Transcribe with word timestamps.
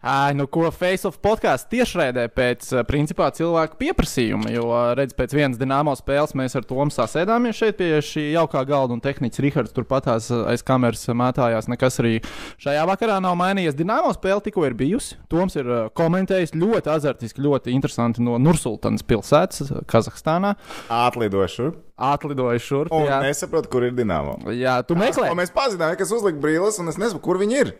Ai, 0.00 0.32
nu, 0.32 0.46
ko 0.48 0.70
Face 0.72 1.04
of 1.04 1.18
podkāstu 1.20 1.74
tiešraidē 1.74 2.22
pēc 2.32 2.70
uh, 2.72 2.80
principā 2.88 3.26
cilvēku 3.36 3.76
pieprasījuma. 3.82 4.48
Jo, 4.48 4.62
uh, 4.72 4.92
redz, 4.96 5.12
pēc 5.12 5.34
vienas 5.36 5.58
dīnāmo 5.60 5.92
spēles 5.98 6.32
mēs 6.40 6.56
ar 6.56 6.64
Tomu 6.64 6.86
sasēdāmies 6.88 7.58
šeit 7.58 7.76
pie 7.76 7.90
šī 8.00 8.30
jaukā 8.32 8.62
galda, 8.64 8.96
un 8.96 9.02
tehnicis 9.04 9.42
Rihards 9.44 9.74
turpatās 9.76 10.30
uh, 10.32 10.46
aiz 10.48 10.64
kameras 10.64 11.04
mētājās. 11.04 11.68
Nekas 11.68 12.00
arī 12.00 12.14
šajā 12.64 12.86
vakarā 12.88 13.18
nav 13.20 13.36
mainījies. 13.42 13.76
Dīnāmo 13.76 14.14
spēle 14.16 14.40
tikko 14.46 14.64
ir 14.70 14.78
bijusi. 14.78 15.18
Toms 15.28 15.58
ir 15.60 15.68
komentējis 15.92 16.56
ļoti 16.56 16.94
azartiski, 16.96 17.44
ļoti 17.44 17.76
interesanti 17.76 18.24
no 18.24 18.38
Nursultānas 18.40 19.04
pilsētas, 19.04 19.68
Kazahstānā. 19.84 20.54
Atlidošu. 20.88 21.74
Atlidoju 22.00 22.64
šurp. 22.64 22.96
Un 22.96 23.04
Jā, 23.04 23.20
nesaprotu, 23.20 23.68
kur 23.68 23.84
ir 23.84 23.92
dīnāmo. 23.92 24.38
jā 24.56 24.78
tu 24.88 24.96
meklē. 24.96 25.34
Mēs 25.36 25.52
pazinām, 25.52 25.92
kas 26.00 26.16
uzlika 26.16 26.40
brīlis, 26.40 26.80
un 26.80 26.88
es 26.88 26.96
nesaprotu, 26.96 27.26
kur 27.28 27.44
viņi 27.44 27.60
ir. 27.66 27.76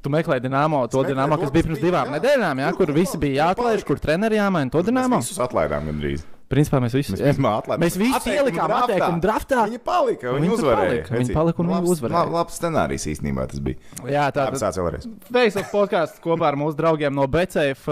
Tu 0.00 0.08
meklē 0.08 0.38
dīnāmo, 0.40 0.86
to 0.90 1.02
dīnāmo, 1.04 1.36
kas 1.42 1.50
bija 1.52 1.66
pirms 1.68 1.80
divām 1.82 2.08
jā. 2.08 2.18
nedēļām, 2.18 2.60
jā, 2.64 2.68
Kur- 2.78 2.92
visi 2.96 3.18
bija 3.20 3.44
jāatlaiž, 3.50 3.84
kur 3.84 3.98
treneri 4.00 4.38
jāmaina 4.40 4.72
to 4.72 4.80
dīnāmo. 4.86 5.18
Mēs 5.20 5.28
visus 5.28 5.42
atlaidām 5.44 5.90
gandrīz. 5.90 6.22
Principā 6.50 6.80
mēs 6.82 6.94
visi 6.98 7.12
Mēs 7.14 7.38
atlaidām. 7.38 7.78
Mēs 7.84 7.94
visi 8.00 8.32
ielikām 8.34 8.72
atteikumu 8.74 9.20
draftā. 9.22 9.64
Viņi 9.70 9.78
palika, 9.86 10.32
viņi 10.34 10.40
Viņi 10.40 10.48
tur 10.50 10.58
uzvarēja. 10.58 10.88
palika, 10.90 11.14
viņi 11.14 11.28
Veci, 11.28 11.34
palika 11.36 11.62
un 11.62 11.68
viņi 11.68 11.76
labs- 11.78 11.92
uzvarēja. 11.94 12.24
lab- 12.24 12.32
Labs 12.40 12.58
scenārijs 12.58 13.04
īstenībā 13.12 13.44
tas 13.52 13.60
bija. 13.60 13.76
Jā, 14.10 14.24
tā 14.34 14.46
Labi, 14.48 14.58
sāc 14.58 14.74
vēlreiz. 14.80 15.06
Facebook 15.30 15.68
podkāsts 15.70 16.18
kopā 16.24 16.48
ar 16.50 16.56
mūsu 16.58 16.74
draugiem 16.76 17.14
no 17.14 17.26
Becēf. 17.30 17.86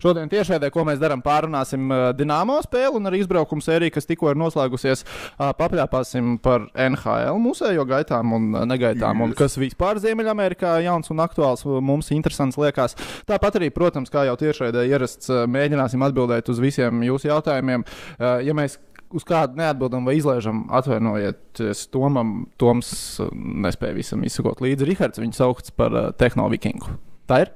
Šodien 0.00 0.30
tiešraidē, 0.32 0.70
ko 0.72 0.84
mēs 0.88 0.96
darām, 0.98 1.20
pārunāsim 1.22 1.90
uh, 1.92 2.12
Dienāmo 2.16 2.56
spēli 2.64 2.96
un 2.96 3.04
arī 3.04 3.20
izbraukumu 3.20 3.60
sēriju, 3.60 3.92
kas 3.92 4.06
tikko 4.08 4.30
ir 4.30 4.36
noslēgusies. 4.40 5.04
Uh, 5.38 5.52
Papļāpāsim 5.52 6.38
par 6.40 6.68
NHL 6.74 7.36
mūsējo 7.36 7.84
gaitām 7.86 8.32
un 8.32 8.54
uh, 8.54 8.64
negaitām, 8.64 9.20
un 9.26 9.34
kas 9.36 9.56
vispār 9.60 10.00
Ziemeļamerikā 10.00 10.78
jauns 10.86 11.10
un 11.12 11.18
aktuāls 11.18 11.66
uh, 11.68 11.80
mums 11.84 12.08
interesants 12.16 12.56
liekas. 12.56 12.96
Tāpat 13.28 13.60
arī, 13.60 13.68
protams, 13.70 14.08
kā 14.08 14.24
jau 14.24 14.36
tiešraidē 14.40 14.86
ierasts, 14.88 15.28
uh, 15.28 15.44
mēģināsim 15.46 16.00
atbildēt 16.08 16.48
uz 16.48 16.58
visiem 16.64 17.04
jūsu 17.04 17.28
jautājumiem. 17.28 17.84
Uh, 18.18 18.38
Ja 18.46 18.54
mēs 18.56 18.78
uz 19.10 19.24
kādu 19.26 19.58
neatbildam 19.58 20.04
vai 20.06 20.14
izlaižam, 20.20 20.64
atvainojiet, 20.70 21.62
Tomam, 21.90 22.34
Toms 22.60 22.90
uh, 23.24 23.30
nespēja 23.34 23.96
visam 23.96 24.22
izsakot 24.26 24.62
līdzi. 24.62 24.86
Rihards 24.88 25.18
viņu 25.22 25.34
saukts 25.38 25.74
par 25.74 25.96
uh, 25.96 26.10
tehnovikingu. 26.14 26.92
Tā 27.30 27.44
ir? 27.46 27.50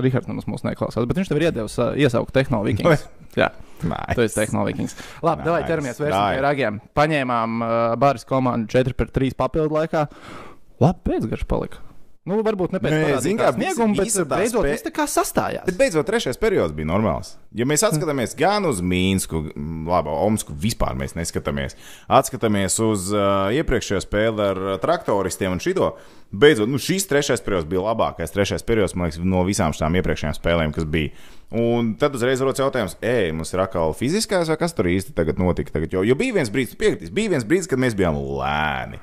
Rihards 0.00 0.30
nemaz 0.30 0.46
mūs 0.48 0.62
neklausās, 0.64 1.04
bet 1.10 1.18
viņš 1.20 1.28
tev 1.28 1.40
ir 1.42 1.48
iedevis 1.50 1.74
uh, 1.82 1.90
iesaukt 1.98 2.32
tehnovikingu. 2.36 2.94
Jā, 3.40 3.50
Nice. 3.80 4.14
tu 4.16 4.22
esi 4.24 4.36
tehnovikings. 4.40 4.94
Labi, 5.24 5.44
nice. 5.46 5.66
Ķeramies 5.68 6.00
Dai. 6.00 6.08
pie 6.34 6.40
ragiem. 6.44 6.80
Paņēmām 6.98 7.60
uh, 7.62 7.74
Bāris 8.00 8.24
komandu 8.28 8.68
4 8.74 8.96
pret 8.98 9.12
3 9.16 9.36
papildu 9.38 9.76
laikā. 9.76 10.06
Labi, 10.82 11.00
pēcgarš 11.06 11.44
palika. 11.48 11.82
Nu, 12.30 12.38
varbūt 12.46 12.74
ne 12.76 12.78
pēc 12.82 12.94
tam 12.94 13.38
kā, 13.40 13.48
snieguma, 13.56 13.96
bet 13.98 14.18
beidzot 14.30 14.62
spē- 14.62 14.70
viss 14.70 14.84
tā 14.86 14.92
kā 14.94 15.06
sastājās. 15.10 15.64
Bet 15.66 15.78
beidzot, 15.80 16.06
trešais 16.06 16.38
periods 16.38 16.74
bija 16.76 16.86
normāls. 16.92 17.32
Ja 17.58 17.66
mēs 17.66 17.82
atskatāmies 17.88 18.36
gan 18.38 18.68
uz 18.68 18.78
Mīnsku, 18.86 19.40
labi, 19.90 20.12
Omsku 20.14 20.54
vispār 20.54 20.94
mēs 21.00 21.16
neskatāmies. 21.18 21.74
Atskatāmies 22.06 22.78
uz 22.86 23.08
uh, 23.10 23.50
iepriekšējo 23.58 24.04
spēli 24.04 24.44
ar 24.46 24.62
uh, 24.62 24.76
traktoristiem 24.82 25.56
un 25.56 25.62
šito. 25.62 25.90
Beidzot, 26.30 26.70
nu, 26.70 26.78
šis 26.78 27.08
trešais 27.10 27.42
periods 27.42 27.66
bija 27.66 27.82
labākais. 27.88 28.30
Trešais 28.30 28.62
periods, 28.62 28.94
man 28.94 29.08
liekas, 29.10 29.18
no 29.26 29.42
visām 29.48 29.74
šīm 29.74 29.98
iepriekšējām 29.98 30.36
spēlēm, 30.38 30.74
kas 30.76 30.86
bija. 30.86 31.10
Un 31.50 31.96
tad 31.98 32.14
uzreiz 32.14 32.38
rodas 32.44 32.62
jautājums, 32.62 32.94
ej, 33.02 33.32
mums 33.34 33.50
ir 33.50 33.64
atkal 33.64 33.90
fiziskais, 33.98 34.46
vai 34.46 34.58
kas 34.60 34.76
tur 34.78 34.86
īsti 34.86 35.16
tagad 35.18 35.40
notika? 35.42 35.74
Tagad, 35.74 35.96
jo, 35.96 36.04
jo 36.06 36.14
bija 36.14 36.36
viens 36.38 36.52
brīdis, 36.54 36.78
piekritīs, 36.78 37.10
bija 37.10 37.32
viens 37.34 37.48
brīdis, 37.48 37.66
kad 37.72 37.82
mēs 37.82 37.98
bijām 37.98 38.14
lēni. 38.38 39.02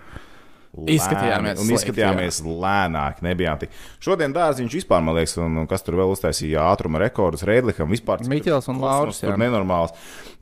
Izskatījāmies 0.78 1.58
un 1.58 1.66
slikti, 1.66 1.78
izskatījāmies 1.80 2.40
lēnāk, 2.46 3.22
nebijām 3.26 3.60
tik. 3.62 3.72
Šodien 4.04 4.34
dārziņš 4.36 4.76
vispār, 4.78 5.02
man 5.06 5.18
liekas, 5.18 5.38
un, 5.42 5.56
un 5.64 5.70
kas 5.70 5.86
tur 5.86 5.98
vēl 5.98 6.12
uztaisīja 6.14 6.68
ātruma 6.70 7.02
rekordus, 7.02 7.46
Rēdlikam 7.48 7.90
vispār. 7.90 8.22
Miķels 8.30 8.70
un 8.74 8.82
Lauris, 8.84 9.22
Tur 9.24 9.40
nenormāls. 9.42 9.96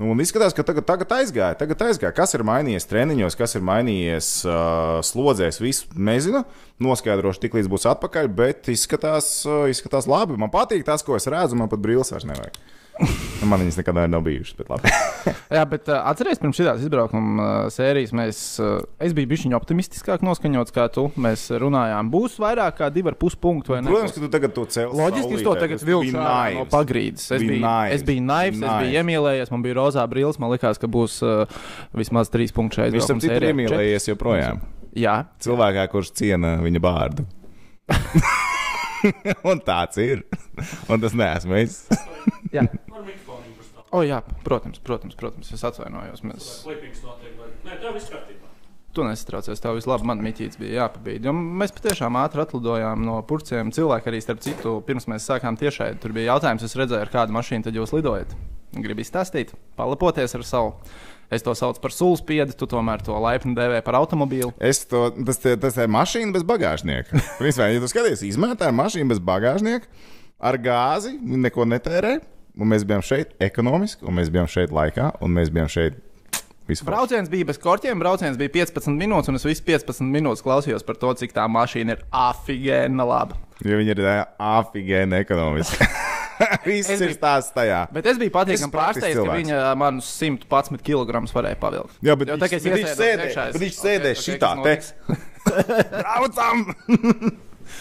Un 0.04 0.20
izskatās, 0.20 0.56
ka 0.58 0.66
tagad, 0.68 0.88
tagad 0.90 1.14
aizgāja, 1.22 1.56
tagad 1.62 1.86
aizgāja. 1.88 2.12
Kas 2.18 2.36
ir 2.36 2.44
mainījies 2.48 2.90
treniņos, 2.90 3.38
kas 3.40 3.56
ir 3.56 3.64
mainījies 3.66 4.32
uh, 4.50 4.98
slodzēs, 5.06 5.62
visu 5.64 5.88
nezinu. 5.96 6.44
Noskaidrošu 6.84 7.46
tik 7.46 7.56
līdz 7.56 7.72
būs 7.72 7.88
atpakaļ, 7.94 8.28
bet 8.36 8.74
izskatās, 8.74 9.38
uh, 9.48 9.70
izskatās 9.72 10.10
labi. 10.12 10.36
Man 10.42 10.52
patīk 10.52 10.84
tas, 10.88 11.06
ko 11.06 11.16
es 11.16 11.30
redzu, 11.32 11.56
man 11.60 11.72
pat 11.72 11.86
brīlis 11.86 12.12
vairs 12.12 12.28
nevajag. 12.28 12.60
Nu, 13.46 13.52
Man 13.52 13.62
viņas 13.62 13.78
nekad 13.78 13.98
nav 14.10 14.24
bijušas, 14.26 14.56
bet 14.58 14.70
labi. 14.74 14.92
Jā, 15.56 15.62
bet 15.70 15.90
uh, 15.92 16.00
atcerieties, 16.10 16.40
pirms 16.42 16.58
šīs 16.58 16.86
izbraukuma 16.88 17.44
uh, 17.46 17.68
sērijas 17.74 18.14
mēs, 18.18 18.40
uh, 18.62 18.80
es 19.04 19.14
biju 19.14 19.30
bijis 19.30 19.46
optimistiskāk 19.54 20.24
noskaņots 20.26 20.74
kā 20.74 20.88
tu. 20.94 21.06
Mēs 21.22 21.46
runājām, 21.62 22.10
būs 22.14 22.40
vairāk 22.42 22.80
kā 22.80 22.90
2,5 22.94 23.38
punktu 23.42 23.76
vai 23.76 23.84
ne? 23.84 23.94
Protams, 23.94 24.16
ka 24.16 24.24
tu 24.24 24.30
tagad 24.34 24.56
to 24.56 24.66
cēlies. 24.66 24.98
Loģiski, 24.98 25.38
es 25.38 25.46
to 25.46 25.54
tagad 25.62 25.86
vilku 25.86 26.18
ārā 26.18 26.56
no 26.58 26.66
pagrīdes. 26.72 27.28
Es 27.30 27.44
biju, 27.46 27.62
naivs. 27.62 28.00
es 28.00 28.08
biju 28.08 28.26
naivs, 28.26 28.64
es 28.64 28.72
biju 28.82 29.04
iemīlējies, 29.04 29.54
man 29.54 29.68
bija 29.68 29.78
rozā 29.78 30.08
brīlis. 30.10 30.42
Man 30.42 30.56
liekas, 30.56 30.82
ka 30.82 30.90
būs 30.90 31.20
uh, 31.26 31.46
vismaz 31.94 32.34
3 32.34 32.56
punkti 32.56 32.82
šeit. 32.82 32.96
Viņš 32.98 33.12
tam 33.14 33.22
citu 33.22 33.38
ir 33.38 33.52
iemīlējies 33.52 34.10
joprojām. 34.10 34.66
Jā, 34.96 35.20
Cilvēkā, 35.44 35.86
kurš 35.92 36.16
ciena 36.18 36.58
viņa 36.66 36.82
bārdu. 36.82 37.28
Un 39.50 39.62
tāds 39.66 40.00
ir. 40.02 40.24
Un 40.90 41.02
tas 41.04 41.16
neesmu 41.18 41.58
es. 41.60 41.82
jā. 42.54 42.66
O, 43.96 44.02
jā, 44.04 44.20
protams, 44.44 44.82
protams, 44.84 45.16
protams, 45.16 45.54
es 45.56 45.64
atvainojos. 45.64 46.26
Mēs... 46.28 46.50
Nē, 47.64 47.78
tev 47.80 47.96
viss 47.96 48.12
kārtībā. 48.12 48.52
Tu 48.96 49.04
nesatraucies, 49.04 49.60
tev 49.64 49.76
viss 49.76 49.88
labi. 49.88 50.08
Man 50.08 50.22
miķītis 50.24 50.60
bija 50.60 50.86
jāpabīd. 50.86 51.28
Mēs 51.32 51.74
patiešām 51.76 52.16
ātri 52.20 52.44
atlidojām 52.44 53.02
no 53.08 53.18
purcēm. 53.28 53.72
Cilvēki 53.76 54.12
arī, 54.12 54.22
starp 54.24 54.44
citu, 54.44 54.78
pirms 54.88 55.08
mēs 55.12 55.28
sākām 55.28 55.58
tiešai, 55.60 55.94
tur 56.04 56.16
bija 56.16 56.34
jautājums, 56.34 56.64
es 56.68 56.76
redzēju, 56.80 57.04
ar 57.04 57.12
kādu 57.12 57.36
mašīnu 57.36 57.68
tad 57.68 57.76
jūs 57.76 57.96
lidojat. 57.96 58.36
Gribu 58.76 59.04
izstāstīt, 59.04 59.52
palapoties 59.80 60.36
ar 60.36 60.46
savu. 60.48 60.76
Es 61.34 61.44
to 61.44 61.56
saucu 61.58 61.82
par 61.82 61.92
sūspiedu, 61.96 62.54
tu 62.56 62.68
tomēr 62.70 63.02
to 63.04 63.16
laipni 63.20 63.56
dēvē 63.58 63.80
par 63.86 63.98
automobīlu. 63.98 64.52
Es 64.64 64.84
to, 64.86 65.08
tas, 65.26 65.40
tas 65.42 65.80
ir 65.82 65.92
mašīna 65.92 66.36
bez 66.36 66.46
bagāžnieka. 66.48 67.24
Principā, 67.40 67.72
ja 67.72 67.82
tu 67.82 67.90
skaties, 67.90 68.24
izmētāja 68.28 68.76
mašīna 68.76 69.10
bez 69.16 69.24
bagāžnieka, 69.26 69.90
ar 70.52 70.60
gāzi, 70.62 71.16
neko 71.20 71.66
netērē. 71.72 72.20
Un 72.56 72.70
mēs 72.72 72.86
bijām 72.88 73.02
šeit 73.04 73.34
ekonomiski, 73.44 74.06
un 74.08 74.16
mēs 74.16 74.30
bijām 74.32 74.48
šeit 74.48 74.72
laikā, 74.72 75.10
un 75.26 75.34
mēs 75.36 75.50
bijām 75.52 75.68
šeit 75.72 75.98
vispār. 76.70 76.94
Brauciens 76.94 77.28
bija 77.30 77.46
bez 77.50 77.60
korķiem, 77.62 78.00
brauciens 78.00 78.38
bija 78.40 78.54
15 78.54 78.96
minūtes, 78.96 79.28
un 79.30 79.36
es 79.36 79.44
visu 79.46 79.66
15 79.68 80.08
minūtes 80.08 80.44
klausījos 80.46 80.86
par 80.88 80.96
to, 81.02 81.12
cik 81.20 81.36
tā 81.36 81.50
mašīna 81.52 81.98
ir 81.98 82.06
afigēna 82.16 83.06
laba. 83.06 83.36
Jo 83.66 83.78
viņi 83.82 83.92
ir 83.98 84.02
afigēni 84.40 85.20
ekonomiski. 85.20 85.84
Viss 86.66 86.90
Es 86.92 87.00
ir 87.00 87.12
biju- 87.14 87.16
stāsts 87.16 87.54
tajā. 87.56 87.86
Bet 87.96 88.08
es 88.12 88.18
biju 88.20 88.32
patīkami 88.36 88.72
pārsteigts, 88.74 89.22
ka 89.24 89.36
viņa 89.38 89.60
manus 89.80 90.10
111 90.20 90.82
kg 90.84 91.22
varēja 91.32 91.60
pavilkt. 91.62 91.96
Jā, 92.04 92.16
bet 92.20 92.28
Jo 92.34 92.36
viņš- 92.40 92.66
viņš 92.72 92.92
sēdēja- 93.00 93.46
viņš 93.62 93.78
sēdēja 93.80 94.18
ok, 94.18 94.26
šitā 94.26 94.50
notiks? 94.60 94.94
Braucam! 96.02 96.66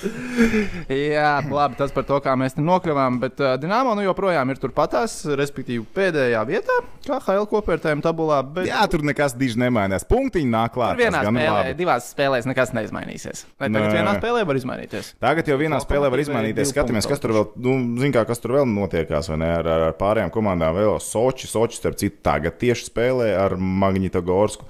Jā, 1.15 1.31
labi, 1.48 1.76
tas 1.78 1.92
par 1.94 2.06
to, 2.09 2.19
kā 2.25 2.34
mēs 2.38 2.56
te 2.56 2.62
nokļuvām. 2.65 3.19
Bet 3.22 3.41
uh, 3.42 3.54
Dienāmo 3.60 3.94
nu 3.97 4.04
joprojām 4.04 4.50
ir 4.53 4.60
turpatās, 4.62 5.16
respektīvi 5.38 5.84
pēdējā 5.97 6.42
vietā, 6.48 6.78
kā 7.06 7.19
HL 7.25 7.47
kopvērtējuma 7.50 8.04
tabulā. 8.04 8.41
Bet 8.56 8.69
Jā, 8.69 8.82
tur 8.91 9.04
nekas 9.06 9.37
diži 9.38 9.60
nemainās. 9.62 10.06
Punktiņi 10.09 10.50
nāk 10.50 10.75
klāt. 10.76 10.97
tur 10.98 11.04
vienā 11.04 11.22
spēlē, 11.25 11.48
labi. 11.59 11.75
divās 11.78 12.09
spēlēs 12.14 12.48
nekas 12.50 12.75
neizmainīsies. 12.76 13.44
Vai 13.60 13.70
tagad 13.70 13.88
Nē. 13.88 13.94
vienā 13.98 14.14
spēlē 14.19 14.44
var 14.48 14.60
izmainīties? 14.60 15.12
Tagad 15.22 15.50
jau 15.53 15.59
vienā 15.60 15.81
spēlē 15.84 16.10
var 16.12 16.25
izmainīties. 16.25 16.72
Skatāmies, 16.75 17.09
kas 17.10 17.22
tur 17.22 17.34
vēl, 17.37 17.47
nu, 17.64 17.76
zin 18.03 18.14
kā, 18.14 18.25
kas 18.28 18.43
tur 18.43 18.56
vēl 18.59 18.69
notiekās, 18.70 19.31
vai 19.32 19.41
ne? 19.43 19.50
Ar, 19.59 19.69
ar, 19.76 19.87
ar 19.91 19.97
pārējām 20.00 20.32
komandām 20.34 20.76
vēl 20.76 20.98
Soči, 21.04 21.48
Soči, 21.50 21.78
starp 21.81 21.98
citu, 22.00 22.20
tagad 22.25 22.59
tieši 22.60 22.88
spēlē 22.91 23.31
ar 23.38 23.56
Magnitogorsku. 23.60 24.66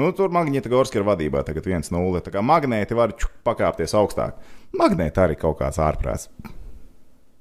Nu, 0.00 0.10
tur 0.16 0.32
Magnitogorska 0.34 1.00
ir 1.00 1.06
vadībā, 1.06 1.44
tagad 1.46 1.68
1-0. 1.70 2.24
Tā 2.24 2.34
kā 2.34 2.42
magnēti 2.44 2.96
var 2.98 3.14
čuk, 3.18 3.32
pakāpties 3.46 3.94
augstāk. 3.98 4.38
Magnēti 4.78 5.20
arī 5.22 5.36
kaut 5.38 5.58
kāds 5.60 5.78
ārprāts. 5.82 6.28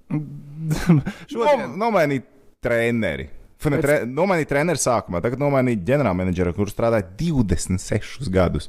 Šodien- 0.13 1.73
No, 1.77 1.89
nomainīt 1.89 2.23
treneri. 2.63 3.29
Fu, 3.63 3.69
Ne, 3.71 3.77
tre, 3.79 4.01
nomainīt 4.05 4.49
treneru 4.51 4.75
sākumā, 4.79 5.21
tagad 5.23 5.39
nomainīt 5.39 5.85
ģenerālmenedžeru, 5.87 6.51
kurš 6.57 6.73
strādāja 6.75 7.05
26 7.15 8.27
gadus. 8.29 8.67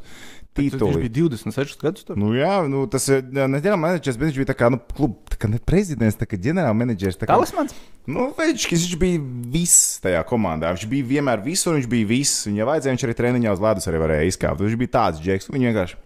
Viņš 0.55 0.79
bija 0.79 1.11
26 1.11 1.81
gadus. 1.83 2.05
Tur. 2.07 2.15
Nu, 2.17 2.29
jā, 2.39 2.61
nu, 2.71 2.85
tas 2.87 3.09
ir 3.11 3.25
ģenerālmenedžers, 3.27 4.15
bet 4.21 4.29
viņš 4.31 4.37
bija 4.39 4.51
tā 4.53 4.55
kā 4.61 4.69
nu, 4.71 4.79
kluba, 4.79 5.17
tā 5.35 5.39
kā 5.43 5.51
ne 5.51 5.59
prezidents, 5.59 6.15
tā 6.21 6.29
kā 6.31 6.39
ģenerālmenedžers. 6.39 7.19
tā 7.19 7.27
kā- 7.27 7.35
Talismans? 7.35 7.75
Nu, 8.07 8.29
viņš, 8.39 8.69
viņš 8.71 8.95
bija 9.03 9.19
viss 9.51 9.99
tajā 10.05 10.23
komandā. 10.31 10.71
Viņš 10.77 10.87
bija 10.95 11.09
vienmēr 11.11 11.43
visur, 11.43 11.75
viņš 11.75 11.91
bija 11.91 12.07
viss. 12.07 12.47
Viņam 12.47 12.71
vajadzēja, 12.71 12.95
viņš 12.95 13.07
arī 13.09 13.15
treniņā 13.19 13.53
uz 13.53 13.61
ledus 13.67 13.91
arī 13.91 13.99
varēja 14.05 14.31
izkāpt. 14.31 14.63
Viņš 14.63 14.79
bija 14.79 14.95
tāds 14.95 15.19
džeks, 15.27 15.51
viņš 15.51 15.67
vienkārši. 15.75 15.97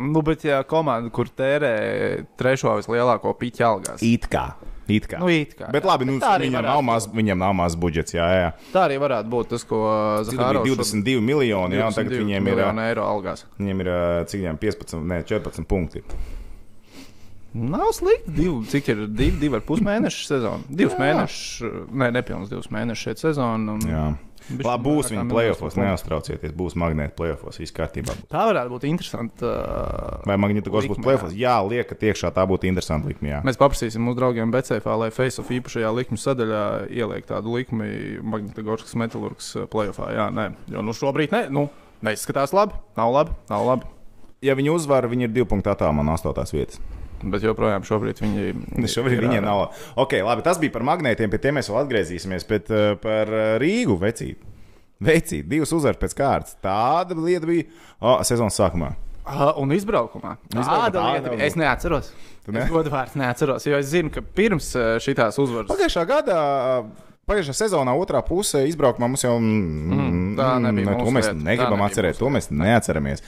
Nu, 0.00 0.22
bet 0.24 0.44
ja 0.48 0.62
komanda, 0.64 1.10
kur 1.12 1.28
tērē 1.28 2.24
trešo 2.40 2.72
vislielāko 2.80 3.34
piķu 3.36 3.64
algās. 3.68 4.02
It 4.06 4.26
kā. 4.32 4.54
It 4.90 5.04
kā. 5.06 5.20
Nu, 5.22 5.28
it 5.30 5.52
kā, 5.58 5.68
Bet 5.70 5.84
jā. 5.84 5.90
labi, 5.92 6.06
nu, 6.08 6.16
Bet 6.18 6.40
viņam, 6.42 6.64
nav 6.66 6.80
maz, 6.82 7.04
viņam 7.14 7.38
nav 7.38 7.52
maz 7.54 7.76
budžets. 7.78 8.14
Jā, 8.16 8.26
jā. 8.40 8.48
Tā 8.72 8.88
arī 8.88 8.96
varētu 8.98 9.30
būt 9.30 9.52
tas, 9.52 9.62
ko 9.68 9.84
Zahārovs 10.26 10.66
22 10.66 11.20
miljoni, 11.22 11.76
jā, 11.78 11.86
un 11.86 11.94
tagad 11.94 12.16
viņiem 12.18 12.48
ir, 12.50 12.64
eiro 12.88 13.04
algās. 13.06 13.44
viņiem 13.60 13.84
ir 13.84 13.90
cik 14.32 14.40
viņiem 14.42 14.58
15, 14.64 15.04
ne, 15.12 15.20
14 15.22 15.68
punkti. 15.70 16.02
Nav 17.54 17.90
slikti. 17.92 18.30
Divi, 18.30 18.64
cik 18.70 18.88
ir 18.92 19.06
divi, 19.08 19.36
divi 19.40 19.56
ar 19.58 19.62
pus 19.66 19.80
mēnešu 19.82 20.26
sezona? 20.28 20.62
Divus 20.70 20.94
Jā. 20.94 21.00
mēnešus, 21.02 21.86
ne, 21.98 22.10
nepilnus 22.14 22.50
divus 22.52 22.68
mēnešus 22.70 23.06
šeit 23.08 23.18
sezona. 23.24 23.72
un- 23.74 23.80
Jā. 23.90 24.04
Labi, 24.58 24.84
būs 24.86 25.10
viņa 25.12 25.22
punkts. 25.22 25.34
neuztraucieties. 25.78 26.52
Būs 26.56 26.74
magnēta 26.78 27.14
plēsofos, 27.18 27.58
viss 27.62 27.74
kārtībā. 27.76 28.14
būs. 28.18 28.28
Tā 28.32 28.42
varētu 28.50 28.72
būt 28.74 28.86
interesanti. 28.90 29.44
Uh, 29.46 30.24
Vai 30.26 30.36
magnētikos 30.42 30.86
būs 30.88 30.96
likme, 30.96 31.04
plēsofos? 31.06 31.36
Jā, 31.38 31.54
liekat, 31.66 32.02
iekšā 32.10 32.32
tā 32.34 32.46
būtu 32.50 32.66
interesanta 32.70 33.08
likme. 33.08 33.30
jā. 33.30 33.40
Mēs 33.46 33.60
paprasīsim 33.60 34.02
mūsu 34.04 34.18
draugiem 34.20 34.50
Becēfā, 34.54 34.96
lai 34.98 35.10
Face 35.14 35.38
of 35.40 35.48
īpašajā 35.54 35.92
likuma 35.96 36.18
sadaļā 36.18 36.64
ieliek 36.90 37.26
tādu 37.30 37.54
likmi 37.56 38.18
Magnitogorskas 38.22 38.94
metālurgas 38.98 39.52
playoffā. 39.70 40.10
Jā, 40.16 40.28
nē, 40.34 40.50
jo 40.74 40.82
nu 40.82 40.92
šobrīd 40.96 41.32
ne, 41.36 41.44
nu, 41.54 41.68
neizskatās 42.02 42.52
labi. 42.56 42.74
Nav 42.98 43.12
labi, 43.14 43.36
nav 43.50 43.66
labi. 43.66 43.86
Ja 44.42 44.54
viņi 44.56 44.70
uzvar, 44.72 45.04
viņi 45.10 45.28
ir 45.28 45.32
divu 45.36 45.46
punktu 45.50 45.68
attālumā 45.72 46.02
no 46.06 46.14
astotās 46.16 46.54
vietas. 46.56 46.80
Bet 47.32 47.44
joprojām 47.44 47.84
šobrīd 47.86 48.22
viņi 48.22 48.86
Šobrīd 48.90 49.18
ir 49.18 49.26
viņiem 49.26 49.44
nav. 49.44 49.66
Ok, 50.00 50.16
labi, 50.24 50.44
tas 50.46 50.60
bija 50.62 50.74
par 50.76 50.86
magnētiem, 50.88 51.32
pie 51.32 51.42
tiem 51.42 51.58
mēs 51.58 51.68
vēl 51.72 51.82
atgriezīsimies. 51.82 52.46
Bet 52.48 52.72
uh, 52.72 52.94
par 53.02 53.30
uh, 53.32 53.52
Rīgu 53.60 53.98
vecīt. 54.00 54.48
Vecīt, 55.00 55.46
divas 55.48 55.70
uzvaras 55.72 56.00
pēc 56.00 56.16
kārtas. 56.16 56.58
Tāda 56.60 57.16
lieta 57.16 57.48
bija 57.48 57.68
oh, 58.00 58.18
sezonas 58.26 58.58
sākumā. 58.60 58.92
Ah, 59.30 59.52
Un 59.60 59.72
izbraukumā. 59.72 60.34
Izbraukumā, 60.50 60.88
Tāda 60.88 60.96
tā 60.96 61.06
lieta. 61.14 61.44
Es 61.46 61.56
neatceros. 61.58 62.10
Ne? 62.50 62.64
Es 62.64 62.72
godvārds 62.72 63.14
neatceros, 63.20 63.66
jo 63.68 63.78
es 63.78 63.90
zinu, 63.92 64.10
ka 64.12 64.24
pirms 64.24 64.72
eh, 64.74 64.96
šitās 65.02 65.38
uzvaras. 65.38 65.70
Pagājušā 65.70 66.04
gadā. 66.08 66.40
Pagājušā 67.30 67.54
sezonā 67.54 67.92
otrā 68.00 68.24
pusē 68.26 68.64
izbraukumā 68.66 69.06
mums 69.06 69.22
jau 69.22 69.36
mm, 69.38 70.32
tā 70.40 70.48
nebija 70.64 70.88
ne, 70.88 70.96
to 70.96 71.04
mūsu 71.04 71.14
mēs 71.14 71.28
negribam 71.36 71.76
nebija 71.76 71.86
atcerēt, 71.86 72.16
mūsu 72.16 72.24
to 72.24 72.30
mēs 72.34 72.50
neatceramies. 72.50 73.22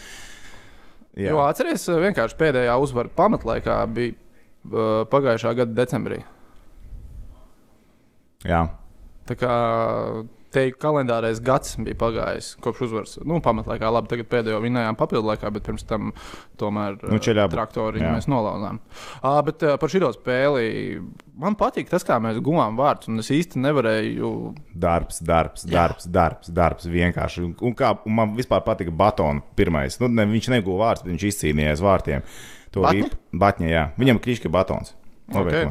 Jā. 1.12 1.32
Jo 1.34 1.42
atceries, 1.44 1.84
eh, 1.92 1.98
vienkārši 2.06 2.38
pēdējā 2.40 2.76
uzvara 2.80 3.12
pamatlaikā 3.16 3.74
bija 3.92 4.14
uh, 4.14 5.02
pagājušā 5.12 5.52
gada 5.58 5.76
decembrī. 5.76 6.22
Jā. 8.48 8.62
Tā 9.28 9.36
kā 9.38 9.56
teiktu, 10.54 10.78
kalendārais 10.82 11.40
gads 11.44 11.76
bija 11.82 11.98
pagājis 11.98 12.52
kopš 12.62 12.84
uzvaras. 12.88 13.16
Nu, 13.26 13.40
pamatlaikā 13.44 13.90
labi, 13.92 14.10
tagad 14.12 14.30
pēdējo 14.32 14.60
vinējām 14.64 14.98
papildu 15.00 15.32
laikā, 15.32 15.50
bet 15.54 15.66
pirms 15.66 15.86
tam 15.88 16.12
tomēr 16.60 16.98
Nu, 17.08 17.18
traktori 17.22 18.02
jā. 18.02 18.12
mēs 18.16 18.28
nolauzām. 18.30 18.80
Uh, 19.22 19.40
bet 19.46 19.64
uh, 19.66 19.76
par 19.80 19.92
šo 19.92 20.12
spēli 20.16 20.66
man 21.42 21.56
patīk 21.58 21.90
tas, 21.90 22.04
kā 22.06 22.18
mēs 22.22 22.40
guvām 22.44 22.76
vārdus, 22.78 23.10
un 23.10 23.22
es 23.22 23.30
īsti 23.34 23.60
nevarēju. 23.62 24.32
Darbs, 24.84 25.22
darbs, 25.26 25.66
darbs, 25.68 26.08
darbs, 26.12 26.52
darbs. 26.52 26.88
Vienkārši. 26.92 27.44
Un, 27.48 27.56
un 27.68 27.76
kā, 27.78 27.94
un 28.06 28.16
man 28.18 28.36
vispār 28.38 28.64
patika 28.66 28.94
Batona 28.94 29.42
pirmais. 29.58 29.98
Nu, 30.02 30.10
ne, 30.12 30.26
viņš 30.30 30.52
neguva 30.54 30.88
vārds, 30.88 31.04
bet 31.04 31.14
viņš 31.14 31.28
izcīnījās 31.32 31.84
vārtiem. 31.84 32.24
To 32.72 32.86
Batņa? 32.86 33.12
Batņa, 33.44 33.68
jā. 33.68 33.84
Viņam 34.00 34.20
krīška 34.24 34.52
batons. 34.52 34.94
Okay. 35.32 35.68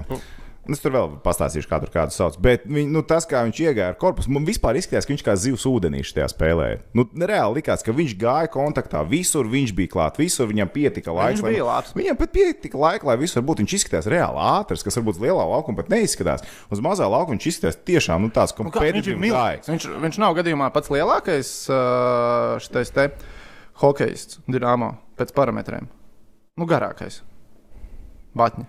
Es 0.72 0.80
tur 0.80 0.94
vēl 0.96 1.10
pastāstīšu, 1.26 1.68
kā 1.68 1.78
tur 1.84 1.90
kādu 1.92 2.14
sauc. 2.16 2.38
Bet 2.40 2.64
viņ, 2.70 2.88
nu, 2.94 3.02
tas, 3.04 3.26
kā 3.28 3.42
viņš 3.44 3.58
iegāja 3.66 3.90
ar 3.92 3.98
korpusu, 4.00 4.32
man 4.32 4.46
vispār 4.48 4.78
izskatījās, 4.80 5.04
ka 5.08 5.12
viņš 5.14 5.24
kā 5.28 5.34
zivs 5.36 5.66
ūdenīši 5.68 6.14
tajā 6.16 6.28
spēlē. 6.32 6.68
Nu, 6.96 7.04
reāli 7.18 7.58
likās, 7.60 7.84
ka 7.84 7.92
viņš 7.98 8.14
gāja 8.22 8.48
kontaktā, 8.54 9.02
visur 9.10 9.50
viņš 9.52 9.74
bija 9.76 9.92
klāt, 9.92 10.20
visur 10.22 10.48
viņam 10.48 10.70
pietika 10.72 11.12
laiks. 11.12 11.42
Viņš 11.42 11.44
lai- 11.44 11.54
bija 11.58 11.66
labs. 11.68 11.92
Viņam 11.98 12.18
pat 12.22 12.32
pietika 12.38 12.78
laika, 12.80 13.04
lai 13.10 13.18
visur 13.18 13.44
būtu. 13.44 13.66
Viņš 13.66 13.76
izskatījās 13.80 14.08
reāli 14.14 14.40
ātrs, 14.48 14.84
kas 14.88 14.96
varbūt 15.02 15.20
lielā 15.20 15.44
laukuma 15.52 15.82
pat 15.82 15.90
neizskatās. 15.90 16.46
Uz 16.72 16.80
mazā 16.80 17.10
laukuma 17.10 17.36
viņš 17.36 17.50
izskatījās 17.52 17.82
tiešām 17.92 18.22
nu, 18.22 18.30
tāds 18.30 18.56
Nu, 18.58 18.70
viņš 18.70 18.78
kompetitīvs. 18.78 19.20
milzīgs. 19.20 19.68
Viņš, 19.74 19.90
viņš 20.06 20.18
nav 20.24 20.36
gadījumā 20.40 20.72
pats 20.72 20.90
lielākais 20.94 21.52
šitais 22.62 22.92
te 22.96 23.10
hokejists, 23.82 24.40
Dienāmo, 24.48 24.94
pēc 25.18 25.34
parametriem. 25.34 25.88
Nu, 26.58 26.66
garākais. 26.70 27.22
Batņi. 28.38 28.66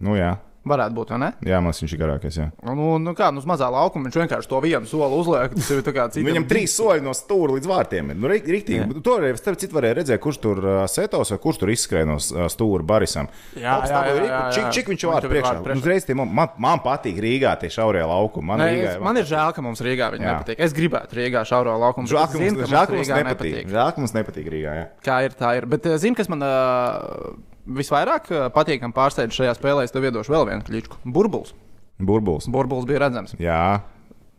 Nu, 0.00 0.14
jā. 0.16 0.36
Varētu 0.62 0.94
būt, 0.94 1.08
vai 1.10 1.18
ne? 1.18 1.28
jā, 1.42 1.58
man 1.58 1.74
viņš 1.74 1.92
ir 1.96 1.98
garākais. 1.98 2.36
Jā. 2.38 2.44
Nu, 2.62 2.92
nu 3.02 3.16
kā, 3.18 3.32
nu, 3.34 3.42
uz 3.42 3.46
mazā 3.50 3.66
laukuma 3.72 4.06
viņš 4.06 4.18
vienkārši 4.20 4.50
to 4.50 4.60
vienu 4.62 4.86
soli 4.86 5.16
uzliek. 5.18 5.56
Tas 5.56 5.70
ir 5.74 5.80
kā 5.82 6.04
citam. 6.14 6.28
Viņam 6.28 6.46
trīs 6.46 6.76
soļi 6.78 7.02
no 7.02 7.14
stūra 7.18 7.56
līdz 7.56 7.66
vārtiem. 7.66 8.12
Nu. 8.14 9.02
Tur 9.02 9.24
arī 9.26 9.32
starp 9.40 9.58
citu 9.58 9.74
varēja 9.74 9.98
redzēt, 9.98 10.20
kurš 10.22 10.38
tur 10.44 10.60
setos 10.92 11.34
vai 11.34 11.38
kurš 11.42 11.58
tur 11.64 11.72
izskrēja 11.74 12.06
no 12.06 12.18
stūra 12.22 12.86
Barisam. 12.86 13.26
Jā, 13.58 13.74
Ops, 13.80 13.90
jā, 13.90 14.04
jā, 14.06 14.14
Rika. 14.20 14.30
jā, 14.30 14.40
Čik, 14.54 14.62
jā. 14.62 14.70
čik 14.78 14.92
viņš 14.92 15.02
tur 15.02 15.10
bija 15.10 15.32
priekšā. 15.32 15.50
vārdu 15.50 15.66
priekšā. 15.66 15.82
Uzreiz 15.82 16.06
tie 16.06 16.16
man, 16.22 16.30
man, 16.30 16.54
man 16.62 16.82
patīk 16.86 17.18
Rīgā 17.26 17.56
tie 17.58 17.70
šaurie 17.72 18.06
laukumi. 18.06 18.46
Man, 18.52 18.62
Nē, 18.62 18.70
Rīgā, 18.70 18.94
es, 18.94 19.02
man 19.02 19.18
ir 19.18 19.26
žēl, 19.28 19.52
ka 19.56 19.66
mums 19.66 19.82
Rīgā 19.82 20.12
viņa 20.14 20.26
Jā. 20.28 20.32
nepatīk. 20.38 20.62
Es 20.62 20.76
gribētu 20.78 21.18
Rīgā 21.18 21.42
šauro 21.48 21.74
laukumu. 21.82 22.06
Žēl, 22.10 22.26
ka 22.30 22.38
zinu, 22.38 22.58
mums, 22.62 22.70
žēl, 22.70 22.86
ka 22.86 22.94
mums 22.94 23.02
mums 23.02 23.10
Rīgā 23.10 23.22
nepatīk. 23.32 23.72
Žēl, 23.74 23.90
ka 23.96 24.04
mums 24.06 24.14
nepatīk 24.14 24.52
Rīgā. 24.54 24.74
Jā. 24.78 24.86
Kā 25.02 25.18
ir, 25.26 25.34
tā 25.38 25.56
ir. 25.58 25.66
Bet 25.74 25.90
zini, 26.02 26.14
kas 26.18 26.30
man 26.32 26.46
uh, 26.46 27.32
visvairāk 27.66 28.30
uh, 28.32 28.46
patīk 28.54 28.84
un 28.86 28.94
pārsteidz 28.96 29.36
šajā 29.36 29.54
spēlē, 29.58 29.86
es 29.86 29.94
tev 29.94 30.06
iedošu 30.08 30.32
vēl 30.34 30.48
vienu 30.50 30.66
kličku. 30.66 30.98
Burbulis. 31.04 31.54
Burbulis. 32.02 32.48
Burbulis 32.50 32.88
bija 32.88 33.04
redzams. 33.04 33.36
Jā. 33.40 33.82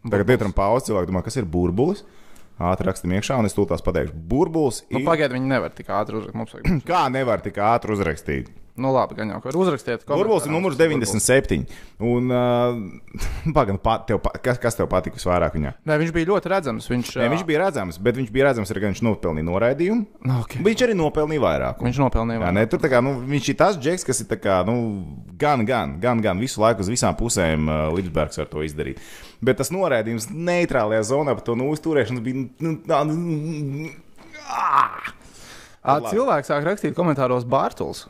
Tagad 0.04 0.34
ietram 0.36 0.52
pauzi, 0.56 0.90
cilvēki 0.90 1.12
domā, 1.14 1.22
kas 1.24 1.40
ir 1.40 1.48
burbulis. 1.48 2.04
Ātri 2.64 2.86
rakstam 2.86 3.14
iekšā, 3.16 3.38
un 3.40 3.48
es 3.48 3.56
tūlīt 3.56 3.72
tās 3.72 3.82
pateikšu. 3.86 4.14
Burbulis 4.30 4.84
Nu, 4.90 5.00
ir. 5.00 5.06
Pagaidiet, 5.08 5.34
viņi 5.38 5.50
nevar 5.50 5.72
tik 5.74 5.88
ātri 5.90 6.20
uzrakstīt. 6.20 6.68
Kā 6.90 7.06
nevar 7.12 7.42
tik 7.46 7.58
ātri 7.64 7.96
uzrakstīt? 7.96 8.52
Nu, 8.74 8.90
labi, 8.90 9.14
gan 9.14 9.30
jau, 9.30 9.38
ka 9.38 9.52
var 9.52 9.58
uzrakstīt. 9.62 10.02
Burbulis 10.10 10.48
ir 10.48 10.54
numurs 10.54 10.78
97. 10.80 11.60
Un, 12.02 12.32
uh, 12.34 12.80
pagaidi, 13.58 13.78
pa, 13.84 14.00
tev, 14.08 14.18
pa- 14.24 14.32
kas, 14.42 14.58
kas 14.62 14.78
tev 14.80 14.88
patika 14.90 15.20
visvairāk 15.20 15.54
viņā? 15.60 15.74
Nē, 15.86 15.98
viņš 16.02 16.14
bija 16.16 16.30
ļoti 16.32 16.50
redzams. 16.50 16.88
Viņš, 16.90 17.12
Nē, 17.22 17.28
viņš 17.36 17.44
bija 17.46 17.62
redzams, 17.68 18.00
bet 18.02 18.18
viņš 18.18 18.32
bija 18.34 18.48
redzams 18.48 18.74
arī, 18.74 18.82
ka 18.82 18.90
viņš 18.90 19.04
nopelnīja 19.06 19.48
noraidījumu. 19.52 20.08
Nu, 20.26 20.40
okay. 20.42 20.64
Viņš 20.66 20.86
arī 20.88 20.96
nopelnīja 20.98 21.44
vairāk. 21.44 21.84
Viņš 21.86 22.00
nopelnīja. 22.02 22.40
Jā, 22.40 22.46
vairāk. 22.48 22.58
ne, 22.58 22.64
tur 22.72 22.90
kā, 22.96 23.04
nu, 23.06 23.14
viņš 23.30 23.52
ir 23.54 23.60
tas 23.62 23.78
džeks, 23.78 24.08
kas 24.10 24.24
ir 24.26 24.42
kā, 24.42 24.58
nu, 24.66 24.78
gan, 25.38 25.62
gan, 25.70 25.94
gan, 26.02 26.24
gan 26.26 26.42
visu 26.42 26.64
laiku 26.64 26.82
uz 26.82 26.90
visām 26.90 27.14
pusēm 27.20 27.70
uh, 27.70 27.84
Lipsbergs 27.94 28.42
var 28.42 28.50
to 28.50 28.66
izdarīt. 28.66 29.06
Bet 29.44 29.62
tas 29.62 29.70
noraidījums 29.76 30.32
neitrālajā 30.34 31.06
zonā 31.14 31.38
par 31.38 31.46
to 31.46 31.54
nu, 31.60 31.70
uzturēšanas 31.76 32.26
bija. 32.26 32.48
Nu, 32.64 32.74
tā, 32.90 33.04
nu, 33.06 33.94
Cilvēks 35.84 36.50
sāk 36.50 36.66
rakstīt 36.66 36.98
komentāros 36.98 37.46
Bārtuls. 37.46 38.08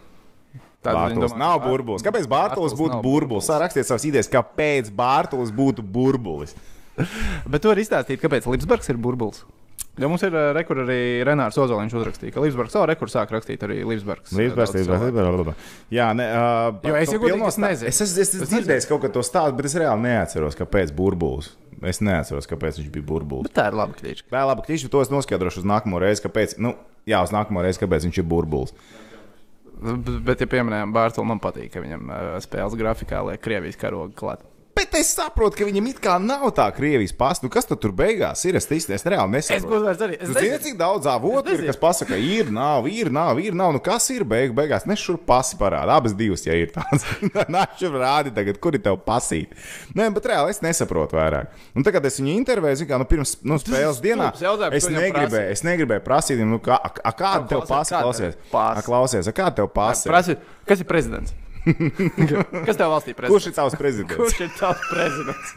Tad 0.84 0.98
Bārtulis 1.00 1.36
nav 1.40 1.62
burbulis. 1.64 2.04
Kāpēc 2.06 2.28
Bārtulis 2.32 2.76
būtu 2.78 3.00
burbulis? 3.04 3.48
Sāk 3.48 3.64
rakstīt 3.64 3.88
savas 3.88 4.06
idejas, 4.10 4.30
kāpēc 4.32 4.92
Bārtulis 4.96 5.54
būtu 5.56 5.86
burbulis. 5.86 6.56
Bet 7.52 7.64
tu 7.64 7.72
vari 7.72 7.86
izstāstīt, 7.86 8.22
kāpēc 8.22 8.48
Lipsbergs 8.52 8.92
ir 8.92 9.00
burbulis. 9.02 9.46
Jo 10.02 10.08
mums 10.10 10.24
ir 10.26 10.34
rekords 10.58 10.88
arī 10.88 11.22
Renārs 11.28 11.58
Ozoliņš 11.62 11.94
uzrakstīja, 12.00 12.34
ka 12.34 12.42
Lipsbergs 12.42 12.74
savu 12.74 12.88
rekordu 12.90 13.14
sāk 13.14 13.30
rakstīt 13.30 13.62
arī 13.62 13.76
Daudz 13.84 14.08
cilvēku. 14.08 14.40
līdzbērts. 14.42 15.68
Jā, 15.94 16.08
ne, 16.18 16.26
uh, 16.34 16.80
Jo 16.90 16.96
es 16.98 17.12
to 17.12 17.14
jau 17.14 17.20
godīgi 17.22 17.30
pilno 17.36 17.52
es 17.52 17.58
stā- 17.60 17.68
nezinu. 17.68 17.92
Es 17.92 18.02
esmu 18.02 18.24
es, 18.24 18.32
es 18.34 18.42
Es 18.42 18.50
dzirdējis 18.50 18.88
kaut 18.90 19.04
ko 19.04 19.12
to 19.14 19.22
stāstu, 19.22 19.54
bet 19.60 19.70
es 19.70 19.76
reāli 19.78 20.02
neatceros, 20.08 20.58
kāpēc 20.58 20.96
burbulis. 20.98 21.52
Es 21.86 22.02
neatceros, 22.02 22.50
kāpēc 22.50 22.82
viņš 22.82 22.90
bija 22.90 23.06
burbulis. 23.06 23.52
Bet 23.52 23.58
tā 23.60 23.68
ir 23.70 23.78
laba 23.78 23.94
kliņķa. 23.94 24.26
Tā 24.34 24.42
ir 24.42 24.56
ka 24.64 24.68
tieši 24.72 24.90
to 24.90 25.02
es 25.06 25.14
noskaidrošu 25.14 25.62
uz 25.62 25.70
nākamo 25.70 26.02
reizi, 26.02 26.26
kāpēc. 26.26 26.58
Nu, 26.58 26.74
jā, 27.06 27.22
uz 27.22 27.30
nākamo 27.30 27.62
reizi, 27.62 27.84
kāpēc 27.86 28.08
viņš 28.10 28.18
ir 28.18 28.28
burbulis. 28.34 28.74
Bet, 29.84 30.40
ja 30.40 30.48
pieminējām 30.48 30.94
Bārtulu, 30.96 31.28
man 31.28 31.42
patīk, 31.44 31.74
ka 31.74 31.84
viņam 31.84 32.08
uh, 32.08 32.26
spēles 32.44 32.78
grafikā 32.80 33.20
liek 33.28 33.42
Krievijas 33.44 33.80
karogu 33.80 34.16
klāt. 34.16 34.46
Bet 34.74 34.96
es 34.98 35.12
saprotu, 35.14 35.60
ka 35.60 35.66
viņam 35.68 35.86
it 35.92 36.00
kā 36.02 36.16
nav 36.18 36.48
tā 36.58 36.64
Krievijas 36.74 37.12
pasta. 37.14 37.46
Nu, 37.46 37.52
kas 37.54 37.68
tad 37.70 37.78
tur 37.84 37.92
beigās 37.94 38.42
ir? 38.50 38.56
Es 38.58 38.66
īstenībā 38.66 39.12
reāli 39.14 39.38
Es 39.38 39.50
nesaprotu. 39.52 39.92
Es 39.94 40.00
Tu 40.02 40.34
zini, 40.34 40.48
nezinu. 40.50 40.62
cik 40.64 40.78
daudz 40.80 41.06
avotu 41.12 41.54
ir, 41.54 41.62
kas 41.68 41.78
pasaka, 41.78 42.18
ir, 42.18 42.50
nav, 42.54 42.88
ir, 42.90 43.12
nav, 43.14 43.38
ir, 43.44 43.54
nav. 43.54 43.70
Nu, 43.76 43.82
kas 43.86 44.10
ir 44.10 44.26
beigu, 44.26 44.56
beigās? 44.58 44.88
Nes 44.90 44.98
šur 45.04 45.20
pasi 45.30 45.60
parāda. 45.62 45.94
Abas 46.00 46.16
divas, 46.18 46.42
ja 46.48 46.58
ir 46.58 46.74
tādas. 46.74 47.06
Nāc, 47.54 47.76
šur 47.84 48.00
rādi 48.02 48.34
tagad, 48.34 48.58
kur 48.64 48.74
ir 48.74 48.82
tev 48.82 48.98
pasīt. 49.06 49.54
Nē, 49.94 50.10
bet 50.18 50.26
reāli 50.34 50.56
es 50.56 50.64
nesaprotu 50.66 51.20
vairāk. 51.22 51.54
Un 51.78 51.86
tagad 51.86 52.10
es 52.10 52.18
viņu 52.18 52.34
intervēju, 52.42 52.82
zinu, 52.82 52.90
kā 52.96 53.02
nu, 53.04 53.10
pirms 53.14 53.36
nu, 53.46 53.60
spēles 53.62 54.02
dienā. 54.02 54.32
jautājums, 54.42 54.80
Es 54.82 54.90
negribēju, 54.90 55.54
es 55.54 55.66
negribēju 55.70 56.06
prasīt, 56.10 56.42
nu, 56.50 56.58
kā, 56.66 56.82
a, 56.82 56.90
a, 56.98 57.14
kāda 57.14 57.46
tev 57.54 57.68
pasa, 57.70 58.02
klausies. 58.02 58.42
klausies, 58.90 59.30
a, 59.30 59.38
kāda 59.38 59.62
tev 59.62 59.70
pasa? 59.76 60.10
Kas 60.66 60.82
ir 60.82 60.90
prezidents? 60.90 61.36
Kas 61.64 62.80
tev 62.80 62.92
valstī 62.92 63.12
prezidents? 63.16 63.32
Kurš 63.32 63.46
ir 63.50 63.54
tavs 63.58 63.76
prezidents? 63.80 64.18
Kurš 64.20 64.38
ir 64.46 64.52
tavs 64.60 64.82
prezidents? 64.92 65.48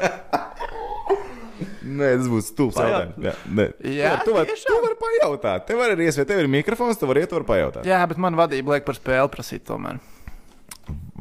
Nē, 1.87 2.09
tas 2.19 2.27
būs 2.31 2.49
stulbs 2.51 2.77
jautājums. 2.81 3.15
Jā, 3.23 3.33
nē. 3.57 3.65
Jā, 3.95 4.11
tu 4.27 4.31
vari 4.35 4.51
vari 4.51 4.97
pajautāt. 5.01 5.61
Tev 5.69 5.77
arī 5.85 5.93
ir 5.97 6.03
iespēja, 6.09 6.29
tev 6.33 6.39
ir 6.43 6.49
mikrofons, 6.51 6.99
tu 6.99 7.05
vari 7.09 7.21
iet, 7.23 7.31
tu 7.31 7.37
vari 7.39 7.49
pajautāt. 7.49 7.85
Jā, 7.89 8.01
bet 8.11 8.19
man 8.23 8.33
vadība 8.39 8.69
liek 8.75 8.85
par 8.89 8.97
spēli 8.99 9.29
prasīt 9.33 9.63
tomēr. 9.69 9.97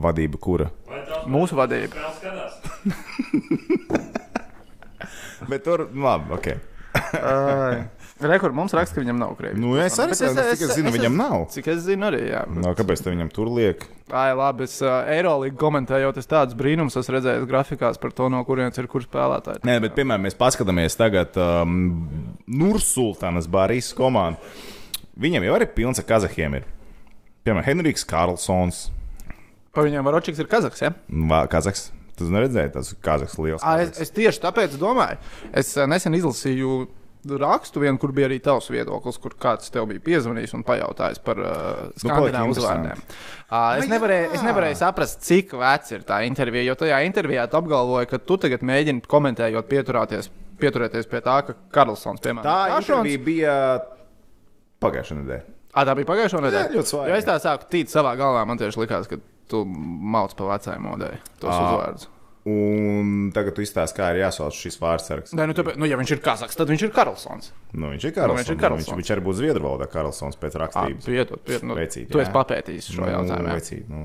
Vadība, 0.06 0.36
kura? 0.42 0.68
Mūsu 1.32 1.54
vadība. 1.58 1.94
Bet 5.50 5.62
tur, 5.66 5.80
labi, 5.94 6.26
ok. 6.36 6.48
Rekords 8.16 8.56
mums 8.56 8.72
raksta, 8.72 8.96
ka 8.96 9.02
viņam 9.04 9.18
nav 9.20 9.34
krievi. 9.36 9.60
Nu, 9.60 9.74
es 9.76 9.98
arī 10.00 10.16
saprotu, 10.16 10.54
cik 10.56 10.62
es 10.70 10.76
zinu, 10.78 10.92
viņam 10.96 11.18
nav. 11.20 11.34
Cik 11.52 11.66
es 11.74 11.82
zinu, 11.84 12.06
arī. 12.08 12.22
Jā. 12.30 12.46
No, 12.48 12.72
kāpēc 12.78 13.02
te 13.04 13.12
viņam 13.12 13.28
tur 13.34 13.50
liek? 13.52 13.84
Ai, 14.16 14.30
labi, 14.38 14.64
es 14.70 14.78
uh, 14.86 15.02
Eirolīgi 15.12 15.58
komentējot, 15.60 16.22
es 16.22 16.30
tādus 16.32 16.56
brīnumus 16.56 16.96
esmu 17.02 17.18
redzējis 17.18 17.50
grafikās 17.50 18.00
par 18.00 18.14
to, 18.16 18.30
no 18.32 18.40
kurienes 18.48 18.80
ir 18.80 18.88
kurš 18.88 19.10
spēlētāji. 19.10 19.66
Nē, 19.68 19.76
bet, 19.84 19.98
piemēram, 20.00 20.24
mēs 20.30 20.40
paskatāmies 20.40 20.96
tagad 20.96 21.36
um, 21.44 21.76
Nursultānas 22.48 23.50
Bārijas 23.52 23.92
komandu. 23.98 24.40
Viņam 25.20 25.44
jau 25.50 25.60
arī 25.60 25.68
pilns 25.76 26.00
ar 26.00 26.08
kazahiem 26.08 26.60
ir. 26.62 26.66
Piemēram, 27.44 27.68
Henrijs 27.68 28.08
Karlsons. 28.08 28.86
Pa 29.76 29.84
viņiem 29.84 30.08
Varočiks 30.08 30.40
ir 30.40 30.48
Kazaks. 30.48 30.82
Ja? 30.88 30.94
Va- 31.30 31.46
Kazaks. 31.52 31.90
Tu 32.16 32.28
neredzēji, 32.32 32.72
tas 32.72 32.94
ir 32.94 33.00
Kazaks 33.04 33.36
liels. 33.44 33.60
À, 33.60 33.76
es, 33.84 33.90
Kazaks. 33.92 34.06
es 34.06 34.14
tieši 34.16 34.40
tāpēc 34.46 34.78
domāju. 34.80 35.20
Es 35.52 35.74
nesen 35.92 36.16
izlasīju 36.16 36.86
rakstu, 37.26 37.80
vienu, 37.82 37.98
kur 38.02 38.12
bija 38.16 38.28
arī 38.30 38.38
tavs 38.44 38.68
viedoklis, 38.70 39.18
kur 39.22 39.34
kāds 39.42 39.72
tev 39.74 39.88
bija 39.90 40.00
piezvanījis 40.06 40.54
un 40.54 40.64
pajautājis 40.68 41.20
par 41.26 41.40
uh, 41.42 41.50
skandināvu 41.98 42.32
palika 42.32 42.54
uzvārdiem. 42.54 43.02
Uh, 43.02 43.78
es, 43.80 43.86
Ah, 43.86 43.90
nevarēju, 43.90 44.28
jā. 44.28 44.34
es 44.38 44.44
nevarēju 44.46 44.78
saprast, 44.80 45.22
cik 45.26 45.54
vecs 45.58 45.92
ir 45.96 46.06
tā 46.08 46.20
intervija, 46.28 46.64
jo 46.70 46.76
tajā 46.84 47.02
intervijā 47.08 47.48
tu 47.50 47.58
apgalvoji, 47.60 48.08
ka 48.14 48.18
tu 48.22 48.38
tagad 48.38 48.62
mēģini 48.66 49.02
komentējot, 49.10 49.68
pieturēties, 49.70 50.30
pieturēties 50.62 51.10
pie 51.12 51.22
tā, 51.26 51.40
ka 51.50 51.54
Karlsons, 51.74 52.22
piemēram, 52.22 52.46
Tā 52.46 52.58
Karlsons- 52.72 53.06
intervija 53.06 53.26
bija 53.26 53.56
pagājušā 54.84 55.18
nedēļa. 55.22 55.46
Ā, 55.76 55.84
tā 55.90 55.96
bija 55.98 56.08
pagājušā 56.08 56.42
nedēļa. 56.46 56.72
ļoti 56.78 56.92
svaigi. 56.94 57.10
Jo 57.12 57.16
es 57.20 57.26
tā 57.28 57.36
sāku 57.44 57.68
tīt 57.72 57.92
savā 57.92 58.14
galvā, 58.20 58.46
man 58.48 58.58
tieši 58.62 58.80
likās, 58.80 59.10
ka 59.12 59.18
tu 59.52 59.64
mauc 59.68 60.34
pa 60.40 60.48
vecai 60.56 60.78
modei 60.82 61.18
tos 61.40 61.52
Ā. 61.52 61.58
uzvārdus. 61.66 62.08
Un 62.46 63.32
tagad 63.34 63.56
tu 63.58 63.64
izstāsti, 63.66 63.98
kā 63.98 64.12
ir 64.14 64.20
jāsauc 64.22 64.54
šis 64.54 64.76
vārdsargs. 64.78 65.32
Nē, 65.34 65.48
nu, 65.50 65.56
tāpēc, 65.58 65.80
nu, 65.82 65.88
ja 65.90 65.98
viņš 65.98 66.12
ir 66.14 66.20
Kazaks, 66.22 66.58
tad 66.60 66.70
viņš 66.70 66.84
ir 66.86 66.92
Karlsons. 66.94 67.48
Nu, 67.74 67.90
viņš 67.96 68.04
ir 68.06 68.12
Nu, 68.12 68.16
Karlsons. 68.20 68.38
viņš 68.38 68.50
ir 68.52 68.56
viņš, 68.56 68.62
Karlsons. 68.62 68.98
viņš 69.00 69.10
arī 69.16 69.24
būs 69.26 69.40
Zviedru 69.40 69.64
valodā 69.66 69.88
Karlsons 69.90 70.38
pēc 70.38 70.60
rakstības. 70.62 71.08
Piedod, 71.10 71.42
piedod. 71.42 71.66
Nu, 71.66 71.74
Vecīt, 71.80 72.06
tu 72.14 72.22
esi 72.22 72.32
papētījis 72.36 72.92
šo 72.94 73.10
jautājumu. 73.10 73.50
jā. 73.50 73.56
Vecīt, 73.58 73.90
nu. 73.90 74.04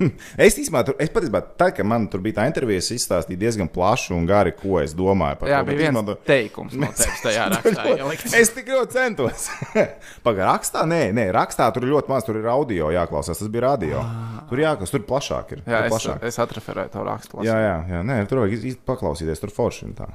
es 0.46 0.56
īstenībā, 0.56 0.82
tur, 0.86 0.96
es 1.02 1.10
patiesībā, 1.12 1.40
tad, 1.60 1.74
kad 1.76 1.88
man 1.88 2.06
tur 2.10 2.22
bija 2.24 2.40
tā 2.40 2.46
intervija, 2.50 2.80
es 2.82 2.90
izstāstīju 2.94 3.40
diezgan 3.40 3.70
plaši 3.72 4.14
un 4.16 4.28
gari, 4.28 4.54
ko 4.56 4.78
es 4.82 4.94
domāju 4.96 5.40
par 5.42 5.50
Jā, 5.52 5.60
to. 5.60 5.68
bija 5.70 5.90
bet 5.90 5.98
viens 5.98 6.22
teikums 6.28 6.76
no 6.80 6.88
tevis 6.98 7.24
tajā 7.24 7.48
rakstā. 7.54 7.86
ielikts. 7.96 8.36
Es 8.40 8.52
tik 8.56 8.70
ļoti 8.72 8.96
centos. 8.96 9.48
Pagaidām, 10.26 10.54
rakstā? 10.54 10.86
Nē, 10.88 11.02
nē, 11.16 11.26
rakstā 11.36 11.68
tur 11.74 11.86
ir 11.86 11.94
ļoti 11.94 12.12
maz. 12.12 12.26
Tur 12.28 12.40
ir 12.40 12.48
audio 12.52 12.90
jāklausās. 12.94 13.42
Tas 13.42 13.52
bija 13.52 13.66
radio. 13.68 14.00
Tur 14.50 14.64
jāklausās, 14.64 14.94
tur 14.94 15.04
plašāk 15.08 15.54
ir. 15.56 15.62
Jā, 15.64 15.84
tur 15.84 15.90
es, 15.90 15.94
plašāk. 15.94 16.24
es 16.30 16.40
atreferēju 16.46 16.94
to 16.94 17.04
rakstu. 17.06 17.44
Jā, 17.46 17.58
jā, 17.64 17.76
jā 17.94 18.02
nē, 18.06 18.18
tur 18.30 18.44
vajag 18.44 18.80
paklausīties, 18.88 19.42
tur 19.42 19.54
forši 19.54 19.92
tā. 19.98 20.08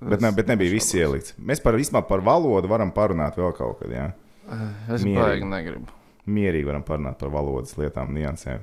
Bet, 0.00 0.20
ne, 0.20 0.30
bet 0.36 0.48
nebija 0.50 0.74
viss 0.74 0.92
ielikts. 0.94 1.34
Mēs 1.40 1.62
par, 1.64 1.78
par 2.08 2.22
valodu 2.24 2.68
varam 2.68 2.92
parunāt 2.94 3.38
vēl 3.40 3.54
kaut 3.56 3.80
kad. 3.80 3.92
Jā. 3.92 4.10
Es 4.92 5.02
mierīgi. 5.02 5.18
baigi 5.18 5.50
negribu. 5.50 5.94
Mierīgi 6.26 6.68
varam 6.68 6.84
parunāt 6.86 7.18
par 7.20 7.32
valodas 7.32 7.74
lietām, 7.80 8.12
niansēm. 8.14 8.62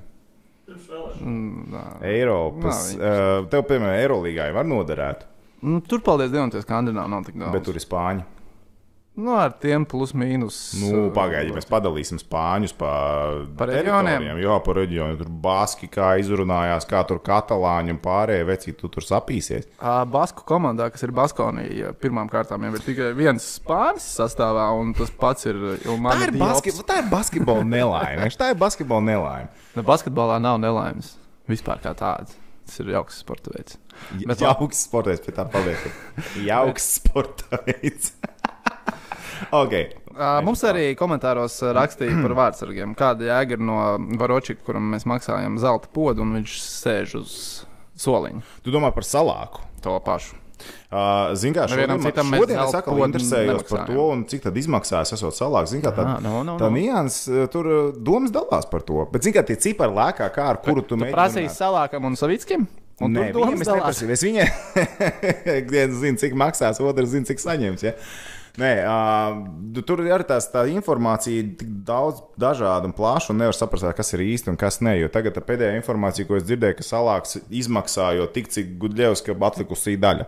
Mm, 0.67 1.65
nā. 1.74 1.84
Eiropas, 2.08 2.93
Nā, 2.96 3.03
uh, 3.41 3.48
tev, 3.51 3.65
piemēram, 3.67 3.98
Eirolandā 4.00 4.46
var 4.55 4.63
noderēt, 4.70 5.25
Nu, 5.63 5.79
tur, 5.79 6.00
paldies 6.03 6.32
Dievam, 6.32 6.50
tie 6.51 6.60
skandināvi 6.60 7.10
nav 7.12 7.24
tik 7.24 7.36
daudz. 7.39 7.51
bet 7.55 7.63
tur 7.63 7.75
ir 7.75 7.84
spāņi. 7.84 8.24
Nu, 9.13 9.36
ar 9.38 9.51
tiem 9.62 9.84
plus 9.86 10.10
mīnus. 10.17 10.55
Nu, 10.82 11.03
Pagaidiet, 11.13 11.51
ja 11.51 11.58
mēs 11.60 11.67
padalīsim 11.70 12.17
spāņus 12.17 12.72
pa, 12.79 12.93
Pa 13.60 13.67
reģioniem? 13.70 14.25
Jā, 14.41 14.55
pa 14.65 14.74
reģioniem. 14.74 15.20
Tur 15.20 15.29
baski 15.43 15.89
kā 15.93 16.15
izrunājās, 16.17 16.88
kā 16.89 17.03
tur 17.05 17.22
katalāņi 17.22 17.93
un 17.93 18.00
pārējie 18.01 18.48
veci, 18.50 18.74
tu 18.79 18.89
tur 18.89 19.05
sapīsies. 19.05 19.70
Basku 20.10 20.41
komandā, 20.50 20.89
kas 20.93 21.05
ir 21.05 21.13
Baskonija, 21.13 21.93
pirmām 22.01 22.32
kārtām 22.32 22.65
jau 22.65 22.74
ir 22.74 22.86
tikai 22.88 23.12
viens 23.17 23.46
spānis 23.60 24.08
sastāvā, 24.17 24.72
un 24.82 24.96
tas 24.98 25.13
pats 25.13 25.46
ir 25.51 25.62
Tā 25.84 26.17
ir, 26.25 26.34
basket, 26.41 26.82
tā 26.89 27.03
ir 27.03 27.10
basketbola 27.13 27.67
nelaime. 27.70 28.32
Tā 28.43 28.50
ir 28.50 28.58
basketbola 28.60 29.05
nelaime. 29.05 29.51
Nu, 29.77 29.86
basketbolā 29.86 30.41
nav 30.41 30.58
nelaimes 30.63 31.13
vispār 31.50 31.79
kā 31.86 31.93
tāds. 31.98 32.34
Tas 32.63 32.79
ir 32.79 32.93
jauks 32.96 33.17
sporta 33.22 33.51
veids. 33.53 33.77
Bet 34.24 34.41
Jauks 34.41 34.86
sporta 34.88 35.12
veids, 35.12 35.22
pie 35.25 35.34
tā 35.36 35.43
paliek. 35.51 35.82
Jauks 36.50 36.86
sporta 36.98 37.60
veids. 37.67 38.13
Okay. 39.51 39.89
Ā, 40.13 40.29
Mums 40.45 40.62
arī 40.69 40.91
komentāros 41.00 41.55
ā, 41.65 41.71
rakstīja 41.79 42.19
par 42.21 42.35
vārdsargiem. 42.41 42.93
Kāda 43.00 43.27
jēga 43.31 43.57
ir 43.57 43.65
no 43.65 43.79
Varočika, 44.21 44.62
kuram 44.67 44.91
mēs 44.93 45.07
maksājam 45.09 45.57
zelta 45.62 45.89
podu, 45.93 46.21
un 46.25 46.38
viņš 46.39 46.55
sēž 46.62 47.17
uz 47.21 47.33
soliņa 48.03 48.41
Tu 48.65 48.73
domā 48.73 48.93
par 48.95 49.05
salāku? 49.07 49.65
to 49.83 49.97
pašu. 50.00 50.38
Uh, 50.93 51.33
Ziniet, 51.35 51.57
kā 51.57 51.63
šodien, 51.67 51.91
mēs 52.00 52.13
šodien 52.15 52.59
es 52.63 52.75
atkal 52.77 53.01
interesējos 53.03 53.65
par 53.67 53.81
to, 53.89 54.03
un 54.13 54.21
cik 54.31 54.45
tad 54.45 54.55
izmaksās 54.62 55.12
esot 55.12 55.35
salāk. 55.35 55.67
Ziniet, 55.67 55.89
kā 55.89 55.91
tā, 55.97 56.05
Ah, 56.13 56.21
no, 56.23 56.38
no, 56.47 56.53
tā 56.62 56.69
no. 56.69 56.77
nians, 56.77 57.17
uh, 57.27 57.41
tur 57.51 57.67
uh, 57.67 57.81
domas 57.97 58.31
dalās 58.31 58.69
par 58.71 58.85
to. 58.88 59.01
Bet, 59.12 59.25
ziniet, 59.25 59.41
kā 59.41 59.43
tie 59.50 59.57
cipari 59.59 59.91
lēkā, 59.97 60.29
kā 60.31 60.45
ar 60.53 60.62
kuru 60.63 60.85
tu 60.88 60.95
mēģini. 60.95 61.17
Prasīs 61.17 61.50
runāt? 61.50 61.57
Salākam 61.57 62.07
un 62.07 62.15
Savickim? 62.15 62.63
Un 63.03 63.12
Nē, 63.17 63.25
viņam 63.35 63.65
es 63.65 63.71
neprasīju. 63.73 64.13
Es 64.13 64.23
viņai 64.23 64.47
viens 65.73 65.97
zina, 66.05 66.21
cik 66.21 66.38
maksās, 66.39 66.79
otrs 66.79 67.12
zina, 67.12 67.27
cik 67.27 67.41
saņems. 67.43 67.83
Ja? 67.89 67.93
Nē, 68.62 68.72
uh, 68.86 69.81
tur 69.81 70.03
ir 70.03 70.12
arī 70.13 70.27
tās, 70.29 70.45
tā 70.53 70.67
informācija 70.69 71.41
tik 71.57 71.69
daudz 71.88 72.19
dažādu 72.38 72.91
un 72.91 72.93
plašu, 72.93 73.31
un 73.33 73.39
nevar 73.41 73.57
saprast, 73.57 73.88
kas 73.98 74.13
ir 74.13 74.22
īsti 74.27 74.51
un 74.51 74.60
kas 74.62 74.77
nē. 74.86 75.00
Jo 75.00 75.10
tagad 75.13 75.33
tā 75.33 75.41
pēdējā 75.45 75.79
informācija, 75.79 76.27
ko 76.29 76.38
es 76.38 76.45
dzirdēju, 76.45 76.77
ka 76.77 76.86
salāks 76.86 77.39
izmaksājot 77.50 78.36
tik, 78.36 78.51
cik 78.53 78.75
Gudļevska 78.83 79.33
atlikusī 79.50 79.95
daļa. 79.98 80.27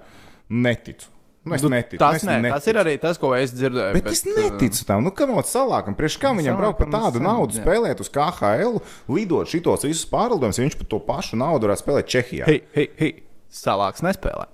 Neticu. 0.50 1.12
Nu, 1.46 1.54
es 1.54 1.62
neticu. 1.62 2.00
Tas, 2.02 2.18
es 2.18 2.26
ne, 2.26 2.40
neticu. 2.42 2.56
tas 2.58 2.72
ir 2.72 2.80
arī 2.82 2.96
tas, 3.04 3.22
ko 3.22 3.30
es 3.38 3.54
dzirdēju. 3.54 3.94
Bet, 4.00 4.08
bet 4.08 4.18
es 4.18 4.26
neticu 4.26 4.88
tam, 4.90 5.06
nu, 5.06 5.14
kam 5.14 5.36
jau 5.36 5.46
salākam, 5.46 5.94
priekš 5.98 6.18
kā 6.24 6.34
viņam 6.34 6.58
braukt 6.58 6.82
par 6.82 6.90
tādu 6.96 7.22
sen, 7.22 7.28
naudu, 7.30 7.60
jā. 7.60 7.62
spēlēt 7.62 8.02
uz 8.02 8.10
KHL, 8.18 8.82
lidot 9.14 9.54
šitos 9.54 9.86
visus 9.86 10.10
pārlidojumus, 10.10 10.58
ja 10.58 10.66
viņš 10.66 10.82
par 10.82 10.90
to 10.96 11.04
pašu 11.06 11.38
naudu 11.38 11.70
varētu 11.70 11.86
spēlēt 11.86 12.10
Čehijā. 12.16 12.50
Hei, 12.50 12.64
hei, 12.74 12.90
hei. 12.98 13.14
Salāks 13.54 14.02
nespēlē. 14.02 14.50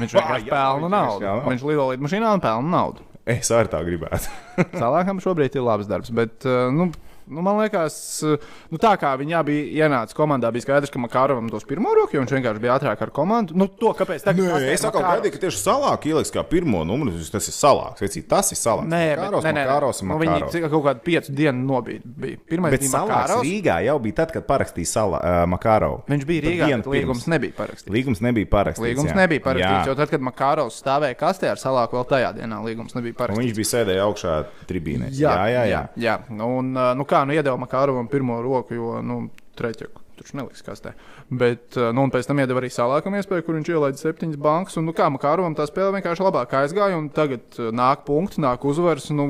Viņš 0.00 0.14
vienkārši 0.16 0.50
pelna 0.50 0.90
naudu. 0.92 1.34
Viņš 1.48 1.66
lido 1.66 1.90
līdz 1.90 2.06
mašīnā 2.06 2.32
un 2.36 2.42
pelna 2.44 2.72
naudu. 2.76 3.06
Es 3.26 3.50
arī 3.50 3.70
tā 3.72 3.80
gribētu. 3.82 4.30
Salākam 4.78 5.18
šobrīd 5.22 5.56
ir 5.58 5.64
labs 5.66 5.88
darbs, 5.90 6.12
bet 6.14 6.46
uh, 6.46 6.68
nu, 6.70 6.92
nu, 7.28 7.42
man 7.42 7.58
liekas, 7.60 7.96
uh, 8.26 8.36
nu, 8.72 8.78
tā 8.82 8.94
kā 9.00 9.12
viņi 9.20 9.36
abi 9.38 9.56
ienāca 9.76 10.14
komandā, 10.16 10.50
bija 10.54 10.66
skaidrs, 10.66 10.92
ka 10.92 11.00
Makārovam 11.02 11.50
dos 11.50 11.64
pirmo 11.68 11.92
roku, 11.96 12.16
jo 12.16 12.22
viņš 12.24 12.34
vienkārši 12.36 12.62
bija 12.62 12.76
ātrāk 12.78 13.02
ar 13.06 13.12
komandu. 13.14 13.56
Nu, 13.58 13.68
to, 13.68 13.92
kāpēc 13.98 14.24
Nē, 14.26 14.34
pastāv 14.36 14.68
es 14.72 14.84
atkal 14.86 15.04
gaidīju, 15.06 15.34
ka 15.36 15.42
tieši 15.46 15.62
salāk 15.62 16.06
ieliks 16.10 16.32
kā 16.34 16.44
pirmo 16.46 16.84
numuru. 16.86 17.16
Tas 17.32 17.48
ir 17.50 17.56
salāks. 17.56 18.02
Vecī, 18.04 18.22
tas 18.28 18.52
ir 18.54 18.58
salāks. 18.60 18.88
Nē, 18.90 19.02
Makāros, 19.16 19.44
nē, 19.46 19.52
nē, 19.56 19.64
Makāros 19.66 20.02
un 20.02 20.08
nu, 20.12 20.18
viņi 20.22 20.34
Makāros. 20.36 20.52
cik- 20.54 20.68
kaut 20.70 20.84
kādu 20.86 21.02
piecu 21.06 21.34
dienu 21.36 21.66
nobīdi. 21.66 22.02
Bija. 22.06 22.38
Pirmais 22.48 22.70
Bet 22.76 22.84
bija 22.84 22.92
salāks 22.92 23.16
Makārovs. 23.16 23.46
Rīgā 23.46 23.76
jau 23.86 23.96
bija 24.06 24.18
tad, 24.22 24.32
kad 24.36 24.46
parakstīja 24.46 24.90
salā, 24.92 25.20
uh, 25.20 25.46
Makārovu. 25.50 26.02
Viņš 26.10 26.26
bija 26.28 26.44
Rīgā, 26.46 26.68
bet 26.76 26.90
līgums 26.94 27.26
nebija 27.32 27.56
parakstīts. 27.58 27.92
Līgums 27.96 28.20
nebija 28.24 28.50
parakstīts. 28.52 28.86
Līgums 28.86 29.10
jā. 29.10 29.16
nebija 29.16 29.40
parakstīts, 29.46 29.86
Jā. 29.86 29.90
jo 29.90 29.94
tad, 29.98 30.10
kad 30.10 30.20
Makārovs 30.28 30.78
stāvēja 30.82 31.16
kastē 31.18 31.50
ar 31.50 31.60
salāku, 31.60 31.98
vēl 31.98 32.06
tajā 32.12 32.30
dienā 32.38 32.60
līgums 32.64 32.94
nebija 32.96 33.14
Un 33.16 33.20
parakstīts. 33.20 33.42
viņš 33.42 33.56
bija 33.56 33.70
sēdējis 33.72 34.04
augšā 34.06 34.34
tribīnē. 34.70 35.10
Jā, 35.16 35.34
jā, 35.50 35.64
jā. 35.66 35.82
jā. 35.96 36.16
jā. 36.30 36.44
Un, 36.46 36.72
uh, 36.76 36.92
nu, 36.98 37.04
kā 37.08 37.15
nu 37.24 37.36
iedeva 37.36 37.56
Makārovam 37.60 38.10
pirmo 38.12 38.40
roku, 38.44 38.76
jo 38.76 39.00
nu, 39.04 39.22
treķeku 39.56 40.02
tur 40.16 40.30
neliks 40.38 40.64
kastē. 40.64 40.94
Bet, 41.28 41.76
uh, 41.76 41.90
nu, 41.94 42.06
un 42.06 42.12
pēc 42.12 42.28
tam 42.28 42.40
iedeva 42.40 42.62
arī 42.62 42.70
salākam 42.72 43.16
iespēju, 43.18 43.44
kur 43.46 43.58
viņš 43.58 43.70
ielaida 43.72 44.00
septiņas 44.00 44.40
bankas. 44.40 44.78
Un, 44.80 44.88
nu, 44.88 44.96
kā 44.96 45.10
Makārovam 45.12 45.56
tā 45.58 45.68
spēle 45.68 45.92
vienkārši 45.98 46.24
labāk 46.24 46.56
aizgāja, 46.62 46.96
un 46.98 47.10
tagad 47.12 47.60
uh, 47.60 47.68
nāk 47.74 48.06
punkti, 48.08 48.42
nāk 48.44 48.64
uzvaras. 48.68 49.10
Nu, 49.14 49.28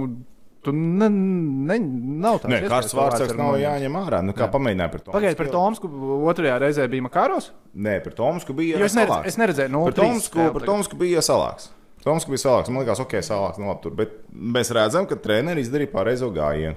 Tu 0.67 0.73
ne, 0.75 1.07
ne, 1.07 1.77
nav 2.19 2.41
tāds 2.43 2.51
Nē, 2.51 2.59
karsts 2.67 2.95
vārds 2.99 3.37
nav 3.39 3.55
jāņem 3.61 3.99
ārā. 4.01 4.19
Nu, 4.27 4.33
kā 4.35 4.49
pamēģināja 4.51 4.91
par 4.91 5.03
to? 5.05 5.13
Pagaidiet, 5.15 5.39
par 5.39 5.51
Tomsku 5.53 5.91
otrajā 6.27 6.57
reizē 6.59 6.89
bija 6.91 7.05
Makāros. 7.07 7.53
Nē, 7.87 8.01
par 8.03 8.17
Tomsku 8.19 8.57
bija. 8.59 8.81
Jo 8.83 8.89
es, 8.89 8.97
neredz, 8.99 9.31
es 9.31 9.39
neredzēju, 9.39 9.71
no 9.71 9.85
Par 9.87 9.95
Tomsku, 10.01 10.49
par 10.57 10.67
Tomsku 10.67 10.99
bija 10.99 11.23
salāks. 11.23 11.69
Tomsku 12.03 12.35
bija 12.35 12.43
salāks. 12.49 12.73
Man 12.75 12.83
liekas, 12.83 13.05
ok, 13.05 13.15
salāks 13.23 13.63
nav 13.63 13.79
tur. 13.85 13.95
Bet 13.95 14.19
mēs 14.35 14.75
redzam, 14.75 15.07
ka 15.07 15.15
treneris 15.23 15.69
izdarīja 15.69 15.93
pareizo 15.95 16.33
gājienu. 16.35 16.75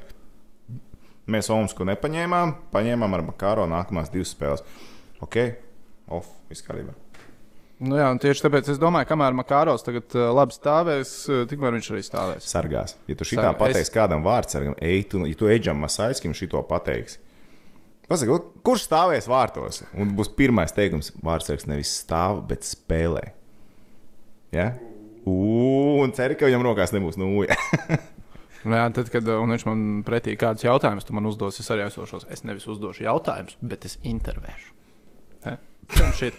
Mēs 1.30 1.52
Omsku 1.54 1.86
nepaņēmām, 1.88 2.56
paņēmām 2.74 3.18
ar 3.18 3.26
Makāro 3.28 3.68
nākamās 3.70 4.10
divas 4.14 4.32
spēles. 4.34 4.66
Ok, 5.22 5.38
off, 6.16 6.32
viss 6.50 6.66
kārībā. 6.66 6.96
Nu, 7.80 7.96
jā, 7.96 8.10
tieši 8.20 8.44
tāpēc 8.44 8.74
es 8.74 8.80
domāju, 8.82 9.08
kamēr 9.08 9.36
Makāros 9.38 9.86
tagad 9.86 10.12
uh, 10.18 10.26
labi 10.36 10.56
stāvēs, 10.56 11.14
uh, 11.30 11.46
tikmēr 11.48 11.78
viņš 11.78 11.90
arī 11.94 12.02
stāvēs. 12.04 12.50
Sargās. 12.52 12.98
Ja 13.08 13.16
tu 13.16 13.28
šitā 13.28 13.46
Sargā. 13.46 13.60
pateiks 13.62 13.94
kādam 13.94 14.26
vārdsargam, 14.26 14.76
ej, 14.84 15.06
tu, 15.14 15.22
ja 15.30 15.38
tu 15.40 15.48
eģam 15.48 15.80
Masaiskim 15.86 16.36
šito 16.36 16.60
pateiksi. 16.68 17.22
Pasaka, 18.10 18.40
kurš 18.66 18.88
stāvēs 18.90 19.30
vārtos? 19.30 19.84
Un 19.96 20.12
būs 20.18 20.32
pirmais 20.36 20.74
teikums, 20.76 21.14
vārdsargs 21.24 21.70
nevis 21.70 21.94
stāv, 22.02 22.42
bet 22.50 22.68
spēlē. 22.68 23.30
Ja? 24.56 24.74
Ū, 25.30 26.02
Un 26.04 26.12
ceri, 26.16 26.36
ka 26.40 26.48
viņam 26.50 26.64
rokās 26.66 26.94
nebūs 26.96 27.20
nūja. 27.22 27.56
Nu, 28.66 28.76
jā, 28.76 28.86
tad, 28.96 29.08
kad 29.14 29.24
viņš 29.24 29.66
man 29.70 29.86
pretī 30.08 30.36
kādus 30.40 30.66
jautājumus, 30.66 31.08
tu 31.08 31.16
man 31.16 31.30
uzdosi, 31.30 31.64
es 31.64 31.72
arī 31.72 31.88
uzdošos. 31.88 32.28
Es 32.34 32.44
nevis 32.48 32.68
uzdošu 32.68 33.06
jautājumus, 33.06 33.56
bet 33.64 33.88
es 33.88 33.96
intervēšu. 34.04 34.76
He? 35.48 35.56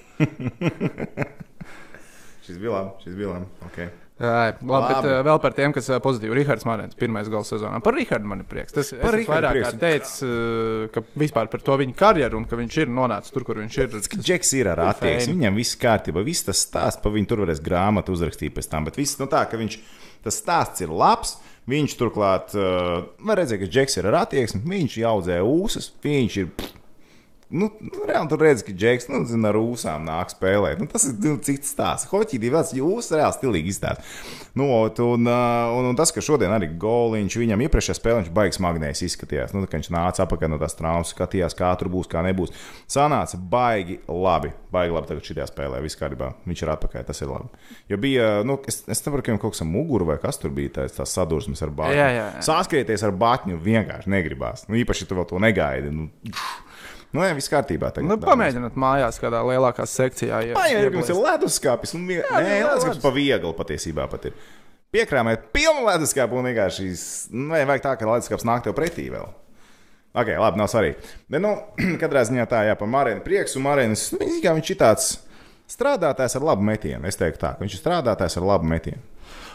Šis 2.51 2.59
bija 2.59 2.73
labi, 2.73 2.91
šis 3.05 3.15
bija 3.15 3.29
labi. 3.31 3.47
Okay. 3.69 3.89
Jā, 4.21 4.29
labi, 4.29 4.67
labi. 4.69 4.89
Bet, 4.91 5.07
uh, 5.07 5.21
vēl 5.25 5.39
par 5.41 5.55
tiem, 5.57 5.73
kas 5.73 5.87
uh, 5.89 6.01
pozitīvi. 6.03 6.35
Rihards 6.41 6.67
Marins, 6.69 6.97
pirmais 6.99 7.29
gala 7.31 7.47
sezonā. 7.47 7.79
Par 7.85 7.95
Rihardu 7.97 8.29
man 8.29 8.43
ir 8.43 8.49
prieks. 8.51 8.75
Tas 8.75 8.91
Par 8.99 9.15
Rihardu 9.17 9.33
vairāk 9.33 9.55
prieks. 9.55 9.69
kā 9.69 9.81
teicis, 9.85 10.17
uh, 10.27 10.89
ka 10.93 11.05
vispār 11.21 11.49
par 11.53 11.63
to 11.65 11.77
viņa 11.81 11.95
karjeru 11.97 12.41
un 12.41 12.49
ka 12.51 12.59
viņš 12.59 12.79
ir 12.83 12.91
nonācis 12.93 13.33
tur, 13.33 13.47
kur 13.49 13.61
viņš 13.63 13.79
ir. 13.81 13.95
Džeks 14.19 14.53
ir 14.59 14.73
ar 14.73 14.83
attieksmi, 14.91 15.39
viņam 15.39 15.61
viss 15.61 15.79
kārtībā, 15.81 16.25
viss 16.27 16.49
tas 16.49 16.65
stāsts, 16.67 17.01
pa 17.05 17.13
viņu 17.15 17.31
tur 17.31 17.45
varēs 17.47 17.63
grāmatu 17.65 18.17
uzrakstīt 18.17 18.57
pēc 18.57 18.69
tam. 18.73 18.89
Bet 18.91 18.99
viss 19.01 19.21
no 19.23 19.29
tā, 19.31 19.45
ka 19.49 19.61
viņš, 19.61 19.79
tas 20.27 20.43
stāsts 20.43 20.85
ir 20.85 20.93
labs. 20.93 21.39
Viņš 21.69 21.97
turklāt, 22.01 22.55
uh, 22.57 23.05
var 23.27 23.43
redzēt, 23.43 23.61
ka 23.61 23.69
Džeks 23.71 24.01
ir 24.01 24.09
ar 24.11 24.23
attieksmi, 24.25 24.63
viņš 24.65 24.97
audzē 25.11 25.41
ūsas, 25.45 25.91
viņš 26.03 26.39
ir. 26.41 26.53
pff, 26.57 26.80
Nu, 27.51 27.67
nu, 27.83 28.05
reāli 28.07 28.31
tur 28.31 28.39
redz, 28.45 28.63
ka 28.63 28.71
Džeks, 28.71 29.09
nu, 29.11 29.25
zina, 29.27 29.49
ar 29.51 29.57
ūsām 29.59 30.05
nāk 30.07 30.31
spēlēt. 30.31 30.79
Nu, 30.79 30.87
tas 30.91 31.09
ir 31.09 31.17
nu, 31.19 31.35
cits 31.43 31.73
stāsts. 31.75 32.07
Hoķī 32.13 32.39
divi 32.39 32.55
veci, 32.55 32.79
jūs 32.79 33.11
reāli 33.11 33.35
stilīgi 33.35 33.73
izstāstāt. 33.73 34.07
Nu, 34.55 34.69
un, 34.87 35.27
un, 35.27 35.89
un, 35.91 35.97
tas, 35.99 36.13
ka 36.15 36.23
šodien 36.23 36.55
arī 36.55 36.69
goliņš, 36.79 37.39
viņam 37.43 37.65
iepriekšējā 37.67 37.97
spēlē 37.99 38.21
viņš 38.21 38.31
baigs 38.37 38.61
magnējs 38.63 39.03
izskatījās. 39.09 39.55
Nu, 39.57 39.65
viņš 39.67 39.91
nāca 39.91 40.23
apakaļ 40.27 40.53
no 40.53 40.61
tās 40.63 40.79
traumas, 40.79 41.11
skatījās, 41.11 41.59
kā 41.59 41.73
tur 41.81 41.91
būs, 41.91 42.07
kā 42.11 42.23
nebūs. 42.27 42.55
Sanāca 42.91 43.41
baigi 43.51 43.99
labi. 44.07 44.55
Baigi 44.71 44.95
labi 44.95 45.11
tagad 45.11 45.27
šajā 45.27 45.51
spēlē. 45.51 45.83
Viss 45.83 45.99
kārtībā. 45.99 46.31
Viņš 46.47 46.65
ir 46.65 46.73
atpakaļ. 46.77 47.07
Tas 47.11 47.23
ir 47.25 47.33
labi. 47.33 47.51
Jo 47.91 47.99
bija, 48.03 48.31
nu, 48.47 48.61
es, 48.71 48.83
es 48.87 49.03
nevaru, 49.07 49.27
ka 49.27 49.33
viņam 49.33 49.43
kaut 49.43 49.57
kas 49.57 49.65
ar 49.67 49.71
muguru 49.71 50.07
vai 50.13 50.21
kas 50.23 50.39
tur 50.39 50.55
bija, 50.55 50.77
tās, 50.79 50.95
tās 50.99 51.19
sadursmes 51.19 51.67
ar 51.67 51.75
bāķi. 51.75 52.03
Saskrieties 52.47 53.07
ar 53.07 53.15
bāķi 53.19 53.59
vienkārši 53.59 54.15
negribās. 54.15 54.69
Nu, 54.71 54.79
īpaši, 54.79 55.11
tu 55.11 55.19
vēl 55.19 55.27
to 55.31 55.43
negaidi. 55.43 55.91
Nu, 55.95 56.11
Nu, 57.11 57.25
jā, 57.27 57.33
viss 57.35 57.51
kārtībā. 57.51 57.91
Tagad, 57.95 58.07
Nu, 58.07 58.17
pamēģiniet 58.23 58.77
mājās, 58.79 59.19
kādā 59.19 59.41
lielākā 59.43 59.83
sekcijā. 59.91 60.43
ie- 60.47 60.55
Paiet, 60.55 60.93
jums 60.95 61.11
ir 61.11 61.19
leduskapis. 61.19 61.95
Un, 61.99 62.07
vie... 62.07 62.21
Nē, 62.23 62.61
jā, 62.61 62.69
leduskapis 62.69 62.97
ledus. 62.97 63.03
pa 63.03 63.11
viegli 63.17 63.53
patiesībā 63.59 64.07
pat 64.13 64.29
ir. 64.31 64.37
Piekrāmēt 64.95 65.49
pilnu 65.55 65.85
leduskapu 65.87 66.39
un 66.39 66.47
vienkārši 66.51 66.87
nu, 67.35 67.51
vajag 67.55 67.83
tā, 67.83 67.97
ka 67.99 68.07
leduskaps 68.11 68.47
nāk 68.47 68.63
tev 68.67 68.75
pretī 68.79 69.09
vēl. 69.11 69.27
Ok, 70.15 70.31
labi, 70.43 70.59
nav 70.59 70.67
svarīgi. 70.71 71.11
Bet, 71.31 71.43
nu, 71.43 71.53
katrā 72.03 72.23
ziņā 72.27 72.47
tā, 72.51 72.65
jā, 72.67 72.75
par 72.79 72.91
Marēnu 72.91 73.23
prieks. 73.27 73.55
Un 73.59 73.67
Marēnas, 73.67 74.09
nu, 74.15 74.27
viņš 74.27 74.71
ir 74.75 74.79
tāds 74.81 75.11
strādātājs 75.71 76.37
ar 76.39 76.51
labu 76.53 76.67
metienu. 76.67 77.07
Es 77.09 77.19
teiktu 77.21 77.45
tā, 77.45 77.55
ka 77.55 77.65
viņš 77.65 77.79
ir 77.79 77.83
strādātājs 77.85 78.39
ar 78.41 78.47
labu 78.55 78.69
metienu. 78.71 79.03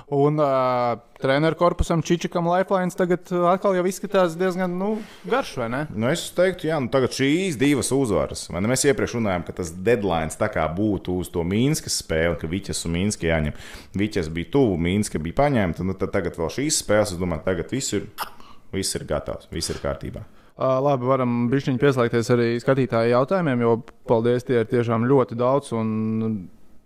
Un 0.05 0.38
uh, 0.38 1.00
treneru 1.17 1.57
korpusam 1.57 2.01
Čičikam 2.05 2.45
Lifelines 2.45 2.93
tagad 2.93 3.31
atkal 3.50 3.79
izskatās 3.89 4.36
diezgan 4.38 4.75
nu, 4.77 4.91
garš, 5.25 5.55
vai 5.57 5.69
ne? 5.74 5.79
Nu, 5.89 6.12
es 6.13 6.27
teiktu, 6.36 6.67
jā, 6.69 6.77
nu, 6.77 6.91
tagad 6.93 7.15
šīs 7.17 7.57
divas 7.57 7.89
uzvaras. 7.95 8.45
ne? 8.53 8.62
Mēs 8.69 8.86
iepriekš 8.86 9.17
runājām, 9.17 9.48
ka 9.48 9.57
tas 9.57 9.74
deadline 9.74 10.29
būtu 10.77 11.17
uz 11.24 11.34
to 11.34 11.41
Mīnskas 11.41 11.98
spēli, 12.03 12.38
ka 12.38 12.51
Viķis 12.51 12.86
un 12.86 12.95
Mīnska 13.00 13.31
jāņem. 13.31 13.57
Viķis 13.98 14.29
bija 14.29 14.53
tuvu, 14.53 14.77
Mīnska 14.77 15.17
bija 15.17 15.41
paņemta. 15.41 15.84
Nu, 15.84 15.98
tad 15.98 16.13
tagad 16.13 16.38
vēl 16.38 16.53
šīs 16.53 16.84
spēles, 16.86 17.15
es 17.15 17.22
domāju, 17.22 17.48
tagad 17.50 17.74
viss 17.74 17.98
ir, 17.98 18.05
viss 18.75 18.93
ir 18.93 19.10
gatavs, 19.10 19.50
viss 19.50 19.74
ir 19.74 19.81
kārtībā. 19.81 20.22
Uh, 20.55 20.77
labi, 20.79 21.03
varam 21.03 21.31
bišķiņi 21.51 21.79
pieslēgties 21.81 22.29
arī 22.31 22.51
skatītāju 22.63 23.12
jautājumiem, 23.12 23.63
jo, 23.65 23.71
paldies, 24.07 24.45
tie 24.47 24.62
ir 24.62 24.69
tiešām 24.71 25.03
ļoti 25.09 25.35
daudz. 25.35 25.74
Un... 25.75 25.89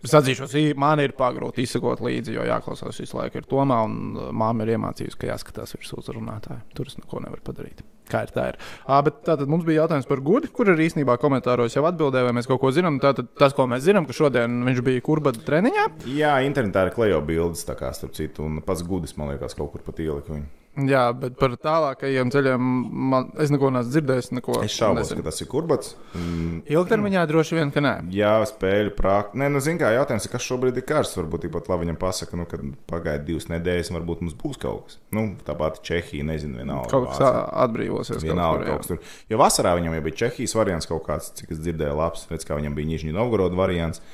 Es 0.02 0.14
atzīšos, 0.16 0.56
man 0.80 0.98
ir 1.04 1.12
pagrūti 1.14 1.62
izsekot 1.62 2.00
līdzi, 2.02 2.34
jo 2.34 2.46
jāklausās 2.48 2.98
visu 2.98 3.18
laiku 3.18 3.38
ir 3.38 3.46
tomā, 3.46 3.82
un 3.86 4.16
māma 4.34 4.64
ir 4.64 4.72
iemācījusi, 4.74 5.18
ka 5.20 5.28
jāskatās 5.28 5.76
virs 5.76 5.92
uzrunātāja. 6.00 6.64
Tur 6.74 6.90
es 6.90 6.98
neko 6.98 7.22
nevaru 7.22 7.44
padarīt. 7.46 7.84
Kā 8.10 8.24
ir 8.26 8.34
tā 8.34 8.48
ir. 8.50 8.58
Uh, 8.88 8.96
bet 9.06 9.20
tātad 9.28 9.46
mums 9.46 9.62
bija 9.68 9.84
jautājums 9.84 10.08
par 10.10 10.24
gudi, 10.26 10.50
kur 10.50 10.72
ir 10.72 10.82
īstenībā 10.88 11.14
komentāros 11.22 11.76
jau 11.76 11.84
atbildēja, 11.86 12.26
vai 12.26 12.34
mēs 12.40 12.50
kaut 12.50 12.58
ko 12.64 12.72
zinām. 12.74 12.98
Tātad 12.98 13.28
tas, 13.38 13.54
ko 13.54 13.68
mēs 13.70 13.84
zinām, 13.86 14.08
ka 14.08 14.16
šodien 14.16 14.64
viņš 14.66 14.82
bija 14.88 15.04
kurbata 15.06 15.46
treniņā. 15.46 15.86
Jā, 16.16 16.40
internetā 16.48 16.88
ir 16.88 16.96
klejo 16.96 17.22
bildes, 17.22 17.62
tā 17.68 17.78
kā 17.78 17.92
starp 17.94 18.18
citu, 18.18 18.48
un 18.50 18.64
pats 18.66 18.82
gudrs, 18.88 19.14
man 19.20 19.30
liekas, 19.36 19.54
kaut 19.54 19.76
kur 19.76 19.86
pat 19.86 20.02
ielika 20.02 20.34
viņu. 20.34 20.48
Jā, 20.78 21.08
bet 21.18 21.34
par 21.40 21.56
tālākajiem 21.58 22.30
ceļiem 22.30 22.66
man, 23.10 23.26
es 23.42 23.50
neko 23.50 23.72
neesmu 23.74 23.90
dzirdējis. 23.90 24.28
Neko 24.38 24.60
Es 24.62 24.76
šaubos, 24.78 25.08
nezinu. 25.10 25.24
ka 25.24 25.30
tas 25.30 25.42
ir 25.42 25.48
kurbats. 25.50 25.96
Mm, 26.14 26.60
Ilgtermiņā 26.70 27.24
droši 27.26 27.58
vien, 27.58 27.72
ka 27.74 27.82
nē. 27.82 27.94
Jā, 28.14 28.36
spēļu 28.46 28.94
prātā. 28.96 29.34
Nē, 29.40 29.48
nu, 29.50 29.58
zināmā 29.64 29.90
mērā 29.90 29.98
jautājums 29.98 30.28
ir, 30.28 30.32
kas 30.32 30.46
šobrīd 30.46 30.78
ir 30.78 30.86
karsts. 30.86 31.18
Varbūt 31.18 31.48
pat 31.52 31.68
labi 31.72 31.88
viņam 31.88 31.98
pasaka, 32.00 32.38
nu, 32.38 32.46
ka 32.48 32.62
pagaida 32.90 33.26
divas 33.26 33.50
nedēļas, 33.50 33.90
varbūt 33.98 34.22
mums 34.24 34.38
būs 34.38 34.62
kaut 34.62 34.86
kas. 34.86 35.00
Nu, 35.16 35.26
tāpat 35.46 35.82
Čehija, 35.86 36.24
nezinu, 36.30 36.62
vienalga. 36.62 36.88
Kaut 36.94 37.10
kas 37.10 37.20
atbrīvosies. 37.66 38.22
Vienalga 38.22 38.62
kur, 38.62 38.66
jā. 38.66 38.70
kaut 38.70 38.84
kas 38.86 38.92
tur. 38.94 39.20
Jo 39.34 39.42
vasarā 39.42 39.74
viņam 39.80 39.98
jau 39.98 40.06
bija 40.06 40.20
Čehijas 40.24 40.54
variants 40.54 40.90
kaut 40.90 41.02
kāds, 41.10 41.32
cik 41.34 41.50
es 41.56 41.62
dzirdēju, 41.66 41.98
labs. 41.98 42.28
Redz, 42.30 42.46
kā 42.46 42.58
viņam 42.58 42.78
bija 42.78 42.94
Nižņu 42.94 43.16
Novgoroda 43.18 43.58
variants. 43.58 44.04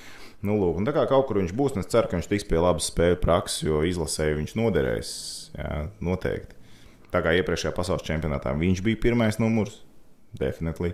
Nu, 0.45 0.57
lūk, 0.61 0.81
un 0.81 0.89
tā 0.89 0.93
kā 0.97 1.07
kaut 1.09 1.29
kur 1.29 1.41
viņš 1.41 1.53
būs, 1.57 1.77
un 1.77 1.85
es 1.85 1.89
ceru, 1.93 2.09
ka 2.09 2.19
viņš 2.19 2.29
tiks 2.33 2.49
pie 2.49 2.61
labas 2.61 2.91
spēļu 2.91 3.21
prakses, 3.23 3.65
jo 3.67 3.81
izlasēju 3.89 4.41
viņš 4.43 4.57
noderēs. 4.59 5.13
Jā, 5.57 5.87
noteikti. 6.05 6.57
Tā 7.13 7.23
kā 7.25 7.33
iepriekšējā 7.39 7.73
pasaules 7.77 8.05
čempionātā 8.07 8.53
viņš 8.59 8.83
bija 8.85 9.01
pirmais 9.07 9.39
numurs. 9.41 9.81
Definitīvi. 10.37 10.93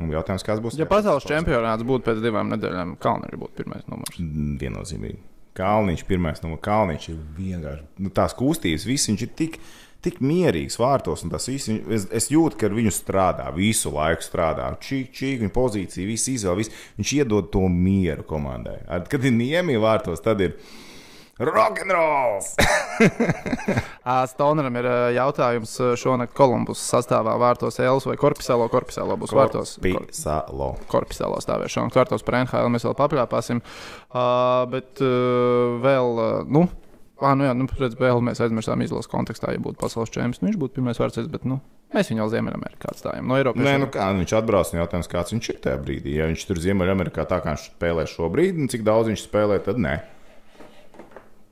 Un 0.00 0.12
jautājums, 0.14 0.44
kāds 0.46 0.62
būs? 0.64 0.78
Ja 0.80 0.86
pasaules 0.88 1.26
čempionāts 1.28 1.84
būtu 1.86 2.06
pēc 2.06 2.22
divām 2.24 2.48
nedēļām, 2.54 2.96
Kalniņš 3.02 3.38
būtu 3.42 3.58
pirmais 3.60 3.84
numurs. 3.90 4.18
Mm, 4.22 4.56
Viennozīmīgi. 4.62 5.20
Kalniņš 5.58 6.04
pirmais, 6.08 6.40
nu, 6.44 6.56
Kalniņš 6.64 7.08
ir 7.12 7.18
vienkārši 7.36 8.04
nu, 8.06 8.12
tās 8.16 8.32
kustības, 8.38 8.86
viss 8.88 9.10
viņš 9.10 9.24
ir 9.26 9.32
tik, 9.36 9.58
tik 10.02 10.22
mierīgs 10.24 10.78
vārtos, 10.80 11.26
un 11.26 11.32
tas 11.34 11.44
viss, 11.50 11.68
es, 11.68 12.06
es 12.08 12.30
jūtu, 12.32 12.56
ka 12.58 12.70
ar 12.70 12.76
viņu 12.78 12.92
strādā, 12.96 13.50
visu 13.52 13.92
laiku 13.92 14.24
strādā. 14.24 14.70
Čīk, 14.82 15.12
čīk, 15.12 15.42
viņa 15.42 15.52
pozīcija, 15.52 16.08
viss 16.08 16.32
izvēle, 16.32 16.62
viss. 16.62 16.78
viņš 16.96 17.12
iedod 17.18 17.52
to 17.52 17.66
mieru 17.68 18.24
komandai. 18.28 18.78
Ar, 18.88 19.04
kad 19.12 19.28
ir 19.28 19.36
niemi 19.36 19.76
vārtos, 19.82 20.24
tad 20.24 20.40
ir 20.40 20.56
rock'n'rolls! 21.48 22.52
Stoneram 24.32 24.76
ir 24.80 24.88
jautājums 25.16 25.72
šonakt 26.00 26.34
Kolumbus 26.36 26.82
sastāvā 26.82 27.34
vārtos 27.40 27.78
Elas 27.82 28.06
vai 28.08 28.16
Korpisalo. 28.20 28.68
Korpisalo 28.72 29.16
būs 29.20 29.34
vārtos. 29.36 29.76
Kor- 29.82 30.06
Pisalo. 30.10 30.70
Korpisalo 30.90 31.40
stāvēs 31.42 31.74
šonakt 31.74 31.98
vārtos 31.98 32.24
par 32.26 32.40
NHL. 32.42 32.70
Mēs 32.74 32.86
vēl 32.88 32.96
papļāpāsim. 32.98 33.62
Uh, 34.12 34.62
bet 34.72 35.02
uh, 35.04 35.78
vēl, 35.82 36.10
uh, 36.18 36.30
nu, 36.46 36.66
ah, 37.22 37.36
nu 37.38 37.46
jā, 37.48 37.54
nu, 37.58 37.68
redz, 37.80 37.98
vēl 38.00 38.22
mēs 38.24 38.42
aizmirsām 38.44 38.82
izlases 38.84 39.10
kontekstā, 39.12 39.54
ja 39.54 39.62
būtu 39.62 39.80
pasaules 39.82 40.12
čempions. 40.14 40.42
Nu, 40.42 40.50
viņš 40.50 40.60
būtu 40.62 40.78
pirmais 40.80 41.00
vārds, 41.00 41.20
bet, 41.32 41.46
nu, 41.48 41.60
mēs 41.94 42.10
viņu 42.12 42.24
vēl 42.24 42.32
Ziemeļamerikā 42.36 42.94
atstājam. 42.94 43.28
No 43.30 43.38
Eiropas. 43.40 43.64
Nē, 43.66 43.76
nu 43.82 43.90
kā 43.92 44.10
nu 44.12 44.24
viņš 44.24 44.34
atbrauc 44.40 44.72
no 44.74 44.82
jautājums, 44.82 45.10
kāds 45.12 45.34
viņš 45.36 45.52
ir 45.54 45.62
tajā 45.66 45.82
brīdī. 45.84 46.16
Ja 46.18 46.30
viņš 46.30 46.48
tur 46.50 46.60
Ziemeļamerikā 46.66 47.26
tā 47.30 47.38
kā 47.44 47.54
viņš 47.54 47.68
spēlē 47.72 48.08
šobrīd, 48.10 48.58
un 48.64 48.72
cik 48.72 48.84
daudz 48.86 49.12
viņš 49.12 49.24
spēlē, 49.28 49.62
tad 49.64 49.80
nē. 49.82 50.00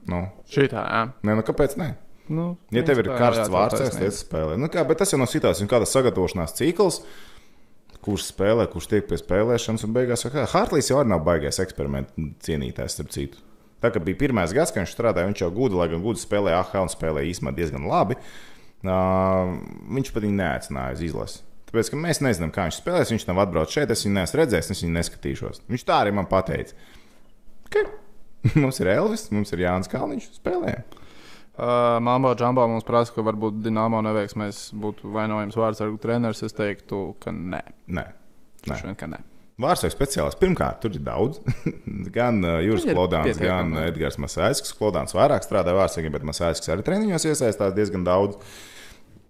Nu, 0.08 0.22
Šitā, 0.48 0.84
jā. 0.86 1.02
nē, 1.26 1.36
nu 1.38 1.44
kāpēc? 1.46 1.76
Ne? 1.80 1.90
Nu, 2.30 2.54
Ja 2.70 2.84
tev 2.86 3.02
ir 3.02 3.10
karsts 3.10 3.50
vārds, 3.50 3.80
tad 3.90 4.14
spēlē. 4.14 4.54
Nu, 4.60 4.70
kā, 4.70 4.84
bet 4.86 5.02
tas 5.02 5.10
jau 5.12 5.18
no 5.18 5.26
situācijas, 5.26 5.64
un 5.64 5.70
kāda 5.70 5.88
sagatavošanās 5.90 6.54
cikls, 6.60 7.00
kurš 8.04 8.28
spēlē, 8.30 8.68
kurš 8.70 8.86
tiek 8.92 9.08
pie 9.10 9.18
spēlēšanas, 9.20 9.84
un 9.86 9.94
beigās 9.96 10.24
jau 10.24 10.30
kā 10.32 10.46
Hartlīs 10.52 10.88
jau 10.92 11.00
arī 11.00 11.10
nav 11.12 11.24
baigais 11.26 11.58
eksperimentu 11.62 12.30
cienītājs, 12.46 12.96
starp 12.96 13.10
citu. 13.14 13.42
Tā 13.82 13.90
kā 13.92 14.00
bija 14.04 14.18
pirmais 14.20 14.54
gads, 14.54 14.72
kad 14.72 14.84
viņš 14.84 14.94
strādāja, 14.94 15.28
viņš 15.28 15.42
jau 15.42 15.50
gudri, 15.56 15.80
lai 15.80 15.88
gan 15.90 16.04
gudri 16.04 16.22
spēlēja 16.22 16.62
AHL 16.62 16.86
un 16.86 16.92
spēlēja 16.92 17.32
īstenībā 17.32 17.54
diezgan 17.56 17.86
labi. 17.88 18.16
Uh, 18.80 19.56
viņš 19.96 20.12
pat 20.14 20.24
viņu 20.24 20.38
neaicināja 20.38 20.96
uz 20.96 21.04
izlasi. 21.04 21.42
Tāpēc, 21.70 21.92
mēs 22.02 22.22
nezinām, 22.24 22.52
kā 22.54 22.66
viņš 22.68 22.80
spēlēs, 22.80 23.12
viņš 23.14 23.26
nav 23.28 23.42
atbraucis 23.44 23.76
šeit, 23.76 23.92
es 23.94 24.04
viņu 24.06 24.16
neesmu 24.16 24.40
redzējis, 24.40 24.70
es 24.74 24.84
viņu 24.84 24.96
neskatīšos. 24.96 25.62
Viņš 25.70 25.84
tā 25.86 26.00
arī 26.04 26.14
man 26.16 26.28
pateica. 26.30 26.74
Okay. 27.68 27.86
mums 28.62 28.80
ir 28.82 28.92
Elvis, 28.94 29.28
mums 29.34 29.52
ir 29.54 29.64
Jānis 29.66 29.90
Kalniņš, 29.92 30.30
spēlējam. 30.40 30.98
Uh, 31.60 31.98
Mambo 32.00 32.30
Džambā 32.38 32.64
mums 32.70 32.86
prasa, 32.88 33.12
ka 33.12 33.24
varbūt 33.26 33.58
Dienāmo 33.60 34.00
neveiksmēs 34.06 34.70
būtu 34.80 35.10
vainojams 35.12 35.58
vārds 35.60 35.82
ar 35.84 35.90
treneris. 36.00 36.40
Es 36.46 36.56
teiktu, 36.56 37.10
ka 37.20 37.34
nē. 37.36 37.60
Nē, 37.92 38.06
Nē. 38.68 38.78
Šodien, 38.80 38.96
ka 38.96 39.08
nē. 39.10 39.20
Vārdsargs 39.60 39.92
speciālists. 39.92 40.40
Pirmkārt, 40.40 40.80
tur 40.80 40.94
ir 40.96 41.04
daudz. 41.04 41.40
gan 42.16 42.40
uh, 42.46 42.58
Juris 42.64 42.86
Klodāns, 42.88 43.40
gan 43.40 43.74
jā. 43.76 43.86
Edgars 43.90 44.16
Masāļskis. 44.22 44.72
Klodāns 44.78 45.12
vairāk 45.16 45.44
strādā 45.44 45.74
vārdsargiem, 45.76 46.14
bet 46.16 46.24
Masāļskis 46.28 46.72
arī 46.72 46.86
treniņos 46.86 47.28
iesaistās 47.28 47.76
diezgan 47.76 48.06
daudz. 48.08 48.40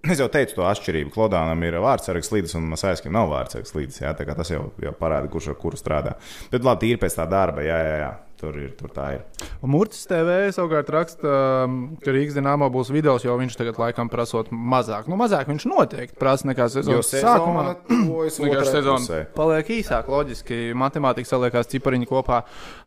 Es 0.06 0.22
jau 0.22 0.30
teicu 0.32 0.56
to 0.56 0.64
atšķirību. 0.64 1.10
Klodānam 1.12 1.60
ir 1.66 1.76
vārdsargs 1.82 2.30
līdzi, 2.32 2.54
un 2.60 2.70
Masāļskim 2.70 3.12
nav 3.12 3.28
vārdsargs 3.34 3.74
līdzi. 3.74 4.04
Jā, 4.06 4.14
tas 4.16 4.54
jau, 4.54 4.68
jau 4.80 4.94
parāda, 4.96 5.28
kurš 5.32 5.50
ar 5.52 5.58
kuru 5.60 5.80
strādā. 5.80 6.14
Bet 6.52 6.64
labi, 6.64 6.86
tīri 6.86 7.02
pēc 7.02 7.18
tā 7.18 7.26
darba, 7.28 7.66
jā, 7.66 7.76
jā, 7.84 7.96
jā. 8.06 8.12
Tur 8.40 8.56
ir, 8.56 8.70
tur 8.72 8.88
tā 8.88 9.06
ir. 9.18 9.48
Un 9.60 9.68
Murcis 9.74 10.06
TV 10.08 10.46
savukārt 10.56 10.88
raksta, 10.94 11.32
um, 11.66 11.74
ka 12.00 12.14
Rīgas 12.14 12.38
dīnāmā 12.38 12.70
būs 12.72 12.88
video, 12.94 13.18
jo 13.20 13.34
viņš 13.36 13.58
tagad 13.60 13.76
laikam 13.82 14.08
prasot 14.08 14.48
mazāk. 14.48 15.10
Nu, 15.12 15.18
mazāk 15.20 15.50
viņš 15.50 15.66
noteikti 15.68 16.16
prasa 16.20 16.48
nekā 16.48 16.70
sezonas 16.72 17.12
sezona 17.12 17.36
sākumā. 17.36 17.66
Vienkārši 18.40 18.74
sezona 18.78 19.20
paliek 19.36 19.74
īsāk, 19.76 20.08
loģiski. 20.08 20.62
Matemātikā 20.80 21.34
saliekās 21.34 21.68
cipariņi 21.74 22.08
kopā, 22.08 22.40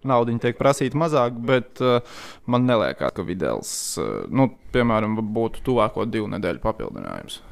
naudu 0.09 0.33
tiek 0.41 0.57
prasīta 0.57 0.97
mazāk, 0.97 1.37
bet 1.37 1.85
uh, 1.85 2.01
man 2.49 2.65
neliekas, 2.65 3.13
ka 3.13 3.25
vidēls, 3.27 3.77
uh, 4.01 4.13
nu, 4.33 4.49
piemēram, 4.73 5.21
būtu 5.37 5.61
tuvāko 5.69 6.09
divu 6.09 6.33
nedēļu 6.33 6.65
papildinājums. 6.65 7.43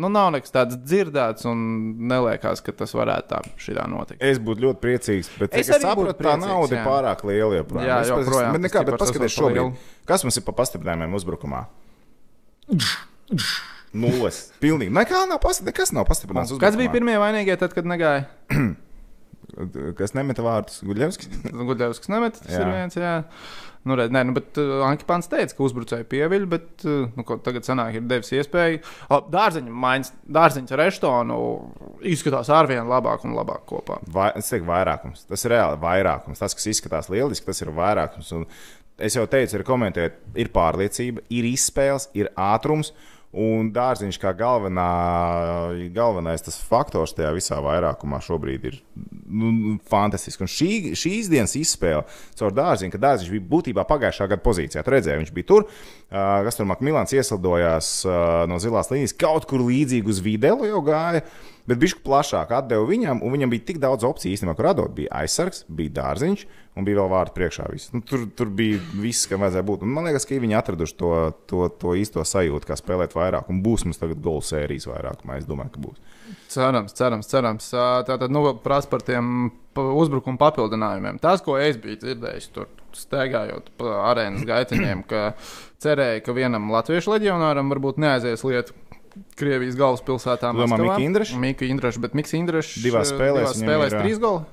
Nu, 0.00 0.08
nav 0.12 0.30
nekas 0.32 0.52
tāds 0.54 0.78
dzirdēts, 0.80 1.44
un 1.50 1.60
neliekas, 2.08 2.62
ka 2.64 2.72
tas 2.72 2.94
varētu 2.96 3.28
tā 3.34 3.40
šitā 3.60 3.84
notikt. 3.90 4.22
Es 4.24 4.40
būtu 4.40 4.64
ļoti 4.64 4.80
priecīgs, 4.80 5.28
bet 5.36 5.52
Es 5.52 5.68
es, 5.68 5.74
es 5.76 5.84
saprotu, 5.84 6.14
tā 6.16 6.22
priecīgs, 6.24 6.46
nauda 6.48 6.78
ir 6.78 6.86
pārāk 6.88 7.24
liela. 7.28 7.58
Joprojām. 7.60 7.88
Jā, 7.90 7.98
Es 8.06 8.12
joprojām 8.14 8.56
Bet, 8.56 8.62
tas 8.62 8.66
nekā, 8.68 8.84
bet 8.86 8.94
cipars 8.94 9.02
paskatieties 9.04 9.32
esot 9.34 9.42
pa 9.44 9.48
šobrīd. 9.50 9.60
lielu. 9.60 10.04
Kas 10.08 10.24
mums 10.24 10.40
ir 10.40 10.46
pa 10.48 10.56
pastiprinājumiem 10.62 11.18
uzbrukumā? 11.20 11.62
Nulles. 13.92 14.38
Pilnīgi. 14.62 14.92
Nekā 14.94 15.24
nav 15.28 15.40
pastiprināts. 15.42 16.54
Kas 16.62 16.78
bija 16.78 16.92
pirmie 16.94 17.18
vainīgie 17.20 17.58
tad, 17.60 17.74
kad 17.76 17.88
negāja? 17.88 18.28
Kas 19.98 20.14
nemeta 20.16 20.44
vārdus? 20.44 20.80
Guļevskis? 20.86 21.42
Gudēvs 21.70 22.06
nemet, 22.12 22.38
tas 22.42 22.54
Jā. 22.54 22.62
ir 22.62 22.72
viens. 22.74 22.96
Jā. 23.00 23.16
Nu, 23.88 23.96
redz, 23.96 24.12
nē, 24.12 24.20
nu, 24.28 24.34
bet 24.36 24.58
uh, 24.60 24.82
Ankipāns 24.84 25.30
teica, 25.32 25.54
ka 25.56 25.62
uzbrucēji 25.64 26.04
pieviļ, 26.10 26.42
bet 26.52 26.84
uh, 26.84 27.06
nu, 27.16 27.24
tagad 27.40 27.64
sanāk, 27.64 27.96
ir 27.96 28.04
devis 28.10 28.28
iespēju. 28.36 28.82
O, 29.08 29.20
Dārziņa 29.32 29.76
maiņas, 29.84 30.10
dārziņš 30.36 30.74
ar 30.76 30.82
Eštonu 30.84 31.38
izskatās 32.12 32.50
ar 32.52 32.68
vien 32.68 32.90
labāk 32.90 33.24
un 33.24 33.32
labāk 33.38 33.64
kopā. 33.70 33.96
Vai, 34.12 34.28
es 34.36 34.52
teiktu, 34.52 34.68
vairākums. 34.68 35.24
Tas 35.30 35.46
ir 35.46 35.54
reāli 35.56 35.80
vairākums. 35.80 36.42
Tas, 36.44 36.56
kas 36.58 36.68
izskatās 36.74 37.08
lieliski, 37.12 37.48
tas 37.48 37.64
ir 37.64 37.72
vairākums. 37.76 38.34
Un 38.36 38.44
es 39.00 39.16
jau 39.16 39.24
teicu, 39.32 39.56
ir 39.56 39.64
komentēt, 39.68 40.20
ir 40.44 40.52
pārliecība, 40.52 41.24
ir 41.32 41.48
izspēles, 41.54 42.10
ir 42.20 42.28
ātrums. 42.36 42.92
Un 43.30 43.68
dārziņš 43.70 44.16
kā 44.18 44.32
galvenā, 44.34 44.84
galvenais 45.94 46.42
faktors 46.66 47.12
tajā 47.14 47.28
visā 47.36 47.60
vairākumā 47.62 48.18
šobrīd 48.26 48.64
ir 48.66 48.78
nu, 49.30 49.76
fantastisks. 49.86 50.42
Un 50.42 50.50
šī, 50.50 50.70
šīs 50.98 51.28
dienas 51.30 51.54
izspēle 51.54 52.02
caur 52.40 52.56
dārziņu, 52.56 52.90
ka 52.90 53.02
dārziņš 53.04 53.30
bija 53.36 53.46
būtībā 53.52 53.84
pagājušā 53.86 54.26
gada 54.32 54.42
pozīcijā. 54.42 54.82
Tur 54.82 54.96
redzēja, 54.96 55.20
viņš 55.22 55.30
bija 55.36 55.46
tur. 55.46 55.68
Uh, 56.10 56.50
tur 56.58 56.66
Makmilāns 56.72 57.14
ieslidojās 57.14 57.92
uh, 58.08 58.16
no 58.50 58.58
zilās 58.58 58.90
līnijas, 58.90 59.14
kaut 59.22 59.46
kur 59.46 59.62
līdzīgi 59.62 60.10
uz 60.10 60.18
videlu 60.26 60.66
jau 60.66 60.82
gāja. 60.90 61.22
Bet 61.68 61.80
viņš 61.82 61.96
plašāk 62.04 62.54
atdeva 62.56 62.86
viņam, 62.88 63.20
un 63.24 63.34
viņam 63.34 63.52
bija 63.52 63.66
tik 63.68 63.80
daudz 63.82 64.06
opciju 64.08 64.34
īstenībā, 64.34 64.56
kur 64.58 64.70
radot. 64.70 64.94
Bija 64.96 65.12
aizsargs, 65.20 65.64
bija 65.68 65.94
dārziņš, 66.00 66.44
un 66.78 66.86
bija 66.86 67.00
vēl 67.00 67.10
vārds 67.12 67.34
priekšā. 67.36 67.68
Nu, 67.94 68.02
tur, 68.06 68.26
tur 68.36 68.50
bija 68.56 68.80
viss, 69.02 69.28
kam 69.30 69.44
vajadzēja 69.44 69.66
būt. 69.68 69.84
Un 69.86 69.94
man 69.94 70.08
liekas, 70.08 70.26
ka 70.28 70.40
viņi 70.40 70.58
atraduši 70.60 70.96
to, 71.00 71.12
to, 71.50 71.66
to 71.82 71.94
īsto 72.00 72.24
sajūtu, 72.26 72.68
kā 72.68 72.78
spēlēt 72.78 73.16
vairāk. 73.16 73.50
Un 73.52 73.62
būs 73.64 73.86
mums 73.86 74.00
tagad 74.00 74.22
gola 74.24 74.44
sērijas 74.46 74.88
vairākumā. 74.90 75.40
Es 75.40 75.48
domāju, 75.48 75.74
ka 75.76 75.84
būs. 75.86 76.00
Cerams, 76.50 76.94
cerams, 76.96 77.30
cerams. 77.30 77.70
Ā, 77.74 77.88
Tātad, 78.08 78.30
nu, 78.32 78.44
prasa 78.64 78.90
par 78.90 79.04
tiem 79.06 79.50
uzbrukuma 79.78 80.40
papildinājumiem. 80.40 81.20
Tas, 81.22 81.42
ko 81.44 81.58
es 81.60 81.78
biju 81.80 82.00
dzirdējis, 82.02 82.50
tur 82.54 82.70
staigājot 82.96 83.70
pa 83.78 84.00
arēnas 84.10 84.46
gaitiņiem, 84.48 85.04
ka 85.10 85.32
cerēja, 85.82 86.22
ka 86.26 86.34
vienam 86.36 86.70
latviešu 86.74 87.14
leģionāram 87.14 87.70
varbūt 87.72 88.00
neaizies 88.02 88.44
lietu. 88.46 88.76
Krievijas 89.40 89.76
galvaspilsētā 89.80 90.50
domā. 90.56 90.78
Mika 90.80 90.98
Indrašs? 91.02 91.34
Mika 91.40 91.66
Indrašs, 91.68 91.98
bet 92.02 92.14
Miks 92.18 92.34
Indrašs 92.38 92.76
Divās 92.84 93.10
ā, 93.10 93.16
spēlēs 93.16 93.54
divās 93.54 93.60
spēlēs 93.62 93.94
ir, 93.96 94.02
trīs 94.04 94.20
goli. 94.22 94.44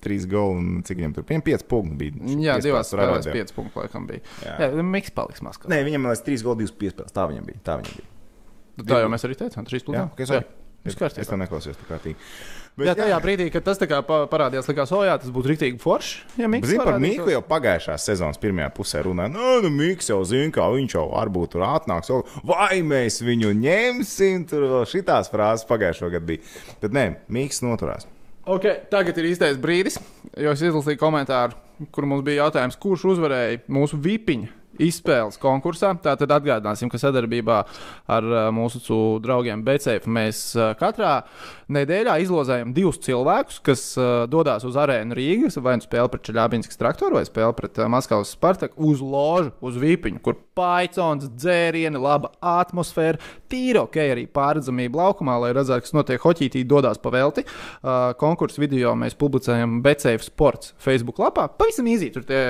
Trīs 0.00 0.24
goli, 0.30 0.56
un 0.62 0.78
cik 0.88 0.96
viņam 1.02 1.14
tur 1.18 1.26
bija? 1.28 1.42
Pieci 1.44 1.66
punkti 1.68 1.98
bija. 2.00 2.36
Jā, 2.46 2.54
divās 2.64 2.88
spēlēs 2.94 3.28
pieci 3.34 3.56
punkti 3.56 3.82
laikam 3.82 4.06
bija. 4.08 4.22
Jā. 4.46 4.54
Jā, 4.64 4.86
Miks 4.94 5.12
paliks 5.12 5.44
Maskavā. 5.44 5.72
Nē, 5.74 5.82
viņam 5.90 6.08
liekas, 6.08 6.24
trīs 6.24 6.44
goli, 6.46 6.62
divas 6.64 6.72
piespēles. 6.80 7.12
Tā 7.12 7.26
viņam 7.28 7.44
bija. 7.50 7.60
Tā 7.68 7.76
viņam 7.82 7.98
bija. 8.00 8.86
Tā 8.88 9.02
jau 9.02 9.10
mēs 9.12 9.26
arī 9.28 9.36
teicām, 9.36 9.66
trīs 9.68 9.82
Jā, 9.84 9.86
punkti. 9.90 10.06
okay, 10.14 10.30
sorry. 10.30 10.48
Viss 10.80 10.96
Es 10.96 11.00
kārtībā. 11.02 11.26
tam 11.28 11.42
neklausījos 11.44 11.76
tā 11.76 11.84
kārtīgi. 11.90 12.16
Jā, 12.86 12.94
tajā 12.98 13.18
brīdī, 13.24 13.46
kad 13.52 13.64
tas 13.66 13.80
parādījās, 13.80 14.68
likās, 14.70 14.92
o, 14.96 15.00
jā, 15.06 15.16
tas 15.20 15.32
būtu 15.34 15.52
rīktīgi 15.52 15.80
forši. 15.82 16.20
Ja 16.40 16.48
Zinu, 16.50 16.84
par. 16.84 17.00
Miklu 17.02 17.32
jau 17.32 17.42
pagājušās 17.46 18.06
sezonas 18.10 18.40
pirmajā 18.40 18.70
pusē 18.76 19.02
runāja. 19.06 19.32
Nu, 19.34 19.58
nu 19.64 19.72
Mikls 19.74 20.10
jau 20.12 20.20
zina, 20.28 20.52
kā 20.54 20.68
viņš 20.74 20.96
jau 20.96 21.06
varbūt 21.12 21.54
tur 21.56 21.66
atnāks. 21.68 22.12
vēl, 22.12 22.24
Vai 22.50 22.80
mēs 22.86 23.20
viņu 23.24 23.52
ņemsim? 23.60 24.46
Tur 24.50 24.68
vēl 24.74 24.86
šitās 24.90 25.32
frāzes 25.32 25.68
pagājušā 25.68 26.12
gada 26.14 26.30
bija. 26.32 26.44
Bet 26.82 26.96
nē, 26.96 27.06
Mikls 27.32 27.64
noturās. 27.66 28.08
Okay, 28.50 28.80
tagad 28.90 29.18
ir 29.20 29.28
īstais 29.30 29.58
brīdis, 29.60 29.98
jo 30.40 30.54
es 30.54 30.62
izlasīju 30.64 30.98
komentāru, 30.98 31.58
kur 31.92 32.06
mums 32.08 32.24
bija 32.26 32.46
jautājums, 32.46 32.78
kurš 32.80 33.04
uzvarēja 33.12 33.60
mūsu 33.70 34.00
vipiņu 34.00 34.59
izspēles 34.86 35.38
konkursā. 35.40 35.92
Tātad 36.02 36.32
atgādināsim, 36.36 36.90
ka 36.92 37.00
sadarbībā 37.00 37.58
ar 38.10 38.26
ā, 38.26 38.44
mūsu 38.54 39.02
draugiem 39.24 39.64
BCF 39.66 40.08
mēs 40.10 40.42
ā, 40.56 40.72
katrā 40.80 41.20
nedēļā 41.70 42.18
izlozējam 42.24 42.74
divus 42.76 43.00
cilvēkus, 43.04 43.60
kas 43.66 43.84
ā, 44.00 44.10
dodas 44.30 44.66
uz 44.68 44.78
arēnu 44.80 45.16
Rīgas, 45.18 45.60
vai 45.62 45.76
nu 45.78 45.86
spēle 45.86 46.10
pret 46.12 46.26
Čaļābinskas 46.28 46.80
traktoru, 46.80 47.18
vai 47.20 47.26
spēle 47.28 47.54
pret 47.58 47.80
Maskavas 47.90 48.34
Spartaku 48.36 48.90
uz 48.90 49.02
ložu, 49.04 49.54
uz 49.64 49.78
vipiņu, 49.80 50.22
kur 50.24 50.38
paicons, 50.58 51.30
dzērieni, 51.40 52.00
laba 52.00 52.32
atmosfēra, 52.44 53.20
tīra 53.50 53.84
ok, 53.86 53.98
arī 54.12 54.26
pārredzamība 54.30 55.00
laukumā, 55.04 55.38
lai 55.44 55.52
redzētu, 55.56 55.86
kas 55.86 55.96
notiek 55.96 56.24
hoķītī, 56.24 56.64
dodas 56.68 57.00
pa 57.02 57.12
velti. 57.14 57.46
Konkursu 58.20 58.62
video 58.62 58.92
mēs 58.98 59.16
publicējam 59.18 59.80
BCF 59.84 60.26
Sports 60.28 60.74
Facebook 60.80 61.20
lapā. 61.22 61.48
Pavisam 61.60 61.88
īsi 61.90 62.12
tur 62.14 62.26
tie 62.28 62.42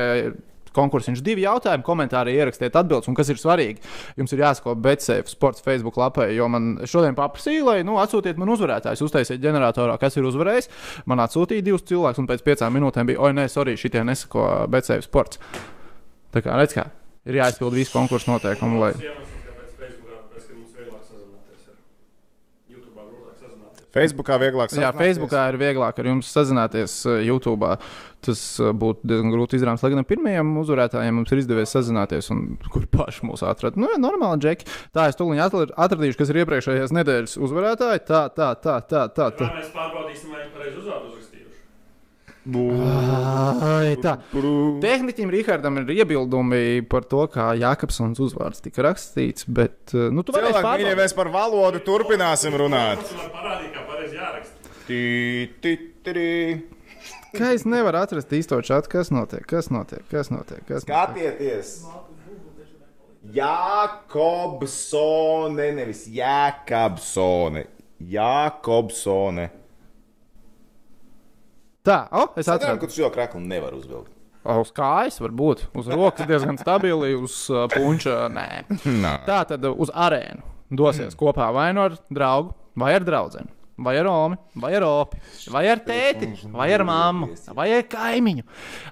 konkursiņš 0.76 1.22
divi 1.26 1.44
jautājumi, 1.46 1.86
komentārī 1.86 2.36
ierakstiet 2.38 2.76
atbildes, 2.78 3.10
un 3.10 3.16
kas 3.18 3.32
ir 3.32 3.40
svarīgi. 3.40 3.82
Jums 4.20 4.34
ir 4.34 4.44
jāsako 4.44 4.76
BCF 4.78 5.32
Sports 5.32 5.64
Facebook 5.64 5.98
lapai, 6.00 6.30
jo 6.36 6.46
man 6.52 6.72
šodien 6.88 7.18
paprasīja, 7.18 7.64
lai 7.66 7.78
nu, 7.86 7.98
atsūtiet 8.02 8.38
man 8.40 8.52
uzvarētājus, 8.54 9.02
uztaisiet 9.06 9.42
ģeneratorā, 9.42 9.98
kas 10.00 10.18
ir 10.18 10.28
uzvarējis. 10.30 10.70
Man 11.10 11.22
atsūtīja 11.26 11.66
divus 11.66 11.86
cilvēkus, 11.90 12.22
un 12.22 12.30
pēc 12.30 12.46
piecām 12.46 12.78
minūtēm 12.78 13.10
bija, 13.10 13.20
oi, 13.26 13.34
nē, 13.36 13.48
sorry, 13.50 13.76
šitie 13.80 14.04
nesako 14.06 14.46
BCF 14.70 15.06
Sports. 15.08 15.42
Tā 16.30 16.42
kā 16.44 16.54
redz, 16.58 16.76
kā 16.76 16.86
ir 17.26 17.40
jāizpild 17.40 17.74
visi 17.74 17.92
konkursu 17.94 18.30
noteikumi. 18.32 18.80
Lai... 18.80 18.92
Tas 18.94 19.04
iemesls, 19.04 19.32
kāpēc 19.46 19.70
Facebookā, 19.80 20.20
tāpēc, 20.22 20.46
ka 20.46 20.54
mums 20.56 20.72
vieglāk 20.76 21.02
sazināties 21.08 21.62
ar 21.70 21.76
YouTube'ā 22.70 23.06
grūtāk 23.08 23.34
sazināties. 23.42 23.79
Facebookā 23.94 24.38
vieglāk 24.40 24.70
Jā, 24.70 24.76
sazināties. 24.76 25.00
Facebookā 25.00 25.44
ir 25.50 25.58
vieglāk 25.60 26.00
ar 26.00 26.08
jums 26.12 26.30
sazināties 26.30 26.96
uh, 27.08 27.18
YouTube. 27.26 27.72
Tas 28.20 28.40
uh, 28.60 28.74
būtu 28.76 29.08
diezgan 29.08 29.32
grūti 29.32 29.56
izdarāms. 29.56 29.82
Lai 29.84 29.92
gan 29.94 30.02
ar 30.02 30.08
pirmajiem 30.08 30.52
uzvarētājiem 30.60 31.16
mums 31.20 31.32
ir 31.32 31.40
izdevies 31.42 31.72
sazināties, 31.74 32.30
un 32.34 32.44
kur 32.72 32.86
paši 32.90 33.26
mūs 33.28 33.44
atrada. 33.48 33.80
Nu, 33.80 33.88
jā, 33.90 34.00
normāli, 34.02 34.42
Džeki. 34.44 34.68
Tā 34.96 35.08
es 35.10 35.18
tūlīt 35.18 35.74
atradīšu, 35.74 36.20
kas 36.20 36.32
ir 36.32 36.42
iepriekšējās 36.44 36.94
nedēļas 37.00 37.38
uzvarētāji. 37.40 38.04
Tā, 38.10 38.26
tā, 38.36 38.52
tā, 38.60 38.78
tā, 38.84 39.08
tā. 39.08 39.32
tā. 39.34 39.50
Vai 39.50 39.64
mēs 39.64 39.74
pārbaudīsim, 39.74 40.34
vai 40.34 40.44
viņi 40.44 40.54
pareizi 40.58 40.82
uzvārdu 40.84 41.19
tā. 44.00 44.14
Tehniķim 44.80 45.28
Rihardam 45.32 45.76
ir 45.82 45.90
iebildumi 46.00 46.80
par 46.88 47.04
to, 47.10 47.26
kā 47.32 47.50
Jākapsons 47.60 48.20
uzvārds 48.24 48.64
tika 48.64 48.82
rakstīts, 48.88 49.44
bet 49.44 49.92
uh, 49.92 50.08
nu, 50.14 50.24
tu 50.24 50.32
vari 50.32 50.48
pārbaudīt. 50.48 50.88
ja 50.88 50.96
mēs 50.96 51.12
par 51.16 51.28
valodu 51.34 51.82
turpināsim 51.84 52.56
runāt. 52.56 53.04
Tas 53.04 53.12
var 53.18 53.30
parādīt, 53.36 53.70
kā 57.36 57.52
es 57.54 57.62
nevaru 57.68 58.00
atrast 58.00 58.32
īsto 58.34 58.56
čatu, 58.64 58.88
kas 58.96 59.12
notiek? 59.14 59.44
Kas 59.46 59.70
notiek? 59.70 60.04
Kas 60.10 60.32
notiek? 60.32 60.64
Kas 60.64 60.82
notiek? 60.88 60.88
Skatieties! 60.88 61.84
Jākobsone, 63.36 64.56
nevis 65.76 66.08
Jākabsone. 66.08 67.66
Jākobsone. 68.00 69.59
Tā, 71.90 72.00
oh, 72.14 72.30
es 72.38 72.46
Atceros, 72.46 72.78
ka 72.78 72.86
tu 72.86 73.00
šo 73.00 73.10
kraklu 73.10 73.42
nevar 73.42 73.74
uzvilkt. 73.74 74.12
Uz 74.40 74.70
kājas 74.72 75.18
var 75.20 75.34
būt. 75.36 75.66
Uz 75.76 75.90
rokas 75.90 76.28
diezgan 76.28 76.56
stabili, 76.60 77.12
uz 77.18 77.42
uh, 77.52 77.66
punča 77.72 78.24
nē. 78.32 78.48
Nā. 79.04 79.16
Tā 79.26 79.42
tad 79.50 79.66
uh, 79.66 79.74
uz 79.74 79.90
arēnu 79.92 80.46
dosies 80.70 81.18
kopā 81.18 81.50
vai 81.52 81.72
nu 81.74 81.82
ar 81.88 81.98
draugu, 82.14 82.54
vai 82.78 82.94
ar 82.94 83.06
draugu. 83.06 83.48
Vai 83.80 83.94
ar 83.96 84.04
Romu, 84.04 84.36
vai 84.60 84.74
ar 84.76 84.84
Opi, 84.84 85.16
vai 85.48 85.62
ar 85.72 85.78
tēti, 85.80 86.26
vai 86.52 86.66
ar 86.76 86.82
mammu, 86.84 87.30
vai 87.56 87.70
ar 87.78 87.86
kaimiņu, 87.88 88.42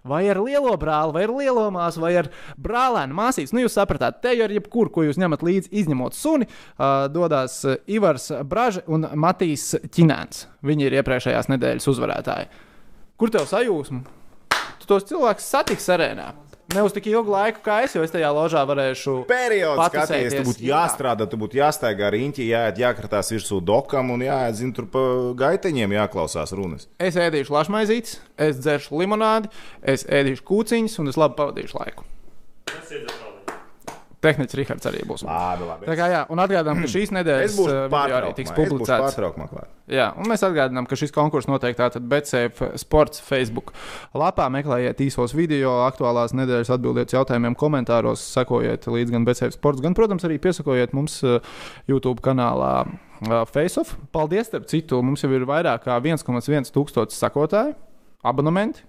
vai 0.09 0.23
ar 0.33 0.39
lielo 0.41 0.71
brāli, 0.81 1.13
vai 1.13 1.27
ar 1.27 1.33
lielo 1.37 1.67
māsu, 1.75 2.01
vai 2.01 2.15
ar 2.17 2.31
brālēnu 2.57 3.13
māsītes. 3.19 3.53
Nu, 3.53 3.61
jūs 3.61 3.77
sapratāt, 3.77 4.23
te 4.25 4.33
jau 4.33 4.47
ar 4.47 4.55
jebkuru, 4.57 4.89
ko 4.95 5.05
jūs 5.05 5.21
ņemat 5.21 5.45
līdzi, 5.45 5.75
izņemot 5.83 6.17
suni, 6.17 6.49
uh, 6.49 7.05
dodas 7.13 7.59
uh, 7.69 7.77
Ivars 7.85 8.31
Bražs 8.49 8.81
un 8.89 9.05
Matīs 9.13 9.75
Činēns. 9.93 10.47
Viņi 10.65 10.89
ir 10.89 10.97
iepriekšējās 11.03 11.53
nedēļas 11.53 11.91
uzvarētāji. 11.93 12.49
Kur 13.19 13.33
tev 13.35 13.49
sajūsma? 13.51 14.05
Tu 14.79 14.87
tos 14.87 15.03
cilvēkus 15.09 15.49
satiksi 15.51 15.91
arēnā. 15.91 16.29
Ne 16.71 16.85
uz 16.85 16.93
tik 16.95 17.09
ilgu 17.09 17.33
laiku, 17.33 17.63
kā 17.65 17.81
es, 17.83 17.95
jo 17.97 18.03
es 18.05 18.13
tajā 18.13 18.29
ložā 18.37 18.61
varēšu. 18.69 19.15
Periods, 19.27 19.81
skaties, 19.89 20.37
tu 20.37 20.43
būtu 20.47 20.63
Jā. 20.63 20.83
jāstrādā, 20.85 21.27
tu 21.27 21.39
būtu 21.41 21.59
jāstaigā 21.59 22.13
riņķī, 22.15 22.47
jāiet, 22.53 22.79
jākratās 22.79 23.33
virsū 23.33 23.59
dokam 23.65 24.13
un 24.15 24.23
jāiet, 24.23 24.59
zin, 24.61 24.75
tur 24.77 24.87
pa 24.93 25.03
gaiteņiem 25.41 25.97
jāklausās 25.97 26.53
runas. 26.55 26.87
Es 27.01 27.19
ēdīšu 27.19 27.57
lašmaizītes, 27.57 28.19
es 28.51 28.61
dzeršu 28.61 29.01
limonādi, 29.01 29.51
es 29.83 30.05
ēdīšu 30.07 30.45
kūciņas 30.53 31.01
un 31.03 31.11
es 31.11 31.19
labi 31.19 31.41
pavadīšu 31.41 31.81
laiku. 31.81 32.07
Tas 32.69 32.93
ir 32.93 33.09
tas 33.09 33.28
Tehnicis 34.29 34.61
Rihards 34.61 34.89
arī 34.91 35.03
būs. 35.09 35.25
Labi, 35.27 35.67
labi. 35.69 35.89
Tā 35.89 35.97
kā 35.99 36.09
jā, 36.13 36.23
un 36.33 36.45
atgādinām, 36.45 36.85
ka 36.85 36.93
šīs 36.93 37.13
nedēļas 37.17 37.59
uh, 37.65 37.73
video 37.89 38.21
arī 38.21 38.33
tiks 38.37 38.55
publicēts. 38.57 39.19
Jā, 39.89 40.11
un 40.21 40.29
mēs 40.29 40.45
atgādinām, 40.45 40.85
ka 40.89 40.99
šis 41.01 41.15
konkurss 41.17 41.49
notiek 41.49 41.77
tātad 41.79 42.05
BCF 42.11 42.77
Sports 42.81 43.23
Facebook 43.25 43.73
lapā. 44.13 44.51
Meklējiet 44.53 45.01
īsos 45.07 45.33
video, 45.37 45.79
aktuālās 45.87 46.37
nedēļas 46.37 46.75
atbildiet 46.77 47.17
jautājumiem, 47.17 47.57
komentāros, 47.59 48.23
sekojiet 48.37 48.85
līdzi 48.93 49.17
gan 49.17 49.25
BCF 49.29 49.57
Sports, 49.57 49.83
gan, 49.85 49.97
protams, 49.97 50.29
arī 50.29 50.37
piesakojiet 50.45 50.93
mums 50.97 51.23
uh, 51.25 51.41
YouTube 51.89 52.21
kanālā. 52.25 52.75
uh, 53.27 53.43
FaceOff. 53.49 53.97
Paldies, 54.13 54.51
starp 54.51 54.69
citu, 54.71 55.01
mums 55.03 55.25
jau 55.25 55.33
ir 55.35 55.49
vairāk 55.49 55.89
kā 55.89 55.97
1,1 56.05 56.71
tūkstoši 56.75 57.19
sakotāju, 57.19 57.75
abonementi. 58.29 58.85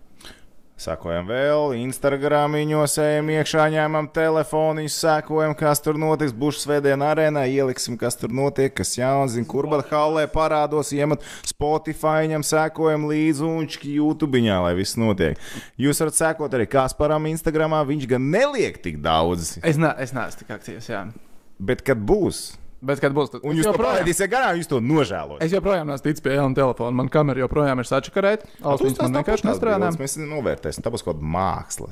Sakojam 0.80 1.28
vēl, 1.28 1.74
Instagram 1.82 2.54
viņos 2.56 2.94
ejam 3.04 3.28
iekšā, 3.34 3.66
ņemam 3.74 4.06
telefonu, 4.16 4.86
sekojam, 4.88 5.52
kas 5.60 5.82
tur 5.84 5.98
notiks. 6.00 6.32
Būs 6.32 6.62
svētdienā 6.64 7.10
arēnā, 7.12 7.44
ieliksim, 7.52 7.98
kas 8.00 8.16
tur 8.16 8.32
notiek, 8.32 8.72
kas 8.78 8.94
jauns, 8.96 9.34
zin, 9.36 9.44
kur 9.44 9.68
bet 9.68 9.92
hallē 9.92 10.24
parādos, 10.32 10.94
iemet 10.96 11.26
Spotify, 11.44 12.30
ņem 12.32 12.48
sekojam 12.48 13.10
līdzi 13.12 13.44
un 13.44 13.68
YouTube, 13.68 14.40
lai 14.40 14.72
viss 14.78 14.96
notiek. 14.96 15.36
Jūs 15.76 16.00
varat 16.00 16.16
sekot 16.16 16.56
arī 16.56 16.70
Kasparam 16.72 17.28
Instagramā, 17.28 17.84
viņš 17.84 18.08
gan 18.16 18.32
neliek 18.32 18.80
tik 18.80 19.04
daudz, 19.04 19.58
Es, 19.60 19.76
ne, 19.76 19.92
es 20.00 20.16
neesmu 20.16 20.46
tik 20.46 20.56
aktīvs, 20.56 20.88
jā. 20.96 21.04
bet 21.60 21.84
kad 21.84 22.00
būs, 22.00 22.54
Bet, 22.80 23.02
kad 23.04 23.12
būs, 23.16 23.34
tad 23.34 23.44
un 23.44 23.58
jūs 23.60 23.68
to 23.68 23.74
palaidīsiet 23.76 24.32
garām, 24.32 24.56
jūs 24.60 24.70
to 24.72 24.80
nožēlojat. 24.80 25.42
Es 25.44 25.52
joprojām 25.52 25.90
neesmu 25.90 26.06
ticis 26.06 26.24
pie 26.24 26.38
jauna 26.38 26.56
telefona. 26.56 26.96
Man 26.96 27.10
kamera 27.12 27.44
joprojām 27.44 27.82
ir 27.82 27.90
sačakarēta. 27.90 28.48
Austiņas 28.64 29.02
man 29.04 29.18
vienkārši 29.20 29.48
nestrādā. 29.50 29.90
Mēs 30.00 30.16
novērtēsim, 30.22 30.86
tāpēc 30.86 31.04
kaut 31.04 31.20
kāda 31.20 31.34
māksla, 31.36 31.92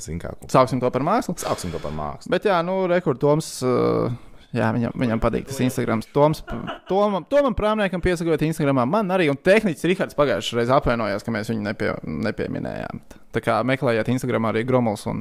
Sāksim 0.54 0.80
to 0.84 0.92
par 0.94 1.04
mākslu. 1.04 1.36
Sāksim 1.44 1.76
to 1.76 1.82
par 1.84 1.92
mākslu. 1.96 2.32
Bet, 2.32 2.48
jā, 2.48 2.62
nu, 2.64 2.86
rekord 2.88 3.20
Toms. 3.20 3.58
Uh, 3.68 4.16
jā, 4.56 4.70
viņam, 4.76 4.96
viņam 4.96 5.22
patīk 5.24 5.48
tas 5.50 5.60
Instagram. 5.64 6.02
Toms, 6.16 6.44
Tomam, 6.90 7.26
Tomam 7.30 7.56
Prāmniekam 7.58 8.04
piesakot 8.04 8.44
Instagramā. 8.48 8.86
Man 8.90 9.12
arī, 9.14 9.30
un 9.32 9.40
tehnicis 9.40 9.88
Rihards 9.90 10.18
pagājušajā 10.18 10.60
reizē 10.62 10.78
apvainojās, 10.78 11.26
ka 11.26 11.34
mēs 11.36 11.52
viņu 11.52 11.66
nepie, 11.66 11.94
nepieminējām. 12.28 13.02
Tā 13.36 13.42
kā 13.44 13.58
meklējiet 13.68 14.08
Instagramā 14.14 14.54
arī 14.54 14.64
Gromals. 14.66 15.04
un 15.10 15.20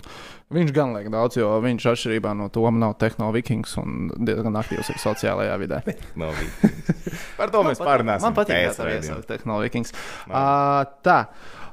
Viņš 0.54 0.70
gan 0.72 0.92
liek 0.94 1.08
daudz, 1.10 1.40
jo 1.40 1.48
viņš 1.64 1.88
atšķirībā 1.90 2.30
no 2.38 2.46
Toma 2.54 2.78
nav 2.78 2.94
tehnoloģisks 3.02 3.72
un 3.82 3.96
diezgan 4.14 4.54
aktīvs 4.60 4.92
ir 4.94 5.00
sociālajā 5.02 5.56
vidē. 5.58 5.80
No 6.14 6.30
Vikings. 6.36 7.24
Par 7.36 7.50
to 7.50 7.64
mēs 7.66 7.82
pārunāsim. 7.82 8.28
Man 8.28 8.36
patīk, 8.36 8.60
pēc 8.62 8.76
ka 8.76 8.78
tā 8.78 8.86
ir 8.86 8.94
raidījuma. 8.94 9.26
tehnoloģiski. 9.32 10.04
Uh, 10.30 10.84
tā, 11.04 11.18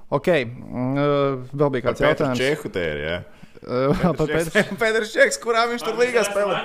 ok. 0.09 0.31
Uh, 0.33 1.05
vēl 1.53 1.75
bija 1.77 1.87
kāds 1.91 2.03
jautājums. 2.03 2.41
Čehu 2.41 2.73
ir, 2.81 3.03
jā. 3.05 3.19
Uh, 3.63 4.09
par 4.17 4.27
Pēteru 4.27 4.75
Pēters 4.81 5.13
Čeks, 5.13 5.39
kurā 5.43 5.67
viņš 5.69 5.85
tur 5.85 6.01
līgā 6.01 6.25
spēlē? 6.27 6.57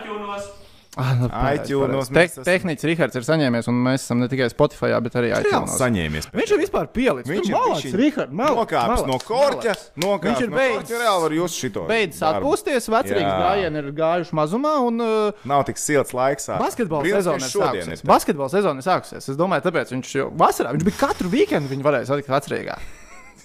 Ah, 0.98 1.12
nu, 1.14 1.28
iTunes 1.54 2.08
Te, 2.10 2.14
mēs 2.16 2.32
esam- 2.34 2.44
tehnicis 2.48 2.86
Rihards 2.90 3.14
ir 3.20 3.22
saņēmies, 3.22 3.68
un 3.70 3.76
mēs 3.84 4.02
esam 4.02 4.18
ne 4.18 4.26
tikai 4.28 4.48
Spotify, 4.50 4.90
bet 5.04 5.14
arī 5.20 5.28
iTunes. 5.36 5.76
saņēmies. 5.78 6.26
Viņš 6.34 6.52
ir 6.56 6.58
vispār 6.64 6.88
pielicis. 6.90 7.30
Viņš 7.30 7.46
Viņš 7.46 7.52
ir 7.54 7.68
bišķiņ 7.68 7.96
Rihards. 8.02 8.34
Nokāpis 8.40 9.04
no 9.06 9.18
korķa, 9.22 9.76
Viņš 9.78 10.04
nokāpis 10.04 10.42
ir 10.42 10.50
no 10.50 10.56
beidzis- 10.58 10.82
korķa, 10.90 11.00
reāli 11.04 11.22
var 11.28 11.36
jūs 11.38 11.56
šito. 11.62 11.86
Beidzis 11.88 12.22
atpūsties, 12.32 12.90
vecrīgas 12.90 13.30
Jā. 13.30 13.38
gājieni 13.46 13.82
ir 13.84 13.92
gājuši 14.02 14.38
mazumā, 14.42 14.74
un 14.90 15.00
uh, 15.06 15.32
Nav 15.46 15.64
tik 15.70 15.78
silts 15.78 16.12
laiks. 16.18 16.50
basketbola 16.58 17.06
sezona 17.06 17.38
ir 17.38 17.52
šodien 17.54 17.86
sākusies. 17.86 18.02
ir. 18.02 18.06
Basketbola 18.10 18.48
sezona 18.58 18.82
ir 18.82 18.88
sākusies. 18.90 19.28
Es 19.30 19.36
domāju, 19.38 19.62
tāpēc 19.70 19.94
viņš 19.94 20.14
jau 20.18 20.28
vasarā, 20.34 20.74
viņš 20.74 20.84
bija 20.90 20.98
katru 21.06 21.30
weekendu, 21.30 21.70
viņš 21.70 21.86
varēja 21.86 22.10
satikt 22.10 22.28
vecrīgā. 22.34 22.78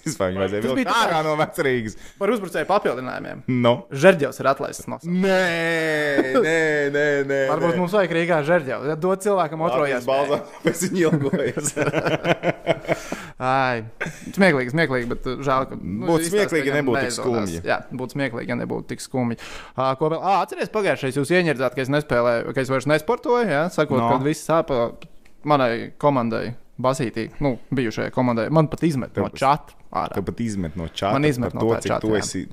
Vispār 0.04 0.30
viņu 0.32 0.40
vajadzēja 0.42 0.62
vilkt 0.64 0.78
bija 0.80 0.88
tā 0.90 0.94
kā- 0.94 1.04
ārā 1.08 1.20
no 1.24 1.34
vecrīgas. 1.40 1.96
Par 2.20 2.32
uzbrucēju 2.34 2.68
papildinājumiem. 2.68 3.42
No. 3.48 3.74
Žerģevs 3.90 4.40
ir 4.42 4.48
atlaists 4.52 4.86
no 4.90 4.98
savas. 5.00 5.08
Nē, 5.24 6.34
nē, 6.44 6.58
nē, 6.94 7.06
nē. 7.30 7.40
Varbūt 7.52 7.78
mums 7.80 7.96
vajag 7.96 8.14
Rīgā 8.18 8.40
žerģevu. 8.46 8.88
Ja 8.92 8.96
dod 9.00 9.24
cilvēkam 9.24 9.64
otrojas. 9.68 10.04
balzā, 10.08 10.40
pēc 10.64 10.84
viņa 10.88 11.04
ilgojas. 11.08 11.72
Ai, 13.44 13.82
smieklīgi, 14.34 14.70
smieklīgi, 14.72 15.08
bet 15.10 15.26
uh, 15.28 15.40
žēl, 15.44 15.66
ka. 15.68 15.76
Nu, 15.80 16.06
Būtu 16.08 16.28
smieklīgi, 16.30 16.70
ja 16.70 16.76
nebūtu 16.78 17.02
tik 17.04 17.14
skumji. 17.16 17.60
Jā, 17.66 17.78
būtu 17.90 18.16
smieklīgi, 18.16 18.52
ja 18.52 18.56
nebūtu 18.60 18.86
tik 18.92 19.02
skumji. 19.04 19.38
Uh, 19.74 19.90
ko 19.98 20.10
vēl? 20.12 20.20
Ah, 20.22 20.42
atcerieties, 20.44 20.70
pagājušajā 20.74 21.18
jūs 21.18 21.32
ieņēdzāt, 21.34 21.74
ka 21.76 21.82
es 21.84 21.90
nespēlēju, 21.92 22.54
ka 22.54 22.62
es 22.64 22.70
vairs 22.72 22.86
nesportoju. 22.90 23.48
Jā, 23.50 23.64
sakot, 23.74 23.98
No. 24.00 24.12
kad 24.14 24.24
viss 24.26 24.46
sāp 24.48 24.70
manai 25.44 25.90
komandai, 26.00 26.54
basītī, 26.80 27.28
nu, 27.44 27.56
bijušajai 27.74 28.14
komandai. 28.14 28.46
Man 28.54 28.70
pat 28.72 28.86
izmet 28.86 29.18
no 29.20 29.28
čata 29.34 29.74
ārā. 29.94 30.18
Tāpat 30.18 30.42
izmet 30.44 30.76
no 30.80 30.88
čata. 30.90 31.14
Man 31.16 31.28
izmet 31.28 31.54
no 31.56 31.64
to, 31.64 31.74
tā 31.76 31.82
cik 31.84 31.92
čata, 31.94 32.04
tu 32.04 32.16
esi. 32.18 32.44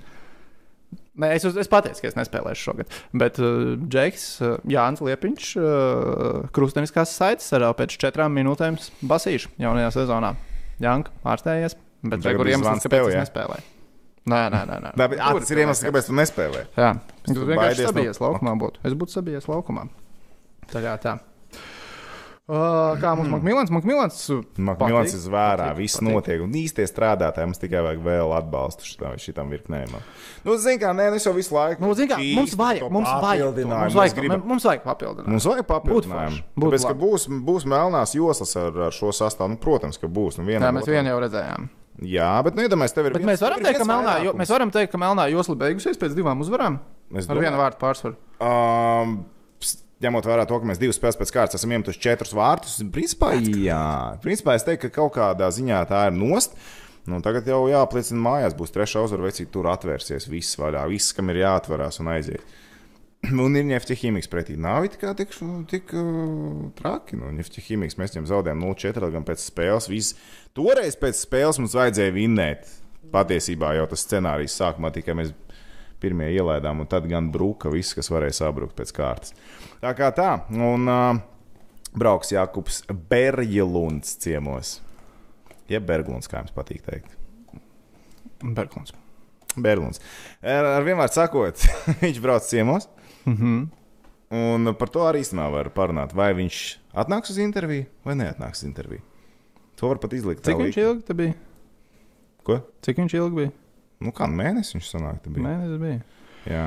Nē, 1.22 1.34
es, 1.36 1.44
es 1.44 1.68
pateicu, 1.72 2.00
ka 2.04 2.08
es 2.08 2.16
nespēlēšu 2.16 2.64
šogad. 2.70 2.94
Bet 3.18 3.40
uh, 3.44 3.74
Džeks, 3.82 4.26
uh, 4.46 4.54
Jānis 4.72 5.04
Liepiņš, 5.04 5.50
uh, 5.60 6.48
krustveida 6.56 7.06
saites 7.10 7.50
ar 7.58 7.68
pēc 7.78 7.98
četrām 8.00 8.32
minūtēm 8.38 8.80
basīšu 9.12 9.52
jaunajā 9.62 9.92
sezonā. 10.00 10.34
Janka 10.82 11.12
ārstējies, 11.28 11.76
bet 12.08 12.24
tur 12.24 12.40
viss 12.42 12.58
iemesls, 12.58 12.88
kāpēc 12.88 13.12
es 13.12 13.20
nespēlēju. 13.26 13.68
Nē, 14.32 14.40
nē, 14.54 14.62
nē. 14.70 14.78
nē. 14.86 14.92
Nē, 14.98 15.08
bet, 15.10 15.18
ā, 15.20 15.32
Tur 15.34 15.42
tas 15.42 15.52
ir 15.52 15.62
iemesls, 15.64 15.84
kāpēc 15.88 16.08
tu 16.08 16.16
nespēlē. 16.18 16.62
Jā, 16.78 16.92
Tu 17.26 17.34
tu 17.34 17.46
vienkārši 17.50 17.86
no- 17.88 17.92
sabijies 17.92 18.22
laukumā 18.22 18.54
būtu. 18.62 18.82
Es 18.86 18.94
būtu 18.94 19.16
sabijies 19.18 19.48
laukumā. 19.50 19.88
Tā 20.72 20.82
kā 20.84 20.94
tā. 21.02 21.16
Uh, 22.52 22.98
kā 23.00 23.14
mums 23.16 23.30
Makmilans? 23.32 23.70
Makmilans. 23.72 24.16
uh, 24.34 24.42
Makmilans 24.60 25.14
ir 25.16 25.22
zvērā, 25.24 25.70
patīk, 25.72 25.78
viss 25.78 25.96
patīk. 26.02 26.08
notiek. 26.12 26.42
Un 26.44 26.52
īstie 26.60 26.84
strādātāji 26.90 27.48
mums 27.48 27.62
tikai 27.62 27.80
vajag 27.86 28.02
vēl 28.04 28.34
atbalstu 28.36 28.84
šitam, 28.90 29.14
šitam 29.24 29.54
virknēm. 29.54 29.94
Nu, 30.44 30.58
zini, 30.60 30.82
kā, 30.82 30.92
nē, 30.98 31.06
nu, 31.14 31.20
es 31.22 31.24
jau 31.30 31.32
visu 31.38 31.56
laiku. 31.56 31.80
Nu, 31.86 31.94
zini 31.96 32.12
kā, 32.12 32.18
mums 32.36 32.56
vajag, 32.60 32.84
mums 32.92 33.08
vajag, 33.08 33.24
papildinājumu. 33.24 33.80
mums 33.86 33.96
vajag, 33.96 34.18
gribam- 34.20 34.44
mums 34.52 34.68
vajag 34.68 34.84
papildināt. 34.84 35.32
Mums 35.32 35.48
vajag 35.48 35.66
papildinājumu. 35.72 36.44
būtu 36.60 36.72
Tāpēc, 36.76 36.88
ka 36.92 36.96
būs, 37.06 37.28
būs 37.52 37.68
melnās 37.72 38.16
joslas 38.20 38.56
ar, 38.60 38.82
ar 38.90 38.92
šo 39.00 39.16
sastāvu. 39.16 39.56
Nu, 39.56 39.58
protams, 39.58 39.98
ka 40.02 40.08
būs. 40.12 40.38
Nu, 40.42 40.50
Jā, 40.52 40.60
mēs 40.76 40.92
vienu 40.92 41.08
jau 41.08 41.20
redzējām. 41.24 41.70
Jā, 42.02 42.32
bet, 42.44 42.56
nu, 42.56 42.64
iedomājieties, 42.68 42.94
tev 42.96 43.06
ir 43.06 43.14
Bet 43.14 43.22
viens- 43.22 43.32
mēs 43.40 43.42
varam 43.48 43.60
ir 43.60 43.66
teikt, 43.72 43.86
melnā, 43.88 44.24
jo, 44.26 44.34
mēs 44.34 44.50
varam 44.52 44.72
teikt, 44.72 44.92
ka 44.92 44.98
melnā 44.98 45.32
josla 45.32 45.56
beigusies 45.56 45.96
pēc 46.00 46.16
divām 46.16 46.40
uzvarām. 46.44 46.80
Ar 47.16 47.38
vienu 47.38 47.60
vārdu 47.60 47.78
pārsvaru. 47.80 48.16
Um, 48.42 49.26
ņemot 50.04 50.28
vērā 50.28 50.46
to, 50.50 50.60
ka 50.60 50.70
mēs 50.70 50.82
divas 50.82 51.00
spēles 51.00 51.20
pēc 51.20 51.34
kārtas 51.36 51.60
esam 51.60 51.74
iemetuši 51.76 52.02
četrus 52.04 52.36
vārtus, 52.38 52.80
principā, 52.94 53.34
jā, 53.40 53.82
principā 54.24 54.58
es 54.58 54.66
teiktu, 54.68 54.90
ka 54.90 55.02
kaut 55.02 55.16
kādā 55.20 55.52
ziņā 55.54 55.84
tā 55.90 56.06
ir 56.10 56.18
nost. 56.18 56.58
Nu, 57.10 57.18
tagad 57.26 57.48
jau 57.50 57.64
jāapliecina 57.66 58.22
mājās, 58.22 58.54
būs 58.58 58.74
trešā 58.76 59.02
uzvara, 59.02 59.26
vai 59.26 59.34
cik 59.34 59.50
tur 59.54 59.72
atvērsies 59.72 60.28
viss 60.30 60.58
vaļā, 60.62 60.84
viss, 60.92 61.16
kam 61.18 61.32
ir 61.34 61.42
jāatverās 61.42 61.98
un 62.04 62.12
aiziet. 62.14 62.46
Un 63.46 63.58
ir 63.58 63.66
nefti 63.70 63.98
ķīmijas 63.98 64.30
pretī. 64.32 64.56
Nav 64.58 64.88
kā 65.02 65.14
tik, 65.18 65.34
tik 65.70 65.92
uh, 65.98 66.70
traki. 66.78 67.20
Nu, 67.20 67.30
nefti 67.36 67.62
ķīmijas 67.62 67.98
mēs 68.00 68.16
viņam 68.16 68.30
zaudējām 68.32 68.64
0-4 68.66 69.12
gan 69.14 69.26
pēc 69.28 69.44
spēles. 69.46 69.90
Viss. 69.92 70.16
Toreiz 70.58 70.98
pēc 70.98 71.20
spēles 71.22 71.62
mums 71.62 71.78
vajadzēja 71.78 72.16
vinnēt. 72.16 72.72
Patiesībā 73.12 73.76
jau 73.78 73.86
tas 73.92 74.06
scenārijs 74.06 74.56
sākumā 74.58 74.92
tikai 74.96 75.16
mēs 75.18 75.34
pirmie 76.02 76.32
ielaidām, 76.36 76.82
un 76.84 76.88
tad 76.90 77.06
gan 77.10 77.30
bruka 77.34 77.70
viss, 77.74 77.94
kas 77.98 78.10
varēja 78.12 78.40
sabrukt 78.42 78.76
pēc 78.80 78.94
kārtas. 78.98 79.36
Tā 79.82 79.94
kā 79.98 80.10
tā, 80.18 80.30
un 80.52 80.88
uh, 80.92 81.20
brauks 81.98 82.32
Jākups 82.34 82.82
Berģelunds 83.12 84.16
ciemos. 84.24 84.80
Jeb 85.72 85.86
Berglunds, 85.88 86.28
kā 86.28 86.42
jums 86.42 86.52
patīk 86.56 86.82
teikt. 86.88 87.14
Berglunds. 88.42 88.94
Berglunds. 89.56 90.02
Ar, 90.42 90.66
ar 90.78 90.84
vienmēr 90.88 91.12
sakot, 91.14 91.62
viņš 92.04 92.20
brauc 92.24 92.48
ciemos. 92.50 92.90
Mm 93.26 93.34
Mhm. 93.34 93.46
-hmm. 93.46 93.70
Un 94.32 94.76
par 94.80 94.90
to 94.90 95.00
arī 95.00 95.20
īstenībā 95.22 95.52
var 95.52 95.70
parunāt, 95.70 96.14
vai 96.16 96.34
viņš 96.34 96.78
atnāks 96.96 97.30
uz 97.30 97.38
interviju 97.38 97.86
vai 98.06 98.16
neatnāks 98.16 98.62
uz 98.62 98.64
interviju. 98.64 99.02
To 99.76 99.88
var 99.88 99.98
pat 99.98 100.14
izlikt. 100.14 100.44
Cik 100.46 100.56
viņš 100.58 100.78
ilgi 100.78 101.14
bija? 101.14 101.34
Ko? 102.44 102.60
Cik 102.82 102.98
viņš 102.98 103.14
ilgi 103.14 103.36
bija? 103.36 103.52
Nu, 104.02 104.12
kā 104.18 104.26
mēnesis 104.30 104.76
viņš 104.78 104.88
sanāk? 104.96 105.22
bija? 105.28 105.46
Mēnesis 105.46 105.82
bija. 105.82 106.02
Jā. 106.50 106.66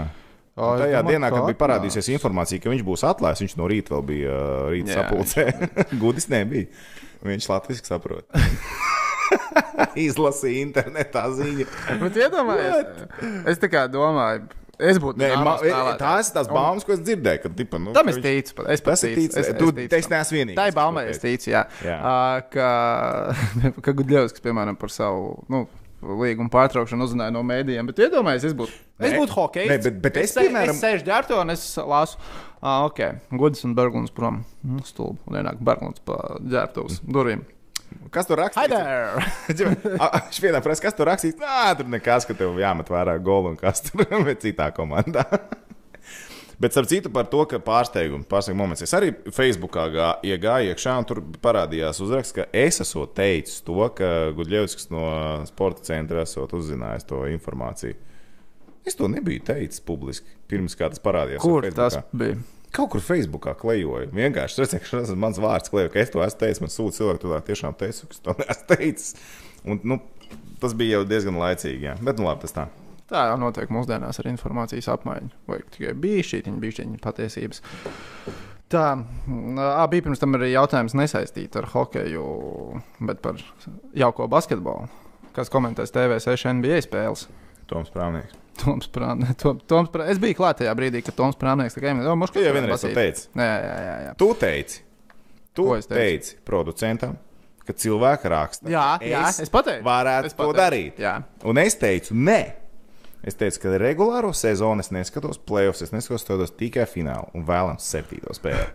O, 0.54 0.68
Un 0.70 0.78
tajā 0.84 1.00
domāju, 1.02 1.10
dienā, 1.16 1.28
ka 1.32 1.38
kad 1.40 1.48
bija 1.50 1.58
parādījusies 1.64 2.08
informācija, 2.14 2.62
ka 2.62 2.70
viņš 2.70 2.82
būs 2.86 3.02
atlaists, 3.08 3.42
viņš 3.42 3.56
no 3.58 3.66
rīta 3.72 3.96
vēl 3.96 4.04
bija 4.06 4.34
rīta 4.70 4.98
sapulcē. 5.00 5.46
Gudis 6.02 6.28
nebija. 6.30 6.68
Viņš 7.26 7.48
latviešu 7.50 7.88
saprot. 7.88 8.28
Izlasīja 9.98 10.62
internetā 10.62 11.24
ziņu. 11.34 11.66
Bet 12.02 12.18
iedomājieties, 12.20 13.08
es 13.50 13.60
tā 13.62 13.70
kā 13.72 13.84
domāju, 13.90 14.44
es 14.78 14.98
būtu 15.02 15.18
Nē, 15.22 15.30
ma, 15.42 15.56
spēlētājs. 15.58 16.00
tās 16.02 16.30
ir 16.30 16.36
tās 16.38 16.50
Un 16.50 16.54
baumas, 16.58 16.86
ko 16.86 16.94
es 16.94 17.02
dzirdēju. 17.06 17.42
Kad, 17.46 17.56
tipa, 17.58 17.80
nu, 17.82 17.94
Tam 17.96 18.10
ka 18.10 18.14
es 18.14 18.20
ticu. 18.22 18.66
Es 18.70 18.84
pat 18.84 18.94
Tas 18.94 19.04
ir 19.08 19.16
ticu, 19.18 19.38
es- 19.40 19.48
es 19.50 19.58
Tu 19.58 19.70
teici, 19.80 20.10
neesmu 20.12 20.38
vienīgais. 20.38 20.58
Tā 20.60 20.68
ir 20.70 20.76
baumē, 20.78 21.06
es 21.10 21.22
ticu, 21.22 21.50
jā. 21.54 21.64
Jā. 21.82 21.98
Uh, 21.98 22.44
ka, 22.52 22.68
ka 23.86 23.96
Gudļevskis, 24.02 24.44
piemēram, 24.44 24.78
par 24.78 24.92
savu 24.94 25.40
nu, 25.50 25.64
līgumu 26.04 26.50
pārtraukšanu 26.52 27.06
uzzināja 27.08 27.32
no 27.34 27.42
mēdījiem. 27.46 27.86
Bet 27.90 28.02
iedomājieties, 28.06 28.50
es 28.52 28.56
būtu, 28.58 28.76
es 29.00 29.12
Nē, 29.12 29.18
būtu 29.22 29.36
hokejs. 29.38 29.70
nē, 29.70 29.78
bet- 29.86 30.00
bet 30.04 30.16
es, 30.22 30.34
se- 30.34 30.44
piemēram- 30.46 30.74
es 30.76 30.82
sēžu 30.84 31.04
ģērbto 31.08 31.40
un 31.40 31.50
es 31.50 31.64
lasu, 31.76 32.16
ah, 32.62 32.84
ok, 32.86 33.00
Gudis 33.32 33.64
un 33.64 33.74
Berglunds 33.74 34.10
prom. 34.14 34.44
Nu, 34.62 34.78
Stulbi. 34.84 35.18
Un 35.26 35.34
ienāk 35.40 35.58
Berglunds 35.60 36.00
pa 36.04 36.38
ģērbtos 36.40 37.00
durvīm. 37.06 37.44
Kas 38.10 38.26
tur 38.26 38.36
rakstīts? 38.42 38.74
Viņš 39.48 40.40
vienā 40.42 40.60
presē, 40.64 40.82
kas 40.82 40.94
tur 40.98 41.06
rakstīts? 41.06 41.38
Nē, 41.38 41.76
tur 41.78 41.86
nekas, 41.92 42.26
ka 42.26 42.34
tev 42.34 42.56
jāmet 42.58 42.88
vērā 42.90 43.18
golu 43.22 43.52
un 43.52 43.56
kas 43.56 43.80
tur 43.86 44.02
ir 44.28 44.36
citā 44.42 44.70
komandā. 44.74 45.24
Bet 46.62 46.74
starp 46.74 46.88
citu 46.90 47.10
par 47.14 47.26
to, 47.30 47.42
ka 47.50 47.58
pārsteigums, 47.62 48.28
pārsteigums 48.30 48.60
moments. 48.60 48.84
Es 48.86 48.94
arī 48.96 49.10
Facebookā 49.34 49.86
gā, 49.92 50.08
iegāju 50.26 50.72
iekšā, 50.72 50.96
un 51.00 51.08
tur 51.08 51.20
parādījās 51.42 52.00
uzraksts, 52.04 52.36
ka 52.36 52.46
es 52.54 52.80
esmu 52.84 53.06
teicis 53.16 53.62
to, 53.66 53.78
ka 53.98 54.10
Gudļevskis 54.36 54.90
no 54.94 55.06
sporta 55.50 55.86
centra 55.90 56.22
esot 56.22 56.54
uzzinājis 56.56 57.08
to 57.10 57.24
informāciju. 57.32 57.98
Es 58.84 58.98
to 58.98 59.08
nebiju 59.08 59.42
teicis 59.48 59.80
publiski, 59.84 60.28
pirms 60.50 60.76
kā 60.78 60.90
tas 60.92 61.02
parādījās. 61.02 61.42
Kur 61.42 61.64
tas 61.74 61.98
bija? 62.12 62.36
Kaut 62.74 62.90
kur 62.90 63.02
Facebookā 63.04 63.54
klejoju. 63.54 64.10
Vienkārši 64.14 64.60
redzēju, 64.60 64.82
ka 64.82 64.98
tas 64.98 65.12
ir 65.14 65.18
mans 65.22 65.38
vārds, 65.40 65.70
klejoju, 65.70 65.92
ka 65.94 66.00
es 66.02 66.10
to 66.10 66.22
esmu 66.24 66.40
teicis. 66.40 66.62
Man 66.64 66.72
sūta 66.74 66.98
cilvēku, 66.98 67.20
tu 67.22 67.30
tā 67.30 67.38
tiešām 67.46 67.76
teici, 67.78 68.08
ka 68.08 68.16
es 68.16 68.24
to 68.24 68.34
neesmu 68.40 68.70
teicis. 68.72 69.12
Un, 69.64 69.80
nu, 69.86 70.00
tas 70.62 70.74
bija 70.76 70.98
jau 70.98 71.04
diezgan 71.08 71.38
laicīgi. 71.38 71.86
Jā. 71.86 71.94
Bet, 72.02 72.18
nu, 72.18 72.26
labi, 72.26 72.42
tas 72.44 72.56
tā. 72.56 72.66
Tā 73.10 73.26
jau 73.28 73.36
notiek 73.40 73.68
mūsdienās 73.74 74.18
ar 74.22 74.28
informācijas 74.30 74.88
apmaiņu. 74.94 75.30
Vai 75.50 75.58
tikai 75.74 75.92
bija 76.00 76.24
šī 76.24 76.42
viņa 76.48 77.00
patiesības. 77.04 77.60
Tā 78.72 78.84
ā, 78.96 79.84
bija 79.92 80.06
pirms 80.06 80.22
tam 80.22 80.38
arī 80.38 80.48
jautājums 80.54 80.96
nesaistīts 80.96 81.60
ar 81.60 81.68
hokeju, 81.74 82.24
bet 83.04 83.20
par 83.24 83.36
jauko 83.94 84.26
basketbolu. 84.32 84.88
Kas 85.36 85.50
komentēs 85.52 85.92
TV6 85.92 86.48
NBA 86.60 86.80
spēles? 86.86 87.26
Toms 87.68 87.92
Prāvnieks. 87.92 88.38
Toms 88.62 88.88
Prāvnieks. 88.94 89.36
Tom, 89.42 89.60
Toms 89.68 89.92
Prā... 89.92 90.06
Es 90.12 90.20
biju 90.22 90.38
klāt 90.38 90.60
tajā 90.62 90.72
brīdī, 90.78 91.02
kad 91.04 91.16
Toms 91.18 91.36
Prāvnieks 91.40 91.76
tikai 91.76 91.92
minēja, 91.92 92.16
ka 92.30 92.38
Tu 92.38 92.44
jau 92.44 92.56
vienreiz 92.56 92.84
to 92.86 92.90
teici. 92.94 93.28
Jā, 93.36 93.46
jā, 93.50 93.76
jā. 93.84 93.94
jā. 94.06 94.16
Tu 94.20 94.28
teici, 94.40 94.82
tu 95.56 95.68
es 95.76 95.88
teicu? 95.90 96.00
teici 96.00 96.36
producentam, 96.46 97.16
ka 97.66 97.76
cilvēki 97.84 98.30
raksta. 98.32 98.70
Jā, 98.72 98.86
jā, 99.04 99.24
es 99.44 99.52
pateicu. 99.52 99.84
Varētu 99.86 100.30
Es 100.30 100.36
to 100.36 100.42
pateicu. 100.44 100.60
darīt. 100.60 101.00
Jā. 101.04 101.16
Un 101.50 101.60
es 101.64 101.76
teicu, 101.80 102.14
nē. 102.16 102.40
Es 103.24 103.38
teicu, 103.40 103.62
ka 103.62 103.78
regulāro 103.80 104.34
sezonu 104.36 104.84
es 104.84 104.90
neskatos, 104.92 105.38
playoffs 105.48 105.80
es 105.86 105.94
neskatos, 105.94 106.26
skatos 106.26 106.52
tikai 106.60 106.84
finālu 106.88 107.30
un 107.32 107.46
vēlams 107.48 107.86
septīto 107.88 108.34
spēli. 108.36 108.68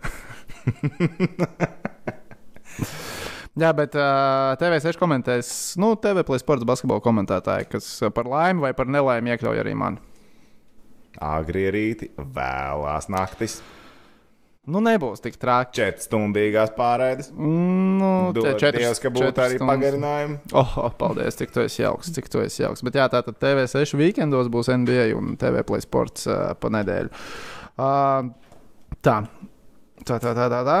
Jā, 3.60 3.70
bet 3.76 3.94
uh, 3.98 4.56
TV6 4.58 4.98
komentēs, 4.98 5.48
nu, 5.78 5.92
TV 6.02 6.24
play 6.26 6.42
sports 6.42 6.66
basketbola 6.66 7.02
komentētāji, 7.04 7.68
kas 7.70 7.86
par 8.14 8.26
laimi 8.30 8.64
vai 8.64 8.72
par 8.74 8.90
nelaimi 8.90 9.30
iekļauj 9.34 9.62
arī 9.62 9.74
mani. 9.78 10.02
Agri 11.20 11.66
rīti, 11.74 12.10
vēlās 12.18 13.10
naktis, 13.10 13.58
Nu, 14.68 14.82
nebūs 14.84 15.22
tik 15.24 15.38
traki. 15.40 15.72
četras 15.78 16.04
stundīgās 16.04 16.74
pārraides. 16.76 17.30
Nu, 17.32 18.30
tie 18.36 18.52
četras- 18.60 18.82
Dievs, 18.84 19.00
ka 19.00 19.08
būtu 19.08 19.32
arī 19.40 19.56
stundas. 19.56 19.70
pagarinājumi. 19.72 20.38
Oh, 20.52 20.74
oh, 20.84 20.90
paldies, 20.92 21.34
cik 21.40 21.50
tu 21.50 21.60
esi 21.64 21.80
jauks, 21.82 22.10
cik 22.12 22.28
tu 22.28 22.42
esi 22.44 22.62
jauks. 22.62 22.82
Bet 22.84 22.94
jā, 22.94 23.08
tātad 23.08 23.38
TV6 23.40 23.94
weekendos 23.96 24.50
būs 24.52 24.68
NBA 24.68 25.16
un 25.16 25.36
TV 25.40 25.62
play 25.64 25.80
sports 25.80 26.26
uh, 26.28 26.52
pa 26.60 26.68
nedēļu. 26.68 27.08
Uh, 27.80 28.28
tā. 29.00 29.16
Tā, 30.04 30.18
tā, 30.20 30.34
tā, 30.36 30.46
tā, 30.52 30.60
tā. 30.68 30.78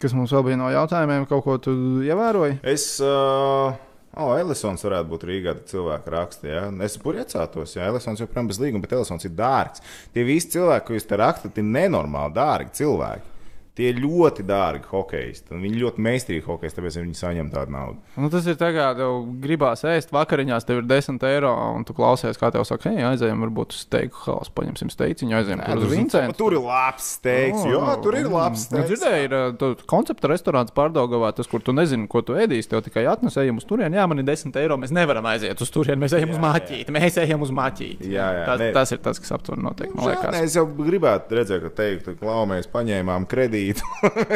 Kas 0.00 0.14
mums 0.16 0.32
vēl 0.32 0.44
bija 0.48 0.56
no 0.56 0.70
jautājumiem, 0.72 1.28
kaut 1.28 1.44
ko 1.44 1.58
tu 1.58 1.70
ievēroji? 2.02 2.60
Es, 2.64 2.98
uh, 3.04 3.76
oh, 4.16 4.34
Elisons 4.36 4.84
varētu 4.86 5.10
būt 5.12 5.26
Rīgā, 5.28 5.56
tad 5.58 5.72
cilvēki 5.72 6.14
raksta, 6.14 6.48
jā. 6.50 6.62
Es 6.84 6.98
puriecātos, 7.00 7.76
jā, 7.78 7.88
Elisons 7.90 8.22
joprojām 8.22 8.50
bez 8.52 8.60
līguma, 8.62 8.84
bet 8.84 8.96
Elisons 8.98 9.28
ir 9.28 9.36
dārgs. 9.38 9.84
Tie 10.14 10.24
visi 10.28 10.54
cilvēki, 10.56 10.86
ko 10.88 10.96
jūs 10.98 11.08
te 11.08 11.20
rakstat, 11.20 11.60
ir 11.60 11.68
nenormāli 11.68 12.36
dārgi 12.36 12.82
cilvēki. 12.82 13.31
Tie 13.72 13.88
ir 13.88 14.02
ļoti 14.04 14.44
dārgi 14.44 14.84
hokeisti, 14.90 15.56
viņi 15.56 15.78
ļoti 15.80 16.02
meistarīgi 16.04 16.44
hokeisti, 16.44 16.76
tāpēc 16.76 16.96
viņi 17.00 17.14
saņem 17.16 17.46
tādu 17.54 17.72
naudu. 17.72 18.02
Nu, 18.20 18.28
tas 18.28 18.44
ir 18.44 18.58
kā 18.60 18.90
tev 18.98 19.22
gribās 19.40 19.80
ēst 19.88 20.12
vakariņās, 20.12 20.66
tev 20.68 20.82
ir 20.82 20.88
10 20.90 21.24
eiro, 21.24 21.52
un 21.78 21.86
tu 21.88 21.94
klausies, 21.96 22.36
kā 22.36 22.50
tev 22.52 22.66
saka, 22.68 22.92
hei, 22.92 23.00
aizējām, 23.08 23.46
varbūt 23.46 23.72
uz 23.72 23.86
steiku 23.86 24.20
haus, 24.26 24.50
paņemsim 24.52 24.92
steiciņu, 24.92 25.36
aizējām 25.38 25.62
tur 25.64 25.80
uz 25.86 25.94
Vincentu. 25.94 26.36
Tur 26.42 26.58
ir 26.58 26.66
labs 26.66 27.06
steiks, 27.16 27.62
O, 27.64 27.70
jo 27.72 27.80
tur 28.04 28.18
ir 28.20 28.28
labs 28.28 28.66
Nu, 28.68 28.82
steiks. 28.82 28.90
dzirdēju, 28.92 29.24
ir 29.30 29.38
uh, 29.38 29.86
koncepta 29.88 30.28
restorāns 30.28 30.74
pārdagavā, 30.76 31.32
tas, 31.36 31.48
kur 31.48 31.64
tu 31.64 31.72
nezini, 31.72 32.04
ko 32.12 32.20
tu 32.20 32.36
ēdīsi. 32.36 32.68
Tev 32.74 32.84
tikai 32.84 33.06
atnes, 33.08 33.40
ejam 33.40 33.56
uz 33.62 33.66
turieni. 33.68 33.96
Jā, 33.96 34.04
man 34.10 34.20
ir 34.20 34.28
10 34.28 34.52
eiro. 34.60 34.76
Mēs 34.80 34.92
nevaram 34.92 35.24
aiziet 35.32 35.64
uz 35.64 35.72
turieni. 35.72 36.04
Mēs 36.04 36.16
ejam 36.20 36.36
uz 36.36 36.40
maķīti. 36.44 36.92
Mēs 36.92 37.16
ejam 37.24 37.44
uz 37.48 37.52
maķīti. 37.56 38.12
Jā, 38.12 38.28
jā, 38.36 38.44
tas, 38.48 38.60
ne- 38.60 38.70
tas 38.76 38.92
ir 38.92 39.02
tas, 39.04 39.20
kas 39.22 39.32
notiek. 39.56 39.92
Man 39.96 40.04
Žēl, 40.04 40.12
liekas, 40.12 40.36
nē, 40.36 40.44
Es 40.52 40.56
jau 40.60 40.66
gribētu 40.76 41.40
redzēt, 41.40 41.64
ka 41.64 41.72
teiktu, 41.82 42.16
ka 42.20 42.28
lau, 42.28 42.44
mēs 42.50 42.68
paņēmām 42.72 43.24
kredītu, 43.30 43.61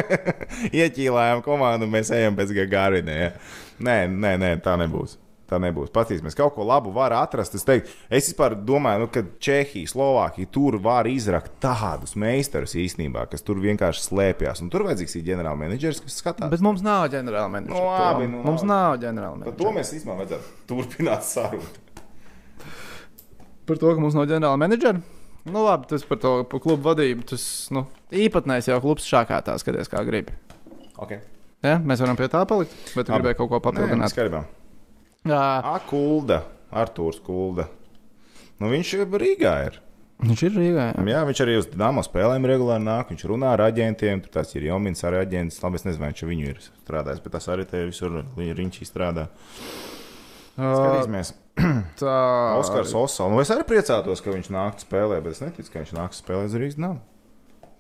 ieķīlājām 0.82 1.44
komandu 1.46 1.88
un 1.88 1.94
mēs 1.98 2.10
ejam 2.14 2.36
pēc 2.38 2.54
Gagarina. 2.56 3.20
Ja? 3.20 3.30
Nē, 3.82 4.00
nē, 4.10 4.34
nē, 4.40 4.50
tā 4.64 4.76
nebūs. 4.80 5.18
Tā 5.46 5.60
nebūs. 5.62 5.92
Patīsimies, 5.94 6.34
kaut 6.34 6.56
ko 6.56 6.64
labu 6.66 6.90
var 6.90 7.12
atrast. 7.14 7.54
Es, 7.54 7.62
teiktu, 7.66 7.92
es 8.10 8.26
vispār 8.32 8.56
domāju, 8.66 9.04
nu, 9.04 9.10
ka 9.14 9.22
Čehija, 9.46 9.86
Slovākija 9.92 10.50
tur 10.50 10.74
var 10.82 11.06
izrakt 11.06 11.52
tādus 11.62 12.16
meistarus 12.18 12.74
īstenībā, 12.74 13.28
kas 13.30 13.46
tur 13.46 13.60
vienkārši 13.62 14.08
slēpjas. 14.08 14.64
Un 14.64 14.72
tur 14.74 14.82
vajadzīgs 14.88 15.14
ir 15.20 15.26
ģenerālmenedžers, 15.28 16.02
kas 16.02 16.18
skatās. 16.18 16.50
Bet 16.50 16.64
mums 16.66 16.82
nav 16.82 17.06
ģenerāla 17.14 17.52
menedžera. 17.52 17.78
Nu, 17.78 17.92
labi, 17.94 18.26
nu, 18.32 18.42
mums 18.42 18.66
nav 18.66 18.98
ģenerāla 19.04 19.36
Par 19.38 19.44
menedžera. 19.44 19.60
to 19.62 19.74
mēs 19.78 19.94
īstenībā 19.94 20.18
vajadzētu 20.24 20.66
turpināt 20.72 21.28
sarunu. 21.30 21.70
Par 23.70 23.78
to, 23.82 23.94
ka 23.94 24.02
mums 24.02 24.18
nav 24.18 24.26
ģenerāla 24.32 24.62
menedžera. 24.66 25.15
Nu, 25.46 25.62
labi, 25.62 25.87
tas 25.90 26.02
par 26.06 26.18
to 26.22 26.32
par 26.50 26.61
klubu 26.62 26.82
vadību. 26.88 27.22
Tas 27.30 27.44
nu, 27.74 27.85
īpatnējs 28.11 28.70
jau 28.72 28.80
klubs 28.82 29.06
šākā 29.06 29.38
tā 29.46 29.54
skaties, 29.62 29.90
kā 29.92 30.02
gribi. 30.06 30.35
Okay. 30.98 31.20
Ja? 31.62 31.78
Mēs 31.78 32.02
varam 32.02 32.18
pie 32.18 32.28
tā 32.32 32.42
palikt, 32.48 32.74
bet 32.96 33.06
tu 33.06 33.12
Labi. 33.14 33.22
gribēji 33.22 33.38
kaut 33.40 33.52
ko 33.52 33.61
papildināt. 33.64 34.12
Skaidrībā. 34.12 34.42
Jā, 35.26 35.42
A, 35.66 35.78
Kulda, 35.88 36.42
Artūrs 36.74 37.18
Kulda. 37.24 37.68
Nu, 38.61 38.70
viņš 38.72 38.92
ir 38.98 39.18
Rīgā. 39.22 39.54
Ir. 39.68 39.80
viņš 40.22 40.42
ir 40.46 40.54
Rīgā. 40.56 40.85
Jā. 40.94 41.06
Jā, 41.12 41.22
viņš 41.28 41.42
arī 41.44 41.56
uz 41.61 41.66
Dāmas 41.72 42.09
spēlēm 42.09 42.46
regulāri 42.48 42.87
nāk. 42.87 43.11
Viņš 43.12 43.26
runā 43.30 43.52
ar 43.56 43.66
aģentiem. 43.66 44.22
Tur 44.24 44.32
tas 44.38 44.54
ir 44.56 44.68
Jomins, 44.70 45.02
arī 45.04 45.20
aģents. 45.24 45.59
Labi, 45.62 45.80
es 45.80 45.87
nezinu, 45.88 46.06
viņš 46.09 46.24
viņu 46.30 46.48
ir 46.52 46.62
strādājis, 46.64 47.22
bet 47.24 47.37
tas 47.37 47.50
arī 47.52 47.66
te 47.68 47.82
visur 47.88 48.22
viņš 48.38 48.80
strādā. 48.88 49.28
Skatīsimies. 50.57 51.35
Tā 52.01 52.14
Oskars 52.61 52.92
Osals. 52.97 53.33
Nu, 53.33 53.40
es 53.40 53.51
arī 53.55 53.64
priecātos, 53.69 54.21
ka 54.25 54.33
viņš 54.35 54.51
nāk 54.53 54.81
spēlē, 54.83 55.21
bet 55.25 55.37
es 55.37 55.42
neticu, 55.45 55.71
ka 55.73 55.83
viņš 55.85 55.92
nāk 55.97 56.16
spēlēt 56.16 56.51
uz 56.51 56.57
Rīgas. 56.61 56.81
Nav. 56.83 56.99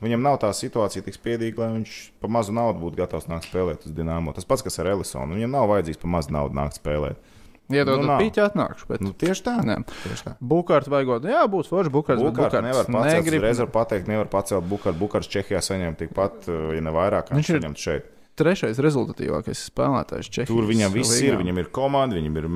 Viņam 0.04 0.20
nav 0.24 0.34
tā 0.42 0.50
situācija 0.52 1.04
tik 1.06 1.16
spiedīga, 1.16 1.62
lai 1.62 1.70
viņš 1.78 1.92
par 2.20 2.32
mazu 2.36 2.52
naudu 2.52 2.82
būtu 2.82 2.98
gatavs 3.00 3.28
nākt 3.32 3.46
spēlēt 3.48 3.86
uz 3.88 3.94
Dienāmo. 3.96 4.34
Tas 4.36 4.44
pats, 4.48 4.64
kas 4.64 4.76
ar 4.82 4.90
Elisonu. 4.92 5.38
Viņam 5.38 5.54
nav 5.56 5.70
vajadzīgs 5.72 6.00
par 6.02 6.12
mazu 6.12 6.34
naudu 6.36 6.56
nākt 6.58 6.76
spēlēt. 6.76 7.32
Iedod 7.72 8.04
Nu, 8.04 8.12
pīķi 8.20 8.42
atnākšu. 8.44 8.86
Bet... 8.92 9.00
Nu, 9.02 9.10
tieši 9.18 9.42
tā. 9.48 9.54
Nē. 9.66 9.78
Tieši 10.04 10.22
tā. 10.28 10.34
Bukārts 10.38 10.86
vajagot. 10.92 11.24
Jā, 11.26 11.40
būs 11.50 11.66
forši 11.72 11.90
Bukārts 11.96 12.22
Bukārts 12.22 12.60
nevar 12.62 12.84
pacelt. 12.86 13.08
negrib- 13.16 13.42
Reiz 13.42 13.58
var 13.64 13.72
pateikt, 13.74 14.06
nevar 14.12 14.28
pacelt 14.30 14.68
Bukārts. 14.70 15.00
Bukārts 15.00 15.32
Čehijā 15.32 15.58
saņem 15.64 15.96
tikpat, 15.98 16.44
uh, 16.46 16.68
ja 16.76 16.84
ne 16.84 16.92
vairāk, 16.94 17.26
kā 17.32 17.40
Viņš 17.40 17.50
ir- 17.50 17.58
saņemt 17.58 17.82
šeit. 17.82 18.12
Trešais 18.36 18.76
rezultatīvākais 18.84 19.62
spēlētājs 19.70 20.28
Čehijas. 20.28 20.50
Tur 20.50 20.66
viņam 20.68 20.92
viss 20.92 21.14
līgā. 21.16 21.30
ir. 21.32 21.38
Viņam 21.40 21.60
ir 21.62 21.70
komanda, 21.72 22.18
viņam 22.18 22.34
ir 22.36 22.48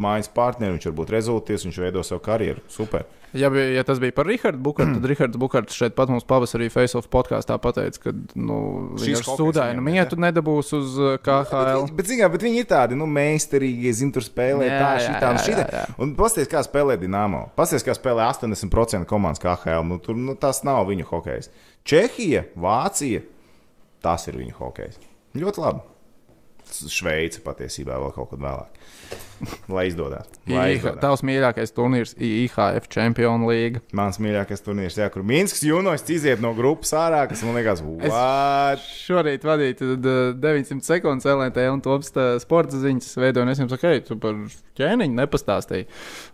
mājas 0.00 0.30
partneri, 0.32 0.78
viņš 0.78 0.86
var 0.88 0.94
būt 1.02 1.12
rezultāts, 1.12 1.66
viņš 1.68 1.80
veido 1.82 2.00
savu 2.08 2.22
karjeru. 2.24 2.62
Super. 2.72 3.04
Ja, 3.36 3.50
bija, 3.52 3.66
ja 3.76 3.82
tas 3.84 3.98
bija 4.00 4.14
par 4.16 4.24
Rahardu 4.30 4.62
Bukārtu, 4.64 4.94
tad 4.96 5.04
Rahards 5.10 5.36
Bukārts 5.36 5.76
šeit 5.76 5.92
pat 5.98 6.08
mums 6.08 6.24
pavasarī 6.24 6.70
Face-Off 6.72 7.10
podkāstā 7.12 7.58
pateica, 7.60 8.00
ka 8.06 8.12
nu, 8.38 8.56
viņš 8.96 9.18
ar 9.18 9.26
sūdainu 9.36 9.82
mietu 9.84 10.16
nedabūs 10.16 10.70
uz 10.78 10.94
uh, 10.96 11.10
Bet, 11.18 11.26
KHL. 11.26 11.84
bet, 11.98 12.08
zināmā, 12.08 12.30
bet 12.32 12.46
viņi 12.46 12.62
ir 12.62 12.68
tādi 12.70 12.96
nu, 12.96 13.04
meistarīgi, 13.10 13.92
zina, 13.98 14.14
tur 14.16 14.24
spēlē 14.24 14.70
Jā, 14.70 14.78
tā, 14.80 14.88
jā, 14.94 15.02
šī 15.04 15.12
tā, 15.20 15.32
jā, 15.34 15.42
šī 15.44 15.56
tā. 15.58 15.66
jā, 15.68 15.82
jā. 15.82 15.96
Un 16.06 16.14
pasties, 16.16 16.48
kā 16.48 16.62
spēlē 16.64 16.96
Dienāmo. 17.02 17.42
Pasties, 17.60 17.84
kā 17.84 17.92
spēlē 17.98 18.30
80% 18.30 19.04
komandas 19.10 19.42
KHL. 19.44 19.84
Nu, 19.90 19.98
tur 20.00 20.16
nu, 20.16 20.32
tas 20.40 20.62
nav 20.64 20.86
viņu 20.88 21.04
hokejs. 21.10 21.50
Čehija, 21.84 22.46
Vācija, 22.56 23.20
tas 24.06 24.24
ir 24.32 24.40
viņu 24.40 24.56
hokejs. 24.62 24.96
Ļoti 25.36 25.62
labi. 25.62 25.84
Šveice 26.66 27.40
patiesībā 27.44 27.94
vēl 28.02 28.10
kaut 28.14 28.32
kad 28.32 28.40
vēlāk. 28.42 28.80
Lai 29.76 29.84
izdodas. 29.90 30.26
Tavs 31.02 31.22
mīļākais 31.26 31.72
turnīrs 31.76 32.14
IHF 32.18 32.88
Champions 32.90 33.46
League. 33.46 33.82
Mans 33.96 34.18
mīļākais 34.22 34.64
turnīrs, 34.64 34.96
jā, 34.98 35.06
kur 35.12 35.22
Minskas 35.26 35.62
jūnos 35.66 36.02
iziet 36.10 36.42
no 36.42 36.50
grupas 36.56 36.94
ārā, 36.96 37.22
kas 37.30 37.44
man 37.46 37.58
liekas, 37.60 37.84
what? 37.84 38.82
Šorīt 39.04 39.46
uh, 39.46 39.56
900 40.42 40.88
sekundes 40.88 41.28
LNT 41.30 41.68
un 41.70 41.84
tops 41.84 42.10
sporta 42.42 42.82
ziņas 42.82 43.14
veidoja. 43.20 43.46
un 43.46 43.54
Es 43.54 43.62
jums 43.62 43.76
saku, 43.76 43.92
hei, 43.92 44.02
tu 44.06 44.18
par 44.20 44.40
ķēniņu 44.80 45.20
nepastāstīji. 45.20 45.86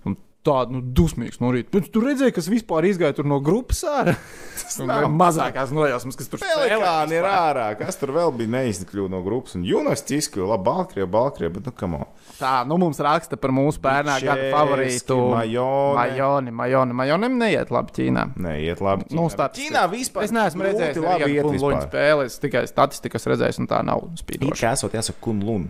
Un 0.08 0.16
Tāda 0.42 0.74
nu, 0.74 0.80
dusmīga 0.82 1.38
no 1.38 1.52
rīta. 1.54 1.70
Bet 1.70 1.84
tu 1.94 2.00
redzēji, 2.02 2.32
kas 2.34 2.48
vispār 2.50 2.88
izgāja 2.88 3.22
no 3.22 3.36
grupas 3.44 3.84
ārā. 3.86 4.16
Tas 4.62 4.78
nav. 4.82 5.04
mazākās 5.14 5.70
nojausmas, 5.70 6.16
kas 6.18 6.30
tur 6.32 6.40
Pelikāni 6.42 7.14
ir 7.14 7.22
vispār. 7.22 7.36
ārā. 7.52 7.66
Kas 7.78 7.98
tur 8.00 8.10
vēl 8.16 8.32
bija 8.34 8.50
neizkļuvis 8.56 9.12
no 9.12 9.20
grupas? 9.22 9.54
Un 9.54 9.62
Jūnas 9.68 10.02
Cisku, 10.08 10.42
labi, 10.48 10.64
Baltkrievija, 10.66 11.10
Baltkrievija, 11.14 11.54
bet 11.60 11.68
nu, 11.70 11.74
kam? 11.78 11.94
Tā, 12.40 12.52
nu 12.66 12.78
mums 12.82 12.98
raksta 13.04 13.38
par 13.38 13.54
mūsu 13.54 13.78
bērnā 13.84 14.16
gada 14.24 14.48
favorītu. 14.56 15.18
Majone. 15.30 15.94
Majoni, 16.00 16.56
Majoni. 16.58 16.98
Majonim 17.02 17.38
neiet 17.38 17.70
labi 17.74 17.94
Ķīnā. 18.00 18.26
Nē, 18.42 18.56
iet 18.66 18.82
labi. 18.82 19.06
Nu, 19.12 19.28
Ķīnā. 19.28 19.34
statistiski. 19.36 19.70
Ķīnā 19.70 19.84
vispār. 19.94 20.26
Es 20.26 20.34
neesmu 20.34 20.66
redzējis, 20.66 21.02
labi 21.06 21.28
iet 21.28 21.28
kāda 21.28 21.36
ir 21.38 21.50
vispār. 21.54 21.86
spēle. 21.86 22.26
Es 22.26 22.38
tikai 22.42 22.64
statistikas 22.70 23.30
redzēju, 23.30 23.62
un 23.62 23.70
tā 23.70 23.82
nav 23.86 24.08
spīdoša. 24.18 24.58
kā 24.58 24.74
esot 24.74 24.98
jāsaka 24.98 25.22
kunlun. 25.22 25.68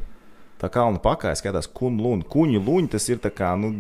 Tā 0.63 0.71
kalna 0.73 1.03
pakā 1.03 1.35
skatās 1.37 1.69
kunlun. 1.69 2.23
Kuņu 2.25 2.63
luņi 2.65 2.93
tas 2.97 3.09
ir 3.11 3.19
tā 3.21 3.33
kā, 3.35 3.53
nu, 3.59 3.75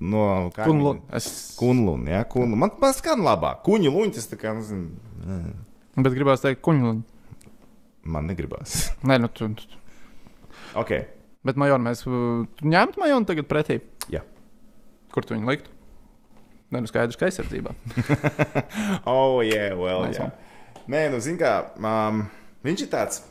no 0.00 0.50
kaimiņu- 0.54 0.66
Kunlun. 1.58 2.06
Jā, 2.06 2.24
kunlun. 2.30 2.58
Man, 2.58 2.70
man 2.80 2.92
skan 2.94 3.20
labāk. 3.24 3.62
Kuņu 3.66 3.90
luņi 3.92 4.14
tas 4.14 4.26
tā 4.30 4.36
kā, 4.38 4.54
nu, 4.54 4.62
zin, 4.62 4.90
Bet 5.98 6.12
gribās 6.14 6.40
teikt, 6.44 6.60
kuņu. 6.62 7.02
man 8.04 8.26
negribās. 8.28 8.90
Nē, 9.02 9.18
nu 9.20 9.28
tu. 9.28 9.48
tu- 9.54 9.78
ok, 10.74 10.92
Bet 11.44 11.56
Majoni, 11.56 11.84
mēs 11.84 12.02
tu 12.04 12.10
ņemtu 12.66 12.98
Majoni 12.98 13.26
tagad 13.26 13.46
pretī. 13.48 13.80
jā. 14.10 14.20
Kur 15.12 15.22
tu 15.24 15.34
viņu 15.34 15.46
liktu? 15.48 15.70
Nē, 16.70 16.80
nu 16.82 16.86
skaidrs, 16.86 17.16
ka 17.16 17.26
aizsardzībā. 17.26 17.72
Oh, 19.06 19.40
yeah, 19.40 19.72
well, 19.74 20.02
Nice 20.04 20.18
jā. 20.20 20.30
Nē, 20.88 21.10
nu, 21.10 21.18
zin 21.20 21.38
kā, 21.38 21.70
um, 21.78 22.28
viņš 22.64 22.82
ir 22.84 22.88
tāds. 22.92 23.22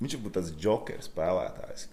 Viņš 0.00 0.14
ir 0.16 0.30
tāds 0.34 0.50
jokers 0.58 1.08
spēlētājs. 1.10 1.86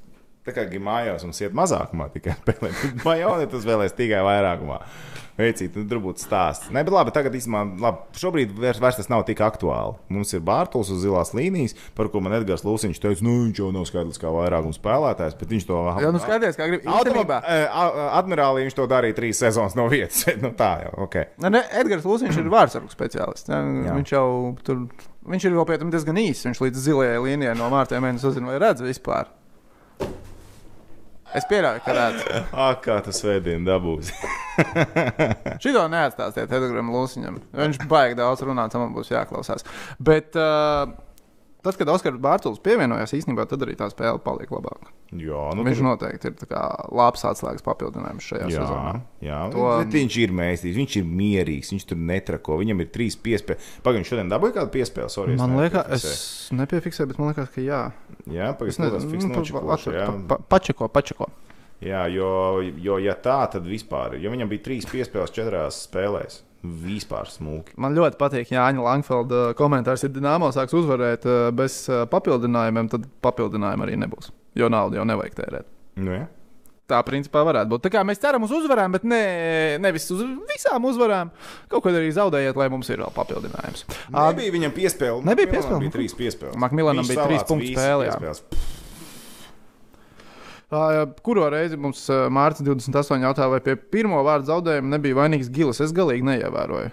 Tā 0.47 0.53
kā 0.55 0.63
gimājos 0.71 1.25
mums 1.27 1.41
iet 1.43 1.55
mazākumā 1.57 2.07
tikai 2.13 2.37
spēlēt. 2.41 3.03
Majoni 3.03 3.47
tas 3.51 3.67
vēlēs 3.67 3.95
tikai 3.97 4.23
vairākumā. 4.23 4.81
Veicīt, 5.37 5.75
nu, 5.77 5.83
tur 5.85 5.99
būtu 6.01 6.23
stāsts. 6.23 6.71
Nē, 6.73 6.81
bet 6.81 6.95
labi, 6.95 7.11
tagad 7.13 7.35
īstenībā, 7.37 7.59
labi, 7.83 8.15
šobrīd 8.17 8.55
vairs, 8.57 8.79
vairs 8.81 8.97
tas 8.97 9.09
nav 9.11 9.21
tik 9.27 9.43
aktuāli. 9.45 9.93
Mums 10.09 10.33
ir 10.33 10.41
Bārtaļs 10.47 10.89
uz 10.95 11.03
zilās 11.03 11.29
līnijas, 11.37 11.75
par 11.99 12.09
ko 12.09 12.23
man 12.25 12.33
Edgars 12.39 12.65
Lūsiņš 12.65 12.97
teica, 13.03 13.25
nu, 13.27 13.35
viņš 13.43 13.61
jau 13.61 13.67
nav 13.75 13.85
skaidrs 13.85 14.17
kā 14.23 14.31
vairākums 14.33 14.79
spēlētājs, 14.81 15.37
bet 15.37 15.53
viņš 15.53 15.67
to 15.69 15.83
Jā, 16.01 16.09
nu 16.15 16.23
skaties, 16.23 16.57
kā 16.57 16.71
grib. 16.71 16.89
Īstenībā, 16.89 17.37
Admirālī 18.17 18.65
viņš 18.65 18.79
to 18.79 18.89
darīja 18.89 19.19
trīs 19.19 19.43
sezonas 19.43 19.77
no 19.77 19.85
vietas. 19.93 20.25
nu, 20.43 20.55
tā 20.57 20.71
jau, 20.87 20.95
ok. 21.05 21.21
ne, 21.45 21.53
ne, 21.59 21.65
Edgars 21.83 22.09
Lūsiņš 22.09 22.41
ir 22.41 22.53
vārdsargu 22.57 22.89
speciālists. 22.95 23.53
Viņš 23.53 24.17
jau 24.17 24.27
tur, 24.65 24.87
viņš 25.29 25.51
ir 25.51 25.59
vēl 25.59 25.69
pie 25.69 25.83
tam 25.83 25.93
diezgan 25.93 26.17
īss. 26.23 26.49
Viņš 26.49 26.65
līdz 26.65 26.87
zilajai 26.89 27.21
līnijai 27.29 27.53
no 27.61 27.69
mārciņiem 27.77 28.09
mēnesis 28.09 28.31
uzzina, 28.31 28.55
vai 28.55 28.63
redz 28.65 28.81
vispār. 28.89 29.29
Es 31.37 31.47
pieļauju, 31.49 31.81
ka 31.85 31.95
redz. 31.95 32.27
Ak, 32.51 32.79
kā 32.87 32.99
tas 33.05 33.21
svētdien 33.21 33.65
dabūs. 33.67 34.09
Šito 35.63 35.83
neatstāstiet 35.93 36.49
Edgars 36.49 36.93
Lūsiņam. 36.93 37.41
Viņš 37.57 37.83
baigi 37.91 38.17
daudz 38.17 38.41
runāt, 38.47 38.77
man 38.79 38.95
būs 38.95 39.13
jāklausās. 39.13 39.65
Bet 40.01 40.37
uh, 40.39 40.89
tad, 41.67 41.77
kad 41.81 41.89
Oskars 41.93 42.17
Bārtaļs 42.23 42.61
pievienojās, 42.65 43.13
īstenībā 43.17 43.45
tad 43.51 43.61
arī 43.65 43.75
tā 43.79 43.87
spēle 43.91 44.19
palika 44.23 44.55
labāka. 44.57 44.89
Jā, 45.11 45.43
nu, 45.55 45.63
Viņš 45.67 45.77
tur- 45.79 45.87
noteikti 45.87 46.31
ir 46.31 46.35
labs 46.97 47.23
atslēgas 47.29 47.63
papildinājums 47.63 48.25
šajā 48.27 48.47
Jā, 48.51 48.63
sezonā. 48.63 48.93
jā. 49.23 49.39
To- 49.53 49.85
viņš 49.93 50.17
ir 50.23 50.33
mēstīgs, 50.35 50.75
viņš 50.81 50.97
ir 51.01 51.05
mierīgs, 51.07 51.71
viņš 51.75 51.85
tur 51.91 51.97
netrako. 51.97 52.57
Viņam 52.63 52.81
ir 52.83 52.87
trīs 52.91 53.15
piespēles. 53.15 53.59
Pagaidām, 53.85 54.07
šodien 54.09 54.29
dabūja 54.33 54.57
kādu 54.59 54.71
piespēli. 54.75 55.09
Sorry, 55.13 55.35
Man 55.37 55.55
liekas, 55.57 55.93
es 56.03 56.49
nepiefiksēju, 56.51 57.07
bet 57.13 57.19
man 57.19 57.33
liekas, 57.33 57.49
ka 57.53 57.61
jā. 57.61 57.81
Jā, 58.27 58.51
pagaidām, 58.57 58.91
tas 58.97 59.05
pačeko, 60.49 60.89
pačeko. 60.91 61.29
jā, 61.81 62.03
jo, 62.11 62.61
jo, 62.81 62.97
ja 62.97 63.13
tā, 63.13 63.49
tad 63.51 63.63
vispār, 63.69 64.19
jo 64.19 64.31
viņam 64.33 64.49
bija 64.49 64.63
trīs 64.65 64.85
piespēles 64.89 65.31
četrās 65.31 65.87
spēlēs, 65.87 66.41
vispār 66.63 67.29
smūgi. 67.31 67.75
Man 67.81 67.95
ļoti 67.97 68.19
patīk 68.19 68.53
Jāņa 68.53 68.83
Langfelda 68.83 69.43
komentārs. 69.57 70.05
Ja 70.05 70.11
Dienāmo 70.13 70.49
sāks 70.55 70.75
uzvarēt 70.77 71.27
eh, 71.27 71.49
bez 71.55 71.83
eh, 71.91 72.05
papildinājumiem, 72.11 72.89
tad 72.93 73.05
papildinājumu 73.25 73.87
arī 73.87 73.99
nebūs. 74.01 74.31
Jo 74.57 74.71
naudu 74.73 74.99
jau 74.99 75.05
nevajag 75.07 75.37
tērēt. 75.37 75.69
Nu, 76.01 76.13
jā. 76.15 76.25
Tā 76.87 77.01
principā 77.03 77.41
varētu 77.43 77.67
būt. 77.73 77.81
Tā 77.83 77.89
kā 77.97 78.01
mēs 78.07 78.21
ceram 78.23 78.45
uz 78.47 78.51
uzvarām, 78.55 78.93
bet 78.95 79.03
ne, 79.03 79.19
nevis 79.83 80.05
uz 80.15 80.21
visām 80.47 80.85
uzvarām. 80.87 81.33
Kaut 81.67 81.83
ko 81.83 81.91
arī 81.91 82.13
zaudējiet, 82.15 82.55
lai 82.55 82.69
mums 82.71 82.87
ir 82.93 83.03
vēl 83.03 83.11
papildinājums. 83.11 83.83
Nebija 84.15 84.55
viņam 84.55 84.75
piespēle. 84.77 85.19
Nebija 85.27 85.51
piespēle. 85.51 85.81
Bija 85.83 85.95
trīs 85.97 86.15
piespēles. 86.15 86.55
Makmilanam 86.63 87.09
bija 87.09 87.27
trīs 87.27 87.43
punktu 87.49 87.73
spēle, 87.75 88.07
Kuro 91.23 91.47
reizi 91.53 91.77
mums 91.79 92.01
Mārcis 92.33 92.65
28 92.67 93.23
jautā, 93.23 93.45
vai 93.51 93.59
pie 93.63 93.77
pirmo 93.79 94.19
vārdu 94.27 94.49
zaudējuma 94.49 94.97
nebija 94.97 95.15
vainīgs 95.21 95.51
Gilis? 95.53 95.79
Es 95.83 95.93
galīgi 95.95 96.25
neievēroju. 96.27 96.89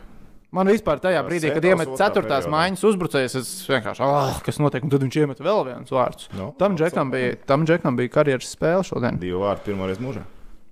Man 0.55 0.71
vispār 0.71 1.01
tajā 1.03 1.19
Jā, 1.19 1.23
brīdī, 1.27 1.51
kad 1.51 1.65
iemet 1.67 1.89
otrā 1.91 2.07
ceturtās 2.07 2.45
periodā. 2.45 2.53
maiņas 2.55 2.85
uzbrucējs, 2.87 3.35
es 3.41 3.49
vienkārši, 3.67 4.05
ah, 4.07 4.37
kas 4.47 4.61
notiek, 4.63 4.85
un 4.87 4.93
tad 4.93 5.03
viņš 5.03 5.17
iemet 5.25 5.41
vēl 5.43 5.65
viens 5.67 5.91
vārds. 5.91 6.29
Nu, 6.39 6.53
Tam 6.61 6.77
džekam 6.79 7.11
bija, 7.11 7.33
tam 7.51 7.65
džekam 7.67 7.99
bija 7.99 8.13
karjeras 8.15 8.53
spēle 8.55 8.85
šodien. 8.87 9.19
Divi 9.19 9.41
vārdi 9.43 9.67
pirmoreiz 9.67 9.99
mūžā. 9.99 10.23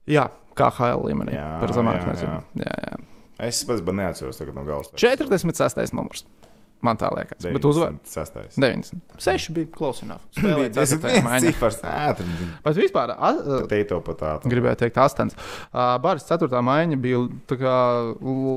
Jā, 0.07 0.29
kā 0.55 0.71
HL 0.71 1.03
līmenī. 1.09 1.35
Jā, 1.35 1.49
par 1.59 1.75
zemāku 1.75 2.07
jā, 2.07 2.13
nezinu. 2.15 2.39
Jā, 2.63 2.77
jā. 2.87 3.01
Es 3.49 3.65
pats 3.67 3.83
neatceros 3.83 4.39
tagad 4.39 4.55
no 4.55 4.63
galvas. 4.69 4.95
46. 4.95 5.91
numurs. 5.99 6.23
Man 6.83 6.99
tā 6.99 7.09
liekas. 7.15 7.45
Bet 7.47 7.65
uzvar 7.69 7.93
96. 8.03 8.59
90. 8.59 9.03
6 9.23 9.53
bija 9.55 9.69
close 9.77 10.03
enough. 10.07 10.25
Spēlēja 10.37 10.73
Tas 10.75 10.93
maiņā. 10.99 11.41
cifars. 11.53 11.79
ātri. 11.87 12.27
Bet 12.65 12.81
vispār, 12.81 13.13
Teito 13.71 14.01
pat 14.03 14.19
tā. 14.19 14.33
gribēju 14.51 14.81
teikt, 14.83 14.99
astoņas. 14.99 15.37
Bāras 16.03 16.27
ceturtā 16.27 16.63
maiņa 16.67 16.99
bija 17.05 17.23
tā 17.51 17.59
kā 17.61 17.77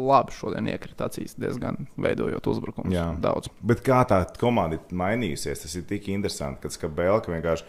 labi 0.10 0.34
šodien 0.36 0.72
iekrita 0.74 1.08
acīs, 1.10 1.38
diezgan 1.40 1.86
veidojot 2.02 2.50
uzbrukumus. 2.54 2.94
Jā. 2.96 3.12
Daudz. 3.22 3.52
Bet 3.62 3.84
kā 3.86 4.02
tā 4.10 4.24
komanda 4.42 4.80
ir 4.80 4.96
mainījusies, 4.98 5.62
tas 5.66 5.76
ir 5.78 5.86
tik 5.90 6.10
interesanti, 6.14 6.64
kad 6.66 6.74
Skabelka 6.76 7.34
vienkārši 7.34 7.66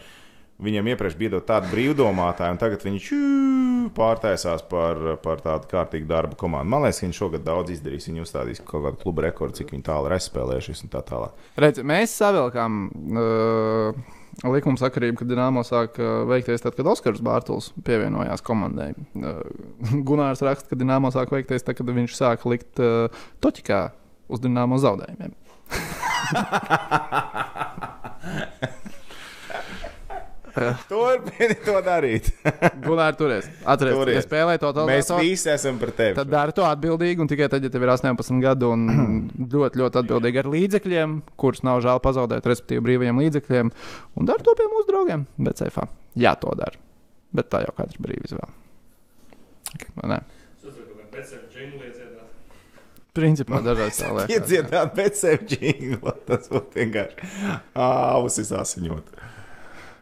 viņam 0.62 0.88
iepriekš 0.92 1.16
bija 1.20 1.30
dot 1.36 1.46
tādu 1.48 1.70
brīvdomātāju, 1.72 2.54
un 2.54 2.60
tagad 2.60 2.84
viņš 2.86 3.06
pārtaisās 3.96 4.62
par, 4.70 4.94
par 5.22 5.36
tādu 5.44 5.64
kārtīgu 5.70 6.06
darbu 6.10 6.34
komandu. 6.40 6.70
Man 6.72 6.82
liekas, 6.84 6.98
ka 7.00 7.06
viņš 7.06 7.20
šogad 7.20 7.42
daudz 7.46 7.68
izdarīs. 7.76 8.08
Viņi 8.08 8.24
uzstādīs 8.24 8.62
kaut 8.64 8.82
kādu 8.86 8.96
klubu 9.02 9.20
rekordu, 9.26 9.54
cik 9.60 9.68
viņi 9.74 9.86
tālu 9.86 10.04
ir 10.10 10.14
spēlējušies 10.24 10.84
un 10.86 10.92
tā 10.92 11.00
tālāk. 11.06 11.32
Redz, 11.60 11.76
mēs 11.86 12.08
savilkām 12.18 12.70
uh, 12.88 13.90
likuma 14.48 14.80
sakarību, 14.80 15.16
kad 15.20 15.30
Dienāmo 15.30 15.62
sāk 15.66 15.90
uh, 16.00 16.06
veikties 16.30 16.64
tad, 16.64 16.74
kad 16.78 16.90
Oskars 16.92 17.24
Bārtaļs 17.24 17.66
pievienojās 17.86 18.40
komandai. 18.46 18.90
Uh, 19.16 19.24
Gunārs 20.08 20.44
raksta, 20.46 20.66
ka 20.72 20.80
Dienāmo 20.80 21.08
sāk 21.14 21.28
veikties 21.34 21.66
tad, 21.66 21.74
kad 21.78 21.86
viņš 22.00 22.12
sāk 22.16 22.38
likt 22.48 22.74
uh, 22.82 22.86
toķikā 23.44 23.82
uz 24.32 24.38
Dienāmo 24.44 24.76
zaudējumiem. 24.82 25.32
Turpini 30.90 31.56
to 31.64 31.76
darīt. 31.84 32.30
Gunārs 32.86 33.18
turēs. 33.20 33.48
Atcerieties, 33.62 34.00
Turies. 34.00 34.18
ja 34.18 34.24
spēlē 34.24 34.56
to 34.62 34.70
tādu 34.70 34.86
Mēs 34.90 35.10
visi 35.20 35.50
esam 35.52 35.80
par 35.82 35.92
tevi. 35.96 36.16
Tad 36.18 36.30
dari 36.32 36.56
to 36.56 36.64
atbildīgi, 36.68 37.22
un 37.22 37.30
tikai 37.30 37.50
tad, 37.52 37.66
ja 37.66 37.72
tev 37.72 37.84
ir 37.86 37.92
18 37.94 38.42
gadi 38.44 38.68
un 38.68 38.86
ļoti, 39.54 39.82
ļoti 39.82 40.00
atbildīgi 40.02 40.42
ar 40.42 40.50
līdzekļiem, 40.54 41.18
kurus 41.40 41.64
nav 41.66 41.82
žēl 41.84 42.02
pazaudēt, 42.04 42.48
respektīvi 42.48 42.84
brīvajiem 42.88 43.22
līdzekļiem, 43.24 43.74
un 44.16 44.30
dari 44.32 44.46
to 44.46 44.56
pie 44.58 44.70
mūsu 44.72 44.90
draugiem, 44.92 45.28
bet 45.48 45.60
ceļā. 45.62 45.88
Jā, 46.16 46.36
to 46.40 46.54
dara. 46.56 46.80
Bet 47.36 47.52
tā 47.52 47.64
jau 47.66 47.76
katrs 47.76 48.00
brīvi 48.00 48.32
džingli 51.52 51.88
iecietāt. 51.90 52.32
Principā 53.16 53.60
tā 53.64 53.74
lietas. 53.76 54.32
Iedziedāt 54.32 54.92
pēc 54.96 55.20
sevi 55.20 55.48
džinglu. 55.52 56.12
Tas 56.28 56.50
būtu 56.52 56.80
vienkārši 56.80 57.30
ausis 57.86 58.52
asiņot. 58.52 59.12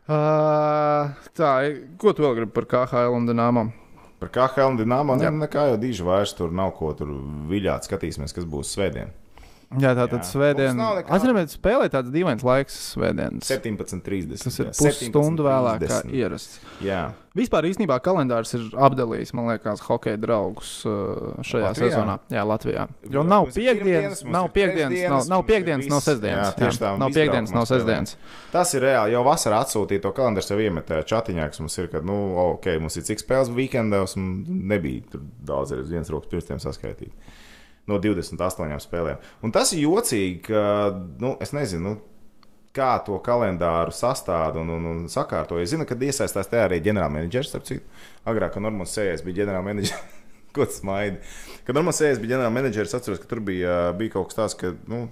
Uh, 0.04 1.14
tā, 1.32 1.50
ko 1.96 2.12
tu 2.12 2.26
vēl 2.26 2.34
gribi 2.36 2.52
par 2.52 2.66
KHL 2.68 3.14
un 3.16 3.28
Dienāmo? 3.28 3.62
Par 4.20 4.28
KHL 4.34 4.74
un 4.74 4.80
Dienāmo 4.80 5.16
Jā. 5.16 5.30
ne, 5.32 5.46
nekā 5.46 5.70
jau 5.70 5.78
diži 5.80 6.04
vairs 6.04 6.34
tur 6.36 6.52
nav 6.52 6.74
ko 6.76 6.92
tur 6.98 7.08
viļāt. 7.48 7.88
Skatīsimies, 7.88 8.36
kas 8.36 8.44
būs 8.48 8.74
svētdien. 8.76 9.14
Jā, 9.80 9.90
tā 9.96 10.04
tad 10.08 10.20
Jā. 10.20 10.28
svētdien. 10.28 10.74
Mums 10.76 10.82
nav 10.84 10.96
nekā- 11.00 11.10
Atcerieties, 11.16 11.56
spēlē 11.58 11.88
tāds 11.90 12.10
dīvains 12.14 12.42
laiks 12.46 12.76
svētdienas. 12.94 13.42
17.30. 13.48 14.44
Tas 14.44 14.58
ir 14.60 14.66
pusstundu 14.70 15.42
vēlāk 15.46 15.80
kā 15.82 16.00
17:30. 16.02 16.12
ierasts. 16.14 16.58
Jā, 16.84 17.12
Vispār 17.34 17.66
īstenībā 17.66 17.96
kalendārs 17.98 18.54
ir 18.54 18.60
apdalījis, 18.78 19.32
man 19.34 19.48
liekas, 19.50 19.80
hokeja 19.88 20.16
draugus 20.22 20.84
uh, 20.86 21.34
šajā 21.42 21.64
Latvijā? 21.66 21.88
sezonā. 21.90 22.14
Jā, 22.30 22.44
Latvijā. 22.46 22.84
Jo 23.10 23.24
Jā, 23.24 23.26
nav 23.26 23.46
piekdienas, 23.50 24.22
nav 24.24 24.46
piekdienas, 24.54 25.08
nav, 25.10 25.24
nav 25.32 25.42
piekdienas, 25.48 25.88
nav 25.90 26.00
sestdienas. 26.06 26.52
Jā, 26.52 26.54
tieši 26.60 26.78
tā, 26.78 26.92
Nav 27.02 27.10
piekdienas, 27.10 27.50
nav 27.50 27.66
sestdienas. 27.66 28.14
tas 28.52 28.74
ir 28.74 28.82
reāli. 28.86 29.10
Jau 29.16 29.24
vasarā 29.26 29.58
atsūtīja 29.66 30.02
to 30.06 30.12
kalendāru 30.14 30.46
sev 30.46 30.58
iemetē 30.62 31.02
čatiņā, 31.02 31.48
kas 31.50 31.58
mums 31.58 31.76
ir, 31.82 31.88
kad, 31.90 32.06
nu, 32.06 32.36
ok, 32.54 32.78
mums 32.78 32.96
ir 32.96 33.02
cik 33.02 33.18
spēles 33.18 33.50
weekendos, 33.50 34.14
un 34.16 34.44
nebija 34.70 35.02
tur 35.10 35.20
daudz 35.44 35.72
arī 35.74 35.80
uz 35.80 35.90
vienas 35.90 36.10
rokas 36.14 36.30
pirkstiem 36.30 36.62
saskaitīt. 36.62 37.10
No 37.90 37.98
28 38.00 38.80
spēlēm. 38.80 39.20
Un 39.44 39.52
tas 39.52 39.74
ir 39.76 39.84
jocīgi, 39.84 40.40
ka, 40.46 40.64
nu, 41.20 41.34
es 41.44 41.52
nezinu, 41.52 41.84
nu, 41.84 42.14
kā 42.74 42.96
to 43.06 43.18
kalendāru 43.22 43.94
sastāv 43.94 44.58
un, 44.60 44.72
un, 44.76 44.90
un 44.90 45.04
sakārto. 45.10 45.60
Es 45.62 45.70
zinu, 45.72 45.86
ka 45.86 45.96
iesaistās 45.98 46.50
tajā 46.50 46.66
arī 46.68 46.80
ģenerālmenedžers. 46.84 47.54
Agrāk, 48.26 48.56
kad 48.56 48.64
Normons 48.64 48.94
Sējas 48.96 49.22
bija 49.26 49.42
ģenerālmenedžers, 49.42 49.94
ko 50.56 50.66
tas 50.66 50.82
maidi. 50.86 51.20
Kad 51.66 51.78
Normons 51.78 52.00
Sējas 52.02 52.20
bija 52.22 52.34
ģenerālmenedžers, 52.34 52.96
atceros, 52.98 53.22
ka 53.22 53.30
tur 53.30 53.44
bija, 53.46 53.92
bija 53.98 54.16
kaut 54.16 54.32
kas 54.32 54.40
tāds, 54.40 54.58
ka, 54.58 54.72
nu, 54.90 55.04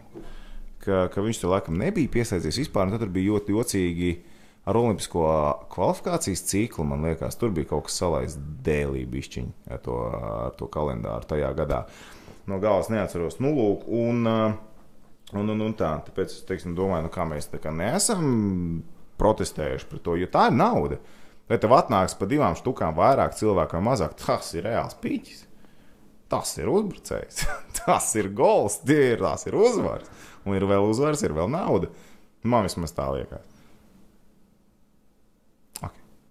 ka, 0.83 1.07
ka 1.15 1.25
viņš 1.25 1.43
tur 1.45 1.55
laikam 1.55 1.79
nebija 1.79 2.11
piesaistīts 2.17 2.65
vispār. 2.65 2.91
Tad 2.97 3.13
bija 3.15 3.37
ļoti 3.37 3.59
jocīgi. 3.59 4.13
Ar 4.63 4.77
olimpisko 4.79 5.23
kvalifikācijas 5.75 6.45
ciklu, 6.47 6.85
man 6.87 7.03
liekas, 7.03 7.35
tur 7.35 7.51
bija 7.51 7.67
kaut 7.73 7.89
kas 7.89 7.97
salaists 7.99 8.39
dēlī 8.63 9.01
bišķiņi 9.11 9.73
ar 9.75 9.81
to, 9.83 9.97
ar 10.23 10.53
to 10.55 10.69
kalendāru 10.71 11.27
tajā 11.33 11.49
gadā. 11.59 11.81
No 12.51 12.59
galvas 12.63 12.91
neatceros. 12.91 13.39
Nu, 13.43 13.53
lūk, 13.55 13.87
un, 13.87 14.27
uh, 14.27 14.61
Un, 15.33 15.49
un, 15.49 15.63
un 15.65 15.73
tā, 15.77 15.95
tāpēc 16.05 16.29
es 16.29 16.43
teiksim, 16.49 16.75
domāju, 16.77 17.07
nu, 17.07 17.13
kā 17.13 17.25
mēs 17.29 17.47
tā 17.49 17.57
kā 17.63 17.71
neesam 17.73 18.83
protestējuši 19.21 19.87
par 19.89 20.03
to, 20.05 20.17
jo 20.21 20.29
tā 20.33 20.49
ir 20.51 20.57
nauda. 20.59 20.99
Vai 21.49 21.57
tev 21.61 21.73
atnāks 21.77 22.15
pa 22.19 22.29
divām 22.29 22.57
štukām 22.59 22.95
vairāk 22.99 23.33
cilvēku 23.39 23.79
vai 23.79 23.87
mazāk, 23.87 24.17
tas 24.21 24.51
ir 24.57 24.67
reāls 24.69 24.97
pīķis. 25.01 25.47
Tas 26.33 26.53
ir 26.61 26.69
uzbrucējs, 26.73 27.47
tas 27.81 28.11
ir 28.21 28.29
gols, 28.37 28.79
ir, 28.93 29.25
tās 29.25 29.47
ir 29.49 29.57
uzvaras. 29.57 30.13
Un 30.45 30.59
ir 30.59 30.67
vēl 30.69 30.85
uzvaras, 30.91 31.25
ir 31.25 31.35
vēl 31.37 31.49
nauda. 31.53 31.89
Man 32.45 32.67
vismaz 32.69 32.93
tā 32.97 33.09
liekas. 33.15 33.49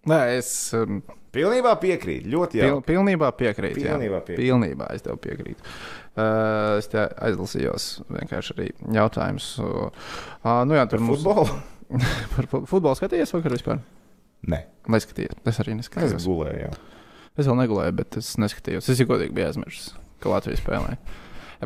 Nē, 0.10 0.22
es 0.40 0.50
um, 0.74 1.02
Pilnībā 1.32 1.72
piekrītu. 1.80 2.28
Ļoti 2.34 2.60
jauki. 2.60 2.84
pilnībā 2.90 3.30
piekrītu. 3.40 3.80
jā. 3.86 3.94
Pilnībā 3.94 4.20
piekrītu. 4.28 4.42
Pilnībā 4.42 4.88
es 4.96 5.06
tev 5.06 5.20
piekrītu. 5.24 5.64
Uh, 6.12 6.76
es 6.82 6.90
te 6.92 7.06
aizlasījos 7.24 7.86
vienkārši 8.12 8.56
arī 8.58 8.66
jautājumus. 8.98 9.46
Nu 9.64 10.76
jā, 10.76 10.84
tur 10.92 11.00
Par 11.00 11.06
mums 11.08 11.22
futbolu? 11.24 11.46
par 12.36 12.48
fu- 12.52 12.64
futbolu 12.68 12.98
skatījies 13.00 13.32
vakar 13.38 13.56
vispār? 13.56 13.80
Nē. 14.52 14.60
Neskatījos. 14.92 15.38
Es 15.48 15.60
arī 15.64 15.76
Es 15.78 15.80
neskatījos. 15.86 16.26
gulēju. 16.28 16.66
jā. 16.66 16.72
Es 17.40 17.48
vēl 17.48 17.56
negulēju, 17.62 17.96
bet 17.96 18.18
es 18.20 18.34
neskatījos. 18.42 18.90
Es 18.92 19.00
jau 19.00 19.08
godīgi 19.14 19.32
biju 19.38 19.48
aizmirsis, 19.54 19.94
ka 20.20 20.34
Latvija 20.34 20.60
spēlē. 20.60 20.98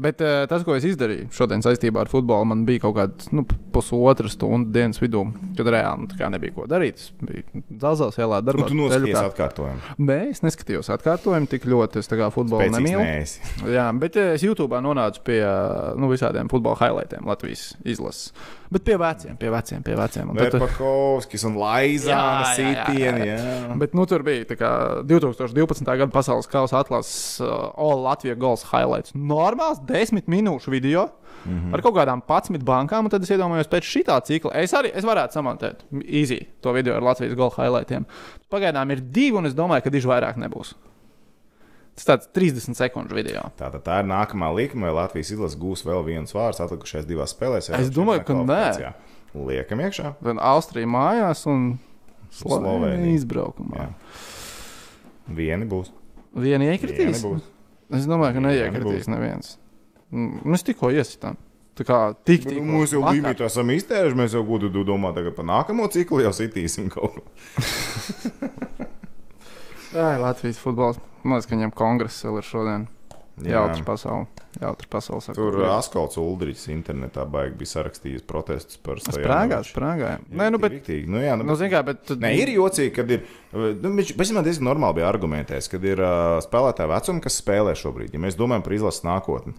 Bet 0.01 0.19
uh, 0.23 0.43
tas, 0.51 0.63
ko 0.67 0.75
es 0.75 0.83
izdarīju 0.89 1.29
šodien 1.35 1.63
saistībā 1.63 2.01
ar 2.03 2.09
futbolu, 2.11 2.47
man 2.51 2.65
bija 2.67 2.83
kaut 2.83 2.97
kāda 2.97 3.35
nu, 3.35 3.45
pusotra 3.75 4.27
stunda 4.31 4.73
dienas 4.75 4.99
vidū, 4.99 5.21
kad 5.55 5.69
reāli 5.71 6.07
nu, 6.09 6.29
nebija 6.33 6.55
ko 6.57 6.65
darīt. 6.69 6.99
Es 6.99 7.13
biju 7.21 7.63
Zelzās 7.81 8.19
ielā 8.19 8.41
Nu, 8.41 8.47
darbā. 8.49 8.67
tu 8.67 8.77
noskaties 8.77 9.19
atkārtojumu. 9.21 9.95
Nē, 10.03 10.19
es 10.33 10.43
neskatījos 10.43 10.91
atkārtojumu 10.97 11.49
tik 11.51 11.67
ļoti. 11.71 12.03
Es 12.03 12.11
kā 12.11 12.29
futbolu 12.33 12.67
nemīlu. 12.75 13.05
Jā, 13.71 13.87
bet 13.99 14.19
eh, 14.19 14.33
es 14.35 14.43
YouTube 14.45 14.79
nonācu 14.83 15.23
pie 15.27 15.39
eh, 15.41 15.95
nu, 15.99 16.11
visādiem 16.11 16.51
futbola 16.51 16.79
highlightiem 16.81 17.27
Latvijas 17.27 17.71
izlases. 17.87 18.33
Bet 18.75 18.83
pie 18.83 18.95
veciem, 18.99 19.37
pie 19.39 19.49
veciem, 19.53 19.83
pie 19.83 19.95
veciem. 19.95 20.29
Un 20.29 20.35
tad- 20.35 20.57
Verpakovskis 20.57 21.45
un 21.47 21.53
Laizāna 21.55 22.49
sitieni. 22.57 23.27
Bet 23.79 23.93
nu, 23.95 24.03
tur 24.05 24.23
bija 24.27 24.57
kā 24.59 24.71
2012. 25.07 25.85
gada 25.85 26.11
pasaules 26.11 26.49
kausa 26.51 26.81
atlases 26.83 27.39
uh, 27.39 27.71
All 27.79 28.03
Latvijas 28.03 28.37
goals 28.41 28.65
highlights. 28.73 29.15
Normāls 29.15 29.79
10 29.87 30.27
minūšu 30.27 30.73
video. 30.75 31.07
Mm. 31.45 31.51
-hmm. 31.59 31.73
Ar 31.73 31.81
kaut 31.81 31.95
kādām 31.95 32.21
11 32.27 32.63
bankām, 32.65 33.05
un 33.05 33.09
tad 33.09 33.23
es 33.23 33.29
iedomājos, 33.29 33.69
pēc 33.69 33.87
šī 33.87 34.21
cikla 34.25 34.51
es 34.55 34.73
arī 34.73 34.91
es 34.95 35.03
varētu 35.05 35.31
samontēt 35.31 35.85
īsi 35.93 36.45
to 36.61 36.73
video 36.73 36.95
ar 36.95 37.03
Latvijas 37.03 37.35
gola 37.35 37.51
highlightiem. 37.57 38.05
Pagaidām 38.51 38.91
ir 38.91 38.99
divi, 39.01 39.37
un 39.37 39.45
es 39.45 39.53
domāju, 39.53 39.83
ka 39.83 39.89
diži 39.89 40.07
vairāk 40.07 40.35
nebūs. 40.35 40.73
Tas 41.95 42.07
tāds 42.09 42.27
30 42.35 42.75
sekundžu 42.75 43.15
video. 43.15 43.45
Tātad 43.55 43.85
tā 43.85 44.01
ir 44.03 44.09
nākamā 44.09 44.49
likme, 44.51 44.83
vai 44.89 44.95
Latvijas 44.97 45.31
izlase 45.31 45.59
gūs 45.59 45.85
vēl 45.87 46.01
vienu 46.03 46.27
vārdu 46.35 46.65
atlikušajās 46.65 47.07
divās 47.07 47.31
spēlēs. 47.31 47.71
Es 47.77 47.91
domāju, 47.95 48.25
ka 48.27 48.35
nē. 48.41 48.91
Liekam, 49.35 49.83
iekšā. 49.83 50.13
Gan 50.23 50.39
Austrija 50.43 50.87
mājās, 50.91 51.45
un 51.51 51.77
Slovenija 52.35 53.15
izbraukumā. 53.15 53.79
Jā. 53.79 53.87
Vieni 55.39 55.67
būs. 55.71 55.91
Vieni 56.35 56.67
iekritīs. 56.73 57.23
būs. 57.23 57.47
Es 57.95 58.07
domāju, 58.09 58.35
ka 58.37 58.43
Vieni 58.43 58.49
neiekritīs 58.49 59.09
neviens. 59.11 59.55
Mēs 60.11 60.67
tikko 60.67 60.91
iesitām. 60.91 61.39
Tā 61.75 61.83
kā 61.83 61.97
tik 62.27 62.45
Nu, 62.45 62.51
tikko. 62.53 62.65
Mēs 62.71 62.93
jau 62.95 63.01
limitu 63.07 63.43
esam 63.47 63.71
iztēruši. 63.73 64.15
Mēs 64.19 64.35
jau 64.35 64.43
gudri 64.47 64.71
domājam, 64.71 65.15
tagad 65.17 65.35
par 65.35 65.47
nākamo 65.47 65.87
ciklu 65.91 66.21
jau 66.23 66.31
sitīsim 66.35 66.87
kaut 66.91 67.17
ko. 67.19 67.25
Ai, 69.95 70.17
Latvijas 70.19 70.59
futbols. 70.59 70.99
Man 71.23 71.37
liekas, 71.39 71.47
ka 71.49 71.55
viņam 71.55 71.73
kongress 71.75 72.25
vēl 72.27 72.41
ir 72.41 72.47
šodien. 72.47 72.87
Jautrs 73.43 73.81
pasaule. 73.83 74.27
Jautrs 74.61 74.87
pasaule. 74.87 75.21
saka, 75.21 75.35
Tur 75.35 75.57
Askauts 75.67 76.15
Uldrichs 76.21 76.69
internetā 76.71 77.25
baigi 77.27 77.57
bija 77.59 77.71
sarakstījis 77.73 78.23
protestus 78.27 78.79
par 78.79 79.01
Sprāgā, 79.03 79.59
sprāgā. 79.67 80.13
Nē, 80.31 80.47
nu, 80.53 80.59
bet. 80.61 80.77
Riktīgi. 80.77 81.09
Nu, 81.11 81.19
jā, 81.19 81.35
nu, 81.35 81.47
Nu, 81.47 81.57
kā, 81.71 81.81
bet. 81.83 82.13
Nē, 82.21 82.31
ir 82.39 82.53
jocīgi, 82.55 82.93
kad 82.95 83.11
ir. 83.11 83.25
Nu, 83.51 83.91
viņš 83.97 84.13
tam 84.15 84.43
diezgan 84.45 84.69
normāli 84.69 85.01
bija 85.01 85.09
argumentējis, 85.11 85.71
kad 85.73 85.87
ir 85.87 85.99
uh, 86.03 86.37
spēlētāji 86.45 86.93
vecumi, 86.93 87.23
kas 87.25 87.41
spēlē 87.43 87.75
šobrīd. 87.79 88.15
Ja 88.15 88.23
mēs 88.23 88.39
domājam 88.39 88.63
par 88.63 88.77
izlases 88.77 89.03
nākotni, 89.07 89.55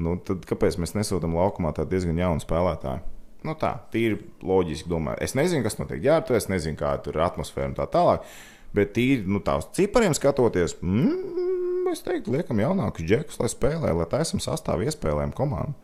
nu, 0.00 0.16
tad 0.24 0.48
kāpēc 0.48 0.80
mēs 0.80 0.96
nesūtām 0.96 1.36
laukumā 1.36 1.74
tādu 1.76 1.92
diezgan 1.92 2.22
jaunu 2.22 2.44
spēlētāju? 2.44 3.04
Nu, 3.42 3.56
tā, 3.58 3.74
tīri 3.92 4.20
loģiski 4.46 4.88
domāju. 4.88 5.18
Es 5.24 5.34
nezinu, 5.34 5.64
kas 5.66 5.76
notiek 5.80 6.00
ģērbtuvē, 6.04 6.38
es 6.38 6.48
nezinu, 6.48 6.78
kāda 6.78 7.02
tur 7.02 7.18
ir 7.18 7.24
atmosfēra 7.26 7.72
un 7.72 7.74
tā 7.74 7.88
tālāk. 7.90 8.28
Bet 8.74 8.94
tīri 8.96 9.26
nu, 9.28 9.40
tā 9.44 9.58
uz 9.60 9.66
cipariem 9.76 10.14
skatoties, 10.16 10.76
mm, 10.80 11.90
es 11.92 12.00
teiktu, 12.06 12.32
liekam 12.32 12.56
jaunākus 12.62 13.04
džekus, 13.04 13.38
lai 13.42 13.48
spēlē, 13.52 13.90
lai 13.98 14.06
taisam 14.08 14.40
sastāvu 14.40 14.86
iespējām 14.88 15.34
komandu. 15.36 15.74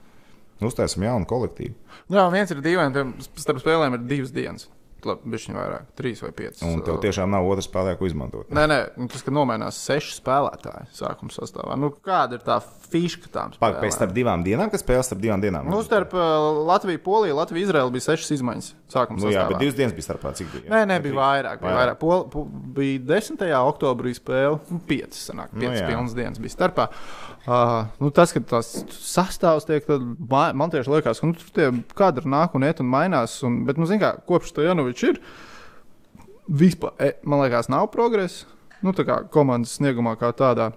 Uztaisam 0.65 1.05
jaunu 1.05 1.27
kolektīvu. 1.29 1.75
Jā, 2.11 2.25
viens 2.33 2.51
ir 2.51 2.63
dīvaini. 2.65 2.93
pie- 2.97 3.43
Starp 3.45 3.61
spēlēm 3.63 3.95
ir 3.95 4.07
divas 4.09 4.33
dienas. 4.35 4.67
Labi, 5.07 5.31
bišķiņ 5.31 5.55
vairāk, 5.55 5.83
trīs 5.95 6.19
vai 6.25 6.31
piecas. 6.35 6.63
Un 6.67 6.81
tev 6.83 6.97
tiešām 7.03 7.31
nav 7.31 7.47
otrs 7.47 7.69
spēlētāja, 7.69 7.99
ko 8.01 8.09
izmantot. 8.09 8.49
Nē, 8.51 8.65
nē, 8.67 8.79
nu, 8.99 9.07
tas, 9.13 9.23
ka 9.23 9.31
nomainās 9.31 9.77
seši 9.87 10.17
spēlētāji 10.19 10.89
sākuma 10.99 11.31
sastāvā. 11.31 11.77
Nu, 11.79 11.93
kāda 12.03 12.35
ir 12.35 12.43
tā 12.43 12.57
fiška 12.91 13.31
tām 13.31 13.53
Pagaid, 13.61 13.79
pēc 13.79 13.93
spēlēm? 13.93 13.97
starp 13.99 14.17
divām 14.17 14.43
dienām, 14.43 14.73
kas 14.73 14.83
spēlē 14.83 15.05
starp 15.07 15.23
divām 15.23 15.45
dienām. 15.45 15.69
Nu, 15.71 15.79
starp 15.87 16.17
Latviju, 16.67 16.99
Poliju, 17.07 17.37
Latviju, 17.39 17.69
Izraelu 17.69 17.95
bija 17.95 18.09
sešas 18.09 18.31
izmaiņas 18.39 18.73
sākuma 18.91 19.21
Nu, 19.23 19.31
jā, 19.31 19.45
sastāvā. 19.45 19.49
bet 19.55 19.63
divas 19.63 19.79
dienas 19.79 19.95
bija 19.95 20.09
starpā. 20.09 20.35
Cik 20.35 20.51
bija? 20.57 20.67
Nē, 20.75 20.83
nē, 20.91 20.99
bija 21.05 21.15
vairāk. 21.21 21.63
Bija, 21.63 21.77
Vairāk. 21.79 21.99
Pol, 22.03 22.27
po, 22.33 22.45
bija 22.79 22.99
10. 23.15 23.47
oktobrī 23.71 24.15
spēle, 24.19 24.59
nu, 24.71 24.81
5. 24.89 25.15
Sanāk, 25.15 25.53
Nu, 25.55 25.61
5 25.63 25.79
jā. 25.79 25.87
pilnas 25.87 26.15
dienas 26.19 26.39
bija 26.43 26.57
starpā. 26.57 26.89
Uh, 27.49 27.87
nu, 28.03 28.11
tas, 28.13 28.35
ka 28.35 28.43
tās 28.45 28.67
sastāvs 28.93 29.65
tiek, 29.65 29.87
tad 29.89 30.03
ma- 30.29 30.53
man 30.53 30.69
tieši 30.69 30.91
liekas, 30.93 31.23
ka 31.23 31.31
nu, 31.31 31.37
tur 31.39 31.53
tie 31.57 31.69
kadri 31.97 32.29
nāk 32.29 32.53
un 32.59 32.67
iet 32.67 32.83
un 32.85 32.91
mainās. 32.93 33.39
Un, 33.47 33.63
bet, 33.65 33.81
nu, 33.81 33.89
zin 33.89 34.03
kā, 34.03 34.11
kopš 34.29 34.53
tā 34.53 34.67
Janovičs 34.67 35.07
ir, 35.09 35.21
vispār, 36.61 36.93
e, 37.01 37.15
man 37.25 37.41
liekas, 37.47 37.71
nav 37.73 37.89
progresa. 37.95 38.45
Nu, 38.85 38.93
tā 38.93 39.07
kā 39.09 39.23
komandas 39.33 39.79
sniegumā 39.79 40.13
kā 40.21 40.29
tādā. 40.37 40.75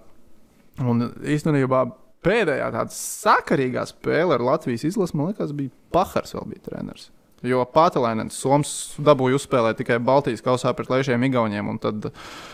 Un 0.80 1.10
īstenībā 1.28 1.84
pēdējā 2.24 2.72
tāda 2.72 2.96
sakarīgā 2.96 3.84
spēle 3.90 4.38
ar 4.38 4.46
Latvijas 4.54 4.88
izlasi, 4.88 5.18
man 5.18 5.34
liekas, 5.34 5.52
bija 5.58 5.74
Pahars 5.92 6.32
vēl 6.38 6.48
bija 6.54 6.70
treneris. 6.70 7.10
Jo 7.46 7.64
Pātelainens 7.66 8.38
Soms 8.38 8.72
dabūja 9.02 9.40
uzspēlēt 9.40 9.80
tikai 9.82 9.98
Baltijas 10.06 10.44
kausā 10.46 10.72
pret 10.78 10.92
Lēšiem 10.94 11.24
Igauniem 11.26 11.72
un 11.74 11.80
tad 11.82 12.12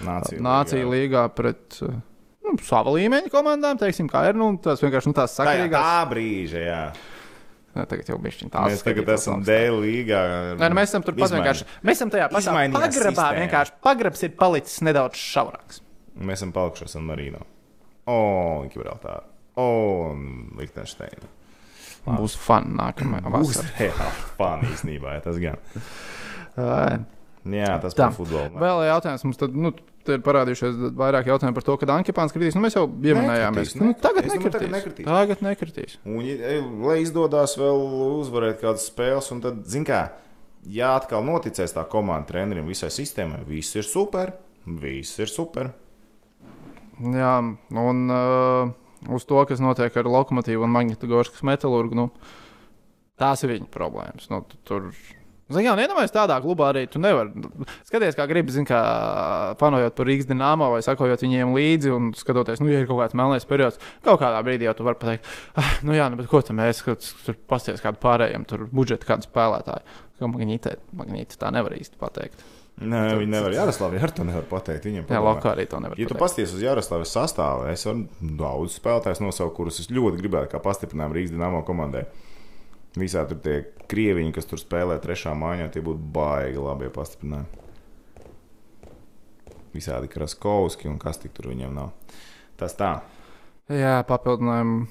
Nācija, 0.08 0.40
Nācija 0.42 0.88
līgā 0.88 1.26
pret 1.36 1.82
uh, 1.84 1.98
nu, 2.48 2.58
sava 2.66 2.94
līmeņa 2.96 3.30
komandām, 3.34 3.78
teiksim, 3.82 4.08
kā 4.12 4.26
ir. 4.32 4.38
Nu, 4.40 4.54
tas 4.64 4.82
vienkārši 4.84 5.12
nu, 5.12 5.16
tās 5.18 5.36
Tā, 5.36 5.46
jā, 5.46 5.54
sakarīgās. 5.54 5.86
tā 5.88 6.10
brīža, 6.12 6.64
jā. 6.66 6.82
Nē, 7.78 7.84
tagad 7.92 8.08
jau 8.10 8.18
bišķiņ 8.24 8.50
tās 8.54 8.72
Mēs 8.72 8.82
tagad 8.88 9.10
esam 9.14 9.36
augstāk. 9.36 9.48
dēļ 9.52 9.76
līgā. 9.84 10.22
Nē, 10.58 10.70
nu, 10.72 10.78
mēs 10.80 10.90
esam 10.90 11.04
turpat 11.06 11.28
Izmaiņa. 11.28 11.44
vienkārši. 11.44 11.68
Mēs 11.86 12.00
esam 12.00 12.10
tajā 12.16 12.30
pašā 12.34 12.54
pagrabā. 12.56 12.94
sistēma. 12.98 13.42
Vienkārši 13.44 13.76
pagrabs 13.86 14.24
ir 14.26 14.32
palicis 14.40 14.82
nedaudz 14.88 15.20
šaurāks. 15.22 15.82
Mēs 16.18 16.42
esam 16.42 16.54
palikuši 16.56 16.88
San 16.96 17.06
Marino. 17.06 17.44
O, 18.10 18.18
un 18.64 18.72
Gibraltāra. 18.74 19.22
O, 19.62 19.68
un 20.16 20.24
Liechtensteina. 20.58 21.30
Būs 22.08 22.38
fani 22.40 22.74
nākamajā 22.80 23.30
vasarā. 23.34 23.70
reāli 23.84 24.26
fani 24.40 24.72
īstenībā, 24.74 25.14
ja 25.20 25.22
tas 25.28 25.38
gan. 25.44 25.62
Ai. 26.58 26.98
Jā, 27.48 27.78
tas 27.84 27.94
Tā. 27.96 28.08
par 28.10 28.16
futbolu. 28.18 28.58
Vēl 28.60 28.82
jautājums 28.90 29.24
mums 29.28 29.38
tad. 29.40 29.54
Nu, 29.56 29.70
ir 30.14 30.24
parādījušies 30.26 30.78
vairāk 30.98 31.30
jautājumu 31.32 31.58
par 31.58 31.66
to, 31.68 31.76
kad 31.82 31.92
Ankepāns 31.96 32.34
kritīs. 32.36 32.56
Nu, 32.58 32.64
mēs 32.64 32.78
jau 32.78 32.86
pieminējām, 32.88 33.58
Nekritīs, 33.58 33.82
nu, 33.82 33.92
tagad 34.02 34.30
nekritīs. 34.30 34.54
Tagad 34.54 34.74
nekritīs. 34.76 35.08
Tagad 35.10 35.44
nekritīs. 35.46 35.98
Un, 36.08 36.30
lai 36.86 36.98
izdodas 37.04 37.58
vēl 37.60 37.84
uzvarēt 38.22 38.62
kādas 38.64 38.88
spēles, 38.92 39.30
un 39.36 39.44
tad, 39.44 39.62
zin 39.70 39.88
kā, 39.88 40.02
ja 40.68 40.96
atkal 40.98 41.26
noticēs 41.28 41.76
tā 41.76 41.84
komanda 41.90 42.32
trenerim 42.32 42.70
visai 42.70 42.92
sistēmai, 42.94 43.44
viss 43.48 43.78
ir 43.78 43.88
super, 43.88 44.34
viss 44.66 45.20
ir 45.22 45.32
super. 45.32 45.72
Jā, 46.98 47.36
un 47.78 48.10
uh, 48.10 48.74
uz 49.14 49.26
to, 49.30 49.38
kas 49.50 49.62
notiek 49.62 49.94
ar 50.00 50.10
lokomotīvu 50.10 50.66
un 50.66 50.74
magnetogorskas 50.74 51.46
metālurgu, 51.46 51.98
nu, 52.00 52.08
tās 53.22 53.44
ir 53.46 53.54
viņa 53.54 53.70
problēmas. 53.74 54.32
Nu, 54.34 54.42
tu, 54.50 54.60
tur, 54.68 54.90
Zini, 55.48 55.64
kā, 55.64 55.74
iedomājieties, 55.80 56.12
tādā 56.12 56.38
klubā 56.44 56.74
arī 56.74 56.82
tu 56.92 57.00
nevari. 57.00 57.46
Skaties, 57.88 58.18
kā 58.20 58.26
gribi, 58.28 58.52
zini, 58.52 58.68
kā 58.68 58.82
panojot 59.62 59.96
par 59.96 60.10
Rīgas 60.10 60.28
dīnāmo 60.28 60.68
vai 60.74 60.82
sakojot 60.84 61.24
viņiem 61.24 61.54
līdzi 61.56 61.94
un 61.96 62.10
skatoties, 62.20 62.60
nu, 62.60 62.68
ja 62.74 62.82
ir 62.84 62.90
kaut 62.90 63.00
kāds 63.00 63.16
melnais 63.16 63.48
periods, 63.48 63.80
kaut 64.04 64.20
kādā 64.20 64.42
brīdī 64.44 64.68
jau 64.68 64.76
tu 64.76 64.88
vari 64.88 65.00
pateikt, 65.00 65.32
ah, 65.56 65.72
nu 65.88 65.96
jā, 65.96 66.10
nu, 66.12 66.20
bet 66.20 66.28
ko 66.28 66.44
tam 66.44 66.60
mēs, 66.60 66.84
kad 66.84 67.00
tur 67.24 67.40
pasties 67.48 67.80
kādu 67.86 68.02
pārējiem, 68.04 68.44
tur 68.50 68.68
budžeta 68.68 69.08
kādu 69.08 69.30
spēlētāju. 69.30 69.98
Kā 70.18 70.28
magnītē, 70.34 70.76
magnītē 71.00 71.40
tā 71.40 71.54
nevar 71.56 71.78
īsti 71.78 72.00
pateikt. 72.02 72.44
Nē, 72.78 73.00
viņi 73.18 73.32
nevar. 73.32 73.54
Jaroslavi 73.56 73.98
ar 74.06 74.12
to 74.14 74.26
nevar 74.28 74.44
pateikt. 74.46 74.84
Viņam 74.86 75.08
Jā, 75.10 75.22
lokā 75.24 75.56
arī 75.56 75.64
to 75.70 75.80
nevar 75.82 75.98
Ja 75.98 76.06
tu 76.06 76.14
pateikt. 76.14 76.22
pasties 76.22 76.52
uz 76.54 76.62
Jaroslavas 76.62 77.10
sastāvu, 77.16 77.66
es 77.72 77.86
varu 77.88 78.04
daudz 78.38 78.76
spēlētājus 78.78 79.22
nosaukt, 79.24 79.56
kurus 79.58 79.80
es 79.82 79.90
ļoti 79.90 80.20
gribētu 80.22 80.52
kā 80.52 80.62
pastiprinājumu 80.62 81.18
Rīgas 81.18 81.34
dīnāmo 81.34 81.64
komandai. 81.66 82.04
Visā 82.98 83.24
tur 83.30 83.40
tie 83.44 83.60
krieviņi, 83.92 84.34
kas 84.36 84.48
tur 84.50 84.62
spēlē 84.62 84.98
trešā 85.04 85.34
mājā, 85.38 85.70
tie 85.72 85.84
būtu 85.86 86.02
baigi 86.16 86.62
labi 86.62 86.92
pastiprinājumi. 86.94 87.66
Visādi 89.76 90.10
Kraskovski 90.10 90.90
un 90.90 90.98
kas 91.02 91.20
tik 91.22 91.36
tur 91.38 91.52
viņam 91.52 91.76
nav. 91.76 91.92
Tas 92.58 92.74
tā. 92.78 92.96
Jā, 93.70 94.00
papildinājumu 94.08 94.88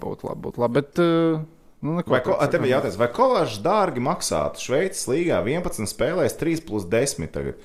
būtu 0.00 0.30
labi. 0.30 0.40
Būtu 0.46 0.62
labi 0.62 0.78
bet, 0.78 1.02
uh, 1.02 1.42
nu, 1.82 1.98
neko 1.98 2.14
Vai, 2.14 2.22
ko, 2.24 2.38
tev 2.48 2.64
ir 2.64 2.76
jautājums, 2.76 2.98
vai 3.00 3.10
Kovačs 3.12 3.60
dārgi 3.64 4.04
maksātu 4.04 4.62
Šveices 4.62 5.04
līgā 5.10 5.42
11 5.44 5.90
spēlēs 5.90 6.38
3 6.40 6.64
plus 6.68 6.86
10 6.88 7.32
tagad? 7.34 7.60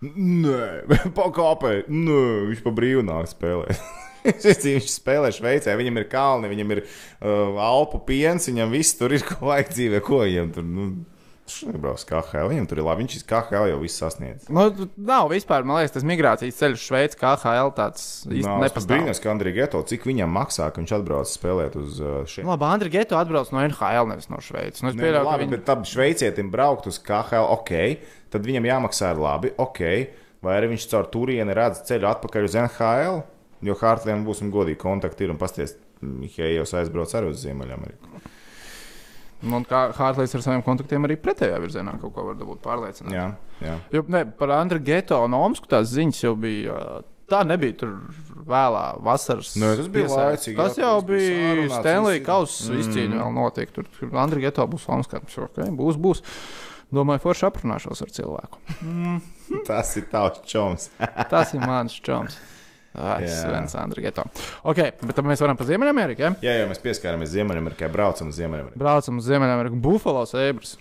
Nē, 0.00 0.84
pakāpē, 1.18 1.74
nē, 1.88 2.20
viņš 2.50 2.62
pa 2.66 2.74
brīvu 2.76 3.06
nāk 3.06 3.30
spēlēt. 3.32 3.80
viņš 4.66 4.90
spēlē 4.96 5.30
Šveicē, 5.34 5.76
viņam 5.78 6.02
ir 6.02 6.10
kalni, 6.12 6.50
viņam 6.52 6.76
ir 6.76 6.84
uh, 6.84 7.56
alpu 7.64 8.02
piens, 8.08 8.48
viņam 8.50 8.74
viss 8.74 8.98
tur 8.98 9.16
ir 9.16 9.24
ko 9.28 9.52
vajag 9.52 9.72
dzīvē, 9.74 10.04
ko 10.04 10.24
viņam 10.26 10.52
tur. 10.56 10.68
Nu, 10.68 10.90
nebrauc 11.66 12.02
KHL, 12.06 12.48
viņam 12.50 12.66
tur 12.70 12.80
ir 12.80 12.86
labi. 12.86 13.04
Viņš 13.04 13.24
KHL 13.28 13.70
jau 13.72 13.78
viss 13.82 14.00
sasniedzis. 14.00 14.48
Nu, 14.52 14.68
nav 14.94 15.30
vispār, 15.32 15.64
man 15.66 15.80
liekas, 15.80 15.94
tas 15.96 16.06
migrācijas 16.06 16.58
ceļš 16.60 16.76
uz 16.76 16.84
Šveici, 16.84 17.18
kā 17.20 17.32
HL 17.40 17.72
tāds 17.76 18.04
es 18.28 18.46
nepastāv. 18.46 18.88
brīnos, 18.92 19.22
ka 19.22 19.32
Andrija 19.32 19.62
Geto, 19.62 19.82
cik 19.90 20.06
viņam 20.08 20.30
maksā, 20.36 20.70
ka 20.70 20.82
viņš 20.82 20.94
atbrauc 21.00 21.32
spēlēt 21.32 21.76
uz 21.80 21.98
uh, 22.02 22.20
šiem. 22.30 22.48
Labi, 22.50 22.68
Andri 22.68 22.94
Geto 22.94 23.18
atbrauc 23.18 23.50
no 23.54 23.64
NHL, 23.64 24.10
nevis 24.12 24.30
no 24.32 24.40
Šveices. 24.44 24.84
Nu, 24.86 24.94
pieļauju, 24.94 25.26
labi, 25.26 25.46
viņi... 25.46 25.56
bet 25.56 25.66
tam 25.68 25.84
šveicietim 25.88 26.52
braukt 26.54 26.88
uz 26.90 27.00
KHL, 27.02 27.50
ok, 27.58 27.74
tad 28.34 28.46
viņam 28.46 28.70
jāmaksā 28.70 29.14
ir 29.14 29.22
labi, 29.26 29.54
ok. 29.60 29.84
Vai 30.40 30.56
arī 30.56 30.70
viņš 30.72 30.88
caur 30.88 31.10
turieni 31.12 31.52
redz 31.56 31.82
ceļu 31.88 32.08
atpakaļ 32.14 32.46
uz 32.46 32.54
NHL, 32.56 33.20
jo 33.62 33.74
Hārtlēnam 33.80 34.24
būsim 34.26 34.50
godīgi 34.54 34.78
kontakti 34.82 35.24
ir 35.26 35.34
un 35.34 35.40
pasties, 35.40 35.76
Mihējos 36.00 36.70
aizbrauc 36.80 37.12
arī 37.18 37.28
uz 37.28 37.42
Ziemeļameriku. 37.44 38.08
Nu, 39.42 39.56
Un 39.56 39.64
kā 39.64 39.86
Hārtlīs 39.96 40.34
ar 40.36 40.42
saviem 40.44 40.62
kontaktiem 40.64 41.04
arī 41.08 41.14
pretējā 41.20 41.56
virzienā 41.62 41.94
kaut 42.00 42.12
ko 42.16 42.24
var 42.26 42.34
dabūt 42.36 42.58
pārliecināt. 42.64 43.12
Jā, 43.16 43.26
jā. 43.64 43.74
Jo, 43.92 44.02
ne, 44.12 44.26
par 44.36 44.50
Andriu 44.58 44.80
Geto 44.84 45.16
un 45.24 45.36
Omsku 45.38 45.68
tās 45.70 45.88
ziņas 45.94 46.22
jau 46.26 46.34
bija. 46.40 46.74
Tā 47.30 47.44
nebija 47.46 47.76
tur 47.78 47.92
vēlā 48.50 48.82
vasaras. 49.06 49.52
Nē, 49.60 49.70
tas 49.78 49.88
bija 49.94 50.08
laicīgi, 50.10 50.56
Tas 50.58 50.76
jau 50.80 50.96
tas 50.98 51.06
bija 51.08 51.68
Stanley 51.78 52.20
Kausa 52.26 52.72
Mm. 52.72 52.80
izcīņa 52.82 53.20
vēl 53.22 53.32
notiek. 53.36 53.72
Tur, 53.72 53.86
tur 53.96 54.16
Andriu 54.18 54.42
Geto 54.44 54.66
būs 54.66 54.84
Omskā. 54.90 55.20
Okay, 55.24 55.70
būs, 55.78 55.96
būs. 55.96 56.24
Domāju, 56.92 57.22
forši 57.22 57.46
aprunāšos 57.46 58.02
ar 58.02 58.10
cilvēku. 58.10 58.58
Tas 59.68 59.96
ir 59.96 60.08
tavs 60.10 60.42
čoms. 60.50 60.88
Tas 61.30 61.54
ir 61.54 61.60
mans 61.62 61.94
čoms. 62.02 62.36
Svens, 62.94 63.74
Andriu 63.78 64.02
Geto. 64.04 64.24
Ok, 64.66 64.80
bet 65.06 65.14
tad 65.14 65.26
mēs 65.28 65.42
varam 65.44 65.58
pa 65.58 65.66
Ziemeļameriku. 65.68 66.24
Ja? 66.24 66.30
Jā, 66.42 66.56
jau 66.60 66.70
mēs 66.72 66.82
pieskārāmies 66.82 67.30
Ziemeļamerikai, 67.34 67.90
braucam 67.92 68.32
uz 68.32 68.40
Ziemeļameriku. 68.40 68.80
Braucam 68.82 69.20
uz 69.22 69.28
Ziemeļameriku. 69.30 69.78
Buffalo 69.84 70.24
Sabres. 70.26 70.74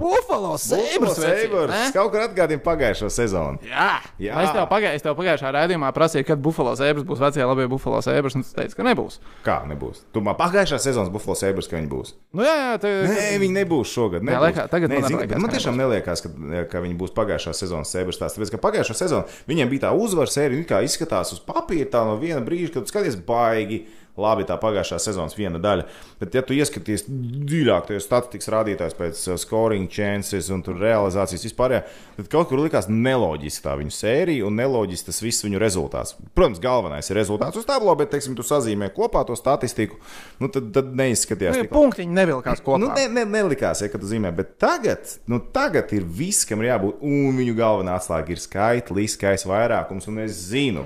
Buffalo 0.00 0.54
Sabres! 0.58 1.18
Sabres! 1.20 1.92
Kaut 1.94 2.10
kur 2.14 2.22
atgādina 2.24 2.62
pagājušo 2.64 3.10
sezonu. 3.12 3.60
Jā, 3.68 4.00
Jā. 4.16 4.32
jā. 4.32 4.44
Es 4.46 4.54
tev, 4.56 4.64
pagāj, 4.70 4.94
es 4.96 5.04
tev 5.04 5.16
pagājušā 5.18 5.52
raidījumā 5.56 5.90
prasīju, 5.96 6.26
kad 6.30 6.40
Buffalo 6.42 6.72
Sabres 6.80 7.04
būs 7.06 7.20
vecie 7.20 7.44
labie 7.44 7.68
Buffalo 7.70 8.00
Sabres, 8.04 8.34
tu 8.38 8.42
teici, 8.56 8.76
ka 8.78 8.86
nebūs. 8.86 9.20
Kā 9.44 9.58
nebūs? 9.68 10.00
Tu 10.14 10.22
man 10.24 10.38
pagājušā 10.40 10.80
sezonas 10.80 11.12
Buffalo 11.12 11.36
Sabres, 11.38 11.68
ka 11.68 11.76
viņi 11.76 11.90
būs. 11.92 12.14
Nu, 12.32 12.46
jā, 12.48 12.56
jā, 12.64 12.72
te, 12.80 12.94
Nē, 13.10 13.28
viņi 13.44 13.58
nebūs 13.60 13.92
šogad. 13.92 14.24
Jā, 14.24 14.32
Nebūs. 14.32 14.46
liekas, 14.48 14.72
tagad 14.72 14.90
Nē, 14.94 15.00
man 15.04 15.10
zini, 15.12 15.20
liekas, 15.26 15.44
man 15.44 15.54
tiešām 15.54 15.80
neliekas, 15.84 16.24
ka, 16.24 16.32
ka 16.72 16.84
viņi 16.86 16.98
būs 17.04 17.14
pagājušā 17.20 17.54
sezonas 17.60 17.92
Sabres. 17.92 18.20
Tāpēc, 18.24 18.54
ka 18.56 18.62
pagājušā 18.64 18.96
sezona 19.04 19.40
viņiem 19.50 19.70
bija 19.74 19.86
tā 19.88 19.94
uzvaras 20.00 20.32
sērija, 20.38 20.64
kā 20.72 20.80
izskatās 20.86 21.34
uz 21.36 21.44
papīra, 21.44 21.90
tā 21.92 22.04
no 22.08 22.16
viena 22.20 22.40
brīža, 22.44 22.78
kad 22.78 22.88
skaties 22.88 23.20
baigi. 23.28 23.84
Labi, 24.18 24.44
tā 24.48 24.56
pagājušā 24.60 24.98
sezonas 25.00 25.36
viena 25.38 25.60
daļa. 25.62 25.84
Bet, 26.20 26.34
ja 26.34 26.42
tu 26.42 26.54
ieskaties 26.56 27.04
dziļāk 27.06 27.86
tajos 27.88 28.06
statistikas 28.08 28.50
rādītājos 28.50 28.96
pēc 28.98 29.20
uh, 29.28 29.38
scoring 29.40 29.86
chances 29.92 30.50
un 30.50 30.64
realizācijas 30.66 31.46
vispār, 31.46 31.76
tad 32.16 32.30
kaut 32.32 32.50
kur 32.50 32.60
likās 32.60 32.90
neloģiski 32.90 33.64
tā 33.64 33.76
viņu 33.78 33.94
sērija 33.94 34.48
un 34.48 34.58
neloģiski 34.58 35.10
tas 35.10 35.22
viss 35.22 35.46
viņu 35.46 35.62
rezultāts. 35.62 36.16
Protams, 36.34 36.60
galvenais 36.62 37.10
ir 37.10 37.20
rezultāts 37.20 37.60
uz 37.60 37.68
tablo, 37.68 37.94
bet, 38.00 38.10
teiksim, 38.12 38.34
tu 38.38 38.46
sazīmē 38.46 38.90
kopā 38.96 39.22
to 39.28 39.38
statistiku, 39.38 40.00
nu, 40.42 40.50
tad, 40.52 40.72
tad 40.74 40.90
neizskatījās 40.98 41.56
nu, 41.56 41.68
tik 41.68 41.74
punktiņi 41.74 42.20
nevilkās 42.20 42.64
kopā. 42.66 42.80
Nu, 42.82 42.90
ne, 42.96 43.06
ne, 43.14 43.26
nelikās, 43.30 43.84
ja, 43.84 43.92
ka 43.92 44.02
tu 44.02 44.10
zīmē, 44.10 44.34
bet 44.36 44.56
tagad, 44.60 45.06
nu, 45.30 45.40
tagad 45.54 45.94
ir 45.96 46.04
viss, 46.04 46.48
kam 46.48 46.64
ir 46.64 46.72
jābūt. 46.72 47.00
Un 47.06 47.38
viņu 47.38 47.56
galvenā 47.58 47.96
atslēga 48.00 48.34
ir 48.34 48.42
skaitliskais 48.42 49.46
vairākums. 49.48 50.10
Un 50.10 50.22
es 50.26 50.36
zinu, 50.50 50.84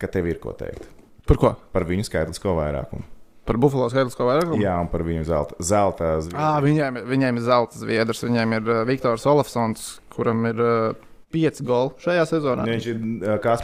ka 0.00 0.10
tev 0.10 0.30
ir 0.30 0.40
ko 0.42 0.54
teikt 0.56 0.91
Par 1.28 1.38
ko? 1.38 1.54
par 1.72 1.86
viņu 1.88 2.06
skaitlisko 2.08 2.56
vairākumu. 2.58 3.06
Par 3.42 3.58
Buffalo 3.58 3.88
skaidrs, 3.90 4.14
ko 4.14 4.28
vairāk? 4.28 4.52
Jā, 4.62 4.76
un 4.78 4.88
par 4.90 5.02
viņu 5.02 5.24
zelta, 5.26 5.56
zelta 5.66 6.12
zviedru. 6.22 6.38
À, 6.38 6.60
viņiem, 6.62 7.00
viņiem 7.10 7.40
ir 7.40 7.42
zelta 7.42 7.80
zviedrs, 7.80 8.20
viņiem 8.22 8.54
ir 8.60 8.68
uh, 8.70 8.82
Viktors 8.86 9.26
Olafsons, 9.26 9.88
kuram 10.14 10.44
ir 10.46 10.62
uh, 10.62 11.08
pieci 11.34 11.66
goli 11.66 11.90
šajā 12.04 12.28
sezonā. 12.30 12.68
Viņš 12.68 12.86
ir 12.92 13.02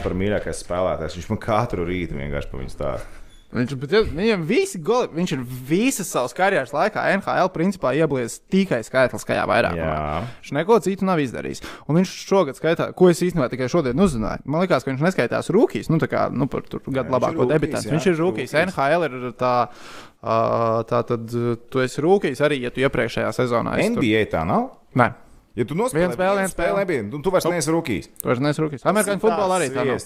par 0.03 0.17
mīļākais 0.19 0.65
spēlētājs. 0.65 1.15
Viņš 1.19 1.29
man 1.31 1.41
katru 1.45 1.87
rītu 1.87 2.19
vienkārši 2.19 2.51
pa 2.51 2.59
viņu 2.59 2.73
stāsta. 2.75 3.18
Viņš, 3.49 3.71
viņam 4.13 4.43
visi 4.45 4.77
goli, 4.85 5.07
viņš 5.15 5.31
ir 5.33 5.39
visas 5.69 6.11
savas 6.13 6.35
karjeras 6.37 6.69
laikā 6.69 7.01
NHL 7.15 7.49
principā 7.49 7.95
ieblies 7.97 8.35
tikai 8.45 8.83
skaitliskajā 8.85 9.45
vairākumā. 9.49 9.87
Jā. 9.87 10.19
Viņš 10.37 10.51
neko 10.59 10.77
citu 10.85 11.07
nav 11.09 11.21
izdarījis. 11.23 11.63
Un 11.89 11.97
viņš 11.97 12.11
šogad 12.29 12.59
skaitā, 12.59 12.91
ko 12.93 13.09
es 13.09 13.23
īstenībā 13.25 13.47
tikai 13.49 13.69
šodien 13.73 13.97
uzzināju. 14.05 14.45
Man 14.45 14.61
liekas, 14.61 14.85
ka 14.85 14.93
viņš 14.93 15.01
neskaitās 15.07 15.49
rūkīs, 15.55 15.89
nu 15.89 15.97
tā 16.01 16.11
kā 16.11 16.27
nu, 16.29 16.45
par 16.51 16.67
tur 16.69 16.83
gadu 16.85 17.15
labāko 17.15 17.47
debitantu. 17.49 17.89
Viņš 17.95 18.07
ir 18.11 18.21
rūkīs. 18.21 18.53
NHL 18.67 19.07
ir 19.07 19.17
tā, 19.39 19.55
uh, 20.21 20.83
tā 20.91 21.01
tad 21.09 21.33
tu 21.73 21.81
esi 21.81 22.05
rūkīs 22.05 22.45
arī, 22.45 22.61
ja 22.67 22.73
tu 22.75 22.85
iepriekšējā 22.85 23.33
sezonā 23.33 23.79
esi. 23.81 23.95
NBA 23.97 24.27
tā 24.29 24.45
nav. 24.45 24.69
Tur... 24.93 25.01
Nē, 25.01 25.09
Ja 25.57 25.65
tu 25.67 25.75
nospēlē 25.75 26.05
Viena 26.05 26.15
spēle, 26.15 26.35
viena 26.39 26.51
spēle. 26.51 26.83
nebija, 26.83 27.05
tu, 27.11 27.31
vairs 27.33 27.47
neesi 27.49 27.73
rūkīs. 27.73 28.05
tu 28.21 28.29
vairs 28.29 28.39
neesi 28.45 28.61
rūkīs. 28.63 28.85
Amerikāņu 28.87 29.23
futbolā 29.25 29.57
arī 29.57 29.71
tā 29.73 29.83
nav. 29.89 30.05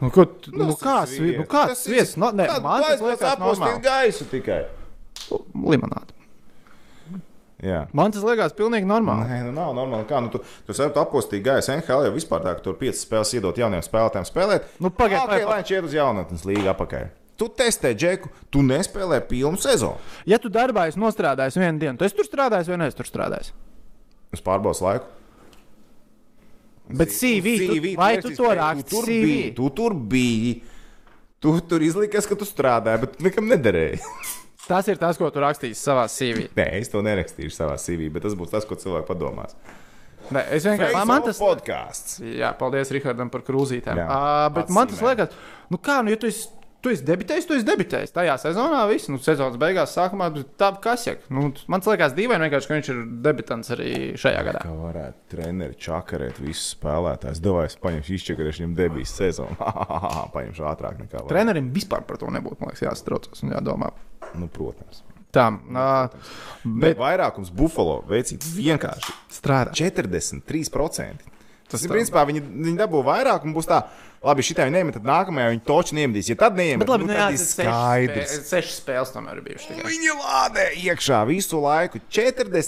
Nu, 0.00 0.08
ko, 0.10 0.24
tu- 0.24 0.50
nu, 0.56 0.70
Tas 0.72 0.80
ir 0.80 0.86
kāds 0.86 1.10
sviests. 1.12 1.36
nu, 1.36 1.42
ir- 1.42 1.76
sviests? 1.76 2.16
No, 2.16 2.30
nē, 2.32 2.46
Tad 2.48 2.62
man 2.64 2.82
tas 2.82 3.00
liekas 3.04 3.34
apostīt 3.36 3.82
gaisu 3.84 4.24
tikai. 4.30 4.62
Limonāde. 5.54 6.16
Jā. 7.60 7.82
Man 7.92 8.08
tas 8.14 8.22
liekas 8.24 8.54
pilnīgi 8.56 8.88
normāli. 8.88 9.26
Nē, 9.28 9.42
nu 9.44 9.52
nav 9.52 9.74
normāli. 9.76 10.06
Kā, 10.08 10.22
nu, 10.24 10.30
tu 10.32 10.40
tu 10.40 10.72
saproti, 10.72 10.96
apostīt 11.02 11.42
gaisu 11.44 11.74
NHL 11.74 12.06
jau 12.08 12.12
vispār 12.14 12.40
tā, 12.46 12.54
ka 12.56 12.64
tur 12.64 12.78
piecas 12.80 13.02
spēles 13.04 13.34
iedot 13.36 13.58
jauniem 13.60 13.82
spēlētājiem 13.84 14.28
spēlēt. 14.30 14.70
Nu, 14.80 14.88
pagaid, 14.88 15.20
okay, 15.26 15.44
lai 15.44 15.58
viņš 15.60 15.72
iet 15.76 15.84
uz 15.90 15.96
jaunatnes 15.98 16.46
līgu 16.48 16.70
apakaļ. 16.72 17.10
Tu 17.40 17.48
testē 17.56 17.92
džeku, 17.96 18.28
tu 18.52 18.60
nespēlē 18.64 19.20
pilnu 19.28 19.60
sezonu. 19.60 20.00
Ja 20.28 20.38
tu 20.40 20.48
darbā 20.52 20.86
esi 20.88 21.00
nostrādājis 21.00 21.56
vienu 21.60 21.78
dienu, 21.80 21.96
tad 22.00 22.08
es 22.08 22.16
tur 22.16 22.24
strādāju 22.28 22.72
vai 22.72 22.80
neesmu 22.82 22.96
tur 23.02 23.08
strādājis. 23.08 23.52
Es 24.32 24.40
pārbaudu 24.44 24.80
laiku. 24.84 25.04
Bet 26.98 27.12
CV, 27.14 27.54
tu, 27.66 27.78
vai 27.98 28.12
tu 28.22 28.32
to 28.34 28.50
raksti? 28.50 28.84
Tu 28.84 28.94
tur 28.96 29.06
CV? 29.06 29.22
biji, 29.24 29.48
tu 29.56 29.70
tur 29.76 29.94
biji. 29.94 30.52
Tu 31.40 31.54
tur 31.64 31.80
izlikies, 31.80 32.26
ka 32.28 32.36
tu 32.36 32.44
strādāji, 32.44 33.00
bet 33.00 33.14
tu 33.16 33.24
nekam 33.24 33.46
nederēji. 33.48 34.00
Tas 34.70 34.86
ir 34.92 34.98
tas, 35.00 35.16
ko 35.18 35.26
tu 35.34 35.40
rakstīsi 35.42 35.74
savā 35.80 36.04
CV. 36.12 36.44
Nē, 36.54 36.66
es 36.78 36.90
to 36.92 37.00
nerakstīšu 37.02 37.50
savā 37.56 37.74
CV, 37.80 38.06
bet 38.14 38.22
tas 38.22 38.36
būs 38.38 38.52
tas, 38.52 38.66
ko 38.68 38.76
cilvēki 38.78 39.08
padomās. 39.08 39.56
Nē, 40.30 40.44
es 40.54 40.66
vienkārši 40.68 40.94
man, 40.94 41.08
man 41.10 41.24
tas. 41.26 41.40
podkāsts. 41.42 42.20
Jā, 42.22 42.52
paldies 42.60 42.92
Rihardam 42.94 43.32
par 43.32 43.42
krūzītēm. 43.46 43.98
Jā, 43.98 44.06
Uh, 44.06 44.44
bet 44.54 44.70
man 44.70 44.86
tas 44.92 45.00
liekas, 45.02 45.34
nu 45.72 45.80
kā, 45.82 45.96
nu, 46.06 46.12
ja 46.14 46.20
tu 46.20 46.28
esi, 46.30 46.46
tu 46.82 46.92
esi 46.92 47.04
debitējis, 47.06 47.46
tu 47.48 47.56
esi 47.56 47.66
debitējis. 47.68 48.12
Tajā 48.14 48.36
sezonā 48.40 48.80
viss, 48.90 49.10
nu, 49.12 49.20
sezonas 49.22 49.58
beigās, 49.60 49.92
sākumā 49.96 50.30
tā 50.60 50.70
kas 50.82 51.06
jau. 51.08 51.16
Nu, 51.32 51.50
man 51.70 51.84
liekas 51.86 52.16
dīvaini, 52.16 52.46
vienkārši, 52.46 52.70
ka 52.70 52.78
viņš 52.78 52.90
ir 52.92 53.02
debitants 53.26 53.74
arī 53.76 53.90
šajā 54.20 54.44
gadā. 54.48 54.64
Kā 54.64 54.74
varētu 54.78 55.34
treneri 55.34 55.78
čakarēt 55.86 56.40
visus 56.42 56.72
spēlētājus? 56.76 57.42
Davai, 57.44 57.66
es 57.70 57.78
paņemšu 57.84 58.16
izčakarēšu 58.16 58.64
viņam 58.64 58.76
debijas 58.80 59.14
sezonu. 59.20 59.56
paņemšu 60.36 60.68
ātrāk 60.72 61.00
nekā 61.04 61.22
var. 61.22 61.30
Trenerim 61.32 61.70
vispār 61.76 62.04
par 62.08 62.20
to 62.22 62.32
nebūtu, 62.32 62.62
man 62.62 62.72
liekas, 62.72 62.86
jāsatraucas 62.88 63.44
un 63.46 63.56
jādomā. 63.56 63.92
Nu, 64.38 64.50
protams. 64.52 65.04
Tā, 65.30 65.46
uh, 65.46 66.32
Bet 66.64 66.98
vairākums 66.98 67.52
Buffalo 67.54 68.00
veicīja 68.08 68.54
vienkārši 68.56 69.14
strādā. 69.30 69.74
43%. 69.78 71.28
Tas 71.70 71.84
ir 71.84 71.90
tā. 71.90 71.94
principā 71.94 72.24
viņi, 72.26 72.42
viņi 72.42 72.78
dabū 72.80 73.04
vairāk 73.06 73.46
un 73.46 73.54
būs 73.54 73.68
tā, 73.70 73.84
labi, 74.24 74.42
šī 74.44 74.54
tā 74.58 74.64
viņi 74.68 74.74
neiemet, 74.76 74.94
tad 74.98 75.06
nākamajā 75.08 75.50
viņi 75.54 75.62
toču 75.64 75.94
neiemetīs. 75.96 76.28
Ja 76.28 76.36
tad 76.42 76.56
neiemet, 76.58 76.82
Bet 76.84 76.90
labi, 76.92 77.06
nu, 77.06 77.12
nu, 77.12 77.16
jā, 77.16 77.28
ir 77.32 77.38
tas 77.40 77.52
skaidrs. 77.54 78.34
Sešas, 78.34 78.50
spēles, 78.50 78.80
spēles 78.82 79.12
tomēr 79.14 79.38
ir 79.40 79.44
bijušas 79.46 79.68
tikai. 79.70 79.84
Viņi 79.94 80.16
lādē 80.20 80.66
iekšā 80.76 81.20
visu 81.30 81.60
laiku. 81.64 82.02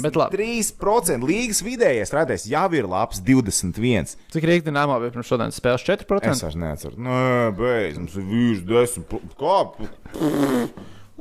Bet 0.07 0.17
labi. 0.17 0.41
43% 0.41 1.27
līgas 1.29 1.61
vidējais 1.67 2.15
rādījums 2.17 2.47
jau 2.49 2.65
ir 2.79 2.89
labs 2.89 3.21
21%. 3.21 4.17
Cik 4.33 4.49
rīkti 4.49 4.73
nāmā 4.73 4.97
bija 5.03 5.13
pirms 5.19 5.29
šodienas 5.29 5.61
spēles? 5.61 5.85
4%. 5.85 6.33
Es 6.33 6.43
vairs 6.47 6.57
neatceros. 6.63 6.97
Nē, 6.97 7.53
beidz, 7.61 8.01
mums 8.01 8.17
ir 8.17 8.25
vīrs, 8.33 8.65
desmit. 8.73 9.09
pro- 9.13 9.21
Kā? 9.37 9.61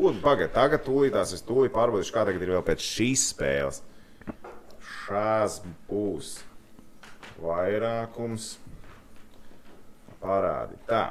Un 0.02 0.16
pagaidi, 0.24 0.54
tagad 0.56 0.82
tūlītās 0.88 1.34
es 1.36 1.44
tūlīt 1.46 1.76
pārbaudīšu, 1.76 2.14
kā 2.16 2.24
tagad 2.26 2.42
ir 2.42 2.56
vēl 2.56 2.64
pēc 2.66 2.80
šīs 2.82 3.28
spēles. 3.36 3.82
Šās 5.06 5.60
būs 5.92 6.38
vairākums. 7.44 8.56
Parādi. 10.22 10.78
Tā. 10.90 11.02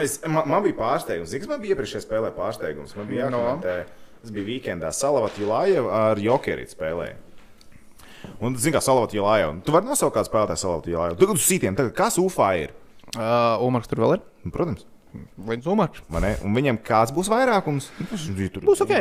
Es, 0.00 0.20
man, 0.26 0.46
man 0.48 0.62
bija 0.62 0.76
pārsteigums. 0.78 1.32
Kas 1.34 1.50
man 1.50 1.62
bija 1.62 1.74
iepriekšējā 1.74 2.04
spēlē 2.04 2.30
pārsteigums. 2.36 2.94
Man 2.98 3.08
bija 3.10 3.30
No. 3.32 3.40
jākomentē. 3.42 3.74
Tas 4.20 4.30
bija 4.36 4.46
weekendā. 4.46 4.92
Salavat 4.94 5.38
Julājeva 5.40 5.90
ar 6.10 6.20
Jokerītu 6.22 6.76
spēlēja. 6.76 7.16
Un, 8.44 8.54
zini, 8.60 8.74
kā 8.76 8.82
Salavat 8.84 9.14
Julājeva. 9.16 9.56
Tu 9.64 9.72
vari 9.74 9.88
nosaukt 9.88 10.14
kādu 10.14 10.28
spēlētāju 10.30 10.62
Salavat 10.62 10.86
Julājeva. 10.92 11.18
Tagad 11.18 11.40
uz 11.40 11.46
sītiem. 11.48 11.76
Tagad 11.78 11.96
kas 11.98 12.20
UFA 12.22 12.50
ir? 12.60 12.74
Uh, 13.16 13.58
Umarks 13.66 13.90
tur 13.90 14.04
vēl 14.04 14.18
ir. 14.18 14.24
Nu, 14.44 14.52
Protams. 14.54 14.86
Līdz 15.48 15.66
ne? 16.22 16.36
Un 16.46 16.54
viņam 16.54 16.78
kāds 16.86 17.10
būs 17.16 17.30
vairākums? 17.32 17.88
Būs 18.62 18.84
ok. 18.84 18.92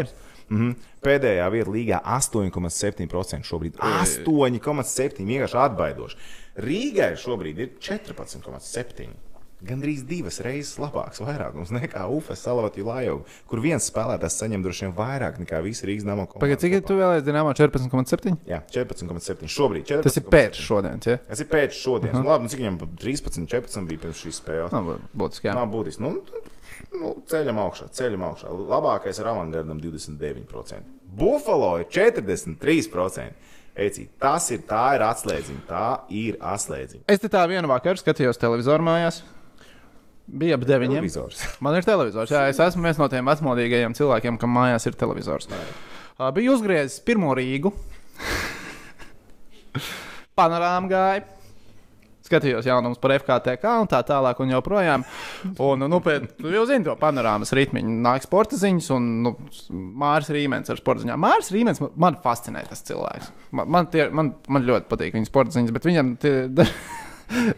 Mhm. 0.49 0.72
Pēdējā 1.05 1.45
vieta 1.53 1.70
līgā 1.70 1.99
8,7% 2.01 3.45
šobrīd. 3.45 3.78
8,7% 3.78 5.22
vienkārši 5.28 5.59
atbaidoši. 5.61 6.17
Rīgai 6.65 7.11
šobrīd 7.22 7.61
ir 7.61 7.70
14,7%. 7.78 9.13
Gandrīz 9.60 10.05
divas 10.07 10.38
reizes 10.39 10.78
labāks 10.80 11.20
vairākums 11.20 11.74
nekā 11.76 12.05
UFS 12.16 12.45
Salavati 12.45 12.84
Lajov, 12.86 13.26
kur 13.49 13.60
viens 13.60 13.89
spēlētājs 13.91 14.38
saņem 14.39 14.62
droši 14.64 14.86
vien 14.86 14.93
vairāk 14.95 15.41
nekā 15.41 15.60
visi 15.66 15.84
Rīgas 15.89 16.05
nama 16.07 16.24
komandas. 16.30 16.45
Pagaid, 16.45 16.62
cik 16.64 16.86
tu 16.88 16.95
vēlējies 16.95 17.26
Dienāmo 17.28 17.51
14,7? 17.57 18.38
Jā, 18.47 18.62
14,7. 18.72 19.49
Šobrīd 19.51 19.84
14. 19.89 20.05
Tas 20.05 20.20
ir 20.22 20.30
pēc 20.32 20.62
šodienas, 20.64 21.10
ja? 21.12 21.18
Tas 21.28 21.43
ir 21.43 21.49
pēc 21.51 21.76
šodienas. 21.76 22.16
Uh 22.16 22.24
-huh. 22.24 22.30
Labi, 22.32 22.47
nu, 22.47 22.51
cik 22.53 22.62
viņam 22.64 22.78
13, 23.03 23.47
14 23.51 23.89
bija 23.89 24.03
pirms 24.05 24.22
šīs 24.24 24.39
spēles? 24.39 24.72
Nav 24.72 24.93
būtiski, 25.12 25.49
jā. 25.49 25.55
Nav 25.57 25.68
būtiski. 25.74 26.05
Nu, 26.07 26.22
nu, 27.01 27.12
ceļam 27.28 27.60
augšā, 27.60 27.89
ceļam 27.99 28.24
augšā. 28.30 28.53
Labākais 28.70 29.20
ir 29.20 29.28
avangardam 29.28 29.82
29%. 29.82 30.80
Buffalo 31.03 31.80
ir 31.80 31.86
43%. 31.86 33.32
Eci, 33.76 34.10
tas 34.20 34.49
ir, 34.51 34.64
tā 34.68 34.95
ir 34.95 35.03
atslēdziņa, 35.07 35.62
tā 35.68 35.99
ir 36.10 36.39
atslēdziņa. 36.39 37.03
Es 37.07 37.20
te 37.20 37.28
tā 37.28 37.43
vienu 37.47 37.68
vakaru 37.68 37.99
skatījos 38.01 38.38
televizoru 38.38 38.84
mājās. 38.84 39.22
Bija 40.30 40.60
ap 40.60 40.66
deviņiem. 40.68 41.00
Televizors. 41.02 41.42
Man 41.64 41.78
ir 41.80 41.88
televizors. 41.88 42.30
Jā, 42.34 42.46
es 42.52 42.60
esmu 42.62 42.86
viens 42.86 43.00
no 43.02 43.08
tiem 43.10 43.26
vecmodīgajiem 43.30 43.96
cilvēkiem, 43.98 44.38
kam 44.42 44.54
mājās 44.54 44.86
ir 44.90 44.98
televizors. 45.00 45.50
Uh, 45.50 46.30
biju 46.36 46.54
uzgriezis 46.58 47.02
pirmo 47.06 47.34
Rīgu. 47.38 47.74
Panorāma 50.40 50.92
gāja. 50.92 51.26
Skatījos 52.30 52.68
jaunumus 52.68 53.00
par 53.02 53.16
FKTK 53.16 53.72
un 53.82 53.88
tā 53.90 54.04
tālāk, 54.06 54.38
un 54.44 54.52
joprojām. 54.54 55.06
Un, 55.66 55.88
nu, 55.90 55.98
pēc, 56.06 56.28
tu 56.38 56.52
jau 56.54 56.62
zini 56.70 56.86
to 56.86 56.94
panorāmas 57.00 57.56
ritmiņu. 57.58 57.96
Nāk 58.06 58.28
sporta 58.28 58.60
ziņas, 58.60 58.90
un 58.94 59.08
nu, 59.26 59.34
Mārcis 60.04 60.36
Rīmens 60.36 60.70
ar 60.70 60.78
sporta 60.78 61.02
ziņām. 61.02 61.24
Mārcis 61.26 61.56
Rīmens 61.56 61.82
man, 61.82 61.96
man 62.06 62.20
fascinē 62.22 62.62
tas 62.70 62.86
cilvēks. 62.86 63.32
Man, 63.58 63.72
man, 63.74 63.90
tie, 63.90 64.06
man, 64.14 64.36
man 64.46 64.68
ļoti 64.68 64.92
patīk 64.92 65.18
viņa 65.18 65.32
sporta 65.32 65.58
ziņas, 65.58 65.74
bet 65.74 65.90
viņam 65.90 66.14
tie, 66.22 66.36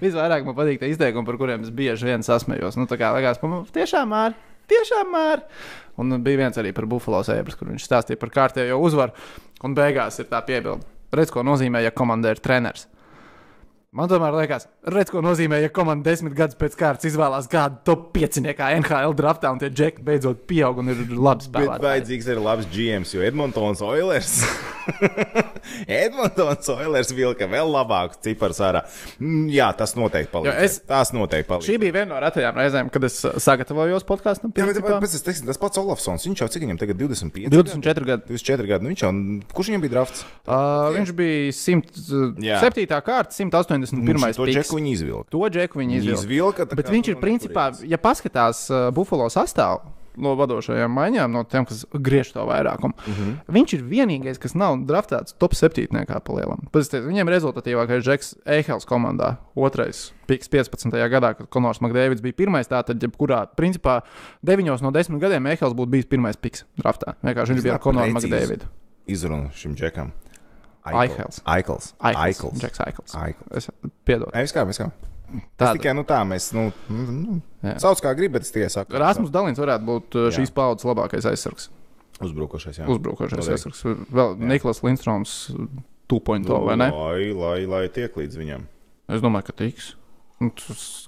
visvairāk 0.04 0.48
man 0.48 0.58
patīk 0.58 0.82
tie 0.82 0.92
izteikumi, 0.94 1.28
par 1.28 1.40
kuriem 1.42 1.66
es 1.66 1.74
bieži 1.76 2.10
vien 2.10 2.26
sasmējos. 2.26 2.80
Nu, 2.80 2.88
tā 2.90 3.00
kā 3.02 3.14
likās, 3.18 3.42
man 3.44 3.66
tiešām 3.76 4.12
Mārcis. 4.12 4.48
Tiešām 4.72 5.10
māri. 5.12 5.44
Un 6.00 6.16
bija 6.24 6.46
viens 6.46 6.58
arī 6.62 6.72
par 6.76 6.88
Buffalo 6.88 7.20
sēbras, 7.28 7.58
kur 7.60 7.68
viņš 7.68 7.86
stāstīja 7.86 8.20
par 8.22 8.32
kārtējo 8.32 8.78
uzvaru. 8.80 9.16
Un 9.68 9.76
beigās 9.76 10.22
ir 10.22 10.30
tā 10.32 10.40
piebilde. 10.48 10.88
Redz, 11.12 11.34
ko 11.34 11.44
nozīmē, 11.44 11.82
ja 11.84 11.92
komandē 11.92 12.32
ir 12.32 12.40
treneris. 12.44 12.86
Man 13.92 14.08
tomēr 14.08 14.32
liekas, 14.32 14.70
redz, 14.88 15.10
ko 15.12 15.20
nozīmē, 15.20 15.58
ja 15.60 15.68
komanda 15.76 16.06
desmit 16.08 16.32
gadus 16.32 16.56
pēc 16.56 16.78
kārtas 16.80 17.10
izvēlās 17.10 17.50
kādu 17.52 17.82
top 17.89 18.06
5 18.16 18.38
NHL 18.46 19.12
draftā, 19.20 19.50
un 19.52 19.60
tie 19.60 19.68
džeki 19.68 20.00
beidzot 20.08 20.46
pieaug 20.48 20.78
un 20.80 20.94
ir 20.94 21.02
labi 21.12 21.42
Bet 21.44 21.48
spēlētāji. 21.50 21.84
vajadzīgs 21.84 22.30
arī 22.32 22.46
labs 22.46 22.70
GMs, 22.72 23.12
jo 23.18 23.26
Edmontons 23.28 23.82
Oilers. 23.84 24.38
Edmontons 25.92 26.70
Oilers 26.72 27.12
vilka 27.18 27.50
vēl 27.52 27.68
labāku 27.74 28.16
ciparu 28.24 28.56
sārā. 28.56 28.86
Mm, 29.20 29.50
Jā, 29.52 29.68
tas 29.76 29.98
noteikti 30.00 30.32
palīdz. 30.38 30.48
Jo 30.48 30.56
es- 30.70 30.80
Tas 30.88 31.12
noteikti 31.12 31.50
palīdz. 31.52 31.68
Šī 31.68 31.76
bija 31.84 31.98
viena 32.00 32.14
no 32.14 32.22
retajām 32.24 32.56
reizēm, 32.64 32.94
kad 32.96 33.04
es 33.10 33.20
uh, 33.28 33.36
sagatavojos 33.44 34.08
podkāstam. 34.08 34.56
Jā, 34.56 34.70
bet, 34.72 34.80
principā. 34.80 35.02
bet, 35.04 35.20
bet, 35.20 35.44
tas 35.52 35.62
pats 35.66 35.84
Olafsons, 35.84 36.30
viņš 36.32 36.46
jau 36.46 36.50
cik 36.56 36.64
viņam 36.64 36.80
tagad 36.80 37.04
25? 37.04 37.52
24 37.60 38.08
gadi. 38.14 38.39
24 38.39 38.72
gadi. 38.72 38.88
Nu, 38.88 38.96
viņš 38.96 39.04
jau, 39.06 39.12
kurš 39.52 39.74
viņam 39.76 39.84
bija 39.84 39.96
drafts? 40.00 40.24
Uh, 40.48 40.89
viņš 40.96 41.14
bija 41.20 41.52
Jā. 42.39 42.64
107. 42.64 42.88
kārta, 43.12 43.36
181. 43.90 44.36
to 44.36 44.46
piks. 44.46 44.58
džeku 44.58 44.78
viņi 44.80 44.92
izvilka. 44.98 45.30
To 45.32 45.48
džeku 45.50 45.80
viņi 45.80 45.98
izvilka. 46.02 46.20
izvilka, 46.20 46.66
Bet 46.76 46.92
viņš 46.92 47.14
ir 47.14 47.18
no 47.18 47.22
principā, 47.22 47.72
ja 47.88 47.98
paskatās 47.98 48.68
uh, 48.70 48.92
Buffalo 48.96 49.30
sastāvā. 49.34 49.82
No 50.20 50.34
vadošajām 50.36 50.92
maiņām, 50.92 51.32
no 51.32 51.46
tiem, 51.48 51.64
kas 51.64 51.86
griež 51.96 52.34
to 52.36 52.44
vairākumu. 52.44 52.92
Mm. 52.92 53.14
-hmm. 53.16 53.36
Viņš 53.56 53.74
ir 53.78 53.84
vienīgais, 53.88 54.40
kas 54.44 54.54
nav 54.60 54.76
draftēts 54.84 55.38
top 55.40 55.56
7. 55.56 55.88
pa 55.88 56.34
lielam. 56.36 56.68
Paskatieties, 56.72 57.08
Viņam 57.08 57.32
rezultatīvākais 57.32 58.04
Džeks 58.04 58.36
Eihels 58.46 58.86
komandā, 58.86 59.38
otrais 59.56 60.12
piks 60.28 60.50
15. 60.50 60.92
gadā, 60.92 61.34
kad 61.38 61.48
Konors 61.50 61.80
Makdēvids 61.80 62.22
bija 62.22 62.34
pirmais. 62.34 62.68
Tātad, 62.68 63.00
jebkurā, 63.00 63.48
principā, 63.56 64.02
9 64.44 64.82
no 64.82 64.92
10 64.92 65.20
gadiem 65.20 65.48
Eihels 65.48 65.74
būtu 65.74 65.90
bijis 65.90 66.06
pirmais 66.06 66.36
piks 66.36 66.66
draftā. 66.76 67.16
Vienkārši 67.24 67.54
viņš 67.54 67.64
bija 67.64 67.74
ar 67.74 67.80
Konoru 67.80 68.12
Makdēvidu. 68.12 68.68
Izrunu 69.08 69.50
šim 69.56 69.76
džekam. 69.76 70.12
Aikels. 70.84 71.42
Aikels. 71.46 71.94
Aikels. 72.02 72.60
Džeks 72.60 72.82
Aikels. 72.86 73.16
Aikels. 73.16 73.52
Es 73.58 73.70
piedod. 74.08 74.32
Nē, 74.34 74.46
kā, 74.54 74.66
mēs 74.66 74.82
kā. 74.82 74.90
Tas 75.60 75.78
tikai 75.78 75.94
nu, 75.96 76.04
tā, 76.08 76.18
mēs, 76.28 76.50
nu, 76.58 76.66
nu, 76.92 77.04
nu 77.16 77.36
Jā. 77.64 77.78
sauc 77.80 78.02
kā 78.04 78.12
grib, 78.18 78.34
bet 78.36 78.44
es 78.44 78.52
tikai 78.52 78.68
saku. 78.74 78.98
Rasmus 79.00 79.32
Dalins 79.32 79.62
varētu 79.62 79.88
būt 79.88 80.18
uh, 80.18 80.26
Jā. 80.28 80.34
šīs 80.40 80.52
paudzes 80.56 80.88
labākais 80.90 81.28
aizsargs. 81.30 81.70
Uzbrukošais, 82.22 82.82
jā. 82.82 82.88
Uzbrukošais 82.92 83.40
Noteikti. 83.40 83.56
aizsargs. 83.56 84.12
Vēl 84.12 84.36
Niklas 84.52 84.84
Lindstroms 84.84 85.36
2.0 86.12 86.60
vai 86.68 86.76
ne? 86.82 86.90
Lai, 86.92 87.32
lai, 87.38 87.58
lai 87.70 87.84
tiek 87.94 88.18
līdz 88.20 88.42
viņam. 88.42 88.68
Es 89.12 89.24
domāju, 89.24 89.48
ka 89.50 89.58
tiks. 89.64 89.94
Nu, 90.42 90.52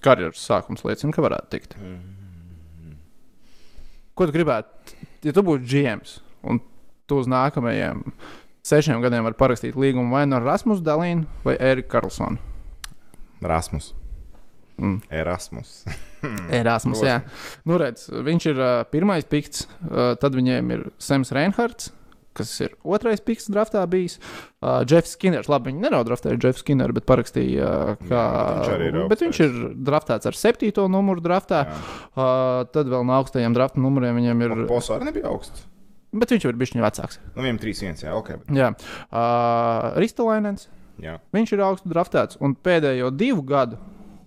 Karjeras 0.05 0.39
sākums 0.45 0.85
liecina, 0.87 1.13
ka 1.15 1.25
varētu 1.25 1.51
tikt. 1.51 1.75
Ko 4.13 4.27
tu 4.29 4.35
gribētu? 4.35 4.95
Ja 5.25 5.33
tu 5.35 5.43
būtu 5.45 5.65
GMs 5.67 6.19
un 6.45 6.59
tu 7.09 7.17
uz 7.21 7.27
nākamajiem 7.31 8.03
sešiem 8.63 9.01
gadiem 9.03 9.25
vari 9.27 9.37
parakstīt 9.39 9.75
līgumu 9.79 10.15
vai 10.15 10.23
nu 10.29 10.37
ar 10.39 10.45
Rasmus 10.47 10.83
Dalīnu 10.83 11.27
vai 11.43 11.57
Eriku 11.59 11.97
Karlsonu. 11.97 12.39
Rasmus. 13.43 13.91
Mm. 14.79 15.01
Erasmus. 15.11 15.73
Erasmus, 16.61 17.01
jā. 17.03 17.19
Nu, 17.67 17.75
redz, 17.81 18.07
viņš 18.09 18.47
ir 18.53 18.61
uh, 18.61 18.71
pirmais 18.89 19.27
pikts, 19.29 19.67
uh, 19.67 20.13
tad 20.19 20.37
viņiem 20.37 20.71
ir 20.73 20.87
Sems 21.03 21.33
Reinhards, 21.35 21.91
kas 22.33 22.53
ir 22.63 22.71
otrais 22.87 23.21
pikts 23.21 23.51
draftā 23.53 23.83
bijis. 23.91 24.15
Uh, 24.63 24.79
Jeffs 24.89 25.13
Skinners, 25.17 25.51
labi, 25.51 25.69
viņi 25.69 25.83
nenodraftēja 25.83 26.39
Jeffs 26.39 26.63
Skinneru, 26.63 26.95
bet 26.97 27.05
parakstīja, 27.09 27.67
uh, 27.67 28.07
kā. 28.07 28.23
viņš 28.63 29.11
bet 29.11 29.25
viņš 29.27 29.43
ir 29.45 29.59
draftēts 29.91 30.31
ar 30.31 30.39
septīto 30.39 30.87
numuru 30.89 31.21
draftā. 31.21 31.65
Uh, 31.67 32.63
tad 32.71 32.89
vēl 32.89 33.05
no 33.05 33.19
augstajiem 33.19 33.53
drafta 33.59 33.83
numuriem 33.83 34.23
viņam 34.23 34.47
ir. 34.47 34.57
Boss 34.71 34.95
arī 34.95 35.11
nebija 35.11 35.29
augsts. 35.35 35.67
Bet 36.13 36.29
viņš 36.33 36.45
jau 36.45 36.51
ir 36.53 36.59
bijis 36.61 36.75
vecāks. 36.77 37.19
Nu, 37.33 37.41
viņam 37.41 37.59
3-1, 37.63 38.03
jā, 38.05 38.13
ok. 38.13 38.29
Bet, 38.43 38.53
Jā, 38.53 38.69
uh, 39.09 39.97
Ristolainens. 39.97 40.67
jā. 41.01 41.17
Viņš 41.33 41.55
ir 41.55 41.65
augstu 41.65 41.89
draftēts 41.89 42.37
un 42.39 42.55
pēdējo 42.55 43.09
divu 43.17 43.41
gadu. 43.41 43.79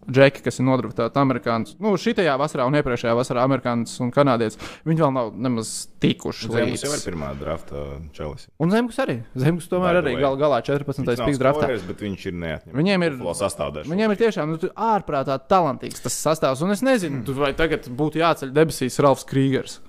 Džeki, 0.06 0.38
kas 0.46 0.60
ir 0.60 0.66
nodraftēti 0.68 1.18
amerikāņus, 1.18 1.72
nu, 1.82 1.96
šajā 1.98 2.36
vasarā 2.38 2.66
un 2.68 2.76
iepriekšējā 2.78 3.14
vasarā 3.18 3.42
amerikāņus 3.42 3.94
un 4.04 4.12
kanādietis, 4.14 4.58
viņi 4.86 5.02
vēl 5.02 5.10
nav 5.16 5.32
nemaz 5.34 5.72
tikuši 5.98 6.46
Zemes 6.52 6.84
jau 6.86 6.92
ir 6.94 7.02
pirmā 7.02 7.32
drafta 7.34 7.82
čelis. 8.14 8.46
Un 8.62 8.70
Zemgus 8.70 9.00
arī. 9.02 9.16
Zemgus 9.34 9.66
tomēr 9.66 9.98
arī 10.04 10.14
gal 10.20 10.38
galā 10.38 10.60
14. 10.62 11.02
piks 11.26 11.40
draftā. 11.42 11.72
bet 11.88 12.04
viņš 12.06 12.26
ir 12.30 12.38
neatņemams. 12.38 12.78
Viņiem 12.78 13.06
ir- 13.08 13.18
sastāvdaļa. 13.42 13.90
Viņiem 13.90 14.14
ir 14.14 14.22
tiešām 14.22 14.54
nu, 14.54 14.58
ārprātā 14.76 15.40
talantīgs 15.42 16.06
tas 16.06 16.14
sastāvs, 16.14 16.62
un 16.62 16.70
es 16.70 16.82
nezinu, 16.86 17.24
tu 17.26 17.34
vai 17.34 17.52
tagad 17.52 17.90
būtu 17.90 18.22
jāceļ 18.22 18.54
debesīs 18.54 19.02
Ralfs 19.02 19.26
Krīgers. 19.26 19.80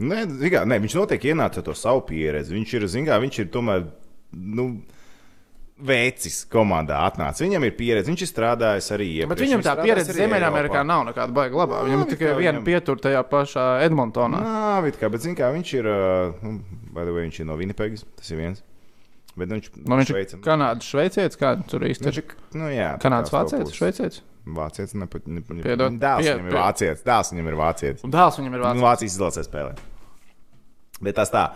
Nē, 0.00 0.22
kā, 0.52 0.62
nē, 0.64 0.78
viņš 0.80 0.94
noteikti 0.96 1.32
ienāca 1.34 1.60
ar 1.60 1.66
to 1.66 1.74
savu 1.76 2.00
pieredzi. 2.08 2.54
Viņš 2.56 2.74
ir, 2.78 2.86
zin 2.88 3.04
kā, 3.08 3.18
viņš 3.20 3.38
ir 3.44 3.50
tomēr. 3.52 3.84
Nu, 4.32 4.70
Vēcis 5.80 6.42
komandā 6.52 6.98
atnāca. 7.08 7.40
Viņam 7.40 7.64
ir 7.64 7.70
pieredze, 7.72 8.10
viņš 8.12 8.22
ir 8.26 8.28
strādājis 8.28 8.90
arī 8.92 9.04
iepriekš. 9.14 9.28
Bet 9.30 9.38
viņam 9.40 9.60
Viņš 9.62 9.64
tā 9.64 9.70
strādājis 9.72 9.86
pieredze 9.88 10.16
Ziemeļamerikā 10.18 10.82
nav 10.84 11.06
nekāda 11.08 11.32
baiga 11.32 11.56
labā. 11.56 11.78
Viņam 11.86 11.94
ir 11.94 12.04
Nav, 12.04 12.10
tikai 12.10 12.32
viena 12.36 12.58
viņam- 12.60 12.66
pietura 12.66 13.00
tajā 13.06 13.22
pašā 13.30 13.64
Edmontonā. 13.86 14.42
Nā, 14.44 14.82
bet 14.84 14.98
kā, 15.00 15.08
bet 15.10 15.24
zini 15.24 15.38
kā, 15.38 15.48
viņš 15.56 15.72
ir, 15.78 15.88
uh, 15.88 16.34
nu, 16.44 16.60
vai 16.92 17.04
vai 17.08 17.22
viņš 17.24 17.40
ir 17.40 17.46
no 17.48 17.56
Vinnipegas, 17.56 18.04
tas 18.14 18.28
ir 18.30 18.36
viens. 18.42 18.60
Bet 19.40 19.48
nu, 19.48 19.56
viņš, 19.56 19.70
Nu, 19.86 19.96
viņš 19.96 20.10
ir 20.10 20.16
Šveicam. 20.16 20.42
Kanādas 20.44 20.84
šveicietis, 20.92 21.38
kā 21.40 21.54
tur 21.66 21.80
īsti 21.80 22.04
Viņš 22.10 22.18
ir. 22.18 22.24
ir, 22.28 22.60
nu 22.60 22.68
jā. 22.68 22.90
Kanādas 23.00 23.32
vācietis, 23.32 23.72
šveicietis. 23.72 24.20
Vācietis, 24.44 24.94
ne, 24.94 25.06
Piedod. 25.06 25.96
Dēls 25.96 26.28
viņam 26.28 26.46
ir 26.50 26.58
vācietis, 26.60 27.02
dēls 27.08 27.32
viņam 27.32 27.48
ir 27.48 27.56
vācietis. 27.56 28.04
Un 28.04 28.10
dēls 28.12 28.36
viņam 28.36 28.52
ir 28.52 28.60
Nu, 28.60 28.64
vācietis. 28.66 28.84
Vācijas 28.84 29.16
izlasē 29.16 29.44
spēlē. 29.48 29.78
Bet 31.04 31.16
tas 31.16 31.32
tā. 31.32 31.46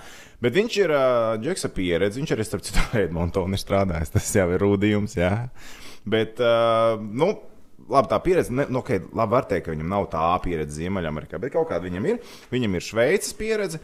Bet 0.44 0.54
viņš 0.56 0.76
ir 0.80 0.92
uh, 0.92 1.34
Džeksa 1.40 1.70
pieredze. 1.74 2.20
Viņš 2.20 2.34
arī 2.34 2.46
starp 2.46 2.64
citu 2.66 2.84
Edmontonu 3.04 3.56
ir 3.56 3.62
strādājis. 3.62 4.14
Tas 4.14 4.30
jau 4.36 4.46
ir 4.52 4.62
rūdījums. 4.64 5.18
Jā. 5.18 5.32
Bet, 6.08 6.40
uh, 6.42 6.96
nu, 7.00 7.30
labi, 7.88 8.10
tā 8.10 8.18
pieredze, 8.24 8.52
ne, 8.52 8.66
nu, 8.68 8.82
okay, 8.82 9.02
labi, 9.12 9.32
var 9.36 9.46
teikt, 9.48 9.66
ka 9.66 9.74
viņam 9.74 9.92
nav 9.92 10.08
tā 10.12 10.24
pieredze 10.44 10.76
Ziemeļamerikā, 10.80 11.40
bet 11.40 11.54
kaut 11.54 11.70
kāda 11.70 11.86
viņam 11.86 12.10
ir. 12.12 12.34
Viņam 12.52 12.76
ir 12.76 12.84
Šveices 12.84 13.36
pieredze. 13.38 13.80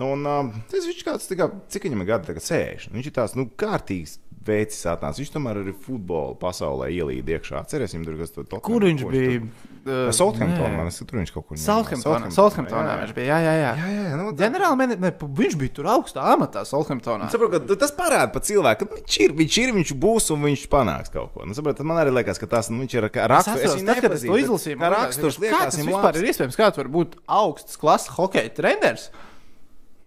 Un 0.00 0.24
uh, 0.24 0.50
tas 0.70 0.86
viņš 0.88 1.04
kāds, 1.04 1.28
kā, 1.36 1.50
cik 1.70 1.86
viņam 1.88 2.02
ir 2.04 2.10
gadi, 2.14 2.30
tagad 2.30 2.46
sēž. 2.46 2.88
Viņš 2.94 3.10
ir 3.10 3.16
tāds, 3.18 3.36
nu, 3.38 3.46
kārtīgs. 3.60 4.18
Veicis 4.40 4.86
atnāca. 4.88 5.20
Viņš 5.20 5.30
tomēr 5.34 5.58
arī 5.60 5.72
futbola 5.76 6.32
pasaulē 6.40 6.86
ielīd 6.96 7.28
iekšā. 7.28 7.60
Cerēsim, 7.68 8.00
tur 8.06 8.14
kas 8.16 8.30
tur 8.32 8.46
Kur 8.64 8.86
viņš 8.86 9.02
bija? 9.10 9.42
Uh, 9.80 10.08
Southamptonā. 10.16 10.70
Man 10.78 10.88
ka 11.02 11.06
tur 11.10 11.20
viņš 11.20 11.32
kaut 11.34 11.44
kur 11.50 11.60
Southamptonā. 11.60 12.30
Southamptonā 12.32 12.94
viņš 13.02 13.12
bija. 13.16 13.36
Jā, 13.36 13.38
jā, 13.44 13.52
jā. 13.60 13.70
Jā, 13.76 13.90
jā, 14.08 14.16
nu, 14.16 14.30
tā- 14.32 14.46
Ģenerāli 14.46 14.78
meni, 14.80 14.96
ne, 15.04 15.12
viņš 15.12 15.58
bija 15.60 15.74
tur 15.76 15.90
augstā 15.92 16.24
amatā 16.32 16.64
Southamptonā. 16.68 17.28
Saprotu, 17.32 17.60
ka 17.68 17.76
tas 17.84 17.92
parāda 17.96 18.32
par 18.32 18.44
cilvēku, 18.48 18.88
ka 18.88 18.96
viņš 18.96 19.20
ir, 19.26 19.36
viņš 19.44 19.60
ir, 19.60 19.72
viņš 19.76 19.94
būs 20.00 20.30
un 20.32 20.44
viņš 20.48 20.66
panāks 20.72 21.12
kaut 21.12 21.32
ko. 21.36 21.44
Nu, 21.48 21.56
saprotu, 21.56 21.84
man 21.84 22.00
arī 22.00 22.12
liekas, 22.16 22.40
ka 22.40 22.48
tas 22.48 22.68
nu, 22.72 22.80
viņš 22.84 22.96
ir 22.96 23.08
Es 23.12 23.16
raksturs. 23.36 23.76
kad 24.00 24.12
es 24.16 24.24
to 24.24 24.36
izlasīju, 24.40 24.80
man 24.80 24.92
liekas, 24.96 25.04
raksturs 25.20 25.40
liekas, 25.44 25.64
tas 25.68 25.76
viņam 25.80 25.92
vispār 25.92 26.16
ir 26.20 26.30
iespējams, 26.32 26.56
kāds 26.64 26.80
var 26.80 26.88
būt 26.96 27.16
augsts 27.28 27.76
klases 27.80 28.08
hokeja 28.16 28.52
treneris. 28.56 29.10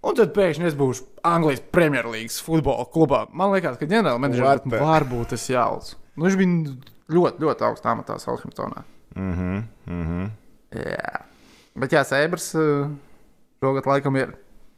Un 0.04 0.16
tad 0.20 0.34
pēkšņi 0.36 0.68
es 0.68 0.76
būšu 0.76 1.06
Anglijas 1.24 1.62
Premjerlīgas 1.72 2.42
futbola 2.44 2.84
klubā. 2.92 3.22
Man 3.32 3.54
liekas, 3.54 3.78
ka 3.80 3.88
What 3.88 4.66
the- 4.68 4.80
varbūt 4.82 5.30
tas 5.32 5.46
jauts. 5.50 5.96
Nu, 6.18 6.26
viņš 6.28 6.38
bija 6.38 6.76
ļoti, 7.16 7.40
ļoti 7.40 7.66
augstā 7.70 7.94
amatā 7.94 8.18
Southamptonā. 8.20 8.84
Mhm, 9.16 9.64
mhm. 9.88 10.32
Jā. 10.76 11.22
Bet 11.78 11.92
jā, 11.96 12.04
Seibrs 12.06 12.52
uh, 12.56 12.90
šogad 13.64 13.86
laikam 13.90 14.16
ir. 14.20 14.36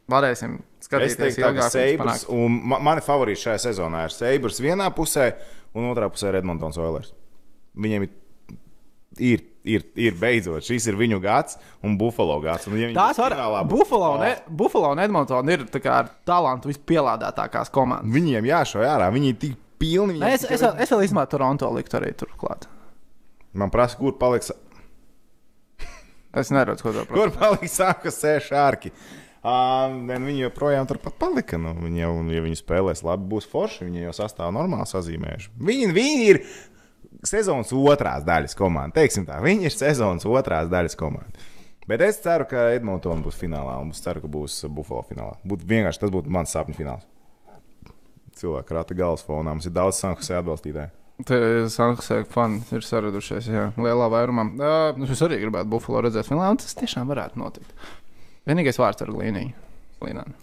Varēsim 0.08 0.60
Es 0.78 0.86
skatīties, 0.86 1.16
teiktu, 1.18 1.40
tā, 1.42 1.48
ka 1.50 1.50
ilgāk 1.56 1.72
Seibrs, 1.74 1.98
panākt. 2.06 2.28
un 2.30 2.60
ma 2.70 2.78
mani 2.78 3.02
favorīti 3.02 3.42
šajā 3.42 3.58
sezonā 3.64 4.04
ir 4.06 4.12
Seibrs 4.14 4.60
vienā 4.62 4.86
pusē, 4.94 5.32
un 5.74 5.88
otrā 5.90 6.06
pusē 6.12 6.28
ir 6.30 6.38
Edmonds 6.38 6.78
Oilers. 6.78 7.10
Viņiem 7.74 8.04
ir, 8.06 8.12
ir, 9.18 9.42
ir, 9.66 9.84
ir 9.98 10.14
beidzot, 10.20 10.64
šis 10.66 10.86
ir 10.90 10.96
viņu 10.98 11.18
gads 11.24 11.58
un 11.84 11.96
Buffalo 12.00 12.38
gads. 12.44 12.66
Un, 12.70 12.78
ja 12.80 12.88
būs 12.94 13.18
var 13.22 13.34
būs- 13.36 13.68
Buffalo 13.74 14.12
un, 14.16 14.24
E- 14.28 14.42
Buffalo 14.48 14.92
un 14.94 15.02
Edmonton 15.02 15.48
ir 15.52 15.66
tā 15.72 15.82
kā 15.84 15.98
ar 16.04 16.10
talantu 16.28 16.70
vispielādētākās 16.72 17.70
komandas. 17.74 18.12
Viņiem 18.14 18.46
jāšauj 18.50 18.86
ārā, 18.86 19.10
viņi 19.14 19.32
ir 19.34 19.40
tik 19.42 19.56
pilni. 19.78 20.18
Nē, 20.22 20.32
Es, 20.38 20.44
es, 20.48 20.62
vēl- 20.62 20.78
es 20.80 20.90
vēl 20.90 21.04
īstenībā 21.08 21.26
Toronto 21.28 21.68
liktu 21.74 21.98
arī 22.00 22.14
turklāt. 22.16 22.66
Man 23.56 23.70
prasa, 23.70 23.96
kur 23.96 24.12
paliks, 24.20 24.52
Es 26.36 26.50
neredzu, 26.52 26.82
ko 26.84 26.90
tā 26.92 27.06
kur 27.08 27.30
paliks 27.32 27.78
sāka 27.80 28.10
sēž 28.12 28.50
ārki. 28.52 28.90
Uh, 29.46 29.86
viņi 30.10 30.42
joprojām 30.42 30.88
turpat 30.90 31.14
palika. 31.22 31.56
Nu, 31.56 31.70
viņi 31.78 32.02
jau, 32.02 32.10
ja 32.34 32.42
viņi 32.44 32.58
spēlēs 32.58 33.00
labi, 33.06 33.28
būs 33.30 33.46
forši. 33.48 33.86
Viņi 33.86 34.02
jau 34.08 34.12
sastāv 34.18 34.50
normāli 34.52 34.88
sazīmējuši. 34.90 35.52
Viņi, 35.68 35.86
viņi 35.96 36.26
ir 36.32 36.40
sezonas 37.24 37.72
otrās 37.72 38.24
daļas 38.26 38.56
komanda. 38.58 38.98
Teiksim 39.00 39.26
tā, 39.28 39.38
viņi 39.44 39.68
ir 39.68 39.74
sezonas 39.74 40.26
otrās 40.28 40.70
daļas 40.72 40.98
komanda. 40.98 41.46
Bet 41.86 42.02
es 42.02 42.18
ceru, 42.18 42.48
ka 42.50 42.68
Edmontonā 42.74 43.22
būs 43.22 43.38
finālā 43.38 43.76
un 43.78 43.92
es 43.94 44.02
ceru, 44.02 44.24
ka 44.24 44.30
būs 44.30 44.64
Buffalo 44.74 45.04
finālā. 45.06 45.36
Būtu 45.46 45.68
vienkārši 45.70 46.02
tas 46.02 46.14
būtu 46.14 46.32
mans 46.34 46.54
sapņu 46.54 46.74
fināls. 46.74 47.06
Cilvēki 48.36 48.74
rāta 48.74 48.96
galvas 48.98 49.22
fonā. 49.24 49.54
Mums 49.54 49.68
ir 49.68 49.74
daudz 49.76 50.00
sankusē 50.02 50.40
atbalstītāju. 50.40 50.90
Sanktpēterburgas 51.24 52.32
fani 52.34 52.58
ir 52.76 52.84
saradušies. 52.84 53.46
Jā, 53.48 53.68
lielā 53.80 54.08
vairumā. 54.12 54.48
Uh, 54.58 55.06
es 55.06 55.22
arī 55.24 55.38
gribētu 55.40 55.70
Buffalo 55.72 56.02
redzēt 56.04 56.28
finālā, 56.28 56.50
un 56.52 56.60
tas 56.60 56.76
tiešām 56.76 57.08
varētu 57.08 57.40
notikt. 57.40 57.86
Vienīgais 58.50 58.82
vārds 58.82 59.06
ar 59.06 59.14
līniju. 59.14 59.54
Slīdām. 59.96 60.34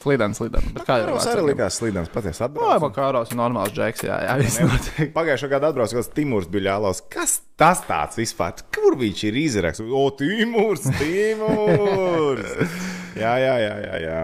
Slīdām, 0.00 0.32
slīdām. 0.32 0.64
Bet 0.72 0.86
kā 0.88 0.96
jau 1.02 1.12
Tas 1.18 1.26
arī 1.34 1.42
likās 1.50 1.76
slīdams 1.76 2.08
patiesi 2.14 2.40
Jā, 2.40 2.46
atbrauc. 2.48 2.86
kā 2.96 3.04
ārās 3.10 3.32
ir 3.34 3.36
normāls 3.36 3.74
džeks. 3.76 4.06
Jā, 4.08 4.16
jā, 4.24 4.36
viss 4.40 4.60
notiek. 4.64 5.10
Pagājušā 5.12 5.50
gada 5.52 5.68
atbrauc 5.74 5.92
kāds 5.92 6.08
Timurs 6.16 6.48
Biļālaus. 6.48 7.02
Kas 7.12 7.40
tas 7.60 7.82
tāds 7.84 8.16
vispār? 8.16 8.62
Kur 8.72 8.96
viņš 9.00 9.24
ir 9.28 9.40
izraksts? 9.42 9.84
O, 9.84 10.06
Timurs, 10.16 10.88
Timurs! 10.96 12.56
jā, 13.22 13.34
jā, 13.44 13.54
jā, 13.66 13.74
jā. 13.84 14.00
jā. 14.06 14.20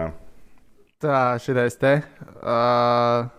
Tā, 0.97 1.21
šitais 1.45 1.77
te. 1.77 1.93
Uh, 2.41 3.29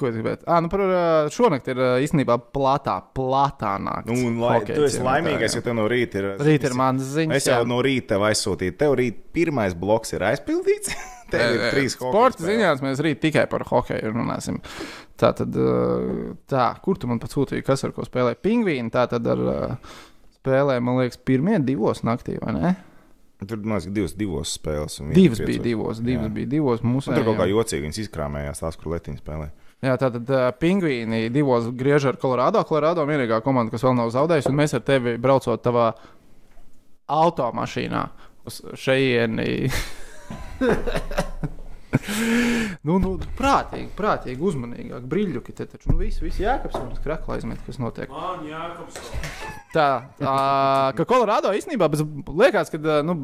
ko 0.00 0.08
es 0.08 0.16
gribētu? 0.16 0.46
Ah, 0.48 0.58
nu 0.64 0.70
par 0.72 0.82
uh, 0.86 1.28
šonakt 1.32 1.70
ir 1.70 1.80
uh, 1.80 1.92
īstenībā 2.02 2.38
platā, 2.54 2.96
platā 3.16 3.76
nakts. 3.82 4.10
Nu, 4.10 4.30
un 4.30 4.40
lai, 4.42 4.58
tu 4.66 4.82
esi 4.86 5.02
laimīgais, 5.04 5.56
jo 5.58 5.62
tev 5.66 5.76
no 5.78 5.86
rīta 5.90 6.22
ir. 6.22 6.28
Rīt 6.40 6.66
ir 6.68 6.76
mans 6.78 7.06
ziņas. 7.14 7.38
Es 7.38 7.48
jau 7.50 7.60
jā. 7.60 7.68
no 7.68 7.80
rīta 7.84 8.14
tev 8.14 8.26
aizsūtīju. 8.30 8.76
Tev 8.80 8.96
rīt 9.00 9.22
pirmais 9.36 9.76
bloks 9.78 10.16
ir 10.16 10.26
aizpildīts. 10.30 10.96
tev 11.32 11.56
ir 11.56 11.64
trīs 11.70 11.94
hokeja 11.94 12.10
Sporta 12.10 12.40
spēles. 12.40 12.50
ziņās 12.50 12.84
mēs 12.88 13.04
rīt 13.06 13.22
tikai 13.22 13.46
par 13.52 13.66
hokeju 13.68 14.14
runāsim. 14.16 14.60
Tā 15.20 15.34
tad, 15.36 15.56
tā, 16.48 16.68
kur 16.84 16.98
tu 16.98 17.10
man 17.10 17.20
pat 17.20 17.34
sūtīji, 17.36 17.64
kas 17.66 17.84
ar 17.84 17.92
ko 17.92 18.06
spēlē? 18.08 18.38
Pingvīni, 18.40 18.88
tā 18.92 19.04
tad 19.10 19.26
ar 19.28 19.42
spēlē, 20.40 20.78
man 20.80 21.02
liekas, 21.02 21.20
pirmie 21.28 21.60
divos 21.62 22.00
naktī, 22.08 22.38
vai 22.40 22.54
ne? 22.56 22.76
Tur, 23.40 23.60
liekas, 23.64 23.88
divas, 23.88 24.14
divas 24.16 24.52
spēles. 24.58 24.98
Divas 25.16 25.40
bija 25.40 25.62
divos, 25.64 26.00
divas 26.04 26.28
Jā. 26.28 26.32
bija 26.34 26.48
divos 26.58 26.82
mūsu. 26.84 27.12
Tur 27.14 27.24
kaut 27.30 27.38
kā 27.38 27.46
jocīgi 27.48 27.86
viņas 27.86 28.00
izkrāmējās, 28.02 28.60
tās, 28.60 28.76
kur 28.76 28.92
letiņas 28.92 29.22
spēlē. 29.22 29.46
Jā, 29.80 29.94
tā 29.96 30.10
tad 30.12 30.28
uh, 30.28 30.48
pingvīni 30.60 31.30
divos 31.32 31.70
griež 31.76 32.10
ar 32.10 32.18
Colorado. 32.20 32.60
Colorado 32.68 33.06
vienīgā 33.08 33.40
komanda, 33.44 33.72
kas 33.72 33.84
vēl 33.86 33.96
nav 33.96 34.10
zaudējusi, 34.12 34.52
mēs 34.52 34.76
ar 34.76 34.84
tevi 34.84 35.16
braucot 35.20 35.62
tavā 35.64 35.86
automašīnā 37.10 38.02
uz 38.50 38.60
šejieni. 38.84 39.48
nu, 42.86 42.96
nu, 43.02 43.12
prātīgi, 43.38 43.88
prātīgi, 43.98 44.38
uzmanīgāk, 44.50 45.06
brīļuki 45.10 45.54
te 45.56 45.66
taču. 45.66 45.90
Nu, 45.90 45.98
viss, 46.00 46.22
viss 46.22 46.40
jākaps 46.42 46.78
un 46.78 46.90
krakla 47.02 47.36
aizmet, 47.36 47.60
kas 47.66 47.80
notiek. 47.82 48.12
Man 48.14 48.46
jākapso. 48.48 49.04
Tā, 49.74 49.88
tā 50.18 50.34
ka 50.98 51.06
Colorado 51.10 51.52
īstenībā 51.56 51.90
bez, 51.92 52.04
liekas, 52.28 52.72
ka 52.72 53.00
nu, 53.06 53.16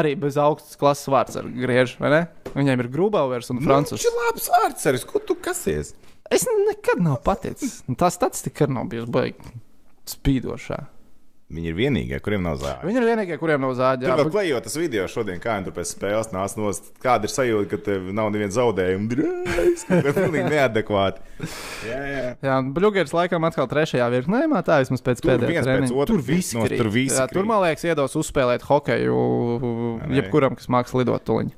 arī 0.00 0.14
bez 0.20 0.40
augstas 0.40 0.80
klases 0.80 1.12
vārds 1.12 1.38
ar 1.40 1.48
griež, 1.48 1.96
vai 2.02 2.12
ne? 2.14 2.20
Viņiem 2.56 2.84
ir 2.84 2.92
Grubauers 2.92 3.52
un 3.54 3.62
Francis. 3.64 4.00
Viņš 4.00 4.10
ir 4.10 4.20
labs 4.24 4.50
ārceris, 4.64 5.08
ko 5.08 5.22
tu 5.24 5.36
kasies? 5.40 5.94
Es 6.32 6.44
nekad 6.48 7.00
nav 7.00 7.22
paticis. 7.24 7.80
Nu, 7.88 7.96
Tā 7.98 8.10
statistika 8.12 8.68
nav 8.68 8.90
bijusi 8.92 9.12
baigta 9.12 9.52
spīdošā. 10.08 10.82
Viņi 11.48 11.70
ir 11.70 11.76
vienīgie, 11.78 12.16
kuriem 12.20 12.42
nav 12.44 12.58
zāģi. 12.60 12.84
Viņi 12.84 12.98
ir 13.00 13.04
vienīgie, 13.08 13.36
kuriem 13.40 13.62
nav 13.64 13.70
zāģi. 13.78 14.04
Tur 14.04 14.18
vēl 14.18 14.30
klejot 14.34 14.66
tas 14.66 14.74
video 14.76 15.06
šodien, 15.08 15.38
kā 15.40 15.54
viņi 15.56 15.72
pēc 15.78 15.92
spēles 15.94 16.28
nāca 16.28 16.60
no 16.60 16.72
kāda 17.00 17.24
ir 17.24 17.32
sajūta, 17.32 17.68
ka 17.70 17.78
tev 17.86 18.10
nav 18.12 18.28
neviena 18.34 18.52
zaudējuma. 18.52 19.16
Tas 19.48 19.86
ir 19.88 20.10
pilnīgi 20.18 20.50
neadekvāti. 20.58 21.24
Jā, 21.88 22.00
jā. 22.04 22.26
Jā, 22.44 22.58
Bluegeris 22.76 23.16
laikam 23.16 23.48
atkal 23.48 23.70
trešajā 23.70 24.10
virknē, 24.12 24.42
tā 24.66 24.82
vismaz 24.82 25.04
pēc 25.06 25.24
pēdējā 25.24 25.62
treniņa. 25.64 26.06
Tur 26.12 26.20
viss 26.26 26.52
no, 26.58 26.66
tur 26.68 26.92
visi 26.92 27.16
Jā, 27.16 27.24
tur 27.32 27.48
man 27.48 27.64
liekas, 27.64 27.86
iedos 27.88 28.18
uzspēlēt 28.20 28.68
hokeju 28.68 29.16
jebkuram, 30.18 30.60
kas 30.60 30.68
māks 30.68 30.92
lidot 31.00 31.24
tuliņu. 31.24 31.56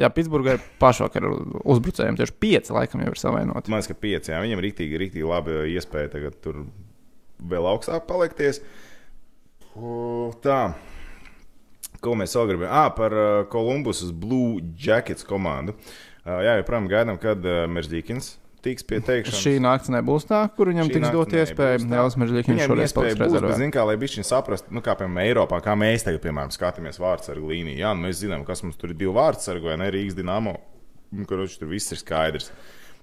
Jā, 0.00 0.08
Pitsburgā 0.16 0.56
ir 0.56 0.64
pašvakar 0.80 1.28
uzbrucējiem 1.60 2.16
tieši 2.16 2.38
pieci 2.40 2.72
laikam 2.72 3.04
jau 3.04 3.12
ir 3.12 3.20
savainoti. 3.20 3.72
Man 3.72 3.80
liekas, 3.80 3.92
ka 3.92 4.00
pieci. 4.00 4.32
Jā. 4.32 4.40
Viņam 4.44 4.60
ir 4.60 4.68
rīktīgi, 4.70 4.98
rīktīgi 5.04 5.28
labi 5.28 5.60
iespēja 5.72 6.12
tagad 6.16 6.36
tur 6.44 6.66
vēl 7.52 7.68
augstāk 7.68 8.04
palikties. 8.08 8.60
O, 8.60 8.85
Tā. 10.44 10.60
Ko 12.04 12.14
mēs 12.18 12.34
vēl 12.36 12.50
gribam? 12.52 12.68
Ah, 12.70 12.88
par 12.94 13.14
Kolumbusas 13.52 14.12
Blue 14.12 14.60
Jackets 14.78 15.24
komandu. 15.26 15.74
Jā, 16.26 16.56
joprojām 16.58 16.88
gaidām, 16.90 17.18
kad 17.22 17.44
Meržģīkins 17.44 18.34
tiks 18.66 18.86
pieteikts. 18.86 19.36
Šī 19.38 19.56
naktis 19.62 19.92
nebūs 19.94 20.26
tā, 20.26 20.40
kur 20.56 20.70
viņam 20.72 20.88
tiks 20.90 21.12
dot 21.14 21.30
tā. 21.30 21.42
Jā, 21.44 22.06
viņš 22.08 22.32
Viņam 22.48 22.70
šoreiz 22.72 22.88
iespēja 22.88 22.96
paliks 22.96 23.20
rezervē. 23.22 23.58
zin, 23.60 23.74
kā, 23.74 23.84
lai 23.86 23.94
viņi 24.00 24.24
saprastu, 24.26 24.74
nu, 24.74 24.82
kā 24.82 24.96
piemēram 24.98 25.22
Eiropā, 25.22 25.60
kā 25.62 25.76
mēs 25.78 26.06
tagad, 26.06 26.22
piemēram, 26.24 26.50
skatāmies 26.54 26.98
vārdsargu 27.02 27.52
līniju. 27.52 27.78
Jā, 27.78 27.92
nu, 27.94 28.08
mēs 28.08 28.24
zinām, 28.24 28.42
kas 28.48 28.64
mums 28.66 28.80
tur 28.80 28.90
ir 28.90 28.98
divi 28.98 29.14
vārdsargi 29.14 29.70
vai 29.70 29.78
ne 29.78 29.90
Rīgas 29.94 30.18
Dienāmo, 30.18 30.56
kur 31.28 31.46
tur 31.46 31.70
viss 31.70 31.94
ir 31.94 32.02
skaidrs. 32.02 32.50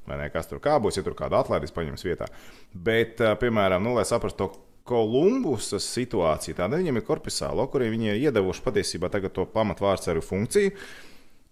Vai 0.04 0.18
ne, 0.20 0.28
kas 0.34 0.50
tur 0.52 0.60
kā 0.60 0.76
būs, 0.84 0.98
ja 1.00 1.06
tur 1.06 1.16
kāda 1.16 1.40
atlaides 1.40 1.72
paņems 1.72 2.04
vietā. 2.04 2.28
Bet, 2.76 3.22
piemēram, 3.40 3.86
nu, 3.86 3.94
lai 3.96 4.04
saprastu 4.04 4.42
to 4.42 4.50
Kolumbusas 4.88 5.86
situāciju, 5.96 6.58
tāda 6.58 6.80
viņiem 6.80 7.00
ir 7.00 7.06
korpusāla, 7.08 7.70
kuriem 7.72 7.94
viņi 7.96 8.10
ir 8.12 8.22
iedevuši 8.28 8.64
patiesībā 8.66 9.10
to 9.24 9.46
pamatvārdsargu 9.54 10.24
funkciju. 10.26 10.74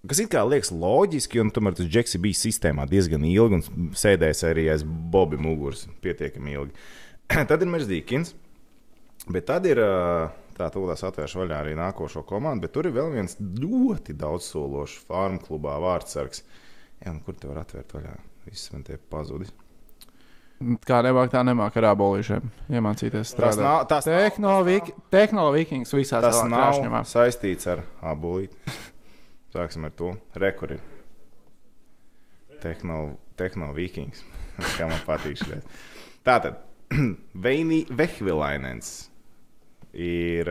Kas 0.01 0.19
it 0.23 0.31
kā 0.33 0.41
liekas 0.43 0.71
loģiski, 0.73 1.39
un 1.43 1.51
tomēr 1.53 1.75
tas 1.77 1.87
džeks 1.87 2.17
bijis 2.23 2.41
sistēmā 2.47 2.87
diezgan 2.89 3.23
ilgi 3.27 3.59
un 3.59 3.91
sēdējis 3.95 4.43
arī 4.49 4.65
aiz 4.73 4.83
Bobi 4.83 5.37
muguras 5.37 5.85
pietiekami 6.01 6.55
ilgi. 6.57 6.87
Tad 7.51 7.61
ir 7.61 7.69
Meržģīkins, 7.69 8.33
bet 9.29 9.45
tad 9.47 9.69
ir 9.69 9.79
tā 10.57 10.67
tūlēs 10.73 11.05
atvēršu 11.07 11.43
vaļā 11.43 11.61
arī 11.63 11.77
nākošo 11.77 12.25
komandu, 12.27 12.65
bet 12.65 12.75
tur 12.75 12.89
ir 12.89 12.97
vēl 12.97 13.13
viens 13.13 13.37
ļoti 13.39 14.17
daudzsološs 14.19 15.05
farmu 15.07 15.39
klubā 15.45 15.77
vārdsargs. 15.85 16.43
Jā, 17.01 17.13
nu, 17.13 17.21
kur 17.25 17.37
te 17.37 17.49
var 17.49 17.61
atvērt 17.63 17.95
vaļā? 17.95 18.17
Viss 18.49 18.73
man 18.73 18.83
te 18.85 18.97
pazudis. 18.97 19.53
Kā 20.85 20.99
nemāk, 21.01 21.31
tā 21.33 21.41
nemāk 21.47 21.75
ar 21.81 21.87
abolīšiem 21.95 22.49
iemācīties 22.69 23.31
Tas 23.33 23.33
strādāt. 23.33 23.87
tas 23.89 24.05
nav, 24.05 24.19
Tehnologi- 24.21 24.93
Tehnoloģijas 25.11 25.93
visās 25.97 26.21
tas 26.21 26.35
savā 26.37 26.49
nav 26.49 26.73
krāšņumā. 26.73 27.01
saistīts 27.09 27.67
ar 27.71 27.81
abolīti. 28.13 28.55
Sāksim 29.55 29.85
ar 29.85 29.91
to. 29.97 30.11
Rekuri. 30.35 30.77
Tehno, 32.61 33.17
tehno 33.37 33.73
vikings. 33.73 34.21
Kā 34.77 34.87
man 34.89 34.99
patīk 35.07 35.39
šis. 35.41 35.63
Tātad, 36.25 36.59
Veini 37.45 37.85
Vehvilainens 37.89 39.09
ir 39.93 40.47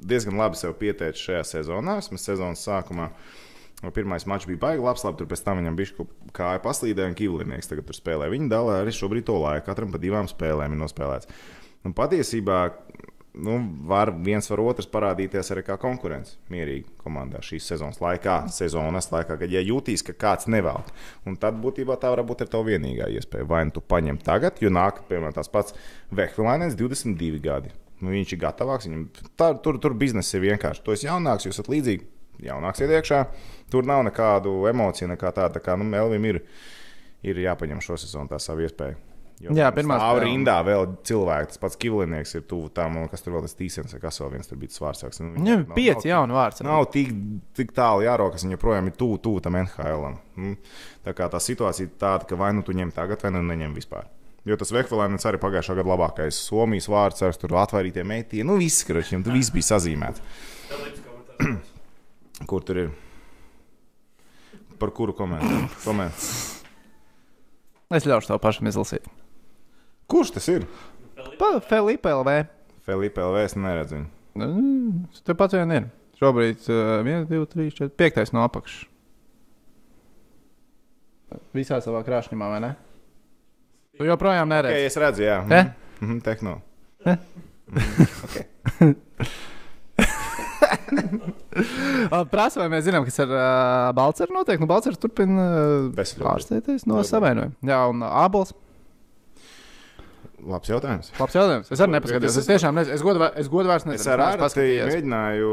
diezgan 0.00 0.36
labi 0.38 0.58
sev 0.60 0.74
pieteicis 0.78 1.22
šajā 1.30 1.44
sezonā. 1.54 1.96
Vismaz 2.02 2.26
sezonas 2.28 2.66
sākumā. 2.66 3.08
No 3.10 3.49
Pirmais 3.80 4.26
mačs 4.28 4.44
bija 4.48 4.60
baigi 4.60 4.82
labs, 4.84 5.06
labi, 5.06 5.16
tur 5.22 5.28
pēc 5.30 5.40
tam 5.44 5.60
viņam 5.62 5.76
bija 5.78 6.04
kāja 6.36 6.60
paslīdē, 6.60 7.06
un 7.08 7.16
Kivlinieks 7.16 7.70
tagad 7.70 7.86
tur 7.88 7.96
spēlē. 7.96 8.28
Viņi 8.32 8.50
dalā 8.52 8.82
arī 8.82 8.92
šobrīd 8.92 9.24
to 9.30 9.38
laiku, 9.40 9.64
katram 9.70 9.94
pa 9.94 10.00
divām 10.02 10.28
spēlēm 10.28 10.76
ir 10.76 10.82
nospēlēts. 10.82 11.30
Un 11.88 11.94
patiesībā 11.96 12.58
nu, 13.40 13.76
var 13.88 14.10
viens 14.24 14.50
var 14.50 14.60
otrs 14.64 14.88
parādīties 14.90 15.52
arī 15.54 15.62
kā 15.66 15.76
konkurence 15.80 16.36
mierīgi 16.52 16.88
komandā 17.00 17.42
šīs 17.44 17.68
sezonas 17.72 18.00
laikā, 18.02 18.36
sezonas 18.52 19.10
laikā, 19.12 19.38
kad 19.40 19.52
ja 19.52 19.62
jūtīs, 19.64 20.04
ka 20.06 20.16
kāds 20.26 20.50
nevelk. 20.50 20.90
Un 21.28 21.38
tad 21.40 21.58
būtībā 21.62 21.96
tā 22.00 22.12
var 22.12 22.24
būt 22.26 22.44
tā 22.50 22.62
vienīgā 22.66 23.08
iespēja. 23.16 23.48
Vai 23.48 23.64
nu 23.68 23.74
tu 23.76 23.80
paņem 23.80 24.20
tagad, 24.24 24.60
jo 24.60 24.72
nāk, 24.72 25.04
piemēram, 25.08 25.36
tās 25.36 25.52
pats 25.52 25.76
Vehvilainens, 26.10 26.76
22 26.78 27.40
gadi. 27.44 27.72
Nu, 28.00 28.14
viņš 28.14 28.32
ir 28.32 28.40
gatavāks, 28.40 28.88
viņam 28.88 29.08
tā, 29.36 29.52
tur, 29.64 29.76
tur 29.80 29.94
biznesa 29.96 30.38
ir 30.38 30.48
vienkārši. 30.48 30.82
Tu 30.84 30.96
esi 30.96 31.08
jaunāks, 31.08 31.44
jūs 31.46 31.58
esat 31.58 31.68
līdzīgi, 31.68 32.06
jaunāks 32.46 32.80
iet 32.84 32.90
iekšā. 32.98 33.20
Tur 33.70 33.86
nav 33.86 34.02
nekādu 34.08 34.54
emociju, 34.70 35.08
nekā 35.12 35.30
tāda. 35.36 35.54
Tā 35.58 35.62
kā 35.64 35.76
nu, 35.78 35.86
Elvim 35.96 36.24
ir, 36.32 36.40
ir 37.22 37.36
jāpaņem 37.46 37.80
šo 37.84 37.96
sezonu 38.00 38.28
tā 38.32 38.38
savu 38.42 38.66
iespēju. 38.66 38.96
Jo 39.40 39.54
Jā, 39.56 39.70
pirmā 39.72 39.96
stāv 39.96 40.18
spēle. 40.18 40.24
rindā 40.26 40.54
vēl 40.66 40.82
cilvēki. 41.08 41.46
Tas 41.48 41.60
pats 41.62 41.78
Kivlinieks 41.80 42.34
ir 42.36 42.42
tuvu 42.44 42.68
tam, 42.76 42.98
kas 43.08 43.22
tur 43.24 43.32
vēl 43.38 43.46
tas 43.46 43.54
tīsens, 43.56 43.94
vai 43.94 44.00
kas 44.02 44.20
vēl 44.20 44.34
viens 44.34 44.50
tur 44.50 44.58
bija 44.60 44.68
tas 44.68 44.82
vārdsāks. 44.84 45.20
Nu, 45.22 45.30
Viņam 45.38 45.62
nav- 45.62 45.70
ir 45.70 45.74
pieci 45.78 46.10
jauni 46.10 46.36
vārds. 46.36 46.60
Nav 46.66 46.84
tik, 46.92 47.08
tik 47.56 47.72
tālu 47.72 48.04
jārokas, 48.04 48.44
viņa 48.44 48.58
joprojām 48.58 48.90
ir 48.90 48.98
tuvu, 49.00 49.16
tuvu 49.24 49.40
tam 49.40 49.56
NHL. 49.56 50.10
Mm. 50.36 50.58
Tā 51.06 51.14
kā 51.16 51.30
tā 51.32 51.40
situācija 51.40 51.88
ir 51.88 51.94
tāda, 51.96 52.28
ka 52.28 52.36
vai 52.36 52.52
nu 52.52 52.60
tu 52.62 52.72
ņem 52.76 52.92
tagad, 52.92 53.22
vai 53.24 53.30
nu 53.32 53.40
neņem 53.48 53.72
vispār. 53.80 54.04
Jo 54.44 54.56
tas 54.60 54.72
Vekvelēns 54.76 55.24
arī 55.24 55.40
pagājušā 55.40 55.74
gada 55.80 55.88
labākais 55.88 56.36
Somijas 56.50 56.88
vārds, 56.92 57.22
ar 57.24 57.32
tur 57.32 57.56
atvairītie 57.60 58.04
meitieni. 58.04 58.44
Nu, 58.44 58.58
viss, 58.60 58.84
ka 58.84 58.92
viņam 58.92 59.24
tur 59.24 59.32
viss 59.40 59.50
bija 59.56 59.72
sazīmēts. 59.72 60.20
Kur 62.48 62.62
tur 62.64 62.76
ir? 62.80 62.88
Par 64.80 64.90
kuru 64.96 65.12
komentāru? 65.16 65.66
Koment. 65.84 66.14
Es 67.90 68.06
ļaušu 68.06 68.28
tev 68.30 68.38
pašam 68.40 68.68
izlasīt. 68.70 69.04
Kurš 70.10 70.30
tas 70.38 70.46
ir? 70.52 70.62
Felipe 71.68 72.08
LV. 72.14 72.30
Felipe 72.86 73.20
LV, 73.22 73.36
es 73.44 73.54
neredzu 73.58 73.94
viņu. 73.98 74.08
Mm, 74.40 74.90
Tur 75.26 75.34
pat 75.36 75.52
vien 75.58 75.70
ir. 75.74 75.84
Šobrīd 76.20 76.58
uh, 76.70 76.76
1, 77.04 77.26
2, 77.28 77.46
3, 77.54 77.70
4, 77.76 77.90
5 77.98 78.32
no 78.36 78.40
apakšas. 78.46 78.86
Visā 81.54 81.76
savā 81.84 82.00
krāšņumā, 82.06 82.46
vai 82.50 82.60
ne? 82.64 82.70
Tu 83.98 84.02
joprojām 84.08 84.48
Okay, 84.48 84.56
neredzi. 84.56 84.86
es 84.88 84.96
redzu, 84.98 85.22
jā. 85.26 85.36
Ne? 85.46 85.60
Mhm, 86.00 86.18
Tehno. 86.26 86.52
Uh, 87.04 87.16
Prasa, 92.32 92.60
vai 92.62 92.68
mēs 92.72 92.86
zinām, 92.86 93.04
kas 93.06 93.20
ar 93.24 93.30
uh, 93.34 93.44
Balceru 93.96 94.34
notiek. 94.36 94.60
Nu, 94.62 94.68
Balcers 94.70 95.00
turpina 95.02 95.46
uh, 95.90 96.02
ārstēties 96.34 96.86
no 96.86 96.98
Darbojas. 96.98 97.12
savainojuma. 97.12 97.56
Jā, 97.66 97.80
un 97.90 98.04
uh, 98.04 98.18
Ābols. 98.24 98.54
Labs 100.40 100.70
jautājums. 100.70 101.10
Labs 101.20 101.36
jautājums. 101.36 101.72
Es 101.74 101.82
arī 101.84 101.96
nepaskatījos. 101.98 102.38
Es 102.40 102.48
tiešām 102.48 102.78
nezinu. 102.78 102.96
Es 102.96 103.04
godu, 103.04 103.26
es 103.42 103.50
godu 103.52 103.72
vairs 103.72 103.84
nezinu. 103.88 104.00
Es 104.00 104.08
ar 104.08 104.40
paskatījies. 104.40 104.88
mēģināju 104.94 105.50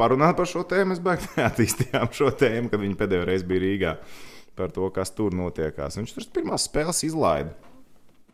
parunāt 0.00 0.36
par 0.36 0.50
šo 0.50 0.66
tēmu. 0.68 0.92
Mēs 0.92 1.02
beigās 1.04 1.32
neattīstījām 1.40 2.12
šo 2.16 2.32
tēmu, 2.42 2.72
kad 2.72 2.82
viņi 2.82 2.98
pēdējo 3.00 3.28
reizi 3.30 3.48
bija 3.48 3.64
Rīgā. 3.64 3.96
Par 4.58 4.72
to, 4.74 4.90
kas 4.92 5.14
tur 5.16 5.32
notiekās. 5.36 5.96
Viņš 5.96 6.16
tur 6.18 6.28
pirmās 6.34 6.66
spēles 6.68 7.00
izlaida. 7.08 7.54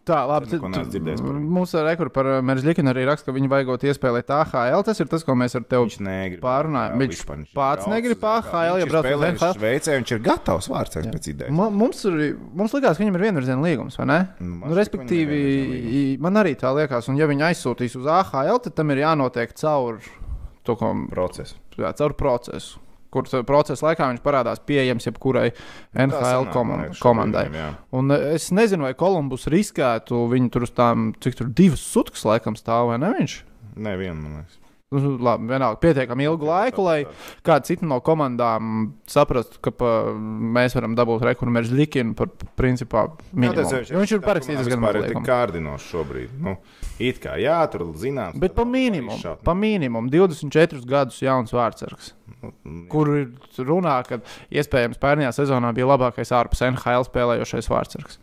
Tā, 0.09 0.19
labi. 0.25 0.49
Neesmu 0.49 0.85
dzirdējis 0.89 1.21
par 1.25 1.35
viņu. 1.37 1.73
Ar 1.79 1.85
rekordu 1.91 2.13
par 2.15 2.29
Meržļikinu 2.49 2.93
arī 2.95 3.05
raksta, 3.09 3.29
ka 3.29 3.35
viņi 3.37 3.51
vajagot 3.53 3.85
iespēlēt 3.91 4.31
AHL. 4.33 4.85
Tas 4.87 5.03
ir 5.05 5.11
tas, 5.11 5.25
ko 5.27 5.37
mēs 5.37 5.57
ar 5.59 5.67
tevi 5.69 5.91
Viņš. 5.93 6.41
Jā, 6.89 6.97
Viņš 7.03 7.13
vispār, 7.19 7.43
pats 7.59 7.89
negrib 7.91 8.25
AHL, 8.25 8.79
ja 8.81 8.87
Viņš 8.87 8.93
brauc 8.95 9.11
uz 9.11 9.27
NHL. 9.29 9.53
Šveicē, 9.59 9.99
viņš 10.01 10.15
ir 10.17 10.23
gatavs 10.25 10.71
vārds 10.73 10.97
pēc 11.13 11.31
idejas. 11.35 11.53
Mums, 11.53 12.03
mums 12.63 12.77
likās, 12.79 12.97
ka 12.97 13.05
viņam 13.05 13.19
ir 13.21 13.27
vienvirziena 13.29 13.65
līgums, 13.69 13.99
vai 14.01 14.09
ne? 14.09 14.19
Nu, 14.41 14.63
Nu, 14.69 14.75
respektīvi, 14.77 16.19
man 16.23 16.41
arī 16.41 16.55
tā 16.59 16.73
liekas, 16.77 17.09
un 17.13 17.17
ja 17.21 17.29
viņi 17.31 17.47
aizsūtīs 17.53 17.97
uz 18.01 18.09
AHL, 18.09 18.59
tad 18.65 18.75
tam 18.79 18.91
ir 18.95 19.03
jānotiek 19.05 19.53
caur 19.61 20.01
to, 20.65 20.77
ko, 20.77 20.93
Procesu. 21.13 21.57
jā, 21.79 21.93
caur 21.97 22.15
procesu. 22.19 22.81
Kur 23.15 23.25
procesa 23.49 23.87
laikā 23.89 24.11
viņš 24.11 24.21
parādās 24.25 24.61
pieejams 24.69 25.09
jebkurai 25.09 25.49
NHL 25.97 26.51
komandai. 27.01 27.47
jā. 27.57 27.71
Un 27.97 28.13
eh, 28.13 28.35
es 28.37 28.51
nezinu, 28.53 28.85
vai 28.85 28.95
Kolumbus 28.99 29.49
riskētu 29.49 30.27
viņu 30.33 30.53
tur 30.53 30.69
uz 30.69 30.75
tām, 30.77 31.13
cik 31.25 31.39
tur 31.41 31.49
divas 31.49 31.85
sutkas 31.85 32.27
laikam 32.29 32.59
stāv, 32.59 32.93
vai 32.93 32.99
ne 33.01 33.15
viņš? 33.17 33.43
Nē, 33.79 33.95
viena, 34.01 34.19
man 34.21 34.41
liekas. 34.41 34.59
Nu, 34.89 35.19
Labi, 35.21 35.45
vienalga, 35.51 35.77
pietiekami 35.83 36.25
ilgu 36.25 36.47
laiku, 36.49 36.81
lai 36.87 37.03
kāda 37.45 37.69
cita 37.69 37.85
no 37.85 37.99
komandām 38.01 38.95
saprastu, 39.09 39.61
ka 39.61 39.73
pa, 39.77 39.91
mēs 40.57 40.73
varam 40.79 40.95
dabūt 40.97 41.27
rekordu 41.29 41.53
mērķu 41.53 41.77
likinu 41.77 42.17
par 42.17 42.31
principā 42.57 43.03
minimumu. 43.35 43.83
Jo 43.85 44.01
viņš 44.01 44.15
ir 44.17 44.23
parakstīts 44.25 44.71
gan 44.71 44.81
mazliet. 44.81 45.11
Mazliet. 45.11 45.27
kārdinošs 45.29 45.91
šobrīd. 45.93 46.33
Nu, 46.41 46.57
it 47.03 47.21
kā 47.23 47.37
jā, 47.41 47.57
tur 47.73 47.87
zināms. 47.99 48.39
Bet 48.43 48.55
pa 48.57 48.65
minimumu, 48.69 49.35
pa 49.45 49.55
minimumu 49.59 50.11
24 50.13 50.85
gadus 50.89 51.21
jauns 51.25 51.55
vārdsargs, 51.55 52.15
Nu, 52.39 52.53
kur 52.87 53.09
ir 53.19 53.31
runā, 53.67 53.97
ka 54.07 54.21
iespējams 54.55 55.01
pērnajā 55.03 55.33
sezonā 55.41 55.73
bija 55.75 55.89
labākais 55.91 56.31
ārpus 56.39 56.63
NHL 56.69 57.07
spēlējošais 57.09 57.67
vārdsargs. 57.73 58.21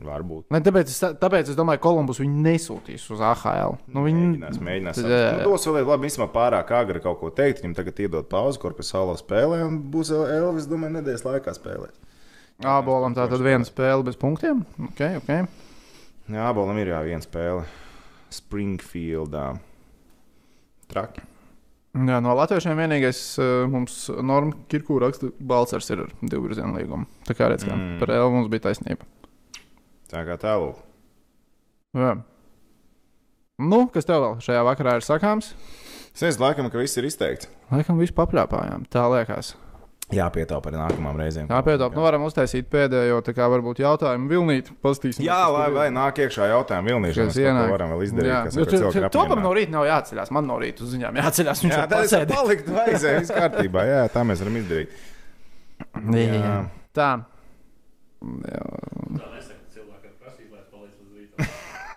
Varbūt. 0.00 0.46
Ne, 0.54 0.62
tāpēc, 0.64 0.88
es, 0.88 0.98
tāpēc 1.20 1.50
es 1.52 1.56
domāju, 1.58 1.78
ka 1.78 1.84
Kolumbus 1.90 2.22
viņu 2.22 2.40
nesūtīs 2.46 3.04
uz 3.12 3.20
AHL. 3.20 3.76
Nu, 3.92 4.02
viņi 4.06 4.22
Mēģinās, 4.24 4.60
mēģinās. 4.64 4.96
Saprast. 4.96 5.12
jā. 5.12 5.32
Nu, 5.36 5.50
tos 5.50 5.66
vēl 5.68 5.84
labi. 5.84 6.08
Īstenībā 6.08 6.28
pārāk 6.32 6.72
agri 6.78 7.02
kaut 7.04 7.18
ko 7.20 7.28
teikt. 7.36 7.60
Viņam 7.60 7.74
tagad 7.76 8.00
iedod 8.06 8.30
pauzi, 8.32 8.62
kur 8.62 8.72
pēc 8.78 8.94
sāla 8.94 9.18
spēlē, 9.20 9.60
un 9.66 9.76
būs 9.92 10.14
Elvis, 10.16 10.70
domāju, 10.70 10.96
nedēļas 10.96 11.26
laikā 11.28 11.52
spēlēt. 11.58 11.92
Ābolam 12.64 13.12
tā 13.16 13.28
tad 13.28 13.44
viena 13.44 13.68
spēle 13.68 14.08
bez 14.08 14.16
punktiem. 14.20 14.64
Okay, 14.90 15.20
okay. 15.20 15.44
Jā, 16.30 16.46
Bolam 16.54 16.78
ir 16.78 16.92
jā, 16.92 17.00
viena 17.06 17.24
spēle. 17.24 17.64
Springfieldā. 18.30 19.46
Traki. 20.90 21.24
Jā, 21.90 22.20
no 22.22 22.34
latviešiem 22.38 22.78
vienīgais 22.78 23.20
uh, 23.42 23.64
mums 23.70 24.04
Norma 24.22 24.54
Kirkūra 24.70 25.08
raksta, 25.08 25.32
Balcers 25.42 25.88
ir 25.90 26.04
ar 26.04 26.12
divu 26.22 26.44
virzienu 26.46 26.76
līgumu. 26.78 27.08
Tā 27.26 27.34
kā 27.34 27.48
redz, 27.50 27.64
ka 27.66 27.74
Mm. 27.74 27.96
par 27.98 28.12
Elvu 28.14 28.36
mums 28.36 28.50
bija 28.52 28.68
taisnība. 28.68 29.06
Tā 30.10 30.22
kā 30.26 30.36
tālāk. 30.38 30.78
Jā. 31.98 32.12
Nu, 33.60 33.88
kas 33.92 34.06
tev 34.06 34.22
vēl 34.22 34.38
šajā 34.46 34.62
vakarā 34.70 34.94
ir 35.00 35.04
sakāms? 35.06 35.50
Es 36.14 36.22
nezinu, 36.22 36.44
laikam, 36.46 36.70
ka 36.70 36.78
viss 36.78 36.96
ir 36.98 37.06
izteikts. 37.10 37.50
Laikam 37.70 37.98
visu 37.98 38.14
papļāpājām, 38.14 38.86
tā 38.90 39.02
liekas. 39.10 39.52
Jāpietaupa 40.10 40.70
arī 40.72 40.78
nākamajām 40.80 41.18
reizēm. 41.20 41.46
Tāpēc 41.50 41.82
nu, 41.94 42.02
varam 42.02 42.24
uztaisīt 42.26 42.66
pēdējo, 42.72 43.20
tā 43.26 43.34
kā 43.36 43.46
varbūt 43.52 43.78
jautājumu 43.84 44.26
vilnīt. 44.32 44.70
Pastīsim, 44.82 45.22
Jā, 45.22 45.38
lai 45.54 45.68
vai 45.74 45.86
nāk 45.94 46.18
iekšā 46.24 46.48
jautājumu. 46.50 46.96
Kas 47.14 47.36
Mēs 47.36 47.38
ko 47.38 47.74
varam 47.76 47.94
vēl 47.94 48.02
izdarīt. 48.08 48.30
Jā, 48.32 48.40
kas 48.48 48.58
pēc 48.58 48.70
tu- 48.74 48.90
tu- 48.96 49.12
Topam 49.14 49.42
no 49.44 49.52
rīta 49.54 49.70
nav 49.76 49.86
jāatceļās. 49.86 50.32
Man 50.34 50.50
no 50.50 50.58
rīta 50.58 50.82
uz 50.82 50.94
ziņām 50.96 51.20
jāatceļās. 51.22 51.62
Viņš 51.64 51.76
Jā, 51.76 51.86
tā 51.86 52.02
ir 52.22 52.26
palikt 52.34 52.72
vajadzēja, 52.74 53.18
viss 53.22 53.36
kārtībā. 53.38 53.86
Jā, 53.86 54.00
tā 54.10 54.26
mēs 54.26 54.42
varam 54.42 54.58
izdarīt. 54.64 54.88
Jā. 56.10 56.56
Tā. 56.92 57.10
Jā. 58.50 58.64
Tā 59.20 59.30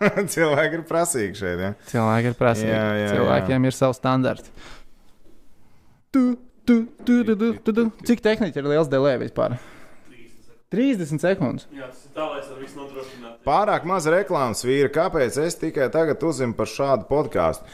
ka 0.14 0.24
cilvēki 0.28 0.78
ir 0.80 0.82
prasīgi, 0.88 1.34
lai 1.34 1.38
šeit. 1.38 1.60
Ja? 1.62 1.70
Cilvēki 1.90 2.30
ir 2.32 2.34
prasīgi. 2.38 2.70
Jā, 2.72 2.86
jā, 2.98 3.10
Cilvēkiem 3.14 3.68
ir 3.68 3.76
savi 3.76 3.96
standarti. 3.98 4.50
Tu, 6.14 6.22
tu, 6.66 6.80
tu, 7.04 7.22
tu, 7.24 7.36
tu, 7.36 7.52
tu, 7.62 7.72
tu. 7.72 7.86
Cik 8.08 8.24
tehniski 8.24 8.60
ir 8.60 8.68
liels 8.72 8.90
delē 8.92 9.16
vispār? 9.22 9.58
30 10.74 11.22
sekundes. 11.22 11.66
Jā, 11.70 11.86
tas 11.86 12.04
ir 12.06 12.14
tā, 12.16 12.24
lai 12.26 12.40
es 12.40 12.48
ar 12.50 12.58
visu 12.58 12.78
nodrošinātu. 12.80 13.38
Pārāk 13.46 13.84
maz 13.86 14.08
reklāmas 14.10 14.64
vīra. 14.66 14.90
Kāpēc 14.92 15.38
es 15.44 15.58
tikai 15.60 15.86
tagad 15.94 16.22
uzzinu 16.26 16.56
par 16.58 16.70
šādu 16.70 17.06
podkāstu? 17.10 17.68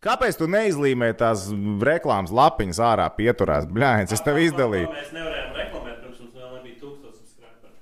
Kāpēc 0.00 0.38
tu 0.40 0.48
neizlīmē 0.50 1.12
tās 1.20 1.44
reklāmas 1.84 2.32
lapiņas 2.34 2.80
ārā 2.82 3.06
pieturās? 3.14 3.68
Bļāņas, 3.70 4.14
es 4.16 4.24
tev 4.24 4.40
izdalīju. 4.40 4.88
Mēs 4.88 5.10
nevarējām 5.12 5.50
reklamēt, 5.60 5.98
pirms 6.00 6.22
mums 6.24 6.34
vēl 6.40 6.54
nebija 6.56 6.76
1000 6.80 7.18
subscriberi. 7.18 7.74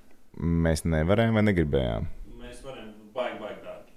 Mēs 0.67 0.83
nevarējām 0.85 1.39
vai 1.39 1.45
negribējām. 1.47 2.09
Mēs 2.43 2.57
varējām 2.65 2.89
baigi, 3.15 3.37
baigi 3.39 3.61
dārgi. 3.69 3.91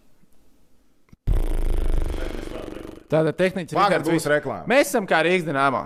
Varam. 2.54 2.86
Tāda 3.16 3.34
tehniski 3.42 3.76
Vakar 3.76 3.98
Rihards 3.98 4.14
būs 4.14 4.30
reklāma. 4.36 4.70
Mēs 4.70 4.86
esam 4.94 5.10
kā 5.10 5.18
Rīgas 5.26 5.50
dīnāmā. 5.50 5.82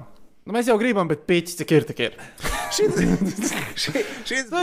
Nu, 0.46 0.54
mēs 0.54 0.68
jau 0.70 0.76
gribam, 0.78 1.08
bet 1.10 1.24
pīķis 1.26 1.58
cik 1.58 1.72
ir, 1.74 1.86
tik 1.88 2.02
ir. 2.06 2.12
Šis 4.26 4.52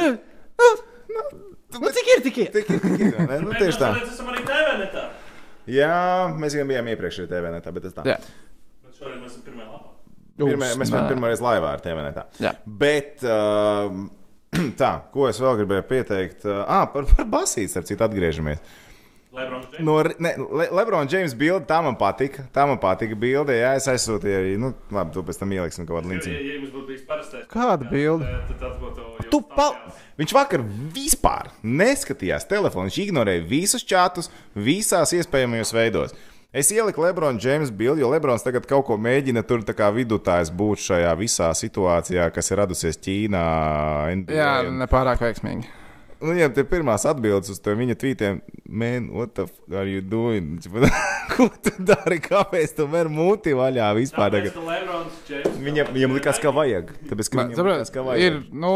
Nu, 1.13 1.19
nu, 1.19 1.79
nu, 1.83 1.89
cik 1.93 2.07
ir, 2.09 2.21
tik 2.23 2.37
ir. 2.39 2.51
tik 2.53 2.69
ir. 2.71 2.79
tik 2.79 3.01
ir, 3.03 3.17
ne? 3.19 3.39
Nu, 3.43 3.51
tieši 3.53 3.77
tā. 3.81 3.89
mēs 3.97 4.13
esam 4.15 4.29
arī 4.31 4.45
TV 4.47 4.77
netā. 4.79 5.03
Jā, 5.69 5.97
mēs 6.39 6.55
jau 6.57 6.65
bijām 6.69 6.89
iepriekšējā 6.93 7.29
TV 7.29 7.51
netā, 7.53 7.73
bet 7.75 7.85
tas 7.87 7.97
tā. 7.97 8.05
Jā. 8.07 8.15
Bet 8.85 8.97
šoreiz 8.97 9.19
mēs 9.19 9.33
esam 9.33 9.43
pirmajā 9.45 9.67
lapā. 9.67 9.91
Pirmā, 10.39 10.69
mēs 10.79 10.93
bijām 10.93 11.09
pirmā 11.11 11.29
reize 11.29 11.45
laivā 11.45 11.73
ar 11.75 11.83
TV 11.83 12.05
netā. 12.07 12.23
Jā. 12.41 12.53
Bet 12.83 13.25
uh, 13.27 13.99
tā, 14.81 14.93
ko 15.13 15.27
es 15.29 15.41
vēl 15.43 15.59
gribēju 15.61 15.85
pateikt, 15.91 16.47
uh, 16.47 16.63
ah, 16.63 16.87
par, 16.95 17.09
par 17.11 17.29
basīti, 17.35 17.75
ar 17.79 17.87
citu 17.89 18.07
atgriežamies. 18.07 18.63
Džeims. 18.63 18.82
No, 19.81 19.95
ne, 20.21 20.31
Le, 20.37 20.67
Lebrona 20.77 21.07
Džeimsa 21.09 21.35
bilde, 21.39 21.65
tā 21.65 21.79
man 21.81 21.95
patika. 21.97 22.43
Tā 22.53 22.67
man 22.69 22.77
patika 22.81 23.15
bilde, 23.17 23.55
jā, 23.57 23.71
es 23.79 23.87
aizsūtīju 23.89 24.35
arī, 24.39 24.51
nu, 24.61 24.73
labi, 24.93 25.13
to 25.15 25.23
pēc 25.25 25.39
tam 25.41 25.55
ieliksim 25.55 25.87
kaut 25.89 25.97
kādu 26.03 26.11
Ja, 26.11 26.13
līnci. 26.13 26.33
ja 26.35 26.57
jums 26.59 26.69
būtu 26.75 26.85
bijis 26.91 27.05
parastais. 27.09 27.47
Kāda 27.49 27.87
bilde? 27.89 28.27
Tad, 28.29 28.59
tas 28.61 28.75
būtu. 28.81 29.07
Tu 29.33 29.39
pa... 29.55 29.71
Viņš 30.21 30.33
vakar 30.37 30.61
vispār 30.93 31.49
neskatījās 31.65 32.45
telefonu. 32.45 32.85
Viņš 32.91 32.99
ignorēja 33.07 33.47
visus 33.49 33.81
čatus, 33.89 34.29
visās 34.53 35.15
iespējamajos 35.17 35.73
veidos. 35.73 36.13
Es 36.53 36.69
ieliku 36.69 37.01
Lebrona 37.01 37.39
Džeimsa 37.41 37.73
bildi, 37.73 38.03
jo 38.05 38.11
Lebrons 38.13 38.43
tagad 38.45 38.67
kaut 38.69 38.85
ko 38.85 38.93
mēģina 39.01 39.41
tur 39.49 39.63
tā 39.65 39.73
kā 39.73 39.87
vidutājs 39.89 40.51
būt 40.53 40.83
šajā 40.85 41.15
visā 41.17 41.47
situācijā, 41.57 42.27
kas 42.35 42.51
ir 42.53 42.61
radusies 42.61 42.99
Ķīnā. 43.01 43.41
NBA. 44.19 44.37
Jā, 44.37 44.51
un- 44.69 44.77
nepārāk 44.83 45.17
veiksmīgi. 45.25 45.65
Nu, 46.23 46.31
viņam 46.31 46.53
tie 46.55 46.63
pirmās 46.63 47.03
atbildes 47.09 47.49
uz 47.51 47.57
to 47.59 47.73
viņa 47.75 47.97
tvītiem, 47.99 48.37
man, 48.71 49.09
what 49.11 49.33
the 49.35 49.43
fuck 49.49 49.73
are 49.75 49.89
you 49.91 49.99
doing? 49.99 50.53
Ko 51.33 51.49
tu 51.51 51.73
dari? 51.83 52.21
Kāpēc 52.23 52.75
tu 52.77 52.85
mēr 52.87 53.09
muti 53.11 53.51
vaļā 53.57 53.89
vispār? 53.97 54.31
Tagad? 54.31 54.55
Viņam, 55.59 55.91
viņam 55.95 56.15
likās, 56.15 56.39
ka 56.39 56.53
vajag. 56.55 56.93
Tāpēc, 57.09 57.29
ka 57.33 57.39
Man, 57.41 57.49
viņam 57.51 57.59
saprot, 57.59 57.75
likās, 57.81 57.91
ka 57.97 58.05
vajag. 58.07 58.23
ir, 58.23 58.37
nu, 58.55 58.71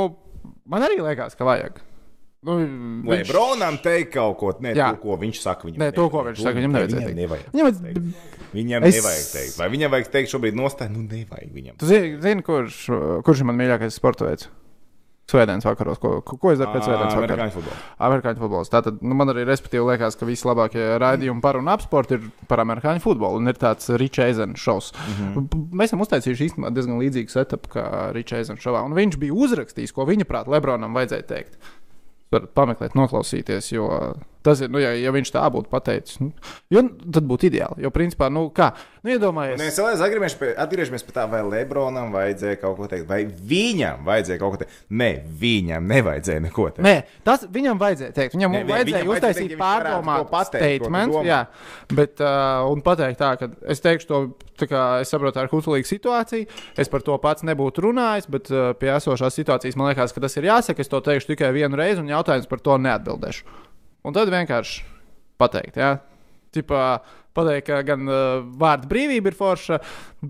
man 0.67 0.87
arī 0.89 0.99
liekas, 0.99 1.37
ka 1.39 1.47
vajag. 1.47 1.79
Nu, 2.47 2.53
viņš- 2.61 3.07
Lebronam 3.09 3.79
teikt 3.81 4.11
kaut 4.13 4.35
ko, 4.39 4.51
to, 4.59 4.91
ko 5.01 5.15
viņš 5.19 5.39
saka. 5.41 5.67
Viņam 5.67 5.81
Nē, 5.81 5.87
to, 5.95 6.05
ko 6.13 6.21
viņš 6.27 6.43
saka, 6.43 6.55
viņam 6.59 6.75
nevajadzēja 6.75 6.99
Viņam 6.99 7.07
teikt. 7.07 7.21
nevajag. 7.23 7.47
Viņam 7.55 7.67
vajadz- 7.67 8.35
Viņam 8.53 8.83
Es- 8.87 8.95
nevajag 8.99 9.25
teikt. 9.33 9.55
Vai 9.59 9.67
viņam 9.73 9.91
vajag 9.91 10.11
teikt 10.13 10.31
šobrīd 10.31 10.55
nostāju? 10.55 10.91
Nu, 10.93 11.01
nevajag 11.07 11.49
viņam. 11.51 11.77
Tu 11.81 11.85
zini, 11.89 12.21
zini 12.21 12.43
kurš, 12.45 12.77
kurš 13.25 13.39
ir 13.41 13.45
man 13.49 13.57
mīļākais 13.57 13.97
sporta 13.97 14.27
veids? 14.29 14.47
Svētdienas 15.28 15.65
vakaros. 15.67 15.97
Ko, 15.99 16.21
ko, 16.23 16.38
ko 16.39 16.51
es 16.53 16.59
daru 16.61 16.71
pēc 16.71 16.86
svētdienas 16.88 17.15
vakarā? 17.17 17.36
Amerikāņu 17.36 17.53
futbolu. 17.57 17.80
Amerikāņu 18.07 18.41
futbols. 18.43 18.69
Tātad 18.71 19.01
nu, 19.03 19.15
man 19.19 19.34
arī 19.34 19.43
respektīvi 19.49 19.84
liekas, 19.89 20.15
ka 20.15 20.28
vislabākie 20.30 20.86
raidījumi 21.03 21.43
par 21.43 21.59
un 21.59 21.67
ap 21.73 21.84
sportu 21.84 22.15
ir 22.15 22.30
par 22.47 22.63
amerikāņu 22.63 23.03
futbolu. 23.03 23.41
Un 23.41 23.51
ir 23.51 23.59
tāds 23.59 23.91
Ričs 23.99 24.23
Eizens 24.23 24.63
šovs. 24.63 24.93
Mm 24.95 25.17
-hmm. 25.17 25.65
Mēs 25.75 25.91
esam 25.91 26.05
uztaisījuši 26.05 26.47
īstenībā 26.47 26.71
diezgan 26.71 27.01
līdzīgu 27.03 27.34
setupu 27.36 27.73
kā 27.75 27.86
Ričs 28.15 28.38
Eizens 28.39 28.63
šovā. 28.63 28.86
Un 28.88 28.95
viņš 28.95 29.19
bija 29.19 29.36
uzrakstījis, 29.36 29.91
ko 29.91 30.07
viņa 30.07 30.30
prāt 30.32 30.47
Lebronam 30.47 30.95
vajadzēja 30.95 31.28
teikt. 31.28 31.59
Varat 32.32 32.53
pameklēt, 32.55 32.95
noklausīties, 32.95 33.71
jo 33.71 34.15
tas 34.47 34.63
ir, 34.63 34.71
nu, 34.73 34.81
ja, 34.83 34.93
ja 34.97 35.13
viņš 35.15 35.33
tā 35.35 35.43
būtu 35.53 35.71
pateicis, 35.71 36.21
nu, 36.23 36.31
jo, 36.73 36.83
tad 37.05 37.27
būtu 37.29 37.49
ideāli. 37.51 37.85
Jo, 37.85 37.93
principā, 37.95 38.31
nu, 38.33 38.47
kā, 38.55 38.71
nu, 39.03 39.13
iedomājieties, 39.15 39.63
Mēs 39.63 39.81
vēl 39.81 39.93
atgriežamies 39.95 40.37
pie, 40.39 40.51
atgriežamies 40.65 41.07
pie 41.07 41.15
tā, 41.15 41.27
vai 41.31 41.43
Lebronam 41.45 42.11
vajadzēja 42.15 42.61
kaut 42.63 42.77
ko 42.79 42.89
teikt, 42.91 43.07
vai 43.09 43.23
viņam 43.27 44.03
vajadzēja 44.07 44.41
kaut 44.41 44.55
ko 44.55 44.63
teikt. 44.63 44.79
Nē, 45.03 45.11
viņam 45.41 45.91
nevajadzēja 45.93 46.45
neko 46.47 46.69
teikt. 46.71 46.85
Nē, 46.87 46.95
tas 47.27 47.47
viņam 47.51 47.81
vajadzēja 47.81 48.15
teikt. 48.15 48.37
Viņam 48.37 48.55
Nē, 48.55 48.63
ne, 48.63 48.65
viņam 48.65 48.75
vajadzēja 48.75 48.97
vajadzēja 48.97 49.13
uztaisīt 49.15 49.55
pārdomātu 49.59 50.41
statement. 50.47 51.17
Jā, 51.27 51.39
bet 51.93 52.23
uh, 52.23 52.65
un 52.71 52.83
pateikt 52.85 53.21
tā, 53.21 53.33
ka 53.39 53.49
es 53.69 53.83
teikšu 53.83 54.09
to, 54.09 54.21
tā 54.59 54.69
kā 54.69 54.83
es 55.03 55.11
saprotu, 55.13 55.37
tā 55.37 55.45
ir 55.45 55.51
kutelīga 55.51 55.89
situācija. 55.89 56.57
Es 56.79 56.91
par 56.91 57.05
to 57.05 57.17
pats 57.21 57.45
nebūtu 57.47 57.87
runājis, 57.87 58.29
bet 58.33 58.51
uh, 58.53 58.71
pie 58.79 58.91
esošās 58.95 59.37
situācijas 59.39 59.77
man 59.79 59.91
liekas, 59.91 60.15
ka 60.15 60.23
tas 60.23 60.37
ir 60.39 60.49
jāsaka. 60.49 60.83
Es 60.83 60.91
to 60.91 61.01
teikšu 61.03 61.33
tikai 61.33 61.53
vienu 61.55 61.79
reizi, 61.79 62.01
un 62.03 62.11
jautājums 62.11 62.49
par 62.49 62.63
to 62.63 62.77
neatbildēšu. 62.81 63.65
Un 64.07 64.15
tad 64.15 64.31
vienkārši 64.31 64.83
pateikt, 65.41 65.77
jā. 65.81 65.97
Tipā, 66.55 66.81
pateikt, 67.35 67.67
ka 67.67 67.81
gan 67.85 68.07
uh, 68.07 68.39
vārdu 68.57 68.87
brīvība 68.89 69.29
ir 69.33 69.35
forša, 69.37 69.77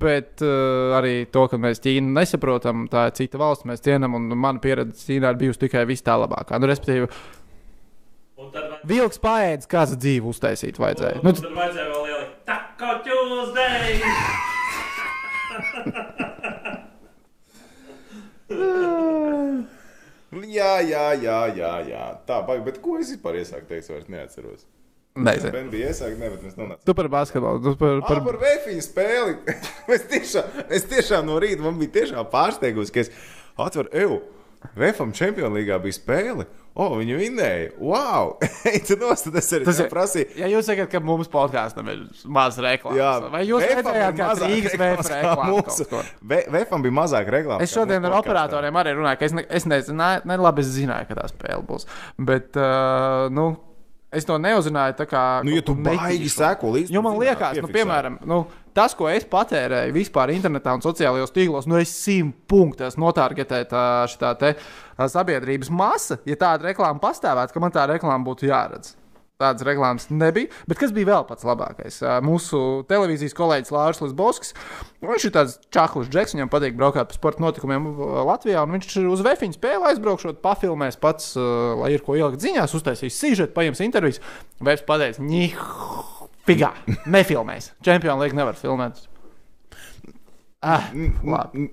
bet 0.02 0.42
uh, 0.44 0.96
arī 0.98 1.28
to, 1.32 1.46
ka 1.52 1.60
mēs 1.62 1.80
Ķīnu 1.86 2.10
nesaprotam, 2.18 2.88
tā 2.92 3.06
ir 3.12 3.16
cita 3.22 3.40
valsts, 3.40 3.68
mēs 3.70 3.86
cienām, 3.86 4.18
un 4.18 4.34
mana 4.36 4.60
pieredze 4.64 5.06
Ķīnā 5.06 5.32
ir 5.36 5.40
bijusi 5.46 5.62
tikai 5.68 5.86
vis 5.88 6.02
tā 6.04 6.18
labākā. 6.20 6.58
Nu, 6.60 6.68
respektīvi, 6.74 7.08
vai- 8.42 8.82
vilks 8.90 9.22
paēdis, 9.24 9.70
kāds 9.72 9.96
dzīve 10.02 10.34
uztaisīt 10.34 10.82
vajadzēja. 10.82 11.22
un, 11.22 11.30
Nu, 11.30 11.36
un 11.36 11.42
tad 11.44 11.58
vajadzēja 11.62 11.90
vēl 11.94 12.12
ielikt 12.16 12.46
Taco 12.50 12.98
Tuesday! 13.06 14.47
Jā, 20.46 20.74
jā, 20.86 21.06
jā, 21.22 21.38
jā, 21.58 21.74
jā. 21.90 22.06
Tā, 22.28 22.42
baigi, 22.48 22.66
bet 22.68 22.82
ko 22.84 22.98
es 23.02 23.14
vispār 23.14 23.40
iesāku 23.42 23.70
teikt, 23.70 23.90
vairs 23.94 24.10
neatceros. 24.12 24.66
nezinu. 25.18 25.52
Ben 25.56 25.70
bija 25.74 25.90
iesākt, 25.90 26.20
ne, 26.20 26.30
bet 26.30 26.44
mēs 26.46 26.58
nonācām. 26.60 26.84
Tu 26.86 26.94
par 26.94 27.08
basketbolu, 27.10 27.62
tu 27.64 27.76
par, 27.80 28.02
Par, 28.06 28.22
par, 28.22 28.24
par 28.28 28.40
vēfiņu 28.44 28.84
spēli. 28.86 29.38
es, 29.96 30.08
tiešām, 30.12 30.60
es 30.78 30.86
tiešām 30.92 31.26
no 31.26 31.40
rīta 31.42 31.64
man 31.66 31.80
bija 31.80 31.96
tiešām 32.02 32.28
pārsteigums, 32.34 32.94
ka 32.94 33.02
es 33.06 33.12
atveru 33.58 33.90
eju. 33.98 34.20
Vēfam 34.78 35.14
Champions 35.18 35.54
League 35.56 35.80
bija 35.84 35.98
spēle. 35.98 36.46
O, 36.78 36.86
oh, 36.86 36.92
viņi 37.00 37.16
vinnēja. 37.18 37.70
Wow! 37.82 38.36
Ej, 38.70 38.84
tu 38.86 38.98
nost, 39.02 39.26
tad 39.26 39.40
es 39.42 39.48
arī 39.58 39.66
Tas 39.66 39.80
ir- 39.82 39.88
prasīju. 39.90 40.28
Ja 40.38 40.50
jūs 40.52 40.68
sakat, 40.70 40.92
ka 40.92 41.02
mums 41.02 41.30
podkāstam 41.34 41.90
ir 41.90 42.04
maz 42.30 42.60
reklāmas, 42.62 43.00
Jā, 43.00 43.14
vai 43.34 43.42
jūs 43.48 43.66
redzējāt, 43.66 44.20
kā 44.20 44.28
Rīgas 44.44 44.76
kā 44.78 44.92
reklāmas 45.16 45.82
Vēfam 46.54 46.86
bija 46.86 46.98
mazāk 47.00 47.32
reklāmas. 47.34 47.66
Es 47.66 47.74
šodien 47.74 48.06
ar 48.06 48.20
operatoriem 48.20 48.78
arī 48.78 48.94
runāju, 48.94 49.18
ka 49.18 49.26
es, 49.26 49.34
ne, 49.34 49.48
es 49.50 49.66
nezinu, 49.66 49.98
ne, 49.98 50.12
ne 50.30 50.38
labi 50.38 50.62
es 50.62 50.70
zināju, 50.76 51.10
ka 51.10 51.18
tā 51.18 51.26
spēle 51.34 51.66
būs. 51.66 51.90
Bet, 52.30 52.54
uh, 52.62 53.26
nu, 53.34 53.50
es 54.12 54.28
to 54.28 54.38
neuzzināju. 54.42 54.96
tā 54.98 55.08
Kā, 55.10 55.24
Nu, 55.46 55.54
ja 55.56 55.64
tu 55.66 55.76
baigi 55.76 56.30
seko 56.32 56.72
līdzi, 56.76 56.94
Jo 56.94 57.04
man 57.06 57.18
liekas, 57.20 57.60
nu, 57.64 57.72
piemēram, 57.72 58.20
nu, 58.28 58.42
tas, 58.78 58.96
ko 58.98 59.10
es 59.12 59.26
patērēju 59.28 59.96
vispār 59.96 60.34
internetā 60.36 60.76
un 60.78 60.84
sociālajos 60.86 61.34
tīklos, 61.36 61.68
nu, 61.70 61.80
es 61.82 61.94
simt 61.94 62.36
punktus 62.50 63.00
notārgetēju 63.00 63.70
tā, 63.72 63.88
šitā 64.12 64.34
te 64.40 64.54
sabiedrības 64.98 65.72
masa. 65.74 66.22
Ja 66.28 66.40
tāda 66.40 66.72
reklāma 66.72 67.02
pastāvētu, 67.04 67.56
ka 67.56 67.64
man 67.64 67.76
tā 67.76 67.88
reklāma 67.90 68.24
būtu 68.28 68.50
jāredz. 68.52 68.96
Tādas 69.38 69.62
reklāmas 69.68 70.08
nebija. 70.10 70.50
Bet 70.66 70.80
kas 70.82 70.90
bija 70.96 71.12
vēl 71.12 71.26
pats 71.30 71.46
labākais? 71.46 72.00
Mūsu 72.26 72.82
televīzijas 72.90 73.36
kolēģis 73.38 73.74
Lārs 73.76 74.00
Lisbovskis. 74.02 74.56
Viņš 75.06 75.28
ir 75.30 75.34
tāds 75.36 75.60
čaklis 75.74 76.10
džeks, 76.10 76.34
viņam 76.34 76.50
patīk 76.50 76.74
braukāt 76.80 77.12
pa 77.12 77.18
sporta 77.18 77.44
notikumiem 77.46 77.86
Latvijā. 78.26 78.64
un 78.66 78.74
Viņš 78.74 78.96
uz 79.14 79.22
Vēfiņu 79.28 79.60
spēli 79.60 79.92
aizbraukšot, 79.92 80.42
pafilmēs 80.42 80.98
pats, 80.98 81.36
lai 81.38 81.92
ir 81.94 82.02
ko 82.06 82.18
ielikt 82.18 82.42
ziņās, 82.42 82.74
uztaisīs 82.80 83.20
sižetu, 83.22 83.54
paņems 83.54 83.84
intervijas. 83.86 84.24
Vēs 84.58 84.82
pateiks, 84.90 85.22
Figā, 86.48 86.72
nefilmēs. 87.06 87.74
Čempionu 87.86 88.24
līniju 88.24 88.40
nevar 88.40 88.58
filmēt. 88.58 89.06
Ah, 90.66 90.90
labi. 91.22 91.68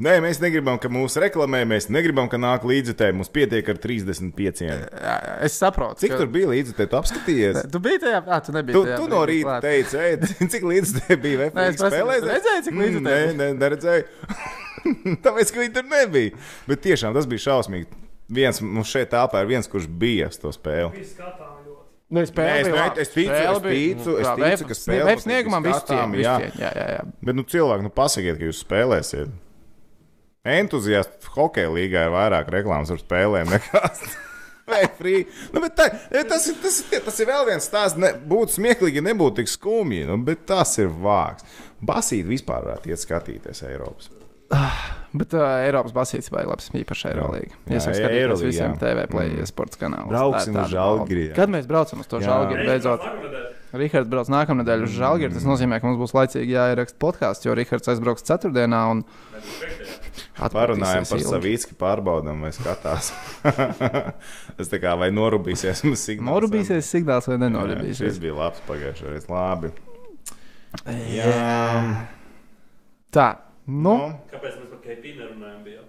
Nē, 0.00 0.14
mēs 0.24 0.38
negribam, 0.40 0.78
ka 0.80 0.88
mūsu 0.88 1.20
reklamē, 1.20 1.58
mēs 1.68 1.90
negribam, 1.92 2.28
ka 2.32 2.38
nāk 2.40 2.62
līdzekļi. 2.64 3.16
Mums 3.18 3.28
pietiek 3.34 3.66
ar 3.68 3.76
35. 3.82 4.62
Jā, 4.64 4.76
jā, 4.80 5.16
es 5.44 5.58
saprotu. 5.60 6.00
Cik 6.00 6.14
tur 6.16 6.30
bija 6.32 6.48
līdzekļi? 6.54 6.86
Tu 6.88 6.96
apskatījies? 7.00 7.58
Tu 7.74 7.80
biji 7.84 8.00
tajā, 8.06 8.22
ah, 8.24 8.40
tu 8.46 8.54
nebiji 8.56 8.78
Tu, 8.78 8.82
tajā. 8.86 8.96
tu 9.02 9.08
no 9.12 9.20
rīta 9.28 9.48
klāt. 9.50 9.66
teici, 9.66 9.98
ej, 10.00 10.16
cik 10.54 10.64
līdzekļi 10.70 11.18
bija 11.20 11.50
Nē, 11.50 11.66
es 11.68 11.76
VFX 11.76 11.82
prasu, 11.82 11.96
spēlē? 11.98 12.16
tu 12.24 12.30
redzēji, 12.32 12.64
cik 12.70 12.78
līdzekļu 12.80 13.02
Nē, 13.04 13.18
bija? 13.20 13.34
nē, 13.42 13.48
neredzēju. 13.60 14.38
Tāpēc, 15.26 15.52
ka 15.52 15.60
viņi 15.66 15.74
tur 15.76 15.90
nebija. 15.92 16.40
Bet 16.70 16.82
tiešām 16.88 17.18
tas 17.18 17.28
bija 17.28 17.44
šausmīgi. 17.50 18.00
Viens 18.40 18.62
mums 18.64 18.88
šeit 18.94 19.10
telpā 19.12 19.44
ir 19.44 19.50
viens, 19.52 19.68
kurš 19.68 19.90
bija 20.00 20.30
uz 20.32 20.40
to 20.40 20.54
spēli. 20.56 20.94
Bija 20.96 21.10
skatām 21.12 21.60
ļoti. 21.66 21.84
Nē, 22.16 22.24
es 22.24 22.32
bija 22.34 22.88
es 23.04 23.12
ticu, 23.12 23.36
es 23.36 23.60
bija- 23.66 24.00
ticu, 24.00 24.16
es 24.16 24.32
ticu, 24.32 24.70
ka 24.70 24.78
Vēf 24.96 25.12
būs 25.12 25.26
sniegumam 25.28 25.66
visu 25.68 25.84
cieņu. 25.92 26.24
Jā, 26.24 26.34
jā, 26.56 26.72
jā. 26.96 27.04
Bet, 27.20 27.36
nu, 27.36 27.44
cilvēki, 27.44 27.84
nu, 27.84 27.92
pasakiet, 28.00 28.38
ka 28.40 28.48
jūs 28.48 28.64
spēlēsiet. 28.64 29.36
Entuziasti 30.48 31.28
hokeja 31.34 31.68
līgā 31.74 32.06
ir 32.08 32.14
vairāk 32.14 32.48
reklāmas 32.54 32.88
par 32.94 33.02
spēlēm 33.02 33.50
nekā. 33.56 33.84
Nu, 34.70 35.58
bet 35.64 35.72
tā, 35.74 35.88
tas, 36.30 36.44
ir, 36.46 36.54
tas, 36.62 36.76
ir, 36.94 37.00
tas 37.02 37.16
ir 37.18 37.26
vēl 37.26 37.48
viens 37.48 37.64
stāsts. 37.66 37.98
Ne, 37.98 38.12
būtu 38.14 38.54
smieklīgi, 38.54 39.00
ja 39.00 39.06
nebūtu 39.08 39.40
tik 39.40 39.50
skumji, 39.50 40.04
nu, 40.06 40.14
bet 40.22 40.44
tas 40.46 40.76
ir 40.78 40.92
vāks. 41.02 41.42
Basīt 41.82 42.28
vispār 42.28 42.62
varētu 42.68 42.92
iet 42.92 43.02
skatīties 43.02 43.64
Eiropas. 43.66 44.12
Bet 45.10 45.34
uh, 45.34 45.42
Eiropas 45.64 45.90
basīts 45.94 46.30
vai 46.30 46.44
labs, 46.46 46.68
īpaši 46.70 47.08
Eirolīga. 47.10 47.56
Jā, 47.66 47.72
jā, 47.74 47.80
skatīties 47.82 48.14
Eirolīga, 48.20 48.46
visiem 48.52 48.76
jā. 48.76 48.78
TV 48.84 49.04
play 49.10 49.32
Mm. 49.32 49.48
sports 49.50 49.78
kanāliem. 49.80 50.10
Brauksim 50.12 50.58
uz 50.62 50.70
Žalgiri, 50.70 51.24
jā. 51.32 51.34
Kad 51.40 51.50
mēs 51.50 51.66
braucam 51.70 52.04
uz 52.04 52.10
to 52.12 52.20
Jā. 52.22 52.28
Žalgiri? 52.28 52.66
Beidzot, 52.70 53.06
Rihards 53.70 54.10
brauc 54.10 54.30
nākamnedēļ 54.32 54.84
uz 54.86 54.94
Žalgiri. 54.96 55.34
Tas 55.36 55.46
nozīmē, 55.46 55.78
ka 55.80 55.88
mums 55.88 56.00
būs 56.00 56.14
laicīgi 56.16 56.56
jāieraksta 56.56 56.98
podkāsts, 57.02 57.46
jo 57.46 57.54
Rihards 57.54 57.90
aizbrauks 57.92 58.26
ceturtdienā 58.26 58.80
un 58.90 59.04
Parunājam 60.40 61.04
par 61.04 61.22
savīcku 61.22 61.76
pārbaudām, 61.78 62.40
vai 62.46 62.50
skatās. 62.56 63.12
Tas 64.56 64.72
tā 64.72 64.80
kā 64.82 64.94
vai 64.98 65.10
norūpīsies 65.14 65.84
mums 65.86 66.02
signāls. 66.08 66.30
Norūpīsies 66.30 66.88
signāls 66.96 67.28
vai 67.28 67.36
Jā, 67.36 67.42
nenorūpīsies? 67.44 68.00
Šis 68.00 68.22
bija 68.22 68.38
labs 68.38 68.64
pagājušajā 68.68 69.14
reizē. 69.14 69.30
Labi. 69.34 69.72
Jā. 71.12 71.28
Tā, 73.14 73.28
nu, 73.68 73.96
Kāpēc 74.32 74.56
mēs 74.56 74.72
par 74.72 74.82
KP 74.86 75.14
nerunājam? 75.18 75.62
Bija 75.66 75.80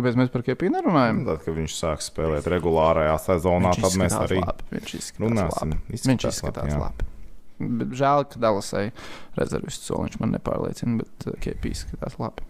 kāpēc 0.00 0.18
mēs 0.18 0.32
par 0.32 0.44
Kepiju 0.46 0.72
nerunājam? 0.72 1.22
Tad, 1.28 1.44
kad 1.44 1.56
viņš 1.56 1.76
sāks 1.76 2.10
spēlēt 2.10 2.48
regulārajā 2.50 3.16
sezonā, 3.26 3.74
tad 3.76 3.96
mēs 4.00 4.16
arī 4.16 4.40
Labi. 4.42 4.68
Viņš 4.76 5.14
runāsim. 5.20 5.74
labi. 5.76 5.88
Viņš 5.92 6.28
izskatās 6.30 6.72
jā. 6.72 6.80
labi. 6.80 7.09
Žēl, 7.60 8.24
ka 8.32 8.40
Dallasai 8.42 8.86
rezervists 9.38 9.90
soliņš 9.90 10.20
man 10.22 10.32
nepārliecina, 10.36 11.02
bet 11.02 11.28
uh, 11.28 11.36
KP 11.42 11.74
izskatās 11.74 12.16
labi. 12.20 12.46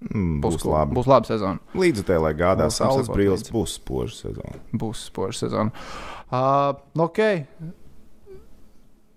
Mm, 0.00 0.38
būs 0.40 0.62
cool. 0.62 0.72
labi. 0.72 0.96
Būs 0.96 1.10
laba 1.10 1.28
sezona. 1.28 1.60
Līdz 1.76 2.06
tā, 2.08 2.16
lai 2.22 2.32
gādā 2.38 2.70
Būsim 2.70 2.86
saules 2.86 3.10
brīvs, 3.12 3.44
būs 3.52 3.76
spoža 3.76 4.16
sezona. 4.22 4.60
Būs 4.72 5.02
spoža 5.10 5.42
sezona. 5.44 5.84
Uh, 6.30 6.72
ok. 7.04 7.20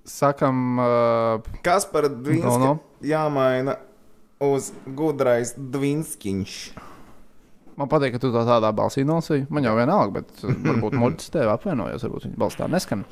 Sakam, 0.03 0.79
uh, 0.83 1.53
Kas 1.63 1.85
par 1.87 2.09
Dvīnski 2.11 2.43
No, 2.43 2.57
no. 2.59 2.73
jāmaina 3.07 3.77
uz 4.43 4.73
gudrais 4.83 5.53
Dvīnskiņš? 5.55 6.57
man 7.79 7.89
patīk, 7.89 8.13
ka 8.13 8.21
tu 8.21 8.29
to 8.33 8.43
tādā 8.45 8.69
balsī 8.75 9.01
nolasīji. 9.07 9.47
Man 9.53 9.65
jau 9.65 9.73
vienalga, 9.77 10.21
bet 10.21 10.43
uh, 10.43 10.51
varbūt 10.67 10.97
Mortis 11.01 11.31
tevi 11.33 11.49
apvainojos, 11.49 12.03
varbūt 12.05 12.27
viņa 12.27 12.41
balss 12.43 12.59
tā 12.59 12.67
neskan. 12.69 13.05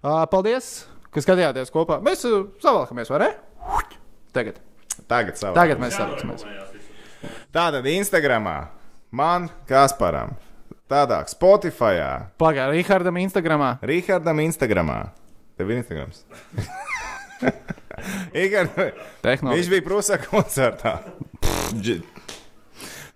Uh, 0.00 0.24
paldies, 0.32 0.86
ka 1.18 1.24
skatījāties 1.26 1.72
kopā. 1.74 1.98
Mēs 2.04 2.24
uh, 2.28 2.44
savalkamies, 2.62 3.10
vai 3.12 3.20
ne? 3.24 3.30
Tagad. 4.36 4.60
Tagad 5.08 5.38
savā. 5.40 5.54
Tagad 5.56 5.80
mēs 5.82 5.96
savalkamies. 5.98 6.44
Tātad 7.54 7.86
Instagramā 7.90 8.56
man 9.10 9.48
Kasparam, 9.68 10.34
tādā 10.90 11.22
Spotify, 11.30 12.28
Pagaidā, 12.38 12.70
Rihardam, 12.74 13.18
Instagramā. 13.22 13.72
Rihardam 13.82 14.42
Instagramā. 14.44 15.00
Tev 15.58 15.72
ir 15.72 15.80
Instagrams. 15.80 16.22
Igor, 18.44 18.68
viņš 19.24 19.72
bija 19.72 19.82
Prūsā 19.82 20.20
koncertā. 20.22 20.92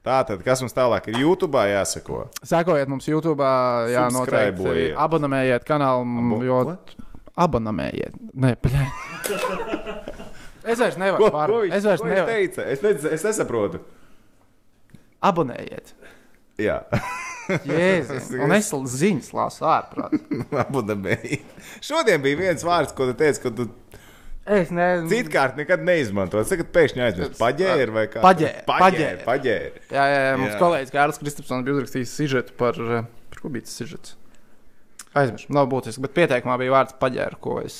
Tātad, 0.03 0.41
kas 0.43 0.59
mums 0.65 0.75
tālāk 0.75 1.07
ir 1.13 1.21
YouTube 1.23 1.61
jāsako? 1.71 2.25
Sekojiet 2.43 2.91
mums 2.91 3.07
YouTube, 3.07 3.47
jā, 3.93 4.09
noteikti. 4.11 4.89
Abonējiet 4.99 5.63
kanālu, 5.69 6.03
Abo- 6.25 6.41
jo 6.43 6.57
what? 6.73 6.97
Abonējiet. 7.41 8.17
Nē, 8.35 8.55
bļē. 8.65 8.87
Es 10.63 10.79
vairs 10.79 10.95
nevaru 10.95 11.25
ko 11.25 11.29
pār. 11.35 11.51
viņš 11.65 11.73
Es 11.75 11.87
vairs 11.89 12.03
nevaru. 12.07 12.27
teica? 12.31 12.65
Es, 12.71 12.83
ne, 12.85 12.91
es 13.17 13.25
nesaprotu. 13.27 13.81
Abonējiet. 15.27 15.91
Jā, 16.63 16.77
Jēzus. 17.67 18.29
Un 18.45 18.55
es 18.55 18.69
ziņas 18.71 19.33
lasu 19.35 19.67
ārprāt. 19.67 20.15
abonēji. 20.63 21.41
Šodien 21.83 22.23
bija 22.23 22.39
viens 22.45 22.63
vārds, 22.67 22.95
ko 22.95 23.09
tu 23.11 23.17
teici, 23.19 23.43
ka 23.43 23.51
tu 23.59 23.67
Es 24.43 24.71
nezinu. 24.75 25.07
citkārt 25.11 25.59
nekad 25.59 25.83
neizmanto. 25.87 26.39
Tas 26.39 26.51
tagad 26.51 26.71
pēkšņi 26.75 27.03
aizmirst. 27.09 27.37
Paģēri 27.43 27.93
vai 27.95 28.07
kā? 28.11 28.23
Paģēri, 28.25 28.63
Paģēri. 28.67 29.21
paģēri. 29.27 29.83
Jā, 29.95 30.07
jā, 30.11 30.23
jā. 30.29 30.33
Mums 30.41 30.55
Jā. 30.55 30.59
kolēģis 30.63 30.95
Kārlis 30.95 31.21
Kristapsons 31.23 31.67
bija 31.67 31.77
uzrakstījis 31.79 32.15
sižetu 32.23 32.57
par, 32.59 32.79
par 33.31 33.43
ko 33.43 33.51
bija 33.55 33.67
tas 33.67 33.77
sižets. 33.83 34.17
Aizmirsu, 35.13 35.53
nav 35.53 35.69
būtiski, 35.73 36.03
bet 36.07 36.17
pieteikumā 36.17 36.57
bija 36.61 36.73
vārds 36.73 36.97
paģēra, 37.01 37.39
ko 37.43 37.59
es 37.61 37.77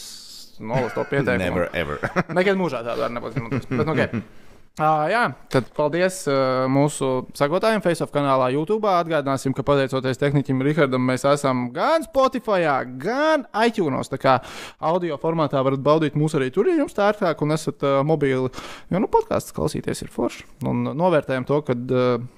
nolasu 0.61 0.99
to 0.99 1.09
pieteikumu. 1.09 1.43
Never 1.43 1.69
ever. 1.73 2.03
Nekad 2.39 2.61
mūžā 2.61 2.85
tādu 2.85 3.07
var 3.07 3.13
nebūt 3.15 3.37
izmantojis. 3.37 3.69
Bet, 3.71 3.85
nu, 3.87 3.93
okay. 3.95 4.23
Uh, 4.81 5.03
jā, 5.13 5.27
tad 5.53 5.67
paldies 5.77 6.23
uh, 6.33 6.63
mūsu 6.73 7.27
sakotājiem 7.37 7.83
Facebook 7.85 8.15
kanālā, 8.15 8.47
YouTube. 8.55 8.89
Atgādināsim, 8.89 9.53
ka 9.53 9.61
pateicoties 9.69 10.17
tehnikam 10.17 10.65
Rihardam, 10.65 11.05
mēs 11.11 11.27
esam 11.29 11.67
gan 11.75 12.07
Spotify, 12.07 12.65
gan 12.97 13.45
iTunes. 13.67 14.09
Tā 14.09 14.17
kā 14.17 14.39
audio 14.81 15.21
formātā 15.21 15.61
varat 15.61 15.85
baudīt 15.85 16.17
mūsu 16.17 16.41
arī 16.41 16.49
tur, 16.57 16.73
ja 16.73 16.79
jums 16.81 16.97
tā 16.97 17.11
ērtāk 17.13 17.45
un 17.45 17.53
esat 17.53 17.85
uh, 17.85 17.99
mobili. 18.01 18.49
Jo 18.89 19.05
nu, 19.05 19.13
podkāsts 19.13 19.53
klausīties 19.53 20.07
ir 20.07 20.15
forši. 20.15 20.49
Un 20.65 20.89
novērtējam 20.97 21.45
to, 21.53 21.61
ka. 21.69 21.77
Uh, 21.77 22.31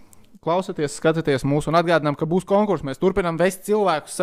Klausieties, 0.45 0.99
skatieties 0.99 1.47
mūsu 1.49 1.71
un 1.73 1.79
atgādinām, 1.79 2.17
ka 2.19 2.29
būs 2.29 2.45
konkurss. 2.49 2.85
Mēs 2.87 3.01
turpinām 3.01 3.39
vest 3.41 3.65
cilvēkus 3.67 4.21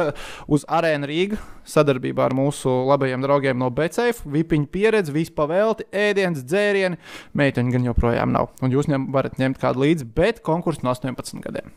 uz 0.51 0.65
arēnu 0.69 1.09
Rīgā 1.09 1.39
sadarbībā 1.67 2.27
ar 2.27 2.35
mūsu 2.37 2.71
labajiem 2.89 3.25
draugiem 3.25 3.59
no 3.61 3.71
BCF. 3.73 4.23
Vipiņu 4.29 4.69
pieredze, 4.71 5.13
vispavēlti, 5.15 5.87
ēdienas, 5.89 6.45
dzērieni. 6.45 6.99
Meiteņu 7.37 7.75
gan 7.75 7.87
joprojām 7.89 8.33
nav. 8.35 8.51
Un 8.61 8.73
jūs 8.73 8.89
ņem, 8.91 9.09
varat 9.15 9.41
ņemt 9.41 9.61
kādu 9.61 9.85
līdzi, 9.85 10.09
bet 10.17 10.43
konkurss 10.45 10.85
no 10.85 10.93
18 10.93 11.41
gadiem. 11.43 11.73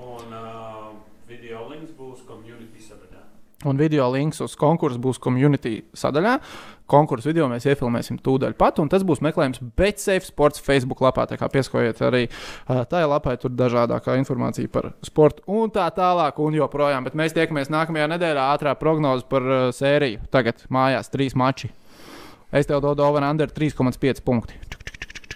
Un 0.00 0.34
uh, 0.34 0.92
video 1.28 1.66
links 1.70 1.92
būs 1.98 2.22
community 2.28 2.82
sadaļā. 2.84 3.26
Un 3.68 3.76
video 3.76 4.06
links 4.08 4.38
uz 4.40 4.54
konkursu 4.56 4.96
būs 5.04 5.18
community 5.20 5.82
sadaļā. 5.92 6.38
Konkursu 6.88 7.28
video 7.28 7.44
mēs 7.50 7.66
iefilmēsim 7.68 8.16
tūdaļ 8.24 8.54
pat, 8.56 8.80
un 8.80 8.88
tas 8.88 9.04
būs 9.04 9.20
meklējums 9.20 9.60
BetSafe 9.76 10.24
Sports 10.24 10.62
Facebook 10.64 11.02
lapā. 11.04 11.26
Tā 11.28 11.36
kā 11.36 11.50
pieskojiet 11.52 12.00
arī 12.06 12.22
tajā 12.64 13.10
lapā, 13.10 13.34
tur 13.36 13.52
dažādākā 13.52 14.16
informācija 14.16 14.72
par 14.72 14.94
sportu 15.04 15.44
un 15.60 15.68
tā 15.74 15.84
tālāk, 15.92 16.40
un 16.40 16.56
joprojām. 16.56 17.04
Bet 17.04 17.18
mēs 17.20 17.36
tiekamies 17.36 17.68
nākamajā 17.68 18.08
nedēļā 18.14 18.48
ātrā 18.54 18.74
prognoze 18.80 19.28
par 19.28 19.44
sēriju. 19.76 20.24
Tagad 20.32 20.64
mājās 20.72 21.12
trīs 21.12 21.36
mači. 21.36 21.68
Es 22.56 22.66
tev 22.66 22.80
dodu 22.80 23.04
over 23.04 23.28
under 23.28 23.52
3,5 23.52 24.24
punkti. 24.24 24.56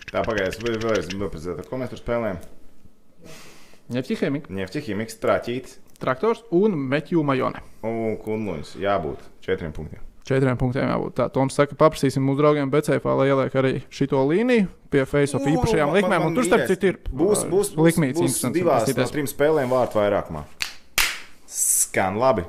Tā 0.09 0.25
pagājās. 0.25 0.57
Vēlreiz 0.65 1.13
ko 1.69 1.77
mēs 1.77 1.93
tur 1.93 2.01
spēlējam. 2.01 2.41
Nefķihēmika, 3.93 4.49
Ņefķihīmiks, 4.49 5.21
traķītis 5.21 5.84
traktors 6.01 6.43
un 6.51 6.75
meķu 6.91 7.23
majone. 7.25 7.61
un 7.83 8.17
kunluņs. 8.17 8.77
Jābūt 8.81 9.19
četriem 9.45 9.73
punktiem. 9.73 10.01
Četriem 10.25 10.57
punktiem 10.57 10.89
jābūt. 10.89 11.13
Tā 11.19 11.27
Toms 11.33 11.53
saka, 11.53 11.77
paprasīsim 11.77 12.25
mūsu 12.25 12.39
draugiem 12.41 12.71
BCF, 12.73 13.05
lai 13.05 13.27
ieliek 13.29 13.53
arī 13.61 13.73
šo 13.93 14.23
līniju 14.25 14.69
pie 14.91 15.05
Facebook 15.05 15.45
U, 15.45 15.51
īpašajām 15.53 15.87
man- 15.91 15.97
likmēm. 15.99 16.19
man 16.19 16.27
Un 16.29 16.35
tur 16.35 16.45
starp 16.45 16.67
citu 16.67 16.85
ir 16.87 16.99
Būs, 17.13 17.45
būs, 17.45 17.75
būs, 17.77 17.93
likmīts 17.93 18.21
būs 18.21 18.53
divās 18.53 18.89
no 18.97 19.05
trim 19.13 19.27
spēlēm 19.27 19.69
vārtu 19.69 20.01
vairākumā. 20.01 20.45
Skan 21.47 22.17
labi. 22.17 22.45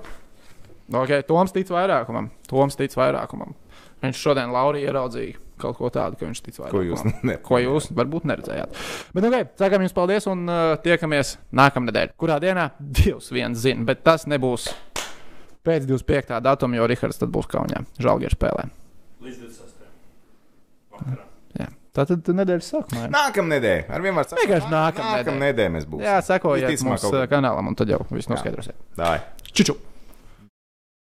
Okay, 0.93 1.21
Toms 1.23 1.51
tic 1.51 1.67
vairākumam. 1.67 2.29
Toms 2.47 2.75
tic 2.75 2.91
vairākumam. 2.91 3.53
Viņš 4.01 4.15
šodien 4.21 4.51
Laurija 4.53 4.91
ieraudzīja 4.91 5.35
kaut 5.61 5.77
ko 5.79 5.89
tādu, 5.93 6.17
ka 6.19 6.27
viņš 6.27 6.41
tic 6.45 6.57
vairākumam. 6.61 6.71
Ko 6.75 6.83
jūs 6.85 7.23
ne- 7.29 7.37
ko 7.49 7.59
jūs 7.63 7.89
varbūt 7.95 8.27
neredzējāt. 8.31 8.79
Bet, 9.13 9.21
nu, 9.23 9.29
okay, 9.31 9.47
sakām 9.61 9.85
jums 9.85 9.95
paldies 9.97 10.27
un 10.31 10.45
uh, 10.49 10.75
tiekamies 10.85 11.35
nākamnedēļ. 11.55 12.15
Kurā 12.19 12.39
dienā? 12.43 12.69
Dievs 12.79 13.31
viens 13.35 13.59
zina, 13.63 13.85
bet 13.87 14.03
tas 14.07 14.27
nebūs 14.29 14.67
pēc 15.65 15.87
25. 15.89 16.41
datuma, 16.45 16.77
jo 16.79 16.89
Rihards 16.89 17.21
tad 17.21 17.31
būs 17.33 17.47
Kaunijā. 17.49 17.85
Žalgieru 18.01 18.37
spēlē. 18.37 18.67
Līdz 19.25 19.39
26. 19.45 19.87
vakarā. 20.95 21.23
Tā 21.95 22.03
tad 22.03 22.27
nedēļas 22.27 22.69
sākumā. 22.73 23.05
Nākamā 23.07 23.53
nedēļa. 23.53 23.83
Ar 23.95 24.01
vienmēr 24.03 24.25
sakām, 24.27 24.41
Vienkārši 24.43 24.67
nākamnedēļ. 24.73 25.21
nākamā 25.23 25.43
nedēļa 25.45 25.71
mēs 25.77 25.85
būsim. 25.87 26.03
Jā, 26.03 26.15
sekojiet 26.27 26.83
mums 26.83 27.05
kaut 27.07 27.15
uh, 27.15 27.23
kanālam 27.31 27.69
un 27.71 27.77
tad 27.79 27.93
jau 27.93 28.01
viss 28.11 28.27
noskaidrosiet. 28.27 28.75
Dai. 28.99 29.13
Čiču! 29.55 29.77